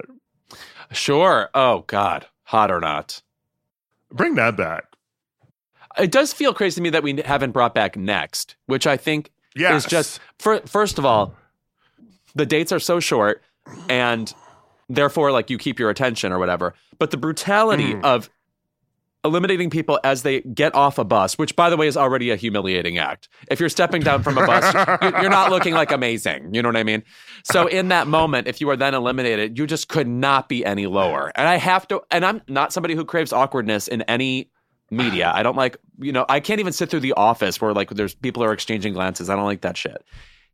Sure. 0.92 1.50
Oh 1.54 1.84
God. 1.86 2.26
Hot 2.44 2.70
or 2.70 2.80
not. 2.80 3.22
Bring 4.12 4.34
that 4.34 4.56
back. 4.56 4.84
It 5.98 6.10
does 6.12 6.32
feel 6.32 6.52
crazy 6.52 6.76
to 6.76 6.82
me 6.82 6.90
that 6.90 7.02
we 7.02 7.20
haven't 7.24 7.52
brought 7.52 7.74
back 7.74 7.96
next, 7.96 8.56
which 8.66 8.86
I 8.86 8.96
think 8.96 9.30
Yeah, 9.56 9.74
is 9.76 9.84
just 9.86 10.20
fir- 10.38 10.60
first 10.66 10.98
of 10.98 11.04
all, 11.04 11.34
the 12.34 12.44
dates 12.46 12.70
are 12.72 12.80
so 12.80 13.00
short 13.00 13.42
and 13.88 14.32
therefore 14.88 15.32
like 15.32 15.50
you 15.50 15.56
keep 15.58 15.78
your 15.78 15.88
attention 15.90 16.32
or 16.32 16.38
whatever. 16.38 16.74
But 16.98 17.10
the 17.12 17.16
brutality 17.16 17.94
Mm. 17.94 18.04
of 18.04 18.28
eliminating 19.24 19.70
people 19.70 19.98
as 20.04 20.22
they 20.22 20.40
get 20.42 20.74
off 20.74 20.98
a 20.98 21.04
bus, 21.04 21.38
which 21.38 21.56
by 21.56 21.70
the 21.70 21.76
way 21.76 21.86
is 21.86 21.96
already 21.96 22.30
a 22.30 22.36
humiliating 22.36 22.98
act. 22.98 23.28
If 23.50 23.58
you're 23.60 23.68
stepping 23.68 24.02
down 24.02 24.22
from 24.22 24.36
a 24.38 24.46
bus, 24.46 24.74
you- 25.02 25.20
you're 25.22 25.30
not 25.30 25.50
looking 25.50 25.74
like 25.74 25.90
amazing. 25.92 26.54
You 26.54 26.62
know 26.62 26.68
what 26.68 26.76
I 26.76 26.84
mean? 26.84 27.02
So 27.44 27.66
in 27.66 27.88
that 27.88 28.06
moment, 28.06 28.46
if 28.48 28.60
you 28.60 28.68
are 28.70 28.76
then 28.76 28.94
eliminated, 28.94 29.58
you 29.58 29.66
just 29.66 29.88
could 29.88 30.06
not 30.08 30.48
be 30.48 30.64
any 30.64 30.86
lower. 30.86 31.32
And 31.34 31.48
I 31.48 31.56
have 31.56 31.88
to, 31.88 32.02
and 32.10 32.24
I'm 32.24 32.42
not 32.48 32.72
somebody 32.72 32.94
who 32.94 33.04
craves 33.04 33.32
awkwardness 33.32 33.88
in 33.88 34.02
any 34.02 34.50
media. 34.90 35.32
I 35.34 35.42
don't 35.42 35.56
like, 35.56 35.76
you 35.98 36.12
know, 36.12 36.26
I 36.28 36.40
can't 36.40 36.60
even 36.60 36.72
sit 36.72 36.90
through 36.90 37.00
the 37.00 37.14
office 37.14 37.60
where 37.60 37.72
like 37.72 37.90
there's 37.90 38.14
people 38.14 38.44
are 38.44 38.52
exchanging 38.52 38.92
glances. 38.92 39.30
I 39.30 39.36
don't 39.36 39.44
like 39.46 39.62
that 39.62 39.76
shit. 39.76 40.04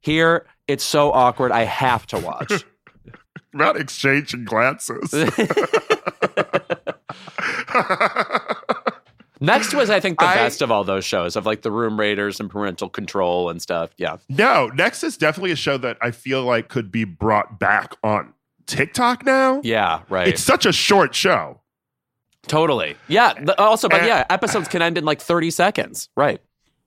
Here, 0.01 0.47
it's 0.69 0.85
so 0.85 1.11
awkward. 1.13 1.53
I 1.53 1.65
have 1.65 2.07
to 2.07 2.19
watch. 2.19 2.65
about 3.55 3.77
exchanging 3.77 4.45
glances. 4.45 5.13
Next 9.41 9.73
was, 9.75 9.89
I 9.91 10.01
think, 10.01 10.19
the 10.19 10.27
I- 10.27 10.35
best 10.35 10.61
of 10.63 10.71
all 10.71 10.85
those 10.85 11.05
shows 11.05 11.35
of 11.37 11.47
like 11.47 11.63
the 11.63 11.71
Room 11.73 11.99
Raiders 11.99 12.41
and 12.41 12.51
Parental 12.51 12.89
Control 12.89 13.49
and 13.51 13.61
stuff. 13.63 13.91
Yeah. 13.97 14.19
no, 14.29 14.67
next 14.75 15.03
is 15.03 15.17
definitely 15.17 15.53
a 15.53 15.57
show 15.57 15.79
that 15.79 15.97
I 16.03 16.11
feel 16.11 16.43
like 16.45 16.69
could 16.69 16.93
be 16.93 17.05
brought 17.05 17.59
back 17.59 17.95
on 18.05 18.35
TikTok 18.67 19.25
now. 19.25 19.61
Yeah, 19.65 20.03
right. 20.11 20.29
It's 20.29 20.43
such 20.43 20.67
a 20.67 20.73
short 20.73 21.15
show. 21.15 21.61
totally. 22.47 22.97
Yeah. 23.09 23.33
also, 23.59 23.89
but 23.89 24.01
And- 24.01 24.09
yeah, 24.09 24.25
episodes 24.31 24.69
can 24.69 24.83
end 24.83 24.99
in 24.99 25.05
like 25.05 25.21
30 25.21 25.51
seconds. 25.51 26.09
Right. 26.17 26.41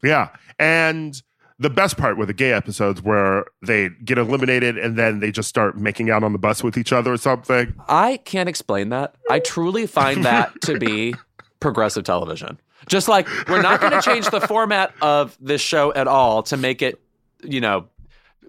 Yeah. 0.03 0.29
And 0.59 1.21
the 1.59 1.69
best 1.69 1.97
part 1.97 2.17
were 2.17 2.25
the 2.25 2.33
gay 2.33 2.51
episodes 2.51 3.01
where 3.01 3.45
they 3.65 3.89
get 4.03 4.17
eliminated 4.17 4.77
and 4.77 4.97
then 4.97 5.19
they 5.19 5.31
just 5.31 5.47
start 5.47 5.77
making 5.77 6.09
out 6.09 6.23
on 6.23 6.33
the 6.33 6.39
bus 6.39 6.63
with 6.63 6.77
each 6.77 6.91
other 6.91 7.13
or 7.13 7.17
something. 7.17 7.73
I 7.87 8.17
can't 8.25 8.49
explain 8.49 8.89
that. 8.89 9.15
I 9.29 9.39
truly 9.39 9.85
find 9.87 10.25
that 10.25 10.53
to 10.63 10.77
be 10.79 11.15
progressive 11.63 12.03
television. 12.03 12.59
Just 12.87 13.07
like 13.07 13.27
we're 13.47 13.61
not 13.61 13.79
going 13.81 13.93
to 13.93 14.01
change 14.01 14.29
the 14.29 14.41
format 14.41 14.93
of 15.01 15.35
this 15.39 15.61
show 15.61 15.93
at 15.93 16.07
all 16.07 16.43
to 16.43 16.57
make 16.57 16.81
it, 16.81 17.01
you 17.41 17.61
know, 17.61 17.87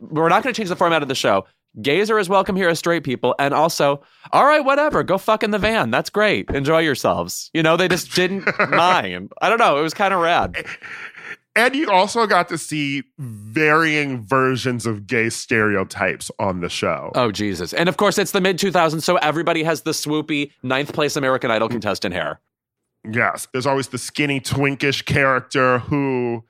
we're 0.01 0.29
not 0.29 0.43
going 0.43 0.53
to 0.53 0.57
change 0.59 0.69
the 0.69 0.77
format 0.77 1.01
of 1.01 1.09
the 1.09 1.15
show. 1.15 1.47
Gays 1.81 2.11
are 2.11 2.19
as 2.19 2.29
welcome 2.29 2.57
here 2.57 2.69
as 2.69 2.79
straight 2.79 3.05
people. 3.05 3.35
And 3.39 3.55
also, 3.55 4.03
all 4.33 4.45
right, 4.45 4.65
whatever, 4.65 5.03
go 5.03 5.17
fuck 5.17 5.43
in 5.43 5.51
the 5.53 5.59
van. 5.59 5.91
That's 5.91 6.11
great. 6.11 6.51
Enjoy 6.51 6.81
yourselves. 6.81 7.51
You 7.55 7.63
know, 7.63 7.77
they 7.77 7.89
just 7.89 8.15
didn't 8.15 8.47
mind. 8.71 9.33
I 9.41 9.49
don't 9.49 9.59
know. 9.59 9.79
It 9.79 9.83
was 9.83 9.95
kind 9.95 10.13
of 10.13 10.21
rad. 10.21 10.67
And 11.57 11.77
you 11.77 11.89
also 11.89 12.27
got 12.27 12.49
to 12.49 12.59
see 12.59 13.05
varying 13.19 14.23
versions 14.25 14.87
of 14.87 15.07
gay 15.07 15.31
stereotypes 15.31 16.31
on 16.41 16.61
the 16.61 16.69
show. 16.69 17.13
Oh, 17.15 17.31
Jesus. 17.31 17.73
And 17.73 17.89
of 17.89 17.97
course, 17.97 18.19
it's 18.19 18.33
the 18.33 18.41
mid 18.41 18.59
2000s. 18.59 19.03
So 19.03 19.17
everybody 19.17 19.63
has 19.63 19.83
the 19.83 19.93
swoopy 19.93 20.51
ninth 20.65 20.93
place 20.93 21.15
American 21.15 21.53
Idol 21.53 21.69
contestant 21.69 22.13
hair. 22.13 22.41
Yes. 23.11 23.47
There's 23.53 23.67
always 23.67 23.89
the 23.89 23.99
skinny, 23.99 24.41
twinkish 24.41 25.05
character 25.05 25.79
who, 25.81 26.45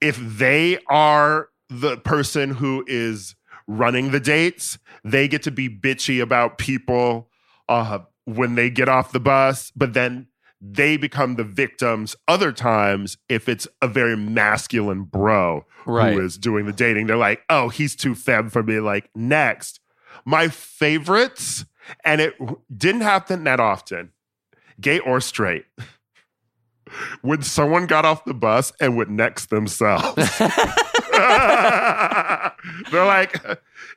if 0.00 0.16
they 0.18 0.78
are 0.88 1.48
the 1.68 1.96
person 1.98 2.50
who 2.50 2.84
is 2.86 3.34
running 3.66 4.10
the 4.10 4.20
dates, 4.20 4.78
they 5.04 5.28
get 5.28 5.42
to 5.42 5.50
be 5.50 5.68
bitchy 5.68 6.20
about 6.22 6.58
people 6.58 7.28
uh, 7.68 8.00
when 8.24 8.54
they 8.54 8.70
get 8.70 8.88
off 8.88 9.12
the 9.12 9.20
bus, 9.20 9.72
but 9.74 9.94
then 9.94 10.26
they 10.60 10.96
become 10.96 11.36
the 11.36 11.44
victims 11.44 12.16
other 12.26 12.50
times 12.52 13.18
if 13.28 13.48
it's 13.48 13.68
a 13.82 13.88
very 13.88 14.16
masculine 14.16 15.02
bro 15.04 15.66
Right. 15.86 16.14
who 16.14 16.24
is 16.24 16.38
doing 16.38 16.64
the 16.64 16.72
dating. 16.72 17.06
They're 17.06 17.16
like, 17.18 17.42
oh, 17.50 17.68
he's 17.68 17.94
too 17.94 18.14
femme 18.14 18.48
for 18.48 18.62
me. 18.62 18.80
Like, 18.80 19.10
next. 19.14 19.80
My 20.24 20.48
favorites, 20.48 21.66
and 22.04 22.20
it 22.22 22.34
didn't 22.74 23.02
happen 23.02 23.44
that 23.44 23.60
often, 23.60 24.12
gay 24.80 24.98
or 25.00 25.20
straight, 25.20 25.64
when 27.22 27.42
someone 27.42 27.86
got 27.86 28.04
off 28.04 28.24
the 28.24 28.34
bus 28.34 28.72
and 28.80 28.96
would 28.96 29.10
next 29.10 29.50
themselves. 29.50 30.38
They're 32.90 33.04
like, 33.06 33.40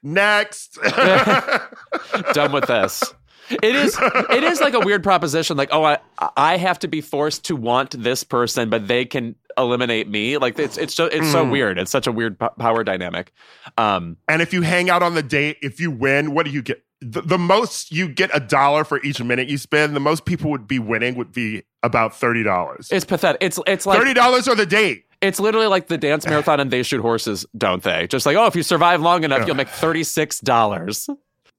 next. 0.04 0.78
done 2.34 2.52
with 2.52 2.68
this. 2.68 3.04
It 3.50 3.76
is 3.76 3.98
it 4.02 4.44
is 4.44 4.60
like 4.60 4.74
a 4.74 4.82
weird 4.82 5.04
proposition 5.04 5.56
like 5.56 5.70
oh 5.72 5.82
I 5.82 6.00
I 6.36 6.58
have 6.58 6.80
to 6.80 6.90
be 6.90 7.00
forced 7.00 7.46
to 7.46 7.56
want 7.56 7.92
this 7.92 8.26
person 8.26 8.70
but 8.70 8.90
they 8.90 9.06
can 9.06 9.36
eliminate 9.58 10.10
me 10.10 10.38
like 10.38 10.60
it's 10.60 10.78
it's 10.78 10.94
so 10.94 11.06
it's 11.06 11.32
so 11.32 11.46
Mm. 11.46 11.52
weird 11.52 11.80
it's 11.80 11.90
such 11.90 12.08
a 12.08 12.12
weird 12.12 12.38
po- 12.38 12.50
power 12.60 12.84
dynamic 12.84 13.32
um 13.78 14.18
and 14.28 14.42
if 14.42 14.52
you 14.52 14.64
hang 14.64 14.90
out 14.90 15.02
on 15.02 15.16
the 15.16 15.24
date, 15.24 15.56
if 15.62 15.80
you 15.80 15.92
win, 15.92 16.34
what 16.34 16.46
do 16.46 16.52
you 16.52 16.62
get? 16.62 16.84
The, 17.02 17.22
the 17.22 17.38
most 17.38 17.92
you 17.92 18.08
get 18.10 18.32
a 18.34 18.40
dollar 18.40 18.84
for 18.84 19.00
each 19.04 19.22
minute 19.22 19.48
you 19.48 19.58
spend. 19.60 19.96
The 19.96 20.00
most 20.00 20.26
people 20.26 20.50
would 20.52 20.68
be 20.68 20.80
winning 20.80 21.16
would 21.16 21.32
be 21.32 21.64
about 21.84 22.16
thirty 22.16 22.42
dollars. 22.44 22.90
it's 22.92 23.06
pathetic 23.06 23.42
it's 23.42 23.60
it's 23.68 23.86
like 23.86 24.00
Thirty 24.00 24.14
dollars 24.16 24.48
or 24.48 24.56
the 24.56 24.66
date. 24.66 25.06
it's 25.22 25.40
literally 25.40 25.68
like 25.68 25.88
the 25.88 25.98
dance 25.98 26.26
marathon 26.26 26.60
and 26.60 26.72
they 26.72 26.82
shoot 26.84 27.00
horses 27.02 27.46
don't 27.58 27.84
they 27.84 28.08
just 28.08 28.26
like 28.26 28.36
oh 28.36 28.48
if 28.48 28.56
you 28.56 28.64
survive 28.64 29.00
long 29.02 29.24
enough 29.24 29.46
you'll 29.46 29.56
make 29.56 29.68
$36 29.70 31.16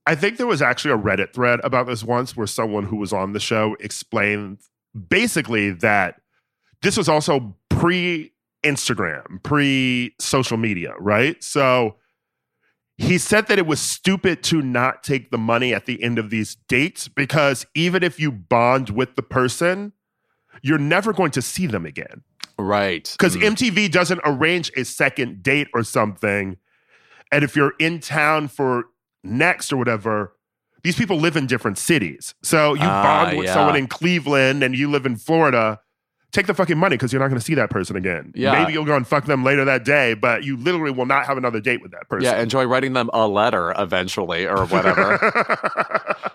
I 0.07 0.15
think 0.15 0.39
there 0.39 0.47
was 0.47 0.63
actually 0.63 0.93
a 0.93 0.99
Reddit 0.99 1.33
thread 1.35 1.61
about 1.63 1.87
this 1.87 2.03
once 2.03 2.37
where 2.37 2.47
someone 2.47 2.85
who 2.85 2.97
was 2.97 3.13
on 3.13 3.33
the 3.33 3.41
show 3.41 3.77
explained 3.79 4.59
basically 5.09 5.71
that 5.71 6.21
this 6.83 6.97
was 6.97 7.09
also 7.09 7.55
pre 7.69 8.33
Instagram, 8.65 9.43
pre 9.43 10.15
social 10.19 10.57
media, 10.57 10.95
right? 10.99 11.43
So 11.45 11.97
he 12.99 13.17
said 13.17 13.47
that 13.47 13.59
it 13.59 13.67
was 13.67 13.81
stupid 13.81 14.43
to 14.43 14.61
not 14.61 15.03
take 15.05 15.31
the 15.31 15.39
money 15.39 15.73
at 15.73 15.87
the 15.87 16.03
end 16.03 16.19
of 16.19 16.31
these 16.31 16.57
dates 16.69 17.07
because 17.09 17.65
even 17.75 18.03
if 18.03 18.19
you 18.19 18.31
bond 18.33 18.91
with 18.91 19.15
the 19.15 19.23
person, 19.23 19.93
you're 20.63 20.79
never 20.79 21.13
going 21.13 21.31
to 21.31 21.41
see 21.43 21.67
them 21.67 21.87
again 21.87 22.23
right 22.59 23.15
because 23.17 23.37
Mm. 23.37 23.55
MTV 23.55 23.89
doesn't 23.93 24.21
arrange 24.25 24.73
a 24.77 24.85
second 24.85 25.43
date 25.45 25.69
or 25.73 25.85
something. 25.85 26.57
And 27.31 27.45
if 27.45 27.55
you're 27.55 27.75
in 27.79 28.01
town 28.01 28.49
for 28.49 28.87
next 29.23 29.73
or 29.73 29.77
whatever, 29.77 30.33
these 30.83 30.97
people 30.97 31.19
live 31.19 31.37
in 31.37 31.47
different 31.47 31.79
cities. 31.79 32.35
So 32.43 32.75
you 32.75 32.81
Ah, 32.83 33.03
bond 33.27 33.37
with 33.39 33.47
yeah. 33.47 33.55
someone 33.55 33.77
in 33.77 33.87
Cleveland 33.87 34.63
and 34.65 34.77
you 34.77 34.91
live 34.91 35.07
in 35.07 35.15
Florida. 35.17 35.79
Take 36.31 36.47
the 36.47 36.53
fucking 36.55 36.77
money 36.77 36.97
because 36.97 37.13
you're 37.13 37.21
not 37.21 37.29
going 37.29 37.39
to 37.41 37.45
see 37.45 37.55
that 37.55 37.71
person 37.71 37.97
again. 37.97 38.33
Yeah. 38.35 38.53
Maybe 38.53 38.75
you'll 38.75 38.85
go 38.85 38.95
and 38.97 39.07
fuck 39.07 39.25
them 39.25 39.45
later 39.45 39.65
that 39.65 39.85
day, 39.85 40.13
but 40.13 40.45
you 40.45 40.59
literally 40.59 40.91
will 40.93 41.07
not 41.07 41.25
have 41.25 41.39
another 41.39 41.59
date 41.61 41.81
with 41.81 41.93
that 41.93 42.09
person. 42.09 42.25
yeah 42.25 42.41
enjoy 42.43 42.65
writing 42.67 42.93
them 42.93 43.09
a 43.15 43.27
letter 43.27 43.73
eventually 43.79 44.47
or 44.47 44.67
whatever 44.67 45.19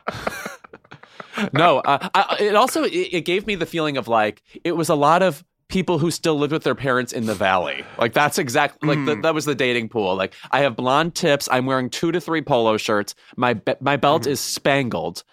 no, 1.54 1.80
uh, 1.80 2.10
I, 2.14 2.38
it 2.40 2.56
also 2.56 2.84
it, 2.84 2.90
it 2.90 3.26
gave 3.26 3.48
me 3.48 3.56
the 3.56 3.66
feeling 3.66 3.98
of 3.98 4.08
like 4.08 4.42
it 4.64 4.74
was 4.74 4.90
a 4.90 4.96
lot 4.96 5.22
of 5.22 5.44
people 5.68 5.98
who 5.98 6.12
still 6.12 6.38
lived 6.38 6.54
with 6.54 6.64
their 6.64 6.76
parents 6.76 7.12
in 7.14 7.26
the 7.26 7.34
valley. 7.34 7.84
Like 7.98 8.14
that's 8.14 8.38
exactly 8.38 8.96
like 8.96 9.06
the, 9.06 9.22
that 9.22 9.34
was 9.34 9.46
the 9.46 9.56
dating 9.56 9.90
pool. 9.90 10.16
Like 10.16 10.36
I 10.52 10.60
have 10.60 10.76
blonde 10.76 11.16
tips. 11.16 11.50
I'm 11.52 11.66
wearing 11.66 11.90
two 11.90 12.12
to 12.12 12.22
three 12.22 12.42
polo 12.42 12.78
shirts. 12.78 13.16
My 13.36 13.54
be- 13.54 13.76
my 13.80 13.98
belt 13.98 14.28
is 14.28 14.40
spangled, 14.40 15.24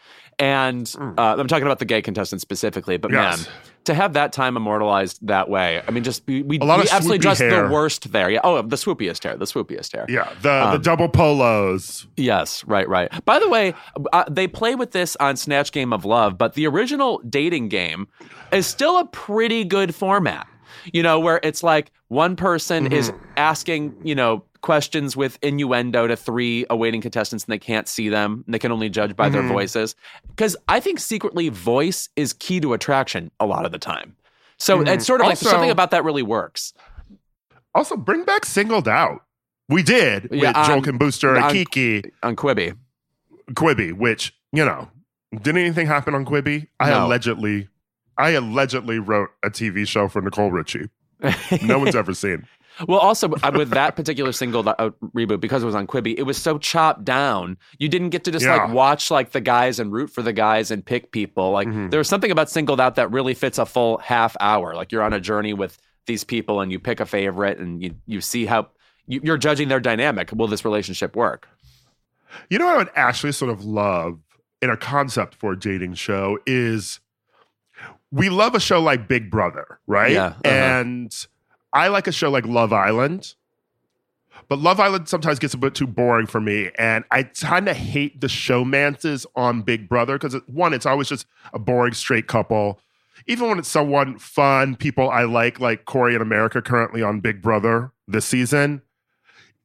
and 0.40 0.92
uh, 0.98 1.36
I'm 1.38 1.46
talking 1.46 1.66
about 1.66 1.78
the 1.78 1.84
gay 1.84 2.02
contestant 2.02 2.40
specifically. 2.40 2.96
But 2.96 3.12
Yes. 3.12 3.44
man, 3.46 3.54
to 3.84 3.94
have 3.94 4.14
that 4.14 4.32
time 4.32 4.56
immortalized 4.56 5.24
that 5.26 5.48
way, 5.48 5.80
I 5.86 5.90
mean, 5.92 6.02
just 6.02 6.22
we 6.26 6.42
we, 6.42 6.58
we 6.58 6.68
absolutely 6.68 7.18
hair. 7.28 7.66
the 7.68 7.72
worst 7.72 8.10
there. 8.10 8.30
Yeah. 8.30 8.40
Oh, 8.42 8.60
the 8.62 8.76
swoopiest 8.76 9.22
hair. 9.22 9.36
The 9.36 9.44
swoopiest 9.44 9.92
hair. 9.92 10.06
Yeah, 10.08 10.28
the 10.42 10.48
the 10.48 10.74
Um, 10.76 10.82
double 10.82 11.08
polos. 11.08 12.06
Yes, 12.16 12.64
right, 12.64 12.88
right. 12.88 13.08
By 13.24 13.38
the 13.38 13.48
way, 13.48 13.74
uh, 14.12 14.24
they 14.30 14.46
play 14.48 14.74
with 14.74 14.90
this 14.92 15.16
on 15.16 15.36
Snatch 15.36 15.70
Game 15.72 15.92
of 15.92 16.04
Love, 16.04 16.36
but 16.38 16.54
the 16.54 16.66
original 16.66 17.20
dating 17.28 17.68
game 17.68 18.08
is 18.52 18.66
still 18.66 18.98
a 18.98 19.04
pretty 19.06 19.64
good 19.64 19.94
format. 19.94 20.46
You 20.92 21.02
know, 21.02 21.20
where 21.20 21.40
it's 21.42 21.62
like 21.62 21.90
one 22.08 22.36
person 22.36 22.90
is 22.92 23.12
asking, 23.36 23.94
you 24.02 24.14
know, 24.14 24.44
questions 24.60 25.16
with 25.16 25.38
innuendo 25.42 26.06
to 26.06 26.16
three 26.16 26.66
awaiting 26.70 27.00
contestants 27.00 27.44
and 27.44 27.52
they 27.52 27.58
can't 27.58 27.88
see 27.88 28.08
them 28.08 28.42
and 28.46 28.54
they 28.54 28.58
can 28.58 28.72
only 28.72 28.88
judge 28.88 29.16
by 29.16 29.28
their 29.28 29.42
mm-hmm. 29.42 29.52
voices. 29.52 29.94
Because 30.28 30.56
I 30.68 30.80
think 30.80 30.98
secretly 30.98 31.48
voice 31.48 32.08
is 32.16 32.32
key 32.32 32.60
to 32.60 32.72
attraction 32.72 33.30
a 33.40 33.46
lot 33.46 33.64
of 33.64 33.72
the 33.72 33.78
time. 33.78 34.16
So 34.58 34.78
mm-hmm. 34.78 34.88
it's 34.88 35.06
sort 35.06 35.20
of 35.20 35.26
like 35.26 35.38
something 35.38 35.70
about 35.70 35.90
that 35.92 36.04
really 36.04 36.22
works. 36.22 36.72
Also, 37.74 37.96
bring 37.96 38.24
back 38.24 38.44
singled 38.44 38.88
out. 38.88 39.22
We 39.68 39.82
did 39.82 40.28
Yeah, 40.32 40.48
with 40.48 40.56
on- 40.56 40.66
Joel 40.66 40.82
Kim 40.82 40.98
Booster 40.98 41.34
and 41.34 41.44
on- 41.44 41.52
Kiki 41.52 42.02
On 42.22 42.36
Quibi. 42.36 42.76
Quibi, 43.52 43.92
which 43.92 44.34
you 44.52 44.64
know, 44.64 44.88
did 45.42 45.56
anything 45.56 45.86
happen 45.86 46.14
on 46.14 46.24
Quibi? 46.24 46.66
I 46.78 46.90
No. 46.90 47.06
allegedly, 47.06 47.68
I 48.18 48.30
allegedly 48.30 48.98
wrote 48.98 49.30
a 49.42 49.50
TV 49.50 49.86
show 49.86 50.08
for 50.08 50.20
Nicole 50.20 50.50
Richie. 50.50 50.88
No 51.62 51.78
one's 51.78 51.94
ever 51.94 52.14
seen. 52.14 52.46
Well, 52.88 52.98
also 52.98 53.28
with 53.28 53.70
that 53.70 53.97
particular 53.97 54.32
single 54.32 54.66
uh, 54.68 54.90
reboot, 55.14 55.40
because 55.40 55.62
it 55.62 55.66
was 55.66 55.74
on 55.74 55.86
Quibi, 55.86 56.14
it 56.16 56.22
was 56.22 56.38
so 56.38 56.56
chopped 56.59 57.05
down. 57.05 57.59
You 57.78 57.88
didn't 57.88 58.10
get 58.10 58.24
to 58.24 58.30
just 58.30 58.44
Yeah. 58.47 58.56
like 58.56 58.72
watch 58.72 59.10
like 59.10 59.32
the 59.32 59.40
guys 59.40 59.78
and 59.78 59.92
root 59.92 60.09
for 60.10 60.22
the 60.22 60.32
guys 60.32 60.70
and 60.70 60.84
pick 60.84 61.12
people. 61.12 61.51
Like 61.51 61.68
Mhm. 61.68 61.90
there 61.90 61.98
was 61.98 62.09
something 62.09 62.30
about 62.30 62.48
singled 62.48 62.80
out 62.80 62.94
that 62.94 63.10
really 63.10 63.34
fits 63.34 63.59
a 63.59 63.66
full 63.66 63.98
half 63.98 64.36
hour. 64.40 64.74
Like 64.74 64.92
you're 64.92 65.02
on 65.02 65.12
a 65.12 65.20
journey 65.20 65.52
with 65.52 65.78
these 66.06 66.24
people 66.24 66.60
and 66.60 66.72
you 66.72 66.78
pick 66.78 67.01
a 67.01 67.06
favorite 67.06 67.59
and 67.59 67.82
you 67.82 67.94
you 68.06 68.20
see 68.20 68.47
how 68.47 68.68
you, 69.06 69.20
you're 69.22 69.36
judging 69.38 69.68
their 69.68 69.80
dynamic. 69.80 70.30
Will 70.32 70.48
this 70.48 70.64
relationship 70.64 71.14
work? 71.16 71.48
You 72.48 72.59
know 72.59 72.66
what 72.66 72.74
I 72.74 72.78
would 72.78 72.90
actually 72.94 73.32
sort 73.32 73.51
of 73.51 73.64
love 73.64 74.20
in 74.62 74.70
a 74.70 74.76
concept 74.76 75.34
for 75.34 75.52
a 75.52 75.59
dating 75.59 75.94
show 75.94 76.38
is 76.47 77.01
we 78.12 78.28
love 78.28 78.55
a 78.55 78.60
show 78.60 78.80
like 78.80 79.09
Big 79.09 79.30
Brother, 79.30 79.78
right? 79.86 80.12
Yeah, 80.12 80.24
uh-huh. 80.26 80.40
And 80.44 81.26
I 81.72 81.88
like 81.88 82.06
a 82.06 82.12
show 82.12 82.30
like 82.30 82.47
Love 82.47 82.72
Island. 82.72 83.34
But 84.48 84.59
Love 84.59 84.80
Island 84.80 85.09
sometimes 85.09 85.38
gets 85.38 85.55
a 85.55 85.59
bit 85.59 85.74
too 85.74 85.86
boring 85.86 86.26
for 86.26 86.40
me. 86.40 86.70
And 86.76 87.05
I 87.10 87.24
kind 87.24 87.68
of 87.68 87.76
hate 87.76 88.20
the 88.20 88.26
showmances 88.26 89.24
on 89.36 89.62
Big 89.62 89.88
Brother 89.88 90.18
because, 90.18 90.34
one, 90.47 90.74
it's 90.74 90.86
always 90.86 91.09
just 91.09 91.26
a 91.52 91.59
boring 91.59 91.94
straight 91.94 92.26
couple. 92.26 92.80
Even 93.26 93.48
when 93.48 93.59
it's 93.59 93.68
someone 93.68 94.18
fun, 94.18 94.74
people 94.74 95.09
I 95.09 95.24
like, 95.24 95.60
like 95.60 95.84
Corey 95.84 96.14
and 96.14 96.22
America 96.22 96.60
currently 96.62 97.02
on 97.02 97.20
Big 97.20 97.42
Brother 97.42 97.92
this 98.09 98.24
season, 98.24 98.82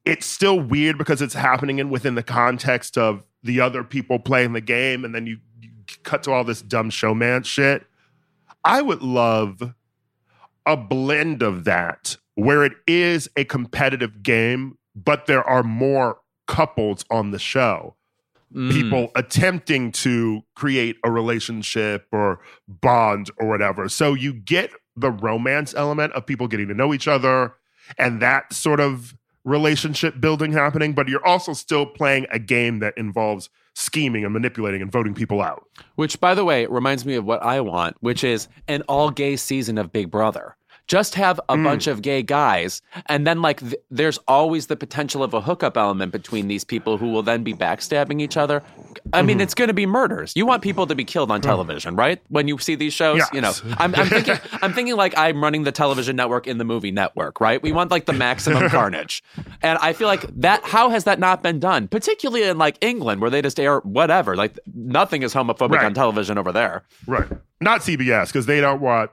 it's 0.04 0.26
still 0.26 0.60
weird 0.60 0.98
because 0.98 1.20
it's 1.20 1.34
happening 1.34 1.78
in 1.78 1.90
within 1.90 2.14
the 2.14 2.22
context 2.22 2.96
of 2.96 3.24
the 3.42 3.60
other 3.60 3.82
people 3.82 4.18
playing 4.20 4.52
the 4.52 4.60
game. 4.60 5.04
And 5.04 5.14
then 5.14 5.26
you, 5.26 5.38
you 5.60 5.70
cut 6.04 6.22
to 6.24 6.32
all 6.32 6.44
this 6.44 6.62
dumb 6.62 6.90
showman 6.90 7.42
shit. 7.42 7.84
I 8.64 8.82
would 8.82 9.02
love 9.02 9.74
a 10.66 10.76
blend 10.76 11.42
of 11.42 11.64
that 11.64 12.16
where 12.34 12.64
it 12.64 12.74
is 12.86 13.30
a 13.36 13.44
competitive 13.44 14.22
game, 14.22 14.76
but 14.94 15.26
there 15.26 15.42
are 15.44 15.62
more 15.62 16.18
couples 16.46 17.04
on 17.10 17.30
the 17.30 17.38
show. 17.38 17.94
Mm. 18.54 18.70
People 18.70 19.10
attempting 19.14 19.90
to 19.92 20.42
create 20.54 20.96
a 21.04 21.10
relationship 21.10 22.06
or 22.12 22.40
bond 22.68 23.30
or 23.38 23.48
whatever. 23.48 23.88
So 23.88 24.14
you 24.14 24.32
get 24.32 24.70
the 24.96 25.10
romance 25.10 25.74
element 25.74 26.12
of 26.12 26.26
people 26.26 26.46
getting 26.46 26.68
to 26.68 26.74
know 26.74 26.94
each 26.94 27.08
other 27.08 27.54
and 27.98 28.20
that 28.22 28.52
sort 28.52 28.80
of 28.80 29.16
relationship 29.44 30.20
building 30.20 30.52
happening, 30.52 30.92
but 30.92 31.08
you're 31.08 31.24
also 31.24 31.52
still 31.52 31.86
playing 31.86 32.26
a 32.30 32.38
game 32.38 32.80
that 32.80 32.96
involves 32.96 33.48
scheming 33.76 34.24
and 34.24 34.32
manipulating 34.32 34.80
and 34.80 34.90
voting 34.90 35.14
people 35.14 35.42
out. 35.42 35.68
Which, 35.96 36.18
by 36.18 36.34
the 36.34 36.44
way, 36.44 36.66
reminds 36.66 37.04
me 37.04 37.14
of 37.14 37.26
what 37.26 37.42
I 37.42 37.60
want, 37.60 37.96
which 38.00 38.24
is 38.24 38.48
an 38.66 38.82
all 38.88 39.10
gay 39.10 39.36
season 39.36 39.76
of 39.76 39.92
Big 39.92 40.10
Brother. 40.10 40.56
Just 40.88 41.16
have 41.16 41.40
a 41.48 41.56
Mm. 41.56 41.64
bunch 41.64 41.86
of 41.88 42.00
gay 42.00 42.22
guys, 42.22 42.80
and 43.06 43.26
then 43.26 43.42
like 43.42 43.58
th- 43.60 43.74
there's 43.90 44.18
always 44.28 44.68
the 44.68 44.76
potential 44.76 45.22
of 45.24 45.34
a 45.34 45.40
hookup 45.40 45.76
element 45.76 46.12
between 46.12 46.46
these 46.46 46.62
people 46.64 46.96
who 46.96 47.08
will 47.10 47.22
then 47.24 47.42
be 47.42 47.52
backstabbing 47.54 48.20
each 48.22 48.36
other. 48.36 48.62
I 49.12 49.22
mean, 49.22 49.40
it's 49.40 49.54
going 49.54 49.68
to 49.68 49.74
be 49.74 49.84
murders. 49.86 50.32
You 50.36 50.46
want 50.46 50.62
people 50.62 50.86
to 50.86 50.94
be 50.94 51.04
killed 51.04 51.30
on 51.30 51.40
television, 51.40 51.96
right? 51.96 52.20
When 52.28 52.46
you 52.48 52.58
see 52.58 52.76
these 52.76 52.92
shows, 52.94 53.22
you 53.32 53.40
know, 53.40 53.52
I'm, 53.78 53.94
I'm 53.96 54.06
thinking, 54.08 54.36
I'm 54.62 54.72
thinking 54.72 54.96
like 54.96 55.12
I'm 55.18 55.42
running 55.42 55.64
the 55.64 55.72
television 55.72 56.14
network 56.16 56.46
in 56.46 56.58
the 56.58 56.64
movie 56.64 56.92
network, 56.92 57.40
right? 57.40 57.60
We 57.62 57.72
want 57.72 57.90
like 57.90 58.06
the 58.06 58.12
maximum 58.12 58.68
carnage, 58.78 59.24
and 59.62 59.78
I 59.80 59.92
feel 59.92 60.06
like 60.08 60.22
that. 60.40 60.62
How 60.64 60.90
has 60.90 61.02
that 61.04 61.18
not 61.18 61.42
been 61.42 61.58
done? 61.58 61.88
Particularly 61.88 62.44
in 62.44 62.58
like 62.58 62.78
England, 62.80 63.20
where 63.20 63.30
they 63.30 63.42
just 63.42 63.58
air 63.58 63.80
whatever. 63.80 64.36
Like 64.36 64.56
nothing 64.74 65.22
is 65.22 65.34
homophobic 65.34 65.70
Right. 65.76 65.84
on 65.84 65.94
television 65.94 66.38
over 66.38 66.52
there. 66.52 66.84
Right. 67.06 67.26
Not 67.60 67.80
CBS 67.80 68.26
because 68.28 68.46
they 68.46 68.60
don't 68.60 68.80
want 68.80 69.10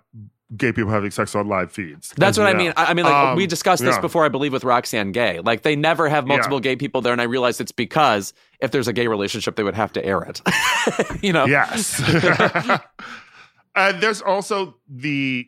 gay 0.55 0.71
people 0.71 0.91
having 0.91 1.11
sex 1.11 1.35
on 1.35 1.47
live 1.47 1.71
feeds. 1.71 2.13
That's 2.17 2.37
what 2.37 2.47
I 2.47 2.53
mean. 2.53 2.73
I 2.75 2.85
I 2.85 2.93
mean, 2.93 3.05
like 3.05 3.13
Um, 3.13 3.35
we 3.35 3.47
discussed 3.47 3.83
this 3.83 3.95
yeah. 3.95 4.01
before, 4.01 4.25
I 4.25 4.29
believe, 4.29 4.53
with 4.53 4.63
Roxane 4.63 5.11
Gay. 5.11 5.39
Like 5.39 5.63
they 5.63 5.75
never 5.75 6.09
have 6.09 6.27
multiple 6.27 6.59
gay 6.59 6.75
people 6.75 7.01
there, 7.01 7.13
and 7.13 7.21
I 7.21 7.25
realize 7.25 7.59
it's 7.59 7.71
because 7.71 8.33
if 8.59 8.71
there's 8.71 8.87
a 8.87 8.93
gay 8.93 9.07
relationship, 9.07 9.55
they 9.55 9.63
would 9.63 9.75
have 9.75 9.93
to 9.93 10.05
air 10.05 10.21
it. 10.21 10.41
you 11.23 11.33
know? 11.33 11.45
Yes. 11.45 12.01
and 13.75 14.01
there's 14.01 14.21
also 14.21 14.75
the 14.87 15.47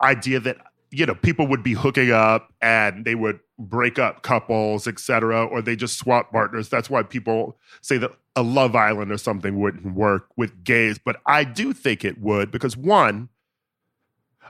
idea 0.00 0.40
that 0.40 0.56
you 0.90 1.06
know 1.06 1.14
people 1.14 1.46
would 1.46 1.62
be 1.62 1.72
hooking 1.72 2.10
up 2.10 2.52
and 2.60 3.04
they 3.04 3.14
would 3.14 3.40
break 3.58 3.98
up 3.98 4.22
couples, 4.22 4.86
etc., 4.86 5.44
or 5.46 5.62
they 5.62 5.76
just 5.76 5.98
swap 5.98 6.32
partners. 6.32 6.68
That's 6.68 6.90
why 6.90 7.02
people 7.02 7.58
say 7.80 7.98
that 7.98 8.10
a 8.36 8.42
Love 8.42 8.74
Island 8.74 9.12
or 9.12 9.18
something 9.18 9.60
wouldn't 9.60 9.94
work 9.94 10.28
with 10.36 10.64
gays, 10.64 10.98
but 10.98 11.20
I 11.26 11.44
do 11.44 11.72
think 11.72 12.04
it 12.04 12.20
would 12.20 12.50
because 12.50 12.76
one, 12.76 13.28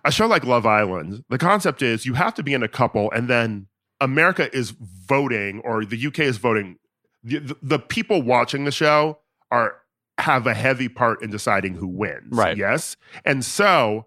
a 0.04 0.12
show 0.12 0.26
like 0.26 0.44
Love 0.44 0.66
Island, 0.66 1.24
the 1.28 1.38
concept 1.38 1.82
is 1.82 2.06
you 2.06 2.14
have 2.14 2.34
to 2.34 2.42
be 2.42 2.54
in 2.54 2.62
a 2.62 2.68
couple 2.68 3.10
and 3.12 3.28
then 3.28 3.68
America 4.00 4.54
is 4.54 4.70
voting 4.70 5.60
or 5.64 5.84
the 5.84 6.06
UK 6.06 6.20
is 6.20 6.36
voting. 6.36 6.78
The, 7.22 7.38
the, 7.38 7.56
the 7.62 7.78
people 7.78 8.22
watching 8.22 8.64
the 8.64 8.72
show 8.72 9.18
are 9.50 9.76
have 10.18 10.46
a 10.46 10.54
heavy 10.54 10.88
part 10.88 11.22
in 11.22 11.30
deciding 11.30 11.74
who 11.74 11.88
wins. 11.88 12.28
Right. 12.30 12.56
Yes. 12.56 12.96
And 13.24 13.44
so 13.44 14.06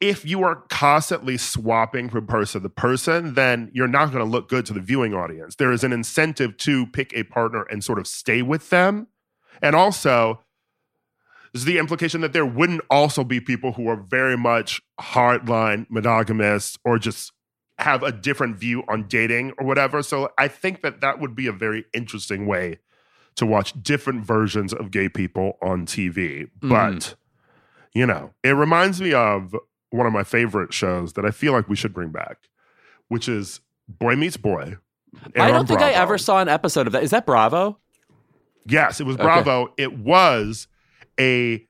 if 0.00 0.24
you 0.24 0.42
are 0.42 0.56
constantly 0.68 1.36
swapping 1.36 2.08
from 2.08 2.26
person 2.26 2.62
to 2.62 2.68
person, 2.68 3.34
then 3.34 3.70
you're 3.72 3.88
not 3.88 4.06
going 4.12 4.24
to 4.24 4.30
look 4.30 4.48
good 4.48 4.66
to 4.66 4.72
the 4.72 4.80
viewing 4.80 5.14
audience. 5.14 5.56
There 5.56 5.72
is 5.72 5.84
an 5.84 5.92
incentive 5.92 6.56
to 6.58 6.86
pick 6.86 7.12
a 7.14 7.22
partner 7.22 7.62
and 7.62 7.82
sort 7.82 7.98
of 7.98 8.06
stay 8.06 8.42
with 8.42 8.70
them. 8.70 9.06
And 9.62 9.76
also, 9.76 10.40
is 11.54 11.64
the 11.64 11.78
implication 11.78 12.20
that 12.22 12.32
there 12.32 12.46
wouldn't 12.46 12.82
also 12.90 13.24
be 13.24 13.40
people 13.40 13.72
who 13.72 13.88
are 13.88 13.96
very 13.96 14.36
much 14.36 14.80
hardline 15.00 15.86
monogamous 15.90 16.78
or 16.84 16.98
just 16.98 17.32
have 17.78 18.02
a 18.02 18.12
different 18.12 18.56
view 18.56 18.84
on 18.88 19.06
dating 19.08 19.52
or 19.58 19.66
whatever. 19.66 20.02
So 20.02 20.30
I 20.38 20.48
think 20.48 20.82
that 20.82 21.00
that 21.00 21.20
would 21.20 21.34
be 21.34 21.46
a 21.46 21.52
very 21.52 21.84
interesting 21.92 22.46
way 22.46 22.78
to 23.36 23.46
watch 23.46 23.80
different 23.82 24.24
versions 24.24 24.72
of 24.72 24.90
gay 24.90 25.08
people 25.08 25.58
on 25.62 25.86
TV. 25.86 26.48
Hmm. 26.60 26.68
But, 26.68 27.14
you 27.94 28.06
know, 28.06 28.32
it 28.42 28.50
reminds 28.50 29.00
me 29.00 29.12
of 29.12 29.54
one 29.90 30.06
of 30.06 30.12
my 30.12 30.24
favorite 30.24 30.72
shows 30.72 31.14
that 31.14 31.24
I 31.24 31.30
feel 31.30 31.52
like 31.52 31.68
we 31.68 31.76
should 31.76 31.92
bring 31.92 32.10
back, 32.10 32.48
which 33.08 33.28
is 33.28 33.60
Boy 33.88 34.16
Meets 34.16 34.36
Boy. 34.36 34.76
I 35.36 35.50
don't 35.50 35.66
think 35.66 35.82
I 35.82 35.92
ever 35.92 36.16
saw 36.16 36.40
an 36.40 36.48
episode 36.48 36.86
of 36.86 36.94
that. 36.94 37.02
Is 37.02 37.10
that 37.10 37.26
Bravo? 37.26 37.78
Yes, 38.64 39.00
it 39.00 39.04
was 39.04 39.16
Okay. 39.16 39.24
Bravo. 39.24 39.74
It 39.76 39.98
was 39.98 40.68
a 41.22 41.66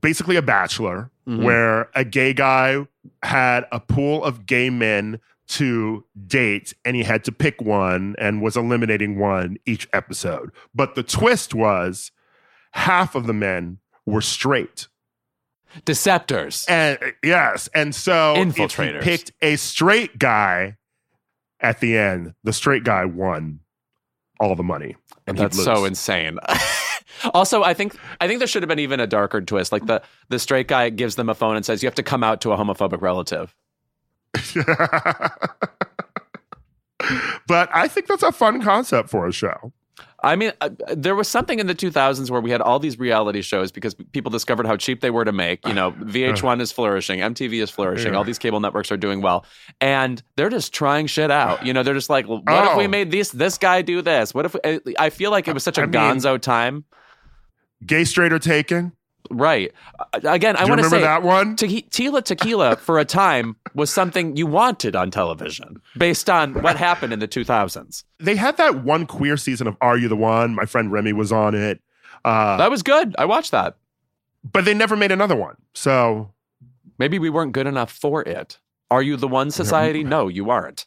basically 0.00 0.36
a 0.36 0.42
bachelor 0.42 1.10
Mhm. 1.26 1.42
where 1.42 1.88
a 1.94 2.04
gay 2.04 2.32
guy 2.32 2.86
had 3.22 3.64
a 3.72 3.80
pool 3.80 4.24
of 4.24 4.46
gay 4.46 4.70
men 4.70 5.20
to 5.48 6.04
date 6.26 6.74
and 6.84 6.94
he 6.96 7.02
had 7.02 7.24
to 7.24 7.32
pick 7.32 7.60
one 7.60 8.14
and 8.18 8.42
was 8.42 8.56
eliminating 8.56 9.18
one 9.18 9.56
each 9.66 9.88
episode. 9.92 10.50
But 10.74 10.94
the 10.94 11.02
twist 11.02 11.54
was 11.54 12.10
half 12.72 13.14
of 13.14 13.26
the 13.26 13.32
men 13.32 13.78
were 14.06 14.20
straight. 14.20 14.88
Deceptors. 15.84 16.64
And 16.68 16.98
yes, 17.22 17.68
and 17.74 17.94
so 17.94 18.34
if 18.36 18.56
he 18.56 18.66
picked 19.00 19.32
a 19.42 19.56
straight 19.56 20.18
guy 20.18 20.76
at 21.60 21.80
the 21.80 21.96
end, 21.96 22.34
the 22.42 22.52
straight 22.52 22.84
guy 22.84 23.04
won 23.04 23.60
all 24.40 24.54
the 24.54 24.62
money. 24.62 24.96
And 25.26 25.36
That's 25.36 25.62
so 25.62 25.84
insane. 25.84 26.38
Also, 27.34 27.64
I 27.64 27.74
think 27.74 27.96
I 28.20 28.28
think 28.28 28.38
there 28.38 28.46
should 28.46 28.62
have 28.62 28.68
been 28.68 28.78
even 28.78 29.00
a 29.00 29.06
darker 29.06 29.40
twist. 29.40 29.72
Like 29.72 29.86
the 29.86 30.02
the 30.28 30.38
straight 30.38 30.68
guy 30.68 30.88
gives 30.90 31.16
them 31.16 31.28
a 31.28 31.34
phone 31.34 31.56
and 31.56 31.66
says, 31.66 31.82
"You 31.82 31.88
have 31.88 31.96
to 31.96 32.02
come 32.04 32.22
out 32.22 32.40
to 32.42 32.52
a 32.52 32.56
homophobic 32.56 33.00
relative." 33.00 33.56
but 37.48 37.68
I 37.72 37.88
think 37.88 38.06
that's 38.06 38.22
a 38.22 38.30
fun 38.30 38.62
concept 38.62 39.10
for 39.10 39.26
a 39.26 39.32
show. 39.32 39.72
I 40.22 40.34
mean, 40.34 40.52
uh, 40.60 40.70
there 40.96 41.14
was 41.14 41.28
something 41.28 41.60
in 41.60 41.68
the 41.68 41.74
2000s 41.76 42.28
where 42.28 42.40
we 42.40 42.50
had 42.50 42.60
all 42.60 42.80
these 42.80 42.98
reality 42.98 43.40
shows 43.40 43.70
because 43.70 43.94
people 44.12 44.30
discovered 44.30 44.66
how 44.66 44.76
cheap 44.76 45.00
they 45.00 45.10
were 45.10 45.24
to 45.24 45.30
make. 45.30 45.64
You 45.66 45.74
know, 45.74 45.92
VH1 46.00 46.60
is 46.60 46.72
flourishing, 46.72 47.20
MTV 47.20 47.62
is 47.62 47.70
flourishing, 47.70 48.16
all 48.16 48.24
these 48.24 48.38
cable 48.38 48.58
networks 48.58 48.90
are 48.90 48.96
doing 48.96 49.22
well, 49.22 49.44
and 49.80 50.20
they're 50.36 50.48
just 50.50 50.72
trying 50.72 51.06
shit 51.06 51.30
out. 51.30 51.64
You 51.64 51.72
know, 51.72 51.84
they're 51.84 51.94
just 51.94 52.10
like, 52.10 52.26
"What 52.26 52.42
if 52.48 52.76
we 52.76 52.86
Oh. 52.86 52.88
made 52.88 53.10
this 53.12 53.30
this 53.30 53.58
guy 53.58 53.82
do 53.82 54.02
this? 54.02 54.34
What 54.34 54.44
if 54.46 54.56
we, 54.84 54.96
I 54.98 55.10
feel 55.10 55.30
like 55.30 55.46
it 55.46 55.54
was 55.54 55.62
such 55.62 55.78
a 55.78 55.82
I 55.82 55.86
mean- 55.86 55.92
gonzo 55.92 56.40
time, 56.40 56.84
Gay 57.86 58.02
straight 58.02 58.32
or 58.32 58.40
taken? 58.40 58.90
Right? 59.30 59.72
Uh, 59.98 60.20
Again, 60.24 60.56
I 60.56 60.64
want 60.64 60.80
to 60.82 60.88
say 60.90 61.00
that 61.00 61.22
one? 61.22 61.56
Te- 61.56 61.82
Tila 61.82 62.22
Tequila 62.22 62.76
for 62.76 62.98
a 62.98 63.04
time 63.04 63.56
was 63.74 63.90
something 63.90 64.36
you 64.36 64.46
wanted 64.46 64.94
on 64.96 65.10
television 65.10 65.80
based 65.96 66.28
on 66.30 66.54
what 66.62 66.76
happened 66.76 67.12
in 67.12 67.18
the 67.18 67.28
2000s. 67.28 68.04
They 68.18 68.36
had 68.36 68.56
that 68.56 68.82
one 68.84 69.06
queer 69.06 69.36
season 69.36 69.66
of 69.66 69.76
Are 69.80 69.96
You 69.96 70.08
the 70.08 70.16
One? 70.16 70.54
My 70.54 70.64
friend 70.64 70.90
Remy 70.92 71.12
was 71.12 71.30
on 71.32 71.54
it. 71.54 71.80
Uh, 72.24 72.56
That 72.56 72.70
was 72.70 72.82
good. 72.82 73.14
I 73.18 73.24
watched 73.24 73.50
that. 73.52 73.76
but 74.52 74.64
they 74.64 74.74
never 74.74 74.96
made 74.96 75.12
another 75.12 75.36
one. 75.36 75.56
So 75.74 76.32
Maybe 76.98 77.18
we 77.18 77.30
weren't 77.30 77.52
good 77.52 77.66
enough 77.68 77.92
for 77.92 78.22
it. 78.22 78.58
Are 78.90 79.02
you 79.02 79.16
the 79.16 79.28
one 79.28 79.50
society? 79.52 80.02
No, 80.02 80.26
you 80.28 80.50
aren't. 80.50 80.86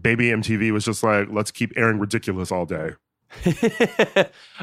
Baby 0.00 0.28
MTV 0.30 0.72
was 0.72 0.84
just 0.84 1.02
like, 1.02 1.28
let's 1.30 1.50
keep 1.50 1.72
airing 1.76 1.98
ridiculous 1.98 2.50
all 2.50 2.64
day. 2.66 2.92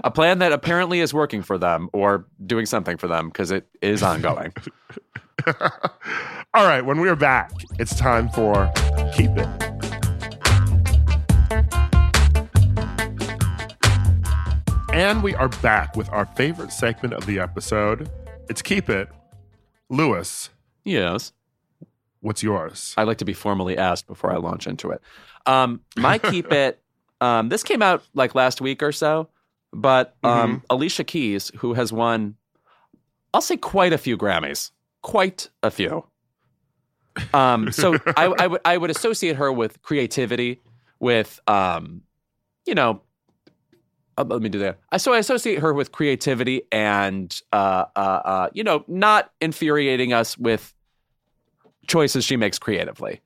a 0.04 0.12
plan 0.12 0.40
that 0.40 0.52
apparently 0.52 1.00
is 1.00 1.14
working 1.14 1.42
for 1.42 1.58
them 1.58 1.90
or 1.94 2.26
doing 2.46 2.66
something 2.66 2.98
for 2.98 3.08
them 3.08 3.28
because 3.28 3.52
it 3.52 3.68
is 3.82 4.04
ongoing. 4.04 4.54
all 6.54 6.66
right, 6.66 6.82
when 6.82 7.00
we 7.00 7.10
are 7.10 7.16
back, 7.16 7.52
it's 7.80 7.96
time 7.96 8.30
for 8.30 8.72
Keep 9.14 9.32
It. 9.38 9.48
And 14.92 15.24
we 15.24 15.36
are 15.36 15.50
back 15.50 15.96
with 15.96 16.10
our 16.10 16.26
favorite 16.26 16.72
segment 16.72 17.14
of 17.14 17.26
the 17.26 17.40
episode. 17.40 18.10
It's 18.50 18.62
Keep 18.62 18.90
It. 18.90 19.10
Louis, 19.90 20.50
yes. 20.84 21.34
what's 22.22 22.44
yours? 22.44 22.94
I 22.98 23.04
like 23.04 23.18
to 23.20 23.26
be 23.26 23.34
formally 23.34 23.78
asked 23.78 24.08
before 24.08 24.32
I 24.32 24.38
launch 24.38 24.68
into 24.68 24.92
it. 24.92 25.02
Um, 25.46 25.82
my 25.96 26.18
keep 26.20 26.52
it. 26.52 26.82
Um, 27.22 27.50
this 27.50 27.64
came 27.64 27.82
out 27.82 28.04
like 28.14 28.36
last 28.36 28.62
week 28.62 28.82
or 28.82 28.92
so, 28.92 29.30
but 29.74 30.16
um, 30.24 30.64
Alicia 30.70 31.04
Keys, 31.04 31.52
who 31.58 31.74
has 31.74 31.92
won, 31.92 32.36
I'll 33.34 33.42
say 33.42 33.58
quite 33.58 33.94
a 33.94 33.98
few 33.98 34.18
Grammys, 34.18 34.72
quite 35.02 35.50
a 35.62 35.70
few. 35.72 36.06
Um, 37.34 37.72
so 37.72 37.98
I, 38.16 38.34
I 38.40 38.48
would 38.48 38.62
I 38.64 38.78
would 38.78 38.90
associate 38.90 39.36
her 39.36 39.52
with 39.52 39.82
creativity, 39.82 40.62
with 41.00 41.40
um, 41.48 42.02
you 42.66 42.74
know. 42.76 43.02
uh, 44.18 44.24
let 44.24 44.42
me 44.42 44.50
do 44.50 44.60
that. 44.60 44.80
I 44.92 44.98
so 44.98 45.14
I 45.14 45.18
associate 45.18 45.60
her 45.60 45.74
with 45.74 45.92
creativity 45.92 46.62
and 46.72 47.38
uh, 47.52 47.86
uh, 47.96 48.00
uh, 48.00 48.50
you 48.54 48.64
know 48.64 48.86
not 48.88 49.32
infuriating 49.42 50.14
us 50.14 50.38
with 50.38 50.74
choices 51.88 52.24
she 52.24 52.38
makes 52.38 52.58
creatively. 52.60 53.22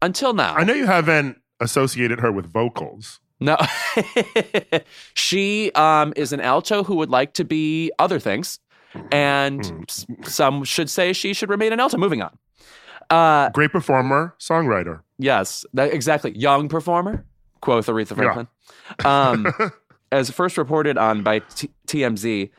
Until 0.00 0.32
now, 0.32 0.54
I 0.54 0.64
know 0.64 0.74
you 0.74 0.86
haven't 0.86 1.40
associated 1.60 2.20
her 2.20 2.32
with 2.32 2.46
vocals. 2.50 3.20
No, 3.40 3.56
she 5.14 5.72
um, 5.72 6.12
is 6.16 6.32
an 6.32 6.40
alto 6.40 6.82
who 6.84 6.96
would 6.96 7.10
like 7.10 7.34
to 7.34 7.44
be 7.44 7.90
other 7.98 8.18
things, 8.18 8.58
and 9.12 9.64
Hmm. 9.66 10.22
some 10.24 10.64
should 10.64 10.88
say 10.90 11.12
she 11.12 11.34
should 11.34 11.50
remain 11.50 11.72
an 11.72 11.80
alto. 11.80 11.96
Moving 11.98 12.22
on. 12.22 12.36
Uh, 13.10 13.50
Great 13.50 13.70
performer, 13.72 14.34
songwriter. 14.40 15.00
yes, 15.18 15.64
that, 15.74 15.92
exactly. 15.92 16.36
Young 16.36 16.68
performer, 16.68 17.24
quoth 17.60 17.86
Aretha 17.86 18.16
Franklin. 18.16 18.48
Um, 19.04 19.46
as 20.12 20.30
first 20.30 20.58
reported 20.58 20.98
on 20.98 21.22
by 21.22 21.38
T- 21.40 21.70
TMZ, 21.86 22.50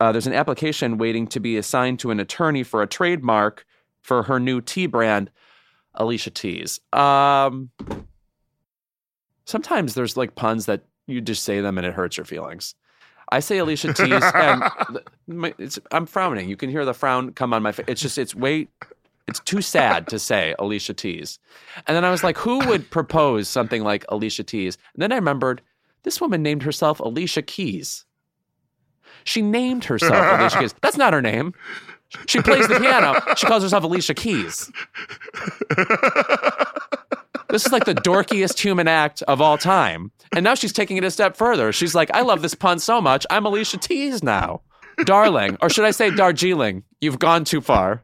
uh, 0.00 0.12
there's 0.12 0.26
an 0.26 0.34
application 0.34 0.98
waiting 0.98 1.26
to 1.28 1.40
be 1.40 1.56
assigned 1.56 1.98
to 2.00 2.10
an 2.10 2.20
attorney 2.20 2.62
for 2.62 2.82
a 2.82 2.86
trademark 2.86 3.64
for 4.02 4.24
her 4.24 4.38
new 4.38 4.60
tea 4.60 4.86
brand, 4.86 5.30
Alicia 5.94 6.30
Teas. 6.30 6.80
Um, 6.92 7.70
sometimes 9.48 9.94
there's 9.94 10.16
like 10.16 10.34
puns 10.34 10.66
that 10.66 10.82
you 11.06 11.20
just 11.22 11.42
say 11.42 11.60
them 11.60 11.78
and 11.78 11.86
it 11.86 11.94
hurts 11.94 12.16
your 12.18 12.26
feelings. 12.26 12.74
I 13.30 13.40
say 13.40 13.58
Alicia 13.58 13.94
Teas, 13.94 14.22
and 14.34 14.62
my- 15.26 15.54
it's, 15.58 15.78
I'm 15.90 16.06
frowning. 16.06 16.48
You 16.48 16.56
can 16.56 16.70
hear 16.70 16.84
the 16.84 16.94
frown 16.94 17.32
come 17.32 17.52
on 17.54 17.62
my 17.62 17.72
face. 17.72 17.86
It's 17.88 18.00
just, 18.00 18.18
it's 18.18 18.34
way, 18.34 18.68
it's 19.26 19.40
too 19.40 19.62
sad 19.62 20.06
to 20.08 20.18
say 20.18 20.54
Alicia 20.58 20.94
Teas. 20.94 21.38
And 21.86 21.96
then 21.96 22.04
I 22.04 22.10
was 22.10 22.22
like, 22.22 22.36
who 22.36 22.58
would 22.66 22.90
propose 22.90 23.48
something 23.48 23.82
like 23.82 24.04
Alicia 24.10 24.44
Teas? 24.44 24.76
And 24.94 25.02
then 25.02 25.12
I 25.12 25.16
remembered 25.16 25.62
this 26.02 26.20
woman 26.20 26.42
named 26.42 26.62
herself 26.62 27.00
Alicia 27.00 27.42
Keys. 27.42 28.04
She 29.24 29.42
named 29.42 29.84
herself 29.84 30.40
Alicia 30.40 30.58
Keys. 30.60 30.74
That's 30.82 30.96
not 30.96 31.12
her 31.12 31.22
name. 31.22 31.52
She 32.26 32.40
plays 32.40 32.68
the 32.68 32.78
piano. 32.78 33.20
She 33.36 33.46
calls 33.46 33.62
herself 33.62 33.84
Alicia 33.84 34.14
Keys. 34.14 34.70
This 37.50 37.64
is 37.64 37.72
like 37.72 37.86
the 37.86 37.94
dorkiest 37.94 38.58
human 38.58 38.88
act 38.88 39.22
of 39.22 39.40
all 39.40 39.56
time. 39.56 40.12
And 40.34 40.44
now 40.44 40.54
she's 40.54 40.72
taking 40.72 40.98
it 40.98 41.04
a 41.04 41.10
step 41.10 41.36
further. 41.36 41.72
She's 41.72 41.94
like, 41.94 42.10
I 42.12 42.20
love 42.20 42.42
this 42.42 42.54
pun 42.54 42.78
so 42.78 43.00
much. 43.00 43.26
I'm 43.30 43.46
Alicia 43.46 43.78
Teas 43.78 44.22
now. 44.22 44.60
Darling, 45.04 45.56
or 45.62 45.70
should 45.70 45.84
I 45.84 45.92
say 45.92 46.10
Darjeeling? 46.10 46.82
You've 47.00 47.18
gone 47.20 47.44
too 47.44 47.60
far. 47.60 48.02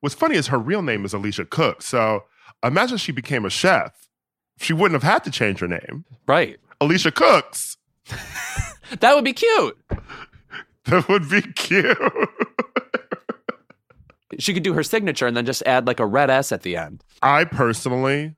What's 0.00 0.14
funny 0.14 0.36
is 0.36 0.48
her 0.48 0.58
real 0.58 0.82
name 0.82 1.04
is 1.04 1.14
Alicia 1.14 1.46
Cook. 1.46 1.82
So 1.82 2.24
imagine 2.62 2.98
she 2.98 3.10
became 3.10 3.44
a 3.44 3.50
chef. 3.50 4.08
She 4.58 4.72
wouldn't 4.72 5.02
have 5.02 5.10
had 5.10 5.24
to 5.24 5.30
change 5.30 5.60
her 5.60 5.68
name. 5.68 6.04
Right. 6.26 6.58
Alicia 6.80 7.10
Cooks. 7.12 7.76
That 9.00 9.16
would 9.16 9.24
be 9.24 9.32
cute. 9.32 9.76
That 10.84 11.08
would 11.08 11.28
be 11.28 11.42
cute. 11.42 11.98
She 14.38 14.54
could 14.54 14.62
do 14.62 14.74
her 14.74 14.82
signature 14.82 15.26
and 15.26 15.36
then 15.36 15.44
just 15.46 15.62
add 15.66 15.86
like 15.86 15.98
a 15.98 16.06
red 16.06 16.30
S 16.30 16.52
at 16.52 16.62
the 16.62 16.76
end. 16.76 17.02
I 17.22 17.44
personally 17.44 18.36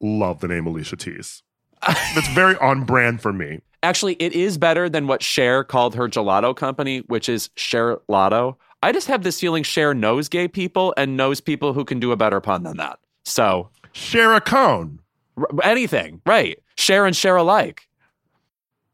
love 0.00 0.40
the 0.40 0.48
name 0.48 0.66
Alicia 0.66 0.96
Teas. 0.96 1.42
That's 1.86 2.28
very 2.28 2.56
on 2.56 2.84
brand 2.84 3.20
for 3.20 3.32
me. 3.32 3.60
Actually, 3.82 4.14
it 4.14 4.32
is 4.32 4.58
better 4.58 4.88
than 4.88 5.06
what 5.06 5.22
Cher 5.22 5.62
called 5.62 5.94
her 5.94 6.08
gelato 6.08 6.56
company, 6.56 7.00
which 7.06 7.28
is 7.28 7.50
Cher 7.56 7.98
Lotto. 8.08 8.58
I 8.82 8.92
just 8.92 9.06
have 9.08 9.22
this 9.22 9.38
feeling 9.40 9.62
Cher 9.62 9.94
knows 9.94 10.28
gay 10.28 10.48
people 10.48 10.92
and 10.96 11.16
knows 11.16 11.40
people 11.40 11.72
who 11.72 11.84
can 11.84 12.00
do 12.00 12.12
a 12.12 12.16
better 12.16 12.40
pun 12.40 12.62
than 12.62 12.76
that. 12.78 12.98
So 13.24 13.68
Share 13.92 14.34
a 14.34 14.40
cone. 14.40 15.00
r- 15.36 15.46
anything, 15.62 16.20
right? 16.26 16.58
Cher 16.76 17.06
and 17.06 17.14
Cher 17.16 17.36
alike. 17.36 17.88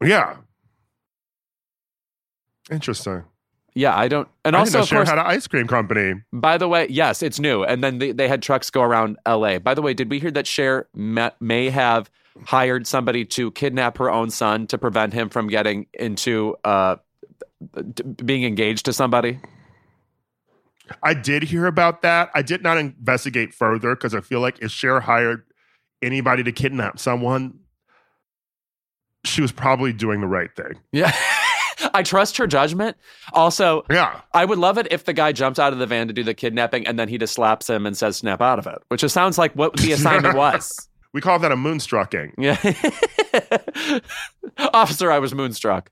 Yeah. 0.02 0.36
Interesting. 2.70 3.24
Yeah, 3.74 3.96
I 3.96 4.08
don't. 4.08 4.28
And 4.44 4.54
I 4.54 4.60
also, 4.60 4.78
know 4.78 4.82
of 4.82 4.88
Cher 4.88 4.98
course, 4.98 5.08
had 5.08 5.18
an 5.18 5.26
ice 5.26 5.46
cream 5.46 5.66
company. 5.66 6.20
by 6.32 6.58
the 6.58 6.68
way, 6.68 6.86
yes, 6.90 7.22
it's 7.22 7.40
new. 7.40 7.64
And 7.64 7.82
then 7.82 7.98
they, 7.98 8.12
they 8.12 8.28
had 8.28 8.42
trucks 8.42 8.70
go 8.70 8.82
around 8.82 9.16
L.A. 9.24 9.58
By 9.58 9.74
the 9.74 9.82
way, 9.82 9.94
did 9.94 10.10
we 10.10 10.18
hear 10.18 10.30
that 10.32 10.46
Cher 10.46 10.88
ma- 10.94 11.30
may 11.40 11.70
have 11.70 12.10
hired 12.44 12.86
somebody 12.86 13.24
to 13.26 13.50
kidnap 13.52 13.98
her 13.98 14.10
own 14.10 14.30
son 14.30 14.66
to 14.66 14.78
prevent 14.78 15.14
him 15.14 15.28
from 15.30 15.48
getting 15.48 15.86
into 15.94 16.56
uh, 16.64 16.96
being 18.24 18.44
engaged 18.44 18.84
to 18.86 18.92
somebody? 18.92 19.38
I 21.02 21.14
did 21.14 21.44
hear 21.44 21.66
about 21.66 22.02
that. 22.02 22.30
I 22.34 22.42
did 22.42 22.62
not 22.62 22.76
investigate 22.76 23.54
further 23.54 23.94
because 23.94 24.14
I 24.14 24.20
feel 24.20 24.40
like 24.40 24.60
if 24.60 24.70
Cher 24.70 25.00
hired 25.00 25.44
anybody 26.02 26.42
to 26.42 26.52
kidnap 26.52 26.98
someone, 26.98 27.60
she 29.24 29.40
was 29.40 29.52
probably 29.52 29.92
doing 29.92 30.20
the 30.20 30.26
right 30.26 30.54
thing. 30.54 30.80
Yeah. 30.90 31.16
I 31.94 32.02
trust 32.02 32.36
her 32.38 32.46
judgment. 32.46 32.96
Also, 33.32 33.84
Yeah. 33.90 34.20
I 34.32 34.44
would 34.44 34.58
love 34.58 34.78
it 34.78 34.88
if 34.90 35.04
the 35.04 35.12
guy 35.12 35.32
jumps 35.32 35.58
out 35.58 35.72
of 35.72 35.78
the 35.78 35.86
van 35.86 36.08
to 36.08 36.12
do 36.12 36.22
the 36.24 36.34
kidnapping 36.34 36.86
and 36.86 36.98
then 36.98 37.08
he 37.08 37.18
just 37.18 37.34
slaps 37.34 37.68
him 37.68 37.86
and 37.86 37.96
says, 37.96 38.16
snap 38.16 38.40
out 38.40 38.58
of 38.58 38.66
it, 38.66 38.78
which 38.88 39.00
just 39.00 39.14
sounds 39.14 39.38
like 39.38 39.52
what 39.54 39.76
the 39.76 39.92
assignment 39.96 40.36
was. 40.36 40.88
We 41.12 41.20
call 41.20 41.38
that 41.40 41.52
a 41.52 41.56
moonstrucking. 41.56 42.32
Yeah. 42.38 42.56
Officer, 44.72 45.10
I 45.12 45.18
was 45.18 45.34
moonstruck. 45.34 45.90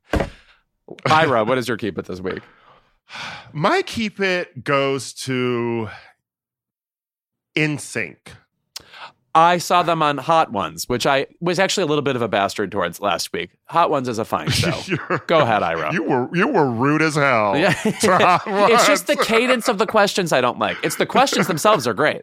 Ira, 1.07 1.45
what 1.45 1.59
is 1.59 1.69
your 1.69 1.77
keep 1.77 1.99
it 1.99 2.07
this 2.07 2.21
week? 2.21 2.41
My 3.53 3.83
keep 3.83 4.19
it 4.21 4.65
goes 4.65 5.13
to 5.25 5.89
NSYNC. 7.57 8.17
I 9.35 9.59
saw 9.59 9.83
them 9.83 10.03
on 10.03 10.19
Hot 10.19 10.51
Ones, 10.51 10.89
which 10.89 11.07
I 11.07 11.27
was 11.41 11.59
actually 11.59 11.85
a 11.85 11.87
little 11.87 12.03
bit 12.03 12.17
of 12.17 12.23
a 12.23 12.29
bastard 12.29 12.73
towards 12.73 13.01
last 13.01 13.33
week. 13.33 13.51
Hot 13.67 13.91
Ones 13.91 14.09
is 14.09 14.19
a 14.19 14.25
fine 14.25 14.51
show. 14.51 14.73
Go 15.27 15.41
ahead, 15.41 15.63
Ira. 15.63 15.93
You 15.93 16.03
were 16.03 16.29
you 16.35 16.49
were 16.49 16.69
rude 16.69 17.03
as 17.03 17.15
hell. 17.15 17.57
Yeah. 17.57 17.75
it's 17.85 18.87
just 18.87 19.07
the 19.07 19.17
cadence 19.17 19.69
of 19.69 19.79
the 19.79 19.87
questions 19.87 20.33
I 20.33 20.41
don't 20.41 20.59
like. 20.59 20.79
It's 20.83 20.97
the 20.97 21.07
questions 21.07 21.47
themselves 21.47 21.87
are 21.87 21.95
great. 21.95 22.23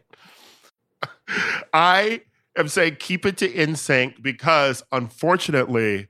I 1.72 2.22
am 2.56 2.68
saying 2.68 2.96
keep 2.98 3.24
it 3.24 3.36
to 3.38 3.48
NSYNC 3.48 4.22
because 4.22 4.82
unfortunately, 4.92 6.08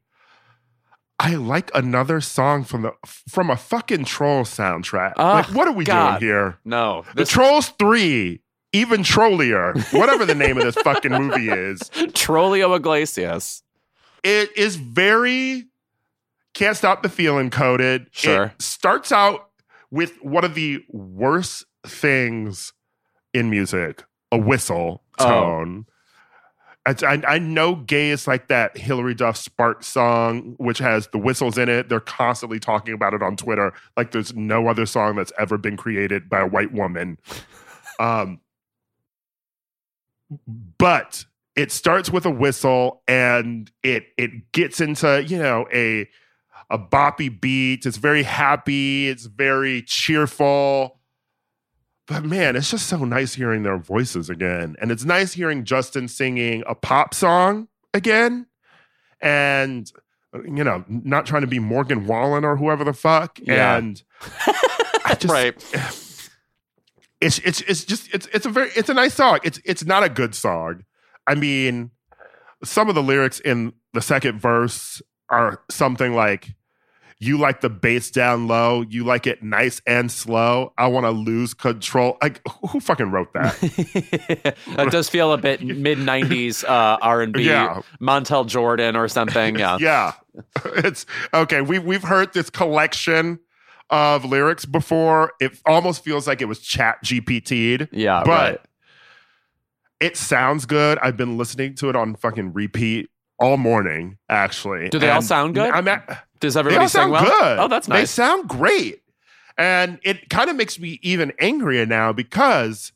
I 1.20 1.34
like 1.34 1.70
another 1.74 2.20
song 2.20 2.64
from 2.64 2.82
the 2.82 2.92
from 3.04 3.50
a 3.50 3.56
fucking 3.56 4.04
troll 4.04 4.44
soundtrack. 4.44 5.14
Oh, 5.16 5.24
like, 5.24 5.48
ah, 5.48 5.52
what 5.52 5.68
are 5.68 5.72
we 5.72 5.84
God. 5.84 6.20
doing 6.20 6.30
here? 6.30 6.58
No, 6.64 7.04
The 7.14 7.24
Trolls 7.24 7.68
Three, 7.78 8.40
even 8.72 9.02
trollier, 9.02 9.72
whatever 9.92 10.24
the 10.26 10.34
name 10.34 10.56
of 10.58 10.64
this 10.64 10.74
fucking 10.76 11.12
movie 11.12 11.48
is. 11.48 11.78
Trollio 12.12 12.76
Iglesias. 12.76 13.62
It 14.24 14.50
is 14.56 14.76
very 14.76 15.64
can't 16.54 16.76
stop 16.76 17.02
the 17.02 17.08
feeling 17.08 17.50
coded. 17.50 18.08
Sure. 18.10 18.46
It 18.46 18.62
starts 18.62 19.12
out 19.12 19.50
with 19.90 20.22
one 20.22 20.44
of 20.44 20.54
the 20.54 20.84
worst 20.90 21.64
things 21.86 22.72
in 23.32 23.48
music, 23.50 24.04
a 24.32 24.38
whistle 24.38 25.02
Oh. 25.20 25.24
tone. 25.24 25.86
It's- 26.86 27.02
I, 27.02 27.34
I 27.34 27.38
know 27.38 27.74
gay 27.74 28.10
is 28.10 28.26
like 28.26 28.48
that 28.48 28.76
Hilary 28.78 29.14
Duff 29.14 29.36
Spark 29.36 29.82
song, 29.84 30.54
which 30.58 30.78
has 30.78 31.06
the 31.08 31.18
whistles 31.18 31.58
in 31.58 31.68
it. 31.68 31.88
They're 31.88 32.00
constantly 32.00 32.58
talking 32.58 32.94
about 32.94 33.14
it 33.14 33.22
on 33.22 33.36
Twitter. 33.36 33.72
Like 33.96 34.10
there's 34.12 34.34
no 34.34 34.68
other 34.68 34.86
song 34.86 35.16
that's 35.16 35.32
ever 35.38 35.58
been 35.58 35.76
created 35.76 36.28
by 36.28 36.40
a 36.40 36.46
white 36.46 36.72
woman. 36.72 37.18
Um, 38.00 38.38
but 40.78 41.24
it 41.56 41.72
starts 41.72 42.10
with 42.10 42.24
a 42.24 42.30
whistle 42.30 43.02
and 43.08 43.70
it 43.82 44.06
it 44.16 44.52
gets 44.52 44.80
into 44.80 45.24
you 45.24 45.38
know 45.38 45.66
a 45.72 46.08
a 46.70 46.78
boppy 46.78 47.40
beat. 47.40 47.86
It's 47.86 47.96
very 47.96 48.22
happy. 48.22 49.08
It's 49.08 49.26
very 49.26 49.82
cheerful. 49.82 50.98
But 52.06 52.24
man, 52.24 52.56
it's 52.56 52.70
just 52.70 52.86
so 52.86 53.04
nice 53.04 53.34
hearing 53.34 53.62
their 53.62 53.78
voices 53.78 54.30
again. 54.30 54.76
And 54.80 54.90
it's 54.90 55.04
nice 55.04 55.34
hearing 55.34 55.64
Justin 55.64 56.08
singing 56.08 56.62
a 56.66 56.74
pop 56.74 57.12
song 57.12 57.68
again. 57.92 58.46
And, 59.20 59.90
you 60.32 60.64
know, 60.64 60.84
not 60.88 61.26
trying 61.26 61.42
to 61.42 61.48
be 61.48 61.58
Morgan 61.58 62.06
Wallen 62.06 62.44
or 62.44 62.56
whoever 62.56 62.84
the 62.84 62.92
fuck. 62.92 63.38
Yeah. 63.42 63.76
And 63.76 64.02
I 65.04 65.14
just, 65.18 65.32
right. 65.32 66.04
it's 67.20 67.38
it's 67.40 67.60
it's 67.62 67.84
just 67.84 68.12
it's 68.14 68.26
it's 68.32 68.46
a 68.46 68.50
very 68.50 68.70
it's 68.76 68.88
a 68.88 68.94
nice 68.94 69.14
song. 69.14 69.38
It's 69.42 69.60
it's 69.64 69.84
not 69.84 70.02
a 70.04 70.08
good 70.08 70.34
song. 70.34 70.84
I 71.26 71.34
mean, 71.34 71.90
some 72.64 72.88
of 72.88 72.94
the 72.94 73.02
lyrics 73.02 73.40
in 73.40 73.72
the 73.92 74.00
second 74.02 74.40
verse 74.40 75.02
are 75.28 75.60
something 75.70 76.14
like 76.14 76.54
you 77.20 77.36
like 77.36 77.60
the 77.60 77.68
bass 77.68 78.12
down 78.12 78.46
low, 78.46 78.82
you 78.88 79.02
like 79.04 79.26
it 79.26 79.42
nice 79.42 79.82
and 79.86 80.10
slow. 80.10 80.72
I 80.78 80.86
want 80.86 81.04
to 81.04 81.10
lose 81.10 81.52
control. 81.52 82.16
Like 82.22 82.40
who 82.70 82.78
fucking 82.78 83.10
wrote 83.10 83.32
that? 83.32 83.58
that 84.76 84.92
does 84.92 85.08
feel 85.08 85.32
a 85.32 85.38
bit 85.38 85.60
mid 85.64 85.98
'90s 85.98 86.62
uh, 86.64 86.98
R&B, 87.02 87.42
Yeah. 87.42 87.82
Montel 88.00 88.46
Jordan 88.46 88.94
or 88.94 89.08
something. 89.08 89.58
Yeah. 89.58 89.78
yeah. 89.80 90.12
It's 90.76 91.06
okay. 91.34 91.60
We 91.60 91.80
we've 91.80 92.04
heard 92.04 92.32
this 92.32 92.50
collection 92.50 93.40
of 93.90 94.24
lyrics 94.24 94.64
before. 94.64 95.32
It 95.40 95.58
almost 95.66 96.04
feels 96.04 96.26
like 96.26 96.40
it 96.42 96.46
was 96.46 96.60
chat 96.60 97.02
GPT'd. 97.04 97.88
Yeah, 97.92 98.22
but 98.24 98.30
right. 98.30 98.60
it 100.00 100.16
sounds 100.16 100.66
good. 100.66 100.98
I've 101.02 101.16
been 101.16 101.36
listening 101.38 101.74
to 101.76 101.88
it 101.88 101.96
on 101.96 102.14
fucking 102.16 102.52
repeat 102.52 103.10
all 103.38 103.56
morning, 103.56 104.18
actually. 104.28 104.88
Do 104.88 104.98
they 104.98 105.10
all 105.10 105.22
sound 105.22 105.54
good? 105.54 105.70
I'm 105.70 105.86
at, 105.88 106.24
Does 106.40 106.54
they 106.54 106.60
everybody 106.60 106.82
all 106.82 106.88
sing 106.88 107.00
sound 107.02 107.12
well? 107.12 107.24
good. 107.24 107.58
Oh, 107.60 107.68
that's 107.68 107.86
They 107.86 108.04
sound 108.04 108.48
great. 108.48 109.02
And 109.56 109.98
it 110.04 110.28
kind 110.28 110.50
of 110.50 110.56
makes 110.56 110.78
me 110.78 111.00
even 111.02 111.32
angrier 111.40 111.84
now 111.86 112.12
because 112.12 112.92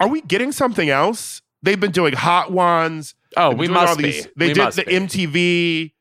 are 0.00 0.08
we 0.08 0.20
getting 0.22 0.52
something 0.52 0.88
else? 0.88 1.42
They've 1.62 1.78
been 1.78 1.90
doing 1.92 2.14
hot 2.14 2.50
ones. 2.50 3.14
oh, 3.36 3.54
we 3.54 3.68
all 3.68 3.74
must 3.74 3.98
these- 3.98 4.26
be. 4.26 4.32
They 4.36 4.48
We 4.48 4.54
did 4.54 4.72
the 4.72 4.84
be. 4.84 4.92
MTV. 4.92 5.92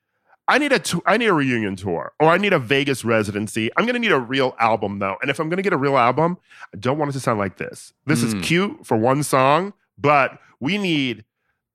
I 0.52 0.58
need 0.58 0.72
a 0.74 0.80
t- 0.80 1.00
I 1.06 1.16
need 1.18 1.28
a 1.28 1.34
reunion 1.34 1.76
tour 1.76 2.12
or 2.20 2.28
I 2.28 2.38
need 2.38 2.52
a 2.54 2.60
Vegas 2.60 3.06
residency. 3.06 3.70
I'm 3.78 3.86
going 3.86 3.94
to 3.94 4.00
need 4.00 4.12
a 4.12 4.20
real 4.20 4.56
album 4.60 5.00
though. 5.00 5.16
And 5.22 5.32
if 5.32 5.40
I'm 5.40 5.48
going 5.50 5.58
to 5.58 5.64
get 5.64 5.74
a 5.74 5.78
real 5.78 5.98
album, 5.98 6.38
I 6.74 6.78
don't 6.78 6.98
want 6.98 7.10
it 7.10 7.14
to 7.14 7.20
sound 7.22 7.40
like 7.40 7.58
this. 7.58 7.94
This 8.06 8.22
Mm. 8.22 8.26
is 8.28 8.46
cute 8.48 8.86
for 8.86 8.98
one 8.98 9.24
song, 9.24 9.74
but 9.98 10.40
we 10.60 10.78
need 10.78 11.24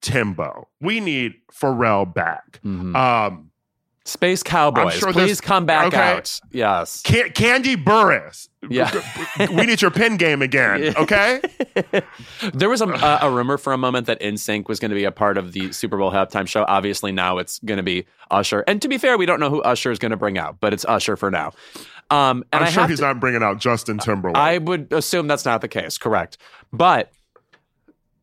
Timbo. 0.02 0.68
We 0.80 1.00
need 1.00 1.34
Pharrell 1.52 2.12
back. 2.12 2.60
Mhm. 2.64 2.94
Um 2.94 3.45
Space 4.06 4.42
Cowboys. 4.42 4.94
sure 4.94 5.12
Please 5.12 5.40
come 5.40 5.66
back 5.66 5.88
okay. 5.88 5.96
out. 5.96 6.40
Yes. 6.52 7.02
Can- 7.02 7.30
Kandi 7.30 7.82
Burruss. 7.82 8.48
Yeah. 8.68 8.90
we 9.56 9.66
need 9.66 9.82
your 9.82 9.90
pin 9.90 10.16
game 10.16 10.42
again, 10.42 10.94
okay? 10.98 11.40
There 12.54 12.68
was 12.68 12.80
a, 12.80 12.88
a, 12.88 13.18
a 13.22 13.30
rumor 13.30 13.58
for 13.58 13.72
a 13.72 13.78
moment 13.78 14.06
that 14.06 14.20
NSYNC 14.20 14.68
was 14.68 14.78
going 14.78 14.90
to 14.90 14.94
be 14.94 15.04
a 15.04 15.10
part 15.12 15.36
of 15.38 15.52
the 15.52 15.72
Super 15.72 15.96
Bowl 15.96 16.10
halftime 16.12 16.46
show. 16.46 16.64
Obviously, 16.68 17.12
now 17.12 17.38
it's 17.38 17.58
going 17.60 17.78
to 17.78 17.82
be 17.82 18.06
Usher. 18.30 18.64
And 18.66 18.80
to 18.82 18.88
be 18.88 18.98
fair, 18.98 19.18
we 19.18 19.26
don't 19.26 19.40
know 19.40 19.50
who 19.50 19.60
Usher 19.62 19.90
is 19.90 19.98
going 19.98 20.10
to 20.10 20.16
bring 20.16 20.38
out, 20.38 20.58
but 20.60 20.72
it's 20.72 20.84
Usher 20.84 21.16
for 21.16 21.30
now. 21.30 21.52
Um, 22.10 22.44
and 22.52 22.62
I'm 22.62 22.68
I 22.68 22.70
sure 22.70 22.86
he's 22.86 22.98
to- 22.98 23.04
not 23.06 23.18
bringing 23.20 23.42
out 23.42 23.58
Justin 23.58 23.98
Timberlake. 23.98 24.36
I 24.36 24.58
would 24.58 24.92
assume 24.92 25.26
that's 25.26 25.44
not 25.44 25.60
the 25.60 25.68
case. 25.68 25.98
Correct. 25.98 26.38
But 26.72 27.10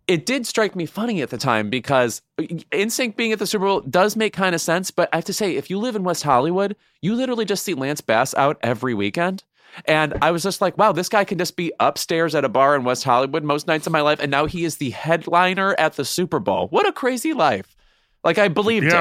it 0.08 0.26
did 0.26 0.46
strike 0.46 0.76
me 0.76 0.86
funny 0.86 1.22
at 1.22 1.30
the 1.30 1.38
time 1.38 1.70
because 1.70 2.22
uh, 2.38 2.44
NSYNC 2.72 3.16
being 3.16 3.32
at 3.32 3.40
the 3.40 3.48
Super 3.48 3.66
Bowl 3.66 3.82
does 3.82 4.16
make 4.16 4.34
kind 4.34 4.54
of 4.54 4.62
sense. 4.62 4.92
But 4.92 5.10
I 5.14 5.18
have 5.18 5.26
to 5.26 5.34
say, 5.34 5.56
if 5.56 5.70
you 5.70 5.80
live 5.80 5.96
in 5.96 6.04
West 6.04 6.24
Hollywood, 6.24 6.76
you 7.02 7.16
literally 7.16 7.46
just 7.46 7.64
see 7.64 7.74
Lance 7.74 8.02
Bass 8.02 8.34
out 8.36 8.58
every 8.62 8.94
weekend. 8.94 9.44
And 9.86 10.14
I 10.22 10.32
was 10.32 10.44
just 10.44 10.62
like, 10.62 10.78
wow, 10.78 10.92
this 10.92 11.10
guy 11.10 11.24
can 11.24 11.38
just 11.38 11.56
be 11.56 11.72
upstairs 11.80 12.36
at 12.36 12.46
a 12.46 12.50
bar 12.50 12.76
in 12.76 12.84
West 12.84 13.04
Hollywood 13.04 13.44
most 13.44 13.66
nights 13.66 13.88
of 13.88 13.94
my 13.94 14.02
life. 14.02 14.20
And 14.22 14.30
now 14.30 14.46
he 14.46 14.66
is 14.66 14.78
the 14.78 14.92
headliner 14.92 15.76
at 15.80 15.94
the 15.94 16.06
Super 16.06 16.40
Bowl. 16.40 16.68
What 16.68 16.88
a 16.88 16.92
crazy 16.92 17.34
life. 17.34 17.76
Like, 18.24 18.38
I 18.38 18.50
believed 18.50 18.88
it. 18.88 18.92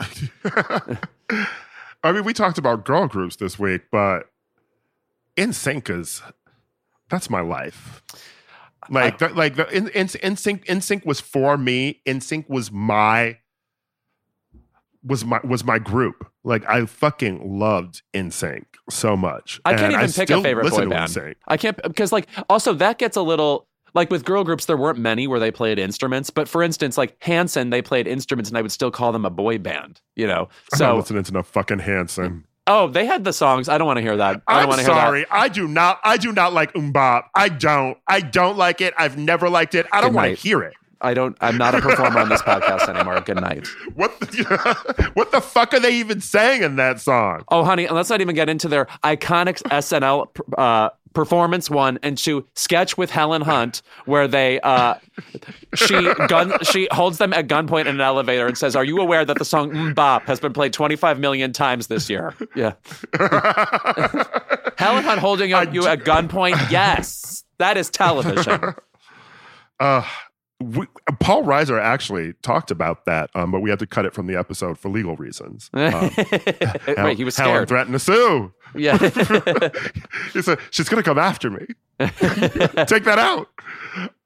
I 2.02 2.12
mean, 2.12 2.24
we 2.24 2.32
talked 2.32 2.58
about 2.58 2.84
girl 2.84 3.06
groups 3.06 3.36
this 3.36 3.58
week, 3.58 3.82
but 3.90 4.30
In 5.36 5.50
is 5.50 6.22
that's 7.08 7.28
my 7.28 7.40
life. 7.40 8.02
Like, 8.90 9.18
the, 9.18 9.28
like 9.28 9.56
the 9.56 9.68
in 9.70 9.88
in 9.88 10.08
NSYNC 10.08 10.64
in 10.64 10.80
sync 10.80 11.06
was 11.06 11.20
for 11.20 11.56
me. 11.56 12.02
NSYNC 12.06 12.48
was 12.48 12.72
my 12.72 13.38
was 15.04 15.24
my 15.24 15.40
was 15.44 15.64
my 15.64 15.78
group. 15.78 16.30
Like 16.42 16.68
I 16.68 16.84
fucking 16.86 17.58
loved 17.58 18.02
NSYNC 18.14 18.64
so 18.90 19.16
much. 19.16 19.60
I 19.64 19.74
can't 19.74 19.94
And 19.94 20.02
even 20.02 20.12
pick 20.12 20.30
a 20.30 20.42
favorite 20.42 20.70
boy 20.70 20.86
band. 20.88 21.10
NSYNC. 21.10 21.36
I 21.46 21.56
can't 21.56 21.80
because 21.82 22.12
like 22.12 22.26
also 22.48 22.72
that 22.74 22.98
gets 22.98 23.16
a 23.16 23.22
little 23.22 23.68
like 23.94 24.10
with 24.10 24.24
girl 24.24 24.44
groups 24.44 24.66
there 24.66 24.76
weren't 24.76 24.98
many 24.98 25.26
where 25.26 25.40
they 25.40 25.50
played 25.50 25.78
instruments, 25.78 26.30
but 26.30 26.48
for 26.48 26.62
instance 26.62 26.98
like 26.98 27.16
Hanson 27.20 27.70
they 27.70 27.82
played 27.82 28.06
instruments 28.06 28.50
and 28.50 28.58
I 28.58 28.62
would 28.62 28.72
still 28.72 28.90
call 28.90 29.12
them 29.12 29.24
a 29.24 29.30
boy 29.30 29.58
band, 29.58 30.00
you 30.16 30.26
know. 30.26 30.48
I'm 30.72 30.78
not 30.78 30.78
So 30.78 30.96
listening 30.96 31.22
to 31.24 31.32
no 31.32 31.42
fucking 31.42 31.80
Hanson. 31.80 32.44
Oh, 32.72 32.86
they 32.86 33.04
had 33.04 33.24
the 33.24 33.32
songs. 33.32 33.68
I 33.68 33.78
don't 33.78 33.86
want 33.88 33.96
to 33.96 34.00
hear 34.02 34.16
that. 34.16 34.42
I 34.46 34.60
don't 34.60 34.68
want 34.68 34.78
to 34.80 34.86
hear 34.86 34.94
that. 34.94 35.06
sorry. 35.06 35.26
I 35.28 35.48
do 35.48 35.66
not. 35.66 35.98
I 36.04 36.16
do 36.16 36.32
not 36.32 36.52
like 36.52 36.72
MMMBop. 36.74 37.24
I 37.34 37.48
don't. 37.48 37.98
I 38.06 38.20
don't 38.20 38.56
like 38.56 38.80
it. 38.80 38.94
I've 38.96 39.18
never 39.18 39.50
liked 39.50 39.74
it. 39.74 39.86
I 39.92 40.00
don't 40.00 40.10
Good 40.10 40.16
want 40.16 40.28
night. 40.28 40.36
to 40.36 40.42
hear 40.42 40.62
it. 40.62 40.74
I 41.02 41.14
don't 41.14 41.36
I'm 41.40 41.56
not 41.56 41.74
a 41.74 41.80
performer 41.80 42.20
on 42.20 42.28
this 42.28 42.42
podcast 42.42 42.88
anymore. 42.88 43.20
Good 43.22 43.40
night. 43.40 43.66
What? 43.94 44.20
The, 44.20 45.10
what 45.14 45.32
the 45.32 45.40
fuck 45.40 45.74
are 45.74 45.80
they 45.80 45.96
even 45.96 46.20
saying 46.20 46.62
in 46.62 46.76
that 46.76 47.00
song? 47.00 47.42
Oh, 47.48 47.64
honey, 47.64 47.86
and 47.86 47.96
let's 47.96 48.08
not 48.08 48.20
even 48.20 48.34
get 48.34 48.48
into 48.48 48.68
their 48.68 48.86
iconic 49.02 49.60
SNL 49.64 50.28
uh, 50.56 50.90
performance 51.12 51.68
one 51.70 51.98
and 52.02 52.16
two 52.16 52.46
sketch 52.54 52.96
with 52.96 53.10
Helen 53.10 53.42
Hunt, 53.42 53.82
where 54.04 54.28
they 54.28 54.60
uh, 54.60 54.94
she 55.74 55.94
gun 56.28 56.52
she 56.62 56.88
holds 56.90 57.18
them 57.18 57.32
at 57.32 57.48
gunpoint 57.48 57.82
in 57.82 57.96
an 57.96 58.00
elevator 58.00 58.46
and 58.46 58.56
says, 58.56 58.76
"Are 58.76 58.84
you 58.84 58.98
aware 59.00 59.24
that 59.24 59.38
the 59.38 59.44
song 59.44 59.70
MMMBop 59.70 60.22
has 60.22 60.40
been 60.40 60.52
played 60.52 60.72
25 60.72 61.18
million 61.18 61.52
times 61.52 61.88
this 61.88 62.08
year?" 62.10 62.34
Yeah, 62.54 62.72
Helen 64.78 65.04
Hunt 65.04 65.20
holding 65.20 65.54
on 65.54 65.74
you 65.74 65.86
at 65.86 66.00
gunpoint. 66.00 66.70
Yes, 66.70 67.44
that 67.58 67.76
is 67.76 67.90
television. 67.90 68.74
Uh, 69.80 70.04
we, 70.60 70.86
Paul 71.20 71.44
Reiser 71.44 71.80
actually 71.80 72.34
talked 72.42 72.70
about 72.70 73.06
that, 73.06 73.30
um, 73.34 73.50
but 73.50 73.60
we 73.60 73.70
had 73.70 73.78
to 73.78 73.86
cut 73.86 74.04
it 74.04 74.12
from 74.14 74.26
the 74.26 74.36
episode 74.36 74.78
for 74.78 74.88
legal 74.90 75.16
reasons. 75.16 75.70
Um, 76.90 77.04
Wait, 77.04 77.16
he 77.16 77.24
was 77.24 77.36
Helen 77.36 77.54
scared. 77.54 77.68
threatened 77.68 77.94
to 77.94 77.98
sue. 77.98 78.52
Yeah. 78.74 78.96
he 80.32 80.42
said 80.42 80.58
she's 80.70 80.88
going 80.88 81.02
to 81.02 81.08
come 81.08 81.18
after 81.18 81.50
me. 81.50 81.66
Take 81.98 83.04
that 83.04 83.18
out. 83.18 83.48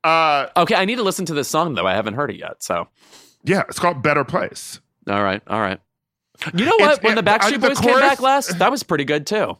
Uh, 0.03 0.49
okay, 0.63 0.75
I 0.75 0.85
need 0.85 0.97
to 0.97 1.03
listen 1.03 1.25
to 1.27 1.35
this 1.35 1.49
song 1.49 1.75
though. 1.75 1.87
I 1.87 1.95
haven't 1.95 2.15
heard 2.15 2.31
it 2.31 2.37
yet. 2.37 2.63
So, 2.63 2.89
yeah, 3.45 3.63
it's 3.69 3.79
called 3.79 4.03
Better 4.03 4.25
Place. 4.25 4.81
all 5.09 5.23
right, 5.23 5.43
all 5.47 5.61
right. 5.61 5.81
You 6.55 6.65
know 6.65 6.77
what? 6.79 6.93
It's- 6.95 7.03
when 7.03 7.15
the 7.15 7.21
it- 7.23 7.29
I- 7.29 7.39
Backstreet 7.39 7.61
the 7.61 7.69
Boys 7.69 7.81
came 7.81 7.99
back 7.99 8.21
last, 8.21 8.59
that 8.59 8.71
was 8.71 8.83
pretty 8.83 9.05
good 9.05 9.27
too. 9.27 9.57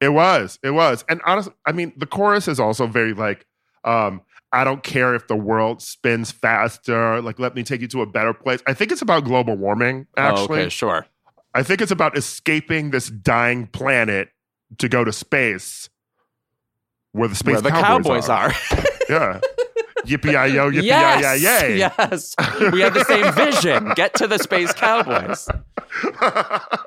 It 0.00 0.08
was. 0.10 0.58
It 0.62 0.70
was. 0.70 1.04
And 1.08 1.20
honestly, 1.26 1.52
I 1.66 1.72
mean, 1.72 1.92
the 1.96 2.06
chorus 2.06 2.48
is 2.48 2.58
also 2.58 2.86
very 2.86 3.12
like, 3.14 3.46
um, 3.84 4.22
I 4.52 4.64
don't 4.64 4.82
care 4.82 5.14
if 5.14 5.28
the 5.28 5.36
world 5.36 5.80
spins 5.80 6.32
faster. 6.32 7.20
Like, 7.22 7.38
let 7.38 7.54
me 7.54 7.62
take 7.62 7.80
you 7.80 7.88
to 7.88 8.02
a 8.02 8.06
better 8.06 8.34
place. 8.34 8.60
I 8.66 8.74
think 8.74 8.90
it's 8.92 9.02
about 9.02 9.24
global 9.24 9.56
warming, 9.56 10.06
actually. 10.16 10.58
Oh, 10.58 10.62
okay, 10.62 10.68
sure. 10.68 11.06
I 11.54 11.62
think 11.62 11.80
it's 11.80 11.90
about 11.92 12.16
escaping 12.16 12.90
this 12.90 13.08
dying 13.08 13.66
planet 13.68 14.28
to 14.78 14.88
go 14.88 15.04
to 15.04 15.12
space 15.12 15.88
where 17.12 17.28
the 17.28 17.34
space 17.34 17.54
Where 17.54 17.62
the 17.62 17.70
cowboys, 17.70 18.26
Cowboys 18.26 18.28
are. 18.28 18.52
yeah. 19.08 19.40
yippee 20.04 20.48
yi 20.48 20.54
yo, 20.54 20.70
yippee 20.70 20.84
yes, 20.84 21.42
yay. 21.42 21.78
yes. 21.78 22.34
We 22.72 22.80
had 22.80 22.94
the 22.94 23.04
same 23.04 23.32
vision. 23.34 23.92
Get 23.96 24.14
to 24.14 24.26
the 24.26 24.38
space 24.38 24.72
cowboys. 24.72 25.48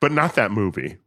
But 0.00 0.12
not 0.12 0.36
that 0.36 0.52
movie. 0.52 0.98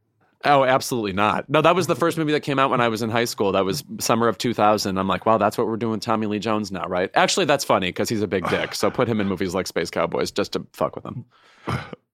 Oh, 0.44 0.64
absolutely 0.64 1.14
not. 1.14 1.50
No, 1.50 1.62
that 1.62 1.76
was 1.76 1.88
the 1.88 1.96
first 1.96 2.18
movie 2.18 2.32
that 2.32 2.42
came 2.42 2.58
out 2.58 2.72
when 2.72 2.82
I 2.82 2.88
was 2.88 3.02
in 3.02 3.10
high 3.10 3.26
school. 3.26 3.52
That 3.52 3.66
was 3.66 3.84
summer 4.00 4.28
of 4.28 4.38
2000. 4.38 4.98
I'm 4.98 5.08
like, 5.08 5.26
wow, 5.26 5.38
that's 5.38 5.58
what 5.58 5.68
we're 5.68 5.78
doing 5.78 5.92
with 5.92 6.02
Tommy 6.02 6.28
Lee 6.28 6.40
Jones 6.40 6.72
now, 6.72 6.86
right? 6.88 7.12
Actually, 7.14 7.46
that's 7.46 7.64
funny 7.64 7.90
because 7.90 8.10
he's 8.10 8.22
a 8.22 8.28
big 8.28 8.48
dick. 8.50 8.74
So 8.76 8.90
put 8.90 9.08
him 9.08 9.22
in 9.22 9.28
movies 9.28 9.54
like 9.54 9.68
Space 9.68 9.90
Cowboys 9.92 10.32
just 10.32 10.54
to 10.54 10.66
fuck 10.74 10.96
with 10.96 11.06
him. 11.06 11.26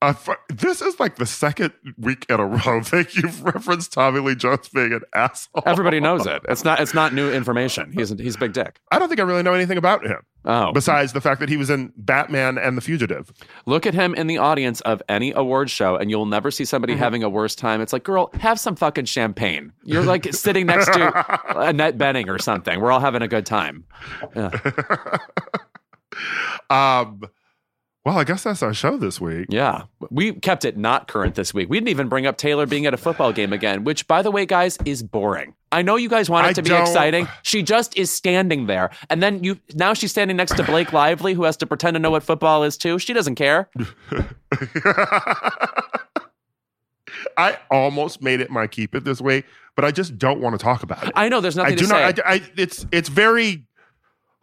Uh, 0.01 0.13
fu- 0.13 0.33
this 0.49 0.81
is 0.81 0.99
like 0.99 1.15
the 1.15 1.25
second 1.25 1.73
week 1.97 2.25
in 2.29 2.39
a 2.39 2.45
row 2.45 2.81
that 2.91 3.15
you've 3.15 3.43
referenced 3.43 3.93
Tommy 3.93 4.19
Lee 4.19 4.35
Jones 4.35 4.69
being 4.69 4.93
an 4.93 5.01
asshole. 5.13 5.63
Everybody 5.65 5.99
knows 5.99 6.27
it. 6.27 6.41
It's 6.49 6.63
not. 6.63 6.79
It's 6.79 6.93
not 6.93 7.13
new 7.13 7.31
information. 7.31 7.91
He's 7.93 8.09
he's 8.09 8.35
a 8.35 8.39
big 8.39 8.53
dick. 8.53 8.79
I 8.91 8.99
don't 8.99 9.07
think 9.07 9.19
I 9.19 9.23
really 9.23 9.43
know 9.43 9.53
anything 9.53 9.77
about 9.77 10.05
him 10.05 10.19
Oh, 10.49 10.71
besides 10.71 11.11
the 11.11 11.19
fact 11.19 11.41
that 11.41 11.49
he 11.49 11.57
was 11.57 11.69
in 11.69 11.91
Batman 11.97 12.57
and 12.57 12.77
The 12.77 12.81
Fugitive. 12.81 13.31
look 13.65 13.85
at 13.85 13.93
him 13.93 14.15
in 14.15 14.27
the 14.27 14.37
audience 14.37 14.79
of 14.81 15.03
any 15.09 15.33
award 15.33 15.69
show, 15.69 15.97
and 15.97 16.09
you'll 16.09 16.25
never 16.25 16.51
see 16.51 16.63
somebody 16.63 16.95
having 16.95 17.21
a 17.21 17.29
worse 17.29 17.53
time. 17.53 17.81
It's 17.81 17.91
like, 17.91 18.05
girl, 18.05 18.29
have 18.39 18.57
some 18.59 18.77
fucking 18.77 19.05
champagne. 19.05 19.73
You're 19.83 20.03
like 20.03 20.25
sitting 20.33 20.65
next 20.65 20.85
to 20.93 21.59
Annette 21.59 21.97
Bening 21.97 22.29
or 22.29 22.39
something. 22.39 22.79
We're 22.79 22.91
all 22.93 23.01
having 23.01 23.21
a 23.21 23.27
good 23.27 23.45
time. 23.45 23.83
Um, 26.69 27.21
well, 28.05 28.17
I 28.17 28.23
guess 28.23 28.43
that's 28.43 28.63
our 28.63 28.73
show 28.73 28.97
this 28.97 29.19
week. 29.19 29.47
Yeah. 29.49 29.83
We 30.09 30.33
kept 30.33 30.63
it 30.65 30.77
not 30.77 31.07
current 31.07 31.35
this 31.35 31.53
week. 31.53 31.69
We 31.69 31.77
didn't 31.77 31.89
even 31.89 32.07
bring 32.07 32.25
up 32.25 32.37
Taylor 32.37 32.65
being 32.65 32.85
at 32.85 32.93
a 32.93 32.97
football 32.97 33.33
game 33.33 33.51
again, 33.53 33.83
which, 33.83 34.07
by 34.07 34.21
the 34.21 34.31
way, 34.31 34.45
guys, 34.45 34.77
is 34.85 35.03
boring. 35.03 35.53
I 35.71 35.81
know 35.81 35.95
you 35.97 36.07
guys 36.09 36.29
want 36.29 36.45
it 36.47 36.49
I 36.49 36.53
to 36.53 36.61
be 36.63 36.69
don't- 36.69 36.81
exciting. 36.81 37.27
She 37.43 37.61
just 37.63 37.97
is 37.97 38.09
standing 38.11 38.67
there. 38.67 38.89
And 39.09 39.21
then 39.21 39.43
you 39.43 39.59
now 39.75 39.93
she's 39.93 40.11
standing 40.11 40.37
next 40.37 40.55
to 40.57 40.63
Blake 40.63 40.93
Lively, 40.93 41.33
who 41.33 41.43
has 41.43 41.57
to 41.57 41.65
pretend 41.67 41.95
to 41.95 41.99
know 41.99 42.11
what 42.11 42.23
football 42.23 42.63
is 42.63 42.77
too. 42.77 42.99
She 42.99 43.13
doesn't 43.13 43.35
care. 43.35 43.69
I 47.37 47.57
almost 47.71 48.21
made 48.21 48.41
it 48.41 48.49
my 48.49 48.67
keep 48.67 48.93
it 48.93 49.03
this 49.03 49.21
way, 49.21 49.43
but 49.75 49.85
I 49.85 49.91
just 49.91 50.17
don't 50.17 50.39
want 50.41 50.57
to 50.59 50.63
talk 50.63 50.83
about 50.83 51.05
it. 51.07 51.11
I 51.15 51.29
know 51.29 51.39
there's 51.39 51.55
nothing 51.55 51.73
I 51.73 51.75
do 51.75 51.83
to 51.83 51.89
say. 51.89 52.01
not. 52.01 52.19
I, 52.25 52.33
I, 52.35 52.41
it's 52.57 52.85
it's 52.91 53.09
very. 53.09 53.63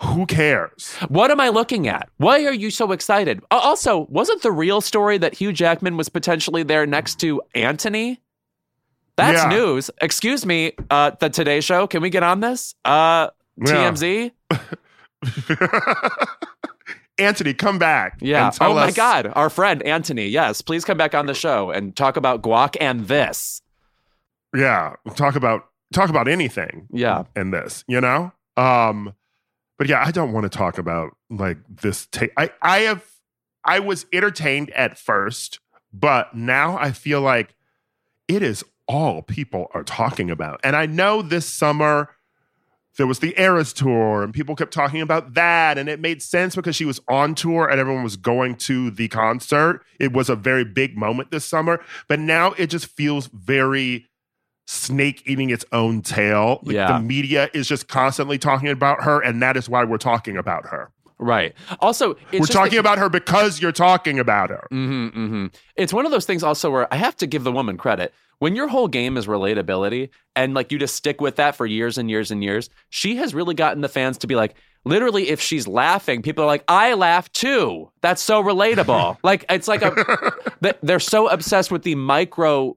Who 0.03 0.27
cares? 0.27 0.93
What 1.09 1.31
am 1.31 1.41
I 1.41 1.51
looking 1.51 1.87
at? 1.87 2.09
Why 2.17 2.45
are 2.45 2.53
you 2.53 2.71
so 2.71 2.91
excited? 2.91 3.41
Uh, 3.51 3.61
Also, 3.63 4.07
wasn't 4.11 4.43
the 4.43 4.51
real 4.51 4.81
story 4.81 5.19
that 5.19 5.35
Hugh 5.35 5.53
Jackman 5.53 5.97
was 5.97 6.09
potentially 6.09 6.65
there 6.65 6.85
next 6.85 7.21
to 7.21 7.41
Anthony? 7.55 8.21
That's 9.17 9.43
Yeah. 9.45 9.49
news. 9.49 9.91
Excuse 10.01 10.45
me, 10.45 10.73
uh, 10.91 11.13
the 11.21 11.29
Today 11.31 11.61
Show. 11.61 11.87
Can 11.87 12.03
we 12.03 12.11
get 12.11 12.23
on 12.23 12.41
this? 12.41 12.75
Uh, 12.85 13.29
Yeah. 13.57 13.93
TMZ? 13.93 14.33
Anthony, 17.17 17.55
come 17.55 17.79
back. 17.79 18.19
Yeah. 18.21 18.47
and 18.49 18.57
Oh 18.61 18.75
my 18.75 18.89
us- 18.89 18.97
God. 18.97 19.33
Our 19.37 19.49
friend 19.49 19.83
Anthony. 19.85 20.27
Yes. 20.27 20.61
Please 20.63 20.85
come 20.85 20.97
back 20.99 21.15
on 21.15 21.27
the 21.27 21.35
show 21.35 21.71
and 21.71 21.95
talk 21.95 22.17
about 22.17 22.43
guac 22.43 22.77
and 22.81 23.07
this. 23.07 23.63
Yeah, 24.55 24.95
talk 25.17 25.37
about 25.37 25.67
talk 25.93 26.11
about 26.11 26.27
anything. 26.29 26.89
Yeah. 26.93 27.25
in 27.37 27.51
this, 27.53 27.85
you 27.87 28.01
know? 28.01 28.33
Um, 28.57 29.15
but 29.79 29.89
yeah, 29.89 30.03
I 30.05 30.11
don't 30.11 30.33
want 30.33 30.45
to 30.45 30.49
talk 30.59 30.77
about 30.79 31.17
like 31.31 31.59
this. 31.69 32.07
Ta- 32.07 32.27
I 32.37 32.51
I 32.63 32.79
have 32.81 33.05
I 33.65 33.79
was 33.79 34.07
entertained 34.13 34.71
at 34.71 34.99
first, 34.99 35.61
but 35.93 36.35
now 36.35 36.77
I 36.79 36.91
feel 36.93 37.21
like 37.21 37.55
it 38.29 38.43
is 38.43 38.65
all 38.87 39.23
people 39.23 39.71
are 39.75 39.85
talking 39.85 40.31
about. 40.31 40.61
And 40.63 40.77
I 40.77 40.87
know 40.87 41.23
this 41.23 41.47
summer 41.47 42.11
there 42.97 43.07
was 43.09 43.19
the 43.19 43.35
Eras 43.41 43.73
tour, 43.73 44.23
and 44.23 44.33
people 44.33 44.55
kept 44.55 44.73
talking 44.73 45.01
about 45.01 45.35
that, 45.35 45.79
and 45.79 45.89
it 45.89 45.99
made 45.99 46.23
sense 46.23 46.55
because 46.55 46.77
she 46.77 46.85
was 46.85 47.01
on 47.09 47.35
tour 47.35 47.67
and 47.69 47.81
everyone 47.81 48.05
was 48.05 48.17
going 48.17 48.55
to 48.55 48.91
the 48.93 49.09
concert. 49.09 49.83
It 49.99 50.13
was 50.13 50.29
a 50.29 50.37
very 50.37 50.65
big 50.65 50.97
moment 50.97 51.33
this 51.33 51.45
summer, 51.45 51.83
but 52.07 52.21
now 52.21 52.53
it 52.53 52.69
just 52.69 52.87
feels 52.87 53.27
very 53.33 54.07
snake 54.67 55.23
eating 55.27 55.51
its 55.51 55.65
own 55.73 56.03
tail. 56.03 56.61
Like 56.63 56.75
Yeah. 56.77 56.93
the 56.93 57.01
media 57.01 57.51
is 57.53 57.67
just 57.67 57.89
constantly 57.89 58.39
talking 58.39 58.69
about 58.69 59.03
her, 59.03 59.21
and 59.21 59.43
that 59.43 59.57
is 59.57 59.69
why 59.69 59.83
we're 59.83 59.99
talking 59.99 60.37
about 60.37 60.67
her. 60.67 60.91
Right. 61.19 61.55
Also, 61.81 62.17
it's 62.33 62.41
we're 62.41 62.47
talking 62.47 62.79
about 62.79 62.99
her 62.99 63.09
because 63.09 63.61
you're 63.61 63.73
talking 63.73 64.19
about 64.19 64.51
her. 64.51 64.67
hmm 64.71 65.09
hmm 65.09 65.47
It's 65.77 65.93
one 65.93 66.05
of 66.07 66.13
those 66.13 66.27
things 66.27 66.43
also 66.43 66.71
where 66.71 66.93
I 66.93 66.97
have 66.97 67.17
to 67.19 67.27
give 67.27 67.45
the 67.45 67.53
woman 67.53 67.77
credit. 67.77 68.13
When 68.41 68.57
your 68.57 68.69
whole 68.69 68.89
game 68.89 69.17
is 69.17 69.27
relatability 69.27 70.11
and 70.35 70.55
like 70.55 70.73
you 70.73 70.79
just 70.79 70.97
stick 70.97 71.21
with 71.21 71.37
that 71.37 71.55
for 71.55 71.67
years 71.67 71.99
and 71.99 72.11
years 72.11 72.31
and 72.31 72.43
years, 72.43 72.69
she 72.91 73.17
has 73.17 73.33
really 73.33 73.55
gotten 73.55 73.81
the 73.81 73.89
fans 73.89 74.19
to 74.19 74.27
be 74.27 74.35
like, 74.35 74.57
literally, 74.85 75.29
if 75.29 75.41
she's 75.41 75.69
laughing, 75.69 76.21
people 76.21 76.45
are 76.45 76.49
like, 76.49 76.65
I 76.69 76.95
laugh 76.95 77.31
too. 77.33 77.91
That's 78.03 78.21
so 78.21 78.43
relatable. 78.43 79.19
like, 79.23 79.45
it's 79.49 79.69
like 79.69 79.83
a, 79.83 80.33
they're 80.83 81.01
so 81.01 81.29
obsessed 81.29 81.71
with 81.71 81.85
the 81.85 81.95
micro 81.95 82.77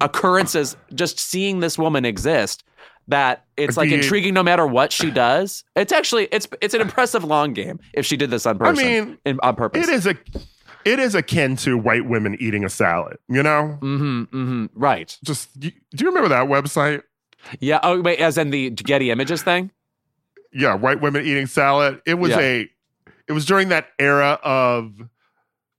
occurrences, 0.00 0.76
just 0.94 1.18
seeing 1.18 1.60
this 1.60 1.78
woman 1.78 2.04
exist. 2.04 2.64
That 3.08 3.44
it's 3.56 3.76
like 3.76 3.90
intriguing 3.90 4.32
no 4.32 4.42
matter 4.42 4.66
what 4.66 4.92
she 4.92 5.10
does. 5.10 5.64
It's 5.74 5.92
actually 5.92 6.28
it's 6.30 6.46
it's 6.60 6.72
an 6.72 6.80
impressive 6.80 7.24
long 7.24 7.52
game 7.52 7.80
if 7.92 8.06
she 8.06 8.16
did 8.16 8.30
this 8.30 8.46
on 8.46 8.58
purpose. 8.58 8.78
mean, 8.82 9.18
in, 9.24 9.40
on 9.42 9.56
purpose. 9.56 9.88
It 9.88 9.92
is 9.92 10.06
a 10.06 10.16
it 10.84 10.98
is 10.98 11.14
akin 11.14 11.56
to 11.56 11.76
white 11.76 12.06
women 12.06 12.36
eating 12.40 12.64
a 12.64 12.68
salad, 12.68 13.18
you 13.28 13.42
know? 13.42 13.78
Mm-hmm. 13.80 14.22
Mm-hmm. 14.22 14.66
Right. 14.74 15.16
Just 15.24 15.58
do 15.58 15.70
you 15.98 16.06
remember 16.06 16.28
that 16.28 16.46
website? 16.46 17.02
Yeah. 17.60 17.80
Oh, 17.82 18.00
wait. 18.00 18.20
As 18.20 18.38
in 18.38 18.50
the 18.50 18.70
Getty 18.70 19.10
Images 19.10 19.42
thing. 19.42 19.70
Yeah, 20.52 20.74
white 20.74 21.00
women 21.00 21.24
eating 21.24 21.46
salad. 21.46 22.00
It 22.06 22.14
was 22.14 22.30
Yeah. 22.30 22.38
a 22.40 22.70
it 23.28 23.32
was 23.32 23.46
during 23.46 23.68
that 23.70 23.88
era 23.98 24.38
of 24.44 24.94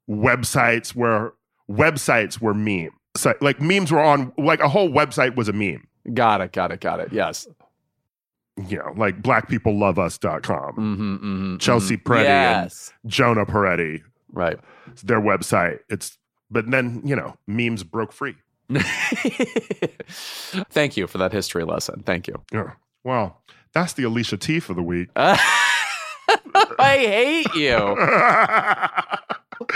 websites 0.09 0.89
where 0.95 1.33
websites 1.69 2.41
were 2.41 2.53
meme. 2.53 2.91
So, 3.15 3.33
like 3.41 3.61
memes 3.61 3.91
were 3.91 4.01
on 4.01 4.33
like 4.37 4.59
a 4.59 4.67
whole 4.69 4.89
website 4.89 5.35
was 5.35 5.47
a 5.47 5.53
meme. 5.53 5.87
Got 6.11 6.41
it. 6.41 6.51
Got 6.51 6.71
it. 6.71 6.81
Got 6.81 6.99
it. 6.99 7.13
Yes. 7.13 7.47
You 8.67 8.77
know, 8.79 8.93
like 8.95 9.21
blackpeopleloveus.com. 9.21 10.73
Mm-hmm. 10.75 11.15
mm-hmm 11.15 11.57
Chelsea 11.57 11.97
Peretti 11.97 12.25
and- 12.25 12.63
Yes. 12.63 12.91
Jonah 13.05 13.45
Peretti, 13.45 14.01
Right. 14.31 14.57
It's 14.87 15.01
their 15.03 15.21
website. 15.21 15.79
It's 15.89 16.17
but 16.51 16.69
then, 16.69 17.01
you 17.05 17.15
know, 17.15 17.35
memes 17.47 17.83
broke 17.83 18.11
free. 18.11 18.35
Thank 20.69 20.97
you 20.97 21.07
for 21.07 21.17
that 21.19 21.31
history 21.31 21.63
lesson. 21.63 22.03
Thank 22.05 22.27
you. 22.27 22.35
Yeah. 22.51 22.73
Well, 23.03 23.41
that's 23.73 23.93
the 23.93 24.03
Alicia 24.03 24.37
T 24.37 24.59
for 24.59 24.73
the 24.73 24.83
week. 24.83 25.09
I 25.15 25.37
hate 26.79 27.53
you. 27.55 27.95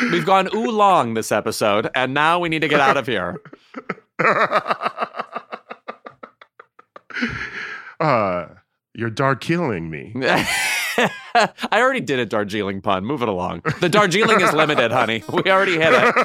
We've 0.12 0.26
gone 0.26 0.50
oolong 0.54 1.14
this 1.16 1.32
episode, 1.32 1.90
and 1.96 2.14
now 2.14 2.40
we 2.40 2.50
need 2.50 2.62
to 2.62 2.68
get 2.68 2.80
out 2.80 2.98
of 2.98 3.08
here. 3.08 3.40
uh, 8.00 8.46
you're 8.94 9.10
dark 9.10 9.42
killing 9.42 9.90
me. 9.90 10.14
I 10.98 11.50
already 11.74 12.02
did 12.02 12.20
a 12.20 12.26
Darjeeling 12.26 12.82
pun. 12.82 13.06
Move 13.06 13.22
it 13.22 13.28
along. 13.28 13.62
The 13.80 13.90
Darjeeling 13.90 14.42
is 14.42 14.52
limited, 14.54 14.92
honey. 14.92 15.24
We 15.32 15.44
already 15.52 15.78
hit 15.78 15.94
it. 15.94 16.16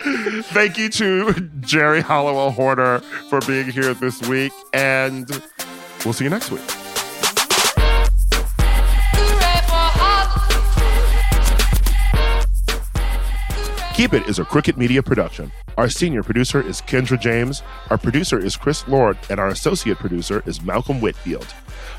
Thank 0.46 0.78
you 0.78 0.88
to 0.90 1.34
Geri 1.60 2.00
Halliwell 2.00 2.52
Horner 2.52 3.00
for 3.28 3.40
being 3.40 3.68
here 3.70 3.92
this 3.94 4.22
week, 4.28 4.52
and 4.72 5.28
we'll 6.04 6.14
see 6.14 6.24
you 6.24 6.30
next 6.30 6.50
week. 6.52 6.87
Keep 13.98 14.12
It 14.12 14.28
is 14.28 14.38
a 14.38 14.44
Crooked 14.44 14.78
Media 14.78 15.02
production. 15.02 15.50
Our 15.76 15.88
senior 15.88 16.22
producer 16.22 16.62
is 16.62 16.80
Kendra 16.80 17.20
James, 17.20 17.64
our 17.90 17.98
producer 17.98 18.38
is 18.38 18.56
Chris 18.56 18.86
Lord, 18.86 19.18
and 19.28 19.40
our 19.40 19.48
associate 19.48 19.98
producer 19.98 20.40
is 20.46 20.62
Malcolm 20.62 21.00
Whitfield. 21.00 21.52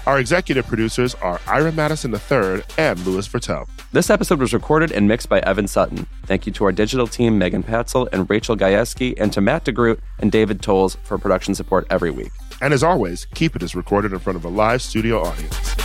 Our 0.07 0.17
executive 0.17 0.65
producers 0.65 1.13
are 1.15 1.41
Ira 1.45 1.73
Madison 1.73 2.13
III 2.13 2.63
and 2.77 3.05
Louis 3.05 3.27
Virtel. 3.27 3.67
This 3.91 4.09
episode 4.09 4.39
was 4.39 4.53
recorded 4.53 4.93
and 4.93 5.09
mixed 5.09 5.27
by 5.27 5.39
Evan 5.41 5.67
Sutton. 5.67 6.07
Thank 6.23 6.45
you 6.45 6.53
to 6.53 6.63
our 6.63 6.71
digital 6.71 7.05
team, 7.05 7.37
Megan 7.37 7.63
Patzel 7.63 8.07
and 8.13 8.29
Rachel 8.29 8.55
Gajewski, 8.55 9.19
and 9.19 9.33
to 9.33 9.41
Matt 9.41 9.65
DeGroot 9.65 9.99
and 10.19 10.31
David 10.31 10.61
Tolles 10.61 10.95
for 11.03 11.17
production 11.17 11.53
support 11.53 11.85
every 11.89 12.11
week. 12.11 12.31
And 12.61 12.73
as 12.73 12.81
always, 12.81 13.25
Keep 13.33 13.57
It 13.57 13.63
is 13.63 13.75
recorded 13.75 14.13
in 14.13 14.19
front 14.19 14.37
of 14.37 14.45
a 14.45 14.49
live 14.49 14.81
studio 14.81 15.21
audience. 15.21 15.78